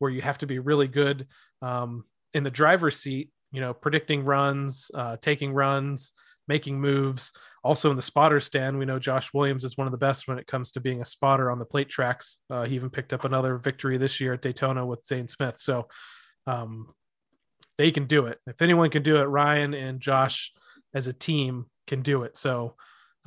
where 0.00 0.10
you 0.10 0.20
have 0.20 0.38
to 0.38 0.46
be 0.46 0.58
really 0.58 0.88
good 0.88 1.28
um, 1.62 2.04
in 2.34 2.42
the 2.42 2.50
driver's 2.50 2.96
seat, 2.98 3.30
you 3.52 3.60
know, 3.60 3.72
predicting 3.72 4.24
runs, 4.24 4.90
uh, 4.94 5.16
taking 5.20 5.52
runs, 5.52 6.12
making 6.48 6.80
moves. 6.80 7.32
Also 7.62 7.90
in 7.90 7.96
the 7.96 8.02
spotter 8.02 8.40
stand, 8.40 8.78
we 8.78 8.84
know 8.84 8.98
Josh 8.98 9.32
Williams 9.32 9.62
is 9.62 9.76
one 9.76 9.86
of 9.86 9.92
the 9.92 9.98
best 9.98 10.26
when 10.26 10.38
it 10.38 10.48
comes 10.48 10.72
to 10.72 10.80
being 10.80 11.00
a 11.00 11.04
spotter 11.04 11.50
on 11.50 11.58
the 11.58 11.64
plate 11.64 11.88
tracks. 11.88 12.38
Uh, 12.50 12.64
he 12.64 12.74
even 12.74 12.90
picked 12.90 13.12
up 13.12 13.24
another 13.24 13.56
victory 13.56 13.98
this 13.98 14.20
year 14.20 14.32
at 14.32 14.42
Daytona 14.42 14.84
with 14.84 15.06
Zane 15.06 15.28
Smith. 15.28 15.58
So 15.58 15.86
um, 16.46 16.94
they 17.78 17.90
can 17.90 18.06
do 18.06 18.26
it. 18.26 18.38
If 18.46 18.62
anyone 18.62 18.90
can 18.90 19.02
do 19.02 19.16
it, 19.16 19.24
Ryan 19.24 19.74
and 19.74 20.00
Josh 20.00 20.52
as 20.94 21.06
a 21.06 21.12
team 21.12 21.66
can 21.86 22.02
do 22.02 22.22
it. 22.22 22.36
So 22.36 22.74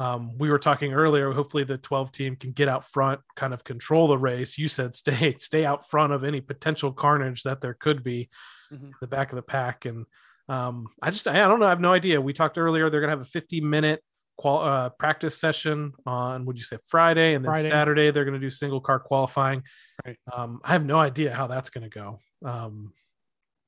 um, 0.04 0.38
we 0.38 0.50
were 0.50 0.60
talking 0.60 0.94
earlier. 0.94 1.32
Hopefully, 1.32 1.64
the 1.64 1.78
12 1.78 2.12
team 2.12 2.36
can 2.36 2.52
get 2.52 2.68
out 2.68 2.92
front, 2.92 3.22
kind 3.38 3.54
of 3.54 3.64
control 3.64 4.10
the 4.10 4.18
race. 4.18 4.58
You 4.58 4.68
said 4.68 4.94
stay 4.96 5.36
stay 5.40 5.66
out 5.66 5.90
front 5.90 6.12
of 6.12 6.26
any 6.26 6.42
potential 6.42 6.92
carnage 6.92 7.44
that 7.44 7.62
there 7.62 7.74
could 7.74 8.04
be, 8.04 8.30
mm-hmm. 8.72 8.90
the 9.00 9.08
back 9.08 9.32
of 9.32 9.38
the 9.38 9.42
pack. 9.42 9.86
And 9.86 10.06
um, 10.50 10.88
I 11.02 11.10
just 11.10 11.26
I, 11.26 11.48
don't 11.48 11.62
know. 11.62 11.68
I 11.68 11.70
have 11.70 11.80
no 11.80 11.94
idea. 11.94 12.20
We 12.20 12.34
talked 12.34 12.58
earlier. 12.58 12.90
They're 12.90 13.00
gonna 13.00 13.14
have 13.14 13.22
a 13.22 13.26
50 13.26 13.62
minute 13.62 14.04
qual 14.38 14.60
uh, 14.60 14.90
practice 14.90 15.40
session 15.40 15.94
on 16.06 16.44
would 16.46 16.58
you 16.58 16.64
say 16.64 16.80
Friday, 16.90 17.34
and 17.36 17.46
then 17.46 17.54
Friday. 17.54 17.70
Saturday 17.70 18.12
they're 18.12 18.26
gonna 18.26 18.40
do 18.40 18.50
single 18.50 18.82
car 18.82 19.00
qualifying. 19.00 19.64
Right. 20.06 20.18
Um, 20.36 20.60
I 20.66 20.74
have 20.74 20.86
no 20.86 21.00
idea 21.00 21.34
how 21.34 21.48
that's 21.48 21.70
gonna 21.70 21.88
go. 21.88 22.20
Um, 22.44 22.92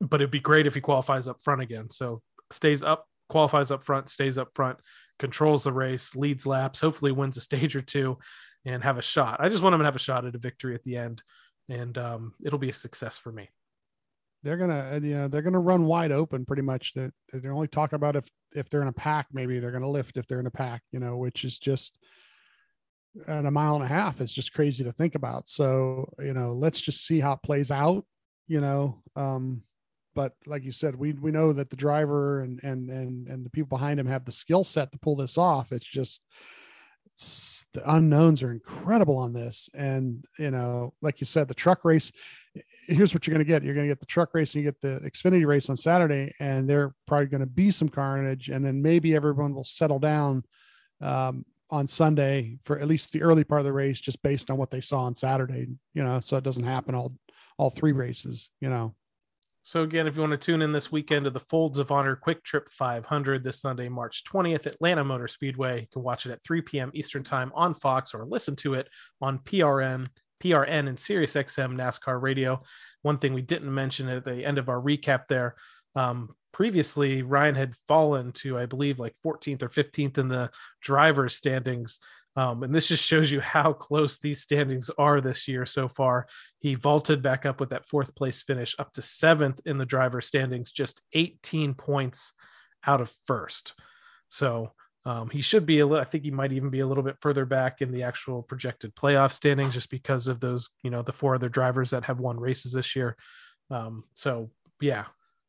but 0.02 0.20
it'd 0.20 0.32
be 0.32 0.42
great 0.42 0.68
if 0.68 0.76
he 0.76 0.82
qualifies 0.82 1.30
up 1.30 1.38
front 1.42 1.62
again. 1.62 1.90
So 1.90 2.22
stays 2.52 2.84
up, 2.84 3.08
qualifies 3.30 3.72
up 3.72 3.84
front, 3.84 4.10
stays 4.10 4.38
up 4.38 4.50
front 4.54 4.80
controls 5.20 5.64
the 5.64 5.74
race, 5.74 6.16
leads 6.16 6.46
laps, 6.46 6.80
hopefully 6.80 7.12
wins 7.12 7.38
a 7.38 7.42
stage 7.42 7.76
or 7.76 7.82
two, 7.82 8.18
and 8.66 8.84
have 8.84 8.98
a 8.98 9.02
shot. 9.02 9.38
I 9.40 9.50
just 9.50 9.64
want 9.64 9.76
him 9.76 9.80
to 9.80 9.86
have 9.86 9.96
a 9.96 10.00
shot 10.00 10.26
at 10.26 10.36
a 10.36 10.40
victory 10.40 10.76
at 10.76 10.84
the 10.84 10.98
end, 10.98 11.22
and 11.70 11.98
um, 11.98 12.34
it'll 12.44 12.60
be 12.60 12.70
a 12.70 12.74
success 12.74 13.18
for 13.18 13.32
me. 13.32 13.50
They're 14.44 14.58
gonna, 14.58 15.00
you 15.02 15.16
know, 15.16 15.28
they're 15.28 15.42
gonna 15.42 15.60
run 15.60 15.86
wide 15.86 16.12
open 16.12 16.46
pretty 16.46 16.62
much. 16.62 16.94
That 16.94 17.12
they, 17.32 17.40
they 17.40 17.50
only 17.50 17.68
talk 17.68 17.94
about 17.94 18.16
if 18.16 18.28
if 18.54 18.70
they're 18.70 18.82
in 18.82 18.88
a 18.88 18.94
pack, 18.94 19.28
maybe 19.32 19.60
they're 19.60 19.72
gonna 19.72 19.90
lift 19.90 20.18
if 20.18 20.28
they're 20.28 20.40
in 20.40 20.46
a 20.46 20.52
pack, 20.52 20.82
you 20.92 21.00
know, 21.00 21.18
which 21.18 21.44
is 21.44 21.58
just 21.58 21.98
at 23.28 23.46
a 23.46 23.52
mile 23.52 23.76
and 23.76 23.84
a 23.84 23.88
half. 23.88 24.22
It's 24.22 24.34
just 24.34 24.54
crazy 24.54 24.84
to 24.84 24.92
think 24.92 25.16
about. 25.16 25.48
So 25.50 26.14
you 26.20 26.34
know, 26.34 26.52
let's 26.52 26.80
just 26.80 27.06
see 27.06 27.20
how 27.20 27.34
it 27.34 27.44
plays 27.44 27.72
out. 27.72 28.06
You 28.48 28.60
know, 28.60 29.02
um, 29.16 29.64
but 30.16 30.34
like 30.46 30.64
you 30.64 30.72
said, 30.72 30.96
we 30.96 31.14
we 31.14 31.32
know 31.32 31.54
that 31.54 31.70
the 31.70 31.76
driver 31.76 32.42
and 32.42 32.60
and 32.64 32.90
and 32.90 33.28
and 33.28 33.46
the 33.46 33.50
people 33.50 33.78
behind 33.78 34.00
him 34.00 34.08
have 34.08 34.26
the 34.26 34.32
skill 34.32 34.64
set 34.64 34.92
to 34.92 34.98
pull 34.98 35.16
this 35.16 35.38
off. 35.38 35.72
It's 35.72 35.86
just 35.86 36.22
it's, 37.16 37.66
the 37.74 37.94
unknowns 37.94 38.42
are 38.42 38.52
incredible 38.52 39.18
on 39.18 39.34
this, 39.34 39.70
and 39.74 40.26
you 40.40 40.52
know, 40.52 40.94
like 41.02 41.20
you 41.22 41.26
said, 41.26 41.48
the 41.48 41.54
truck 41.54 41.86
race. 41.86 42.12
Here's 42.88 43.14
what 43.14 43.28
you're 43.28 43.34
going 43.34 43.46
to 43.46 43.52
get: 43.52 43.64
you're 43.64 43.76
going 43.76 43.88
to 43.88 43.92
get 43.92 44.00
the 44.00 44.06
truck 44.06 44.34
race, 44.34 44.54
and 44.54 44.64
you 44.64 44.72
get 44.72 44.82
the 44.82 45.02
Xfinity 45.10 45.46
race 45.46 45.70
on 45.70 45.78
Saturday, 45.78 46.34
and 46.40 46.70
they're 46.70 46.96
probably 47.06 47.28
going 47.28 47.42
to 47.42 47.46
be 47.46 47.72
some 47.72 47.90
carnage, 47.90 48.50
and 48.50 48.66
then 48.66 48.82
maybe 48.82 49.16
everyone 49.16 49.54
will 49.54 49.66
settle 49.66 50.00
down 50.00 50.44
um, 51.02 51.46
on 51.70 51.88
Sunday 51.88 52.58
for 52.64 52.80
at 52.80 52.88
least 52.88 53.12
the 53.12 53.22
early 53.22 53.44
part 53.44 53.60
of 53.60 53.66
the 53.66 53.74
race, 53.74 54.00
just 54.00 54.22
based 54.24 54.50
on 54.50 54.58
what 54.58 54.72
they 54.72 54.82
saw 54.82 55.04
on 55.04 55.16
Saturday. 55.16 55.68
You 55.94 56.04
know, 56.04 56.22
so 56.22 56.38
it 56.38 56.44
doesn't 56.44 56.64
happen 56.64 56.96
all 56.96 57.14
all 57.58 57.70
three 57.70 57.92
races. 57.92 58.50
You 58.62 58.70
know. 58.70 58.96
So 59.68 59.82
again, 59.82 60.06
if 60.06 60.14
you 60.14 60.22
want 60.22 60.30
to 60.30 60.38
tune 60.38 60.62
in 60.62 60.72
this 60.72 60.92
weekend 60.92 61.24
to 61.24 61.32
the 61.32 61.40
Folds 61.40 61.80
of 61.80 61.90
Honor 61.90 62.22
QuikTrip 62.24 62.70
500 62.70 63.44
this 63.44 63.62
Sunday, 63.62 63.90
March 63.90 64.24
20th, 64.24 64.68
Atlanta 64.68 65.04
Motor 65.04 65.28
Speedway, 65.28 65.82
you 65.82 65.88
can 65.92 66.04
watch 66.04 66.28
it 66.28 66.32
at 66.32 66.44
3 66.44 66.62
p.m. 66.62 66.92
Eastern 66.94 67.24
Time 67.24 67.52
on 67.56 67.74
Fox 67.74 68.14
or 68.14 68.28
listen 68.28 68.56
to 68.58 68.76
it 68.76 68.88
on 69.24 69.40
PRM, 69.40 70.06
PRN, 70.44 70.88
and 70.88 70.96
SiriusXM 71.00 71.74
NASCAR 71.74 72.22
Radio. 72.22 72.62
One 73.02 73.18
thing 73.18 73.34
we 73.34 73.42
didn't 73.42 73.74
mention 73.74 74.08
at 74.08 74.24
the 74.24 74.46
end 74.46 74.60
of 74.60 74.70
our 74.70 74.80
recap 74.80 75.26
there, 75.26 75.56
um, 75.96 76.36
previously 76.52 77.24
Ryan 77.24 77.56
had 77.56 77.74
fallen 77.88 78.34
to 78.34 78.60
I 78.60 78.68
believe 78.68 79.00
like 79.00 79.16
14th 79.26 79.64
or 79.64 79.70
15th 79.70 80.20
in 80.20 80.28
the 80.28 80.52
drivers 80.82 81.36
standings 81.36 82.00
um, 82.36 82.64
and 82.64 82.76
this 82.76 82.88
just 82.88 83.04
shows 83.04 83.32
you 83.32 83.40
how 83.40 83.72
close 83.72 84.20
these 84.20 84.42
standings 84.42 84.92
are 84.98 85.22
this 85.22 85.48
year 85.48 85.66
so 85.66 85.88
far. 85.88 86.28
He 86.60 86.76
vaulted 86.76 87.22
back 87.22 87.46
up 87.46 87.60
with 87.60 87.70
that 87.70 87.88
fourth 87.88 88.14
place 88.16 88.42
finish 88.42 88.76
up 88.78 88.92
to 88.94 89.02
seventh 89.02 89.62
in 89.66 89.78
the 89.78 89.86
driver 89.86 90.20
standings, 90.20 90.72
just 90.72 91.02
18 91.14 91.76
points 91.76 92.34
out 92.86 93.00
of 93.00 93.12
first. 93.26 93.74
So 94.28 94.72
um, 95.06 95.30
he 95.30 95.42
should 95.42 95.66
be 95.66 95.80
a 95.80 95.86
little, 95.86 96.02
I 96.02 96.06
think 96.06 96.24
he 96.24 96.32
might 96.32 96.52
even 96.52 96.70
be 96.70 96.80
a 96.82 96.88
little 96.88 97.04
bit 97.04 97.18
further 97.22 97.46
back 97.46 97.82
in 97.82 97.92
the 97.92 98.04
actual 98.04 98.42
projected 98.42 98.96
playoff 98.96 99.32
standings 99.32 99.74
just 99.74 99.90
because 99.90 100.28
of 100.28 100.40
those, 100.40 100.70
you 100.84 100.90
know, 100.90 101.04
the 101.04 101.12
four 101.12 101.36
other 101.36 101.50
drivers 101.50 101.92
that 101.92 102.06
have 102.06 102.20
won 102.20 102.40
races 102.40 102.74
this 102.74 102.96
year. 102.96 103.16
Um, 103.70 104.04
so 104.16 104.50
yeah, 104.82 105.06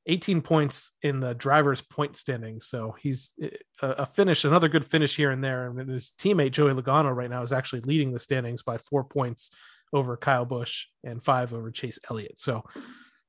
18 0.07 0.41
points 0.43 0.93
in 1.03 1.21
the 1.21 1.35
driver's 1.35 1.83
point 1.83 2.17
standings. 2.17 2.69
So 2.69 2.95
he's 3.01 3.33
eh, 3.43 3.49
a, 3.83 3.89
a, 3.89 4.07
finish, 4.07 4.45
another 4.45 4.69
good 4.69 4.87
finish 4.87 5.17
here 5.17 5.31
and 5.31 5.43
there. 5.43 5.67
And 5.67 5.91
his 5.91 6.13
teammate 6.19 6.53
Joey 6.53 6.75
Logano 6.75 7.15
right 7.15 7.31
now 7.31 7.43
is 7.43 7.53
actually 7.53 7.81
leading 7.81 8.13
the 8.13 8.21
standings 8.21 8.63
by 8.63 8.79
four 8.79 9.05
points 9.05 9.51
over 9.93 10.17
Kyle 10.17 10.45
Busch 10.45 10.87
and 11.05 11.25
five 11.25 11.53
over 11.53 11.71
Chase 11.71 11.99
Elliott. 12.11 12.41
So 12.41 12.65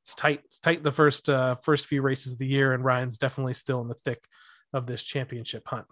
it's 0.03 0.15
tight. 0.15 0.41
It's 0.45 0.59
tight 0.59 0.83
the 0.83 0.91
first 0.91 1.29
uh, 1.29 1.55
first 1.63 1.87
few 1.87 2.01
races 2.01 2.33
of 2.33 2.39
the 2.39 2.47
year, 2.47 2.73
and 2.73 2.83
Ryan's 2.83 3.17
definitely 3.17 3.53
still 3.55 3.81
in 3.81 3.87
the 3.87 3.97
thick 4.05 4.23
of 4.73 4.87
this 4.87 5.03
championship 5.03 5.63
hunt. 5.65 5.85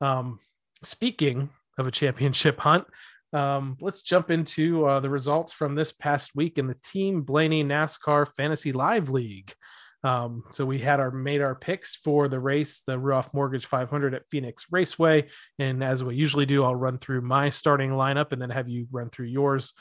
Um, 0.00 0.38
speaking 0.82 1.50
of 1.76 1.86
a 1.86 1.90
championship 1.90 2.58
hunt, 2.58 2.86
um, 3.32 3.76
let's 3.80 4.02
jump 4.02 4.30
into 4.30 4.86
uh, 4.86 5.00
the 5.00 5.10
results 5.10 5.52
from 5.52 5.74
this 5.74 5.92
past 5.92 6.34
week 6.34 6.56
in 6.56 6.68
the 6.68 6.76
Team 6.82 7.22
Blaney 7.22 7.62
NASCAR 7.62 8.28
Fantasy 8.34 8.72
Live 8.72 9.10
League. 9.10 9.54
Um, 10.02 10.44
so 10.50 10.64
we 10.64 10.78
had 10.78 11.00
our 11.00 11.10
made 11.10 11.42
our 11.42 11.54
picks 11.54 11.96
for 11.96 12.28
the 12.28 12.40
race, 12.40 12.82
the 12.86 12.98
Ruoff 12.98 13.34
Mortgage 13.34 13.66
500 13.66 14.14
at 14.14 14.28
Phoenix 14.30 14.66
Raceway, 14.70 15.28
and 15.58 15.84
as 15.84 16.02
we 16.02 16.16
usually 16.16 16.46
do, 16.46 16.64
I'll 16.64 16.74
run 16.74 16.98
through 16.98 17.20
my 17.20 17.50
starting 17.50 17.90
lineup 17.90 18.32
and 18.32 18.40
then 18.40 18.50
have 18.50 18.68
you 18.68 18.86
run 18.90 19.10
through 19.10 19.26
yours. 19.26 19.72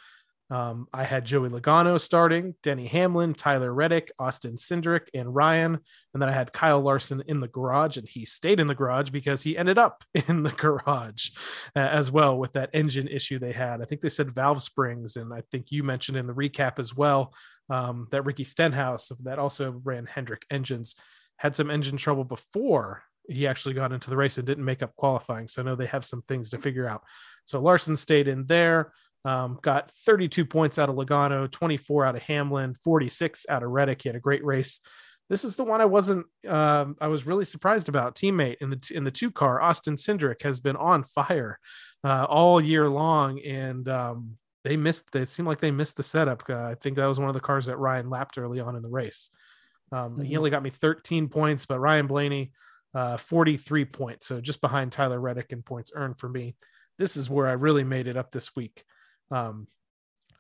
Um, 0.52 0.88
I 0.92 1.04
had 1.04 1.26
Joey 1.26 1.50
Logano 1.50 2.02
starting, 2.02 2.56
Denny 2.64 2.88
Hamlin, 2.88 3.36
Tyler 3.36 3.72
Reddick, 3.72 4.12
Austin 4.18 4.56
Cindric, 4.56 5.08
and 5.14 5.34
Ryan. 5.34 5.78
And 6.14 6.22
then 6.22 6.28
I 6.28 6.34
had 6.34 6.52
Kyle 6.52 6.82
Larson 6.82 7.22
in 7.28 7.40
the 7.40 7.48
garage, 7.48 7.98
and 7.98 8.08
he 8.08 8.26
stayed 8.26 8.60
in 8.60 8.66
the 8.66 8.74
garage 8.74 9.12
because 9.12 9.44
he 9.44 9.58
ended 9.58 9.78
up 9.78 10.04
in 10.28 10.42
the 10.42 10.50
garage 10.50 11.30
uh, 11.76 11.80
as 11.80 12.12
well 12.12 12.38
with 12.38 12.54
that 12.54 12.72
engine 12.74 13.08
issue 13.08 13.38
they 13.38 13.52
had. 13.52 13.82
I 13.82 13.86
think 13.86 14.02
they 14.02 14.10
said 14.10 14.34
valve 14.34 14.64
springs, 14.64 15.18
and 15.18 15.32
I 15.34 15.44
think 15.52 15.68
you 15.72 15.84
mentioned 15.84 16.18
in 16.18 16.26
the 16.26 16.34
recap 16.34 16.80
as 16.80 16.96
well 16.96 17.34
um, 17.70 18.08
that 18.12 18.26
Ricky 18.26 18.44
Stenhouse, 18.44 19.12
that 19.24 19.40
also 19.40 19.82
ran 19.84 20.06
Hendrick 20.06 20.46
engines, 20.50 20.96
had 21.38 21.56
some 21.56 21.70
engine 21.70 21.98
trouble 21.98 22.24
before 22.24 23.04
he 23.28 23.48
actually 23.48 23.76
got 23.76 23.92
into 23.92 24.10
the 24.10 24.18
race 24.18 24.38
and 24.38 24.48
didn't 24.48 24.66
make 24.66 24.82
up 24.82 24.96
qualifying. 24.96 25.48
So 25.48 25.62
I 25.62 25.66
know 25.66 25.76
they 25.76 25.86
have 25.86 26.06
some 26.06 26.24
things 26.24 26.50
to 26.50 26.58
figure 26.58 26.88
out. 26.88 27.04
So 27.46 27.62
Larson 27.62 27.96
stayed 27.96 28.28
in 28.28 28.46
there. 28.46 28.92
Um, 29.26 29.60
got 29.62 29.92
32 30.06 30.46
points 30.46 30.80
out 30.80 30.90
of 30.90 30.96
Logano, 30.96 31.52
24 31.52 32.06
out 32.06 32.16
of 32.16 32.22
Hamlin, 32.24 32.76
46 32.84 33.46
out 33.50 33.64
of 33.64 33.70
Reddick. 33.70 34.02
He 34.02 34.10
had 34.10 34.16
a 34.16 34.22
great 34.22 34.44
race. 34.46 34.80
This 35.30 35.44
is 35.44 35.56
the 35.56 35.64
one 35.64 35.82
I 35.82 35.86
wasn't. 35.86 36.26
Um, 36.48 36.96
I 37.00 37.08
was 37.08 37.26
really 37.26 37.46
surprised 37.46 37.90
about. 37.90 38.16
Teammate 38.16 38.58
in 38.62 38.72
the 38.72 38.92
in 38.96 39.04
the 39.04 39.12
two 39.12 39.30
car, 39.30 39.62
Austin 39.62 39.96
Cindric 39.96 40.42
has 40.42 40.60
been 40.60 40.76
on 40.76 41.04
fire 41.04 41.60
uh, 42.04 42.26
all 42.28 42.60
year 42.60 42.90
long, 42.90 43.40
and 43.42 43.88
um, 43.90 44.38
they 44.64 44.78
missed. 44.78 45.12
They 45.12 45.26
seemed 45.26 45.48
like 45.48 45.60
they 45.60 45.72
missed 45.72 45.98
the 45.98 46.04
setup. 46.04 46.44
Uh, 46.50 46.56
I 46.56 46.76
think 46.76 46.98
that 46.98 47.06
was 47.06 47.20
one 47.20 47.30
of 47.30 47.34
the 47.34 47.40
cars 47.40 47.66
that 47.68 47.78
Ryan 47.78 48.10
lapped 48.10 48.38
early 48.38 48.60
on 48.60 48.76
in 48.76 48.82
the 48.82 48.90
race. 48.90 49.30
Um, 49.92 50.14
mm-hmm. 50.14 50.22
He 50.24 50.38
only 50.38 50.50
got 50.50 50.64
me 50.64 50.70
13 50.70 51.30
points, 51.30 51.66
but 51.66 51.80
Ryan 51.80 52.08
Blaney, 52.08 52.52
uh, 52.94 53.18
43 53.18 53.86
points, 53.86 54.28
so 54.28 54.42
just 54.42 54.62
behind 54.62 54.92
Tyler 54.92 55.20
Reddick 55.20 55.52
in 55.52 55.62
points 55.62 55.92
earned 55.96 56.20
for 56.20 56.30
me. 56.30 56.56
This 56.98 57.16
is 57.16 57.30
where 57.30 57.48
I 57.48 57.54
really 57.54 57.84
made 57.84 58.08
it 58.08 58.18
up 58.18 58.32
this 58.32 58.56
week. 58.56 58.84
Um, 59.32 59.68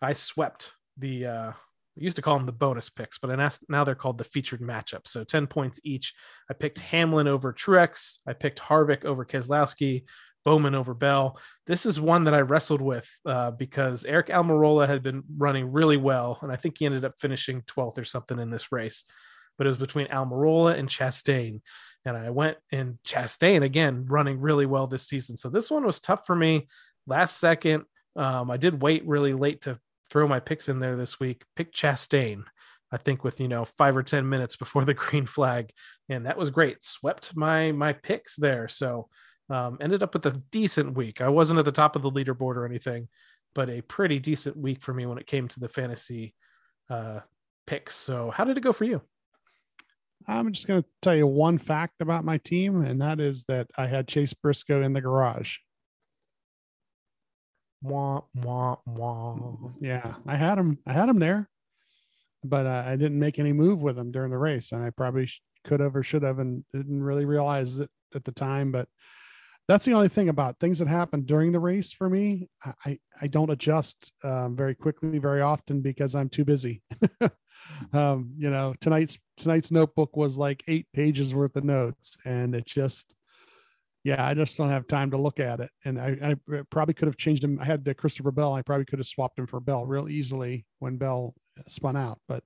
I 0.01 0.13
swept 0.13 0.74
the 0.97 1.26
uh, 1.26 1.51
I 1.99 2.03
used 2.03 2.15
to 2.15 2.22
call 2.22 2.38
them 2.38 2.45
the 2.45 2.51
bonus 2.51 2.89
picks, 2.89 3.17
but 3.17 3.30
now 3.67 3.84
they're 3.84 3.95
called 3.95 4.17
the 4.17 4.24
featured 4.24 4.61
matchup. 4.61 5.05
So 5.05 5.24
10 5.24 5.47
points 5.47 5.82
each. 5.84 6.13
I 6.49 6.53
picked 6.53 6.80
Hamlin 6.80 7.28
over 7.28 7.51
Truex. 7.51 8.17
I 8.26 8.34
picked 8.34 8.59
Harvick 8.59 9.03
over 9.03 9.26
Keselowski, 9.26 10.05
Bowman 10.45 10.75
over 10.75 10.93
Bell. 10.93 11.37
This 11.67 11.85
is 11.85 11.99
one 11.99 12.23
that 12.25 12.33
I 12.33 12.41
wrestled 12.41 12.81
with 12.81 13.09
uh, 13.25 13.51
because 13.51 14.03
Aric 14.03 14.29
Almirola 14.29 14.87
had 14.87 15.03
been 15.03 15.23
running 15.37 15.71
really 15.71 15.97
well, 15.97 16.39
and 16.41 16.51
I 16.51 16.55
think 16.55 16.77
he 16.77 16.85
ended 16.85 17.05
up 17.05 17.15
finishing 17.19 17.61
12th 17.63 17.97
or 17.97 18.05
something 18.05 18.39
in 18.39 18.49
this 18.49 18.71
race. 18.71 19.03
But 19.57 19.67
it 19.67 19.69
was 19.69 19.77
between 19.77 20.07
Almirola 20.07 20.77
and 20.77 20.87
Chastain. 20.87 21.61
And 22.05 22.15
I 22.15 22.29
went 22.29 22.57
and 22.71 22.97
Chastain 23.05 23.63
again 23.63 24.05
running 24.05 24.39
really 24.39 24.65
well 24.65 24.87
this 24.87 25.07
season. 25.07 25.35
So 25.35 25.49
this 25.49 25.69
one 25.69 25.85
was 25.85 25.99
tough 25.99 26.25
for 26.25 26.35
me. 26.35 26.67
Last 27.05 27.37
second, 27.37 27.83
um, 28.15 28.49
I 28.49 28.57
did 28.57 28.81
wait 28.81 29.05
really 29.05 29.33
late 29.33 29.61
to 29.63 29.77
throw 30.09 30.27
my 30.27 30.39
picks 30.39 30.69
in 30.69 30.79
there 30.79 30.95
this 30.95 31.19
week. 31.19 31.43
Pick 31.55 31.73
Chastain, 31.73 32.43
I 32.91 32.97
think, 32.97 33.23
with 33.23 33.39
you 33.39 33.47
know 33.47 33.65
five 33.65 33.95
or 33.95 34.03
ten 34.03 34.27
minutes 34.29 34.55
before 34.55 34.85
the 34.85 34.93
green 34.95 35.25
flag, 35.25 35.71
and 36.07 36.25
that 36.25 36.37
was 36.37 36.49
great. 36.49 36.83
Swept 36.83 37.35
my 37.35 37.71
my 37.71 37.93
picks 37.93 38.35
there, 38.35 38.67
so 38.67 39.09
um, 39.49 39.77
ended 39.81 40.03
up 40.03 40.13
with 40.13 40.25
a 40.25 40.41
decent 40.51 40.95
week. 40.95 41.21
I 41.21 41.29
wasn't 41.29 41.59
at 41.59 41.65
the 41.65 41.71
top 41.71 41.95
of 41.95 42.01
the 42.01 42.11
leaderboard 42.11 42.55
or 42.55 42.65
anything, 42.65 43.07
but 43.53 43.69
a 43.69 43.81
pretty 43.81 44.19
decent 44.19 44.57
week 44.57 44.83
for 44.83 44.93
me 44.93 45.05
when 45.05 45.17
it 45.17 45.27
came 45.27 45.47
to 45.47 45.59
the 45.59 45.69
fantasy 45.69 46.35
uh, 46.89 47.19
picks. 47.65 47.95
So, 47.95 48.31
how 48.31 48.43
did 48.43 48.57
it 48.57 48.63
go 48.63 48.73
for 48.73 48.85
you? 48.85 49.01
I'm 50.27 50.51
just 50.51 50.67
going 50.67 50.83
to 50.83 50.89
tell 51.01 51.15
you 51.15 51.25
one 51.25 51.57
fact 51.57 52.01
about 52.01 52.25
my 52.25 52.37
team, 52.39 52.83
and 52.83 53.01
that 53.01 53.19
is 53.19 53.45
that 53.45 53.67
I 53.77 53.87
had 53.87 54.07
Chase 54.07 54.33
Briscoe 54.33 54.83
in 54.83 54.93
the 54.93 55.01
garage. 55.01 55.57
Wah, 57.81 58.21
wah, 58.35 58.75
wah. 58.85 59.55
Yeah, 59.79 60.15
I 60.27 60.35
had 60.35 60.57
him. 60.57 60.77
I 60.85 60.91
had 60.91 61.07
him 61.07 61.19
there, 61.19 61.49
but 62.43 62.65
uh, 62.65 62.83
I 62.85 62.97
didn't 62.97 63.19
make 63.19 63.39
any 63.39 63.53
move 63.53 63.81
with 63.81 63.97
him 63.97 64.11
during 64.11 64.31
the 64.31 64.37
race, 64.37 64.73
and 64.73 64.83
I 64.83 64.89
probably 64.89 65.27
sh- 65.27 65.41
could 65.63 65.79
have 65.79 65.95
or 65.95 66.03
should 66.03 66.23
have, 66.23 66.39
and 66.39 66.65
didn't 66.73 67.01
really 67.01 67.25
realize 67.25 67.79
it 67.79 67.89
at 68.13 68.25
the 68.25 68.33
time. 68.33 68.73
But 68.73 68.89
that's 69.70 69.86
the 69.86 69.93
only 69.93 70.07
thing 70.07 70.30
about 70.30 70.59
things 70.59 70.80
that 70.80 70.88
happen 70.88 71.22
during 71.22 71.51
the 71.51 71.59
race 71.59 71.93
for 71.93 72.09
me. 72.09 72.49
I 72.84 72.97
I 73.22 73.28
don't 73.28 73.51
adjust 73.51 74.11
um, 74.24 74.55
very 74.55 74.74
quickly 74.74 75.20
very 75.20 75.41
often 75.41 75.82
because 75.82 76.15
I'm 76.15 76.28
too 76.28 76.43
busy. 76.43 76.82
um, 77.93 78.34
you 78.36 78.49
know, 78.49 78.74
tonight's 78.82 79.20
tonight's 79.38 79.70
notebook 79.70 80.17
was 80.17 80.38
like 80.38 80.63
eight 80.67 80.88
pages 80.91 81.36
worth 81.36 81.55
of 81.55 81.65
notes, 81.65 82.17
and 82.26 82.55
it 82.55 82.65
just 82.65 83.13
yeah, 84.03 84.26
I 84.26 84.34
just 84.34 84.57
don't 84.57 84.70
have 84.70 84.88
time 84.88 85.11
to 85.11 85.17
look 85.17 85.39
at 85.39 85.59
it. 85.59 85.70
And 85.86 86.01
I, 86.01 86.17
I 86.49 86.61
probably 86.72 86.95
could 86.95 87.07
have 87.07 87.17
changed 87.17 87.43
him. 87.43 87.59
I 87.61 87.65
had 87.65 87.88
uh, 87.88 87.93
Christopher 87.93 88.32
Bell. 88.32 88.55
I 88.55 88.63
probably 88.63 88.86
could 88.86 88.97
have 88.97 89.07
swapped 89.07 89.38
him 89.38 89.45
for 89.45 89.59
Bell 89.59 89.86
real 89.86 90.09
easily 90.09 90.65
when 90.80 90.97
Bell 90.97 91.36
spun 91.67 91.95
out. 91.95 92.20
But 92.28 92.43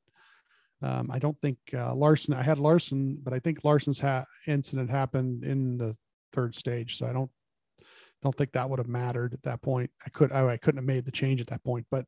um, 0.81 1.09
I 1.09 1.19
don't 1.19 1.39
think 1.41 1.57
uh, 1.73 1.95
Larson. 1.95 2.33
I 2.33 2.41
had 2.41 2.59
Larson, 2.59 3.17
but 3.23 3.31
I 3.31 3.39
think 3.39 3.63
Larson's 3.63 3.99
ha- 4.01 4.25
incident 4.45 4.89
happened 4.89 5.45
in 5.45 5.77
the 5.77 5.95
third 6.33 6.55
stage, 6.55 6.97
so 6.97 7.05
I 7.05 7.13
don't 7.13 7.31
don't 8.21 8.35
think 8.35 8.53
that 8.53 8.69
would 8.69 8.79
have 8.79 8.87
mattered 8.87 9.33
at 9.33 9.43
that 9.43 9.61
point. 9.61 9.91
I 10.05 10.09
could 10.09 10.31
I, 10.31 10.47
I 10.47 10.57
couldn't 10.57 10.79
have 10.79 10.85
made 10.85 11.05
the 11.05 11.11
change 11.11 11.41
at 11.41 11.47
that 11.47 11.63
point, 11.63 11.85
but 11.91 12.05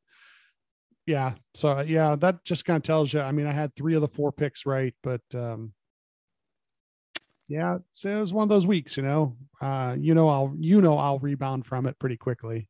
yeah. 1.06 1.34
So 1.54 1.70
uh, 1.70 1.86
yeah, 1.88 2.16
that 2.18 2.44
just 2.44 2.66
kind 2.66 2.78
of 2.78 2.84
tells 2.84 3.14
you. 3.14 3.22
I 3.22 3.32
mean, 3.32 3.48
I 3.48 3.52
had 3.52 3.76
three 3.76 3.96
of 3.96 4.02
the 4.02 4.08
four 4.08 4.32
picks 4.32 4.66
right, 4.66 4.94
but 5.04 5.22
um, 5.34 5.74
yeah, 7.48 7.78
it 8.04 8.20
was 8.20 8.34
one 8.34 8.44
of 8.44 8.50
those 8.50 8.66
weeks, 8.66 8.98
you 8.98 9.04
know. 9.04 9.36
Uh, 9.62 9.96
you 10.00 10.16
know, 10.16 10.28
I'll 10.28 10.54
you 10.58 10.82
know 10.82 10.98
I'll 10.98 11.20
rebound 11.20 11.66
from 11.66 11.86
it 11.86 12.00
pretty 12.00 12.18
quickly. 12.18 12.70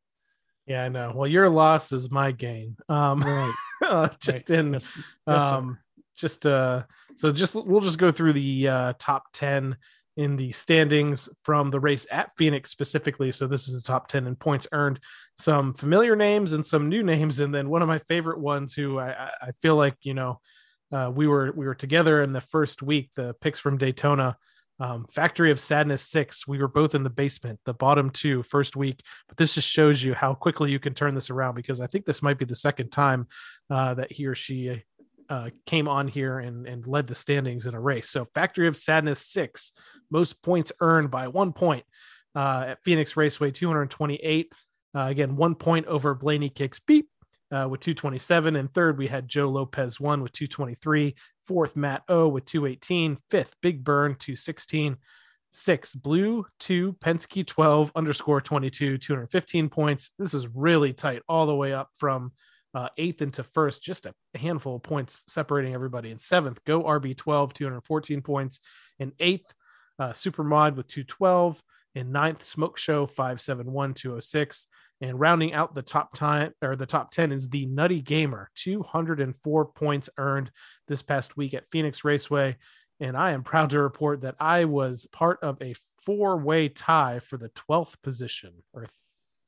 Yeah, 0.66 0.84
I 0.84 0.88
know. 0.88 1.12
Well, 1.14 1.28
your 1.28 1.48
loss 1.48 1.92
is 1.92 2.10
my 2.10 2.32
gain. 2.32 2.76
Um, 2.88 3.20
right. 3.20 3.54
uh, 3.86 4.08
just 4.20 4.50
right. 4.50 4.58
in, 4.58 4.72
yes. 4.74 4.92
Yes, 5.26 5.42
um, 5.42 5.78
just 6.16 6.44
uh, 6.44 6.82
so 7.14 7.30
just 7.30 7.54
we'll 7.54 7.80
just 7.80 7.98
go 7.98 8.10
through 8.10 8.32
the 8.32 8.68
uh, 8.68 8.92
top 8.98 9.24
ten 9.32 9.76
in 10.16 10.36
the 10.36 10.52
standings 10.52 11.28
from 11.42 11.70
the 11.70 11.80
race 11.80 12.06
at 12.10 12.30
Phoenix 12.36 12.70
specifically. 12.70 13.32
So 13.32 13.46
this 13.46 13.68
is 13.68 13.74
the 13.74 13.86
top 13.86 14.08
ten 14.08 14.26
in 14.26 14.36
points 14.36 14.66
earned. 14.72 15.00
Some 15.38 15.74
familiar 15.74 16.16
names 16.16 16.52
and 16.52 16.64
some 16.64 16.88
new 16.88 17.02
names, 17.02 17.38
and 17.38 17.54
then 17.54 17.68
one 17.68 17.82
of 17.82 17.88
my 17.88 17.98
favorite 17.98 18.40
ones 18.40 18.74
who 18.74 18.98
I 18.98 19.30
I 19.40 19.52
feel 19.62 19.76
like 19.76 19.96
you 20.02 20.14
know. 20.14 20.40
Uh, 20.92 21.10
we 21.12 21.26
were 21.26 21.50
we 21.56 21.66
were 21.66 21.74
together 21.74 22.22
in 22.22 22.32
the 22.32 22.40
first 22.40 22.80
week. 22.80 23.10
The 23.16 23.34
picks 23.40 23.58
from 23.58 23.76
Daytona 23.76 24.36
um, 24.78 25.06
Factory 25.12 25.50
of 25.50 25.60
Sadness 25.60 26.02
six. 26.02 26.46
We 26.46 26.58
were 26.58 26.68
both 26.68 26.94
in 26.94 27.02
the 27.02 27.10
basement, 27.10 27.60
the 27.64 27.74
bottom 27.74 28.10
two 28.10 28.42
first 28.42 28.76
week, 28.76 29.02
but 29.28 29.36
this 29.36 29.54
just 29.54 29.68
shows 29.68 30.02
you 30.02 30.14
how 30.14 30.34
quickly 30.34 30.70
you 30.70 30.78
can 30.78 30.94
turn 30.94 31.14
this 31.14 31.30
around 31.30 31.54
because 31.54 31.80
I 31.80 31.86
think 31.86 32.04
this 32.04 32.22
might 32.22 32.38
be 32.38 32.44
the 32.44 32.54
second 32.54 32.90
time 32.90 33.26
uh, 33.70 33.94
that 33.94 34.12
he 34.12 34.26
or 34.26 34.34
she 34.34 34.82
uh, 35.28 35.50
came 35.66 35.88
on 35.88 36.08
here 36.08 36.38
and, 36.38 36.66
and 36.66 36.86
led 36.86 37.06
the 37.06 37.14
standings 37.14 37.66
in 37.66 37.74
a 37.74 37.80
race. 37.80 38.08
So 38.10 38.26
Factory 38.34 38.68
of 38.68 38.76
Sadness 38.76 39.20
six, 39.20 39.72
most 40.10 40.42
points 40.42 40.72
earned 40.80 41.10
by 41.10 41.28
one 41.28 41.52
point 41.52 41.84
uh, 42.34 42.66
at 42.68 42.84
Phoenix 42.84 43.16
Raceway, 43.16 43.50
228. 43.50 44.52
Uh, 44.94 45.00
again, 45.00 45.36
one 45.36 45.54
point 45.54 45.86
over 45.86 46.14
Blaney 46.14 46.48
Kicks 46.48 46.78
Beep 46.78 47.08
uh, 47.50 47.66
with 47.68 47.80
227. 47.80 48.56
And 48.56 48.72
third, 48.72 48.98
we 48.98 49.06
had 49.06 49.28
Joe 49.28 49.48
Lopez 49.48 50.00
one 50.00 50.22
with 50.22 50.32
223. 50.32 51.14
Fourth, 51.46 51.76
Matt 51.76 52.02
O 52.08 52.28
with 52.28 52.44
218. 52.44 53.18
Fifth, 53.30 53.54
Big 53.62 53.84
Burn 53.84 54.16
216. 54.18 54.96
Six, 55.52 55.94
Blue 55.94 56.44
two, 56.58 56.94
Penske 56.94 57.46
12 57.46 57.90
underscore 57.96 58.42
22, 58.42 58.98
215 58.98 59.70
points. 59.70 60.10
This 60.18 60.34
is 60.34 60.48
really 60.48 60.92
tight 60.92 61.22
all 61.30 61.46
the 61.46 61.54
way 61.54 61.72
up 61.72 61.88
from 61.96 62.32
uh, 62.76 62.90
eighth 62.98 63.22
into 63.22 63.42
first, 63.42 63.82
just 63.82 64.04
a 64.04 64.12
handful 64.38 64.76
of 64.76 64.82
points 64.82 65.24
separating 65.28 65.72
everybody. 65.72 66.10
In 66.10 66.18
seventh, 66.18 66.62
Go 66.66 66.82
RB 66.82 67.16
12, 67.16 67.54
214 67.54 68.20
points. 68.20 68.60
In 68.98 69.12
eighth, 69.18 69.54
uh, 69.98 70.12
Super 70.12 70.44
Mod 70.44 70.76
with 70.76 70.86
212. 70.86 71.62
In 71.94 72.12
ninth, 72.12 72.42
Smoke 72.42 72.76
Show 72.76 73.06
571, 73.06 73.94
206. 73.94 74.66
And 75.00 75.18
rounding 75.18 75.54
out 75.54 75.74
the 75.74 75.80
top 75.80 76.12
time 76.12 76.52
or 76.60 76.76
the 76.76 76.84
top 76.84 77.12
10 77.12 77.32
is 77.32 77.48
the 77.48 77.64
Nutty 77.64 78.02
Gamer, 78.02 78.50
204 78.56 79.64
points 79.72 80.10
earned 80.18 80.50
this 80.86 81.00
past 81.00 81.34
week 81.34 81.54
at 81.54 81.70
Phoenix 81.72 82.04
Raceway. 82.04 82.56
And 83.00 83.16
I 83.16 83.30
am 83.30 83.42
proud 83.42 83.70
to 83.70 83.80
report 83.80 84.20
that 84.20 84.36
I 84.38 84.66
was 84.66 85.06
part 85.12 85.38
of 85.42 85.56
a 85.62 85.74
four 86.04 86.36
way 86.36 86.68
tie 86.68 87.20
for 87.20 87.38
the 87.38 87.48
12th 87.48 88.02
position, 88.02 88.52
or 88.74 88.86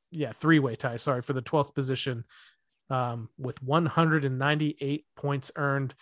yeah, 0.09 0.33
three 0.33 0.57
way 0.57 0.75
tie, 0.75 0.97
sorry, 0.97 1.21
for 1.21 1.33
the 1.33 1.43
12th 1.43 1.75
position 1.75 2.25
um, 2.89 3.29
with 3.37 3.61
198 3.61 5.05
points 5.15 5.51
earned. 5.55 5.93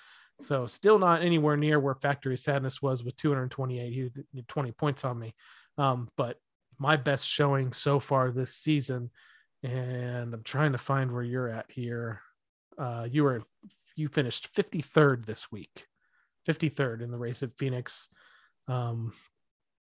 So 0.41 0.67
still 0.67 0.99
not 0.99 1.23
anywhere 1.23 1.57
near 1.57 1.79
where 1.79 1.95
Factory 1.95 2.37
Sadness 2.37 2.81
was 2.81 3.03
with 3.03 3.15
228. 3.17 3.93
He 3.93 4.11
had 4.35 4.47
20 4.47 4.71
points 4.73 5.03
on 5.03 5.19
me. 5.19 5.33
Um, 5.77 6.09
but 6.15 6.39
my 6.77 6.95
best 6.95 7.27
showing 7.27 7.73
so 7.73 7.99
far 7.99 8.31
this 8.31 8.53
season 8.53 9.09
and 9.63 10.33
I'm 10.33 10.43
trying 10.43 10.73
to 10.73 10.77
find 10.77 11.11
where 11.11 11.23
you're 11.23 11.49
at 11.49 11.65
here. 11.69 12.21
Uh, 12.77 13.07
you 13.09 13.23
were 13.23 13.43
you 13.95 14.07
finished 14.07 14.53
53rd 14.53 15.25
this 15.25 15.51
week, 15.51 15.87
53rd 16.47 17.01
in 17.01 17.11
the 17.11 17.17
race 17.17 17.41
at 17.41 17.57
Phoenix. 17.57 18.07
Um, 18.67 19.13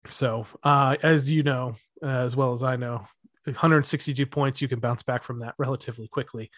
so 0.08 0.46
uh, 0.62 0.96
as 1.02 1.30
you 1.30 1.42
know, 1.42 1.76
as 2.02 2.36
well 2.36 2.52
as 2.52 2.62
I 2.62 2.76
know, 2.76 3.06
162 3.44 4.26
points, 4.26 4.60
you 4.60 4.68
can 4.68 4.80
bounce 4.80 5.02
back 5.02 5.24
from 5.24 5.40
that 5.40 5.54
relatively 5.58 6.08
quickly. 6.08 6.50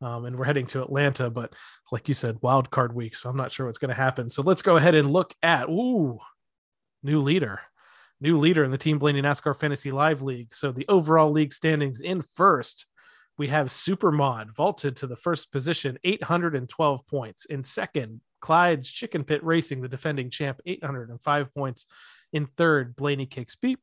Um, 0.00 0.24
and 0.24 0.38
we're 0.38 0.44
heading 0.44 0.66
to 0.68 0.82
Atlanta, 0.82 1.28
but 1.28 1.52
like 1.90 2.08
you 2.08 2.14
said, 2.14 2.38
wild 2.40 2.70
card 2.70 2.94
week. 2.94 3.16
So 3.16 3.28
I'm 3.28 3.36
not 3.36 3.52
sure 3.52 3.66
what's 3.66 3.78
going 3.78 3.88
to 3.88 3.94
happen. 3.94 4.30
So 4.30 4.42
let's 4.42 4.62
go 4.62 4.76
ahead 4.76 4.94
and 4.94 5.12
look 5.12 5.34
at 5.42 5.68
ooh, 5.68 6.18
new 7.02 7.20
leader, 7.20 7.60
new 8.20 8.38
leader 8.38 8.62
in 8.64 8.70
the 8.70 8.78
Team 8.78 8.98
Blaney 8.98 9.22
NASCAR 9.22 9.58
Fantasy 9.58 9.90
Live 9.90 10.22
League. 10.22 10.54
So 10.54 10.70
the 10.70 10.86
overall 10.88 11.32
league 11.32 11.52
standings 11.52 12.00
in 12.00 12.22
first, 12.22 12.86
we 13.38 13.48
have 13.48 13.68
Supermod 13.68 14.54
vaulted 14.54 14.96
to 14.96 15.06
the 15.06 15.16
first 15.16 15.50
position, 15.50 15.98
812 16.04 17.06
points. 17.06 17.44
In 17.46 17.64
second, 17.64 18.20
Clyde's 18.40 18.90
Chicken 18.90 19.24
Pit 19.24 19.42
Racing, 19.44 19.80
the 19.80 19.88
defending 19.88 20.30
champ, 20.30 20.60
805 20.64 21.54
points. 21.54 21.86
In 22.32 22.46
third, 22.46 22.94
Blaney 22.94 23.26
Kicks 23.26 23.56
Beep 23.56 23.80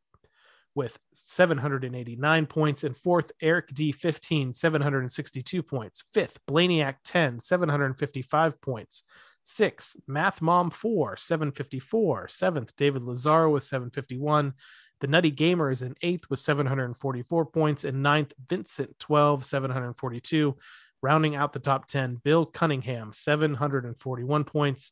with 0.76 1.00
789 1.14 2.46
points. 2.46 2.84
In 2.84 2.94
fourth, 2.94 3.32
Eric 3.42 3.74
D 3.74 3.92
15, 3.92 4.54
762 4.54 5.64
points. 5.64 6.04
Fifth, 6.14 6.40
Blaneyac 6.48 6.96
10, 7.06 7.40
755 7.40 8.62
points. 8.62 9.04
Six, 9.44 9.96
Math 10.08 10.42
Mom 10.42 10.70
4, 10.70 11.18
754. 11.18 12.28
Seventh, 12.28 12.76
David 12.76 13.04
Lazaro 13.04 13.52
with 13.52 13.64
751. 13.64 14.54
The 15.02 15.08
Nutty 15.08 15.32
Gamer 15.32 15.72
is 15.72 15.82
in 15.82 15.96
eighth 16.02 16.30
with 16.30 16.40
744 16.40 17.46
points. 17.46 17.84
And 17.84 18.04
ninth, 18.04 18.34
Vincent 18.50 18.98
12, 19.00 19.46
742. 19.46 20.56
Rounding 21.02 21.36
out 21.36 21.54
the 21.54 21.60
top 21.60 21.88
10, 21.88 22.22
Bill 22.24 22.46
Cunningham, 22.46 23.12
741 23.14 24.44
points. 24.44 24.92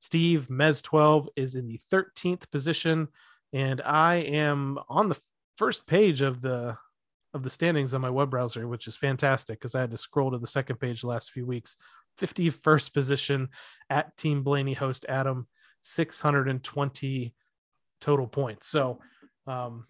Steve 0.00 0.48
Mez 0.50 0.82
12 0.82 1.30
is 1.36 1.54
in 1.54 1.66
the 1.66 1.80
13th 1.90 2.50
position 2.50 3.08
and 3.54 3.80
I 3.80 4.16
am 4.16 4.78
on 4.88 5.08
the 5.08 5.16
first 5.56 5.86
page 5.86 6.20
of 6.20 6.42
the 6.42 6.76
of 7.32 7.42
the 7.42 7.50
standings 7.50 7.94
on 7.94 8.00
my 8.00 8.10
web 8.10 8.30
browser, 8.30 8.68
which 8.68 8.86
is 8.86 8.96
fantastic 8.96 9.58
because 9.58 9.74
I 9.74 9.80
had 9.80 9.90
to 9.92 9.96
scroll 9.96 10.30
to 10.30 10.38
the 10.38 10.46
second 10.46 10.76
page 10.76 11.00
the 11.00 11.08
last 11.08 11.30
few 11.30 11.46
weeks. 11.46 11.76
51st 12.20 12.92
position 12.92 13.48
at 13.90 14.16
Team 14.16 14.44
Blaney 14.44 14.72
host 14.72 15.04
Adam, 15.08 15.48
620 15.82 17.34
total 18.00 18.26
points. 18.28 18.68
So, 18.68 19.00
um, 19.48 19.86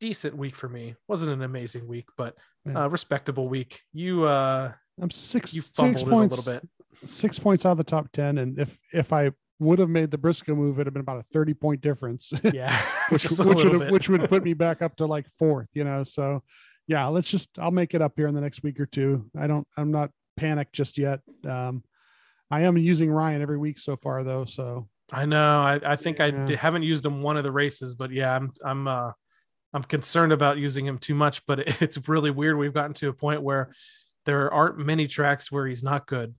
decent 0.00 0.36
week 0.36 0.54
for 0.54 0.68
me. 0.68 0.96
Wasn't 1.08 1.32
an 1.32 1.42
amazing 1.42 1.88
week, 1.88 2.08
but 2.18 2.36
uh, 2.74 2.90
respectable 2.90 3.48
week. 3.48 3.80
You, 3.94 4.24
uh, 4.24 4.72
I'm 5.00 5.10
six, 5.10 5.54
you 5.54 5.62
six 5.62 5.78
fumbled 5.78 6.08
points, 6.10 6.46
a 6.46 6.50
little 6.50 6.60
bit. 6.60 7.10
six 7.10 7.38
points 7.38 7.64
out 7.64 7.72
of 7.72 7.78
the 7.78 7.84
top 7.84 8.12
10. 8.12 8.36
And 8.36 8.58
if, 8.58 8.78
if 8.92 9.14
I 9.14 9.30
would 9.58 9.78
have 9.78 9.88
made 9.88 10.10
the 10.10 10.18
Briscoe 10.18 10.54
move, 10.54 10.76
it'd 10.76 10.86
have 10.86 10.94
been 10.94 11.00
about 11.00 11.18
a 11.20 11.26
30 11.32 11.54
point 11.54 11.80
difference. 11.80 12.32
Yeah, 12.52 12.76
which 13.08 13.24
which 13.30 13.38
would 13.64 13.78
bit. 13.78 13.90
which 13.92 14.08
would 14.08 14.28
put 14.28 14.44
me 14.44 14.54
back 14.54 14.82
up 14.82 14.96
to 14.96 15.06
like 15.06 15.26
fourth, 15.38 15.68
you 15.74 15.84
know. 15.84 16.04
So 16.04 16.42
yeah, 16.86 17.06
let's 17.08 17.28
just 17.28 17.48
I'll 17.58 17.70
make 17.70 17.94
it 17.94 18.02
up 18.02 18.12
here 18.16 18.26
in 18.28 18.34
the 18.34 18.40
next 18.40 18.62
week 18.62 18.78
or 18.80 18.86
two. 18.86 19.28
I 19.38 19.46
don't 19.46 19.66
I'm 19.76 19.90
not 19.90 20.10
panicked 20.36 20.72
just 20.74 20.98
yet. 20.98 21.20
Um 21.48 21.82
I 22.50 22.62
am 22.62 22.76
using 22.78 23.10
Ryan 23.10 23.42
every 23.42 23.58
week 23.58 23.78
so 23.78 23.96
far 23.96 24.22
though, 24.22 24.44
so 24.44 24.88
I 25.12 25.24
know. 25.24 25.60
I, 25.62 25.80
I 25.84 25.96
think 25.96 26.20
I 26.20 26.26
Yeah. 26.26 26.44
di- 26.46 26.54
haven't 26.56 26.82
used 26.82 27.04
him 27.06 27.22
one 27.22 27.36
of 27.36 27.44
the 27.44 27.50
races, 27.52 27.94
but 27.94 28.10
yeah, 28.12 28.34
I'm 28.36 28.52
I'm 28.64 28.86
uh 28.88 29.12
I'm 29.72 29.82
concerned 29.82 30.32
about 30.32 30.58
using 30.58 30.86
him 30.86 30.98
too 30.98 31.14
much. 31.14 31.44
But 31.46 31.60
it- 31.60 31.82
it's 31.82 32.08
really 32.08 32.30
weird. 32.30 32.56
We've 32.58 32.74
gotten 32.74 32.94
to 32.94 33.08
a 33.08 33.12
point 33.12 33.42
where 33.42 33.72
there 34.26 34.52
aren't 34.52 34.78
many 34.78 35.06
tracks 35.06 35.50
where 35.50 35.66
he's 35.66 35.82
not 35.82 36.06
good 36.06 36.34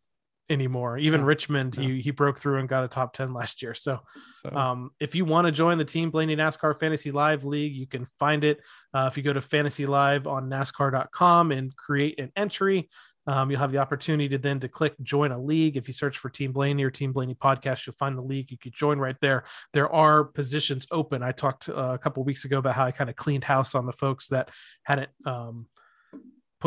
anymore. 0.49 0.97
Even 0.97 1.21
Yeah. 1.21 1.27
Richmond, 1.27 1.75
Yeah. 1.77 1.87
he 1.87 2.01
he 2.01 2.11
broke 2.11 2.39
through 2.39 2.59
and 2.59 2.69
got 2.69 2.83
a 2.83 2.87
top 2.87 3.13
ten 3.13 3.33
last 3.33 3.61
year. 3.61 3.73
So 3.73 3.99
so 4.43 4.55
um, 4.55 4.91
if 4.99 5.15
you 5.15 5.25
want 5.25 5.45
to 5.45 5.51
join 5.51 5.77
the 5.77 5.85
Team 5.85 6.09
Blaney 6.11 6.35
NASCAR 6.35 6.79
Fantasy 6.79 7.11
Live 7.11 7.43
League, 7.43 7.73
you 7.75 7.87
can 7.87 8.05
find 8.19 8.43
it. 8.43 8.59
Uh, 8.93 9.07
if 9.11 9.17
you 9.17 9.23
go 9.23 9.33
to 9.33 9.41
Fantasy 9.41 9.85
Live 9.85 10.27
on 10.27 10.49
NASCAR.com 10.49 11.51
and 11.51 11.75
create 11.75 12.19
an 12.19 12.31
entry, 12.35 12.89
um, 13.25 13.51
you'll 13.51 13.59
have 13.59 13.73
the 13.73 13.77
opportunity 13.79 14.29
to 14.29 14.37
then 14.37 14.59
to 14.61 14.69
click 14.69 14.95
join 15.01 15.31
a 15.33 15.37
league. 15.39 15.75
If 15.75 15.87
you 15.89 15.93
search 15.93 16.17
for 16.17 16.29
Team 16.29 16.53
Blaney 16.53 16.83
or 16.83 16.89
Team 16.91 17.11
Blaney 17.11 17.35
podcast, 17.35 17.85
you'll 17.85 17.95
find 17.95 18.17
the 18.17 18.21
league. 18.21 18.51
You 18.51 18.57
could 18.57 18.73
join 18.73 18.99
right 18.99 19.17
there. 19.19 19.43
There 19.73 19.91
are 19.93 20.23
positions 20.23 20.87
open. 20.91 21.21
I 21.23 21.33
talked 21.33 21.67
uh, 21.67 21.73
a 21.93 21.97
couple 21.97 22.23
weeks 22.23 22.45
ago 22.45 22.59
about 22.59 22.75
how 22.75 22.85
I 22.85 22.91
kind 22.91 23.09
of 23.09 23.17
cleaned 23.17 23.43
house 23.43 23.75
on 23.75 23.85
the 23.85 23.91
folks 23.91 24.29
that 24.29 24.49
hadn't 24.83 25.09
um, 25.25 25.67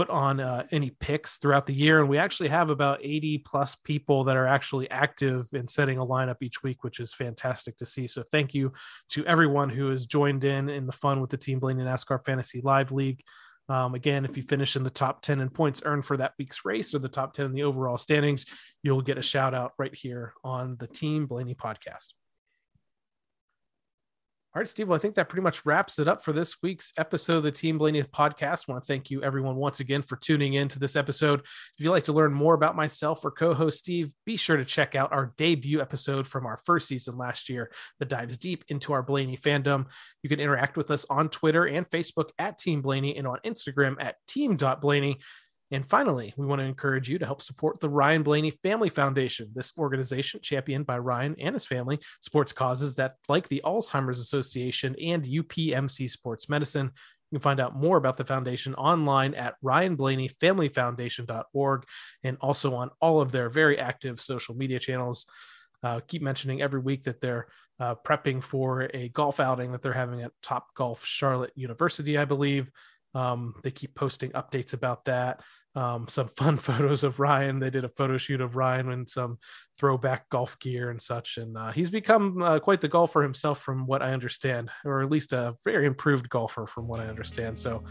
put 0.00 0.08
on 0.08 0.40
uh, 0.40 0.64
any 0.70 0.88
picks 0.98 1.36
throughout 1.36 1.66
the 1.66 1.74
year. 1.74 2.00
And 2.00 2.08
we 2.08 2.16
actually 2.16 2.48
have 2.48 2.70
about 2.70 3.00
80 3.02 3.36
plus 3.44 3.76
people 3.84 4.24
that 4.24 4.36
are 4.36 4.46
actually 4.46 4.90
active 4.90 5.46
in 5.52 5.68
setting 5.68 5.98
a 5.98 6.06
lineup 6.06 6.36
each 6.40 6.62
week, 6.62 6.82
which 6.82 7.00
is 7.00 7.12
fantastic 7.12 7.76
to 7.76 7.84
see. 7.84 8.06
So 8.06 8.22
thank 8.32 8.54
you 8.54 8.72
to 9.10 9.26
everyone 9.26 9.68
who 9.68 9.90
has 9.90 10.06
joined 10.06 10.44
in 10.44 10.70
in 10.70 10.86
the 10.86 10.92
fun 10.92 11.20
with 11.20 11.28
the 11.28 11.36
Team 11.36 11.58
Blaney 11.58 11.82
NASCAR 11.82 12.24
Fantasy 12.24 12.62
Live 12.64 12.92
League. 12.92 13.22
Um, 13.68 13.94
again, 13.94 14.24
if 14.24 14.38
you 14.38 14.42
finish 14.42 14.74
in 14.74 14.84
the 14.84 14.88
top 14.88 15.20
10 15.20 15.38
in 15.38 15.50
points 15.50 15.82
earned 15.84 16.06
for 16.06 16.16
that 16.16 16.32
week's 16.38 16.64
race 16.64 16.94
or 16.94 16.98
the 16.98 17.06
top 17.06 17.34
10 17.34 17.44
in 17.44 17.52
the 17.52 17.64
overall 17.64 17.98
standings, 17.98 18.46
you'll 18.82 19.02
get 19.02 19.18
a 19.18 19.22
shout 19.22 19.52
out 19.52 19.72
right 19.78 19.94
here 19.94 20.32
on 20.42 20.78
the 20.80 20.86
Team 20.86 21.26
Blaney 21.26 21.54
podcast. 21.54 22.14
All 24.52 24.58
right, 24.58 24.68
Steve. 24.68 24.88
Well, 24.88 24.96
I 24.96 24.98
think 24.98 25.14
that 25.14 25.28
pretty 25.28 25.44
much 25.44 25.64
wraps 25.64 26.00
it 26.00 26.08
up 26.08 26.24
for 26.24 26.32
this 26.32 26.56
week's 26.60 26.92
episode 26.98 27.36
of 27.36 27.42
the 27.44 27.52
Team 27.52 27.78
Blaney 27.78 28.02
podcast. 28.02 28.64
I 28.68 28.72
want 28.72 28.82
to 28.82 28.86
thank 28.86 29.08
you, 29.08 29.22
everyone, 29.22 29.54
once 29.54 29.78
again 29.78 30.02
for 30.02 30.16
tuning 30.16 30.54
in 30.54 30.66
to 30.70 30.80
this 30.80 30.96
episode. 30.96 31.38
If 31.38 31.74
you'd 31.78 31.92
like 31.92 32.06
to 32.06 32.12
learn 32.12 32.32
more 32.32 32.54
about 32.54 32.74
myself 32.74 33.24
or 33.24 33.30
co 33.30 33.54
host 33.54 33.78
Steve, 33.78 34.10
be 34.26 34.36
sure 34.36 34.56
to 34.56 34.64
check 34.64 34.96
out 34.96 35.12
our 35.12 35.32
debut 35.36 35.80
episode 35.80 36.26
from 36.26 36.46
our 36.46 36.58
first 36.66 36.88
season 36.88 37.16
last 37.16 37.48
year 37.48 37.70
that 38.00 38.08
dives 38.08 38.38
deep 38.38 38.64
into 38.66 38.92
our 38.92 39.04
Blaney 39.04 39.36
fandom. 39.36 39.86
You 40.24 40.28
can 40.28 40.40
interact 40.40 40.76
with 40.76 40.90
us 40.90 41.06
on 41.08 41.28
Twitter 41.28 41.68
and 41.68 41.88
Facebook 41.88 42.30
at 42.36 42.58
Team 42.58 42.82
Blaney 42.82 43.16
and 43.16 43.28
on 43.28 43.38
Instagram 43.46 44.02
at 44.02 44.16
team.blaney. 44.26 45.20
And 45.72 45.88
finally, 45.88 46.34
we 46.36 46.46
want 46.46 46.60
to 46.60 46.66
encourage 46.66 47.08
you 47.08 47.16
to 47.18 47.26
help 47.26 47.42
support 47.42 47.78
the 47.78 47.88
Ryan 47.88 48.24
Blaney 48.24 48.50
Family 48.50 48.88
Foundation. 48.88 49.50
This 49.54 49.72
organization, 49.78 50.40
championed 50.42 50.84
by 50.84 50.98
Ryan 50.98 51.36
and 51.38 51.54
his 51.54 51.66
family, 51.66 52.00
supports 52.20 52.52
causes 52.52 52.96
that, 52.96 53.14
like 53.28 53.46
the 53.48 53.62
Alzheimer's 53.64 54.18
Association 54.18 54.96
and 55.00 55.24
UPMC 55.24 56.10
Sports 56.10 56.48
Medicine. 56.48 56.90
You 57.30 57.38
can 57.38 57.42
find 57.42 57.60
out 57.60 57.76
more 57.76 57.96
about 57.96 58.16
the 58.16 58.24
foundation 58.24 58.74
online 58.74 59.34
at 59.34 59.54
ryanblaneyfamilyfoundation.org 59.64 61.84
and 62.24 62.36
also 62.40 62.74
on 62.74 62.90
all 63.00 63.20
of 63.20 63.30
their 63.30 63.48
very 63.48 63.78
active 63.78 64.20
social 64.20 64.56
media 64.56 64.80
channels. 64.80 65.26
Uh, 65.82 66.00
keep 66.06 66.20
mentioning 66.20 66.60
every 66.60 66.80
week 66.80 67.04
that 67.04 67.18
they're 67.20 67.46
uh, 67.78 67.94
prepping 67.94 68.42
for 68.42 68.90
a 68.92 69.08
golf 69.10 69.38
outing 69.38 69.70
that 69.72 69.82
they're 69.82 69.92
having 69.92 70.22
at 70.22 70.32
Top 70.42 70.74
Golf 70.74 71.04
Charlotte 71.04 71.52
University, 71.54 72.18
I 72.18 72.24
believe. 72.24 72.68
Um, 73.14 73.54
they 73.62 73.70
keep 73.70 73.94
posting 73.94 74.32
updates 74.32 74.74
about 74.74 75.04
that. 75.06 75.40
Um, 75.74 76.06
some 76.08 76.28
fun 76.36 76.56
photos 76.68 77.04
of 77.04 77.20
Ryan. 77.20 77.60
They 77.60 77.70
did 77.70 77.84
a 77.84 77.88
photo 77.88 78.18
shoot 78.18 78.40
of 78.40 78.56
Ryan 78.56 78.90
in 78.90 79.06
some 79.06 79.38
throwback 79.78 80.28
golf 80.28 80.58
gear 80.58 80.90
and 80.90 81.00
such. 81.00 81.38
And 81.38 81.56
uh, 81.56 81.72
he's 81.72 81.90
become 81.90 82.42
uh, 82.42 82.58
quite 82.58 82.80
the 82.80 82.88
golfer 82.88 83.22
himself, 83.22 83.60
from 83.60 83.86
what 83.86 84.02
I 84.02 84.12
understand, 84.12 84.70
or 84.84 85.02
at 85.02 85.10
least 85.10 85.32
a 85.32 85.56
very 85.64 85.86
improved 85.86 86.28
golfer, 86.28 86.66
from 86.66 86.86
what 86.86 87.00
I 87.00 87.06
understand. 87.06 87.58
So 87.58 87.82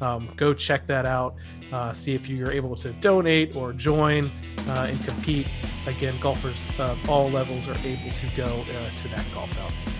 um, 0.00 0.32
go 0.36 0.54
check 0.54 0.86
that 0.86 1.06
out. 1.06 1.36
Uh, 1.72 1.92
see 1.92 2.12
if 2.12 2.28
you're 2.28 2.52
able 2.52 2.76
to 2.76 2.92
donate 2.94 3.56
or 3.56 3.72
join 3.72 4.24
uh, 4.68 4.86
and 4.88 5.04
compete. 5.04 5.48
Again, 5.86 6.14
golfers 6.20 6.56
of 6.78 7.10
all 7.10 7.28
levels 7.30 7.68
are 7.68 7.76
able 7.84 8.10
to 8.10 8.36
go 8.36 8.44
uh, 8.44 9.02
to 9.02 9.08
that 9.08 9.26
golf 9.34 9.50
outing. 9.60 9.93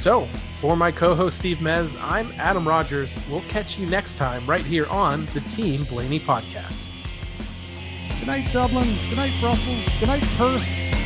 So, 0.00 0.24
for 0.62 0.78
my 0.78 0.90
co 0.90 1.14
host 1.14 1.36
Steve 1.36 1.58
Mez, 1.58 1.94
I'm 2.02 2.32
Adam 2.38 2.66
Rogers. 2.66 3.14
We'll 3.28 3.42
catch 3.42 3.78
you 3.78 3.84
next 3.84 4.14
time 4.14 4.46
right 4.46 4.64
here 4.64 4.86
on 4.86 5.26
the 5.26 5.40
Team 5.40 5.84
Blaney 5.84 6.18
podcast. 6.18 6.82
good 8.18 8.26
night, 8.26 8.50
Dublin. 8.50 8.88
Good 9.10 9.16
night, 9.16 9.34
Brussels. 9.40 10.00
Good 10.00 10.08
night, 10.08 10.22
Perth. 10.38 10.99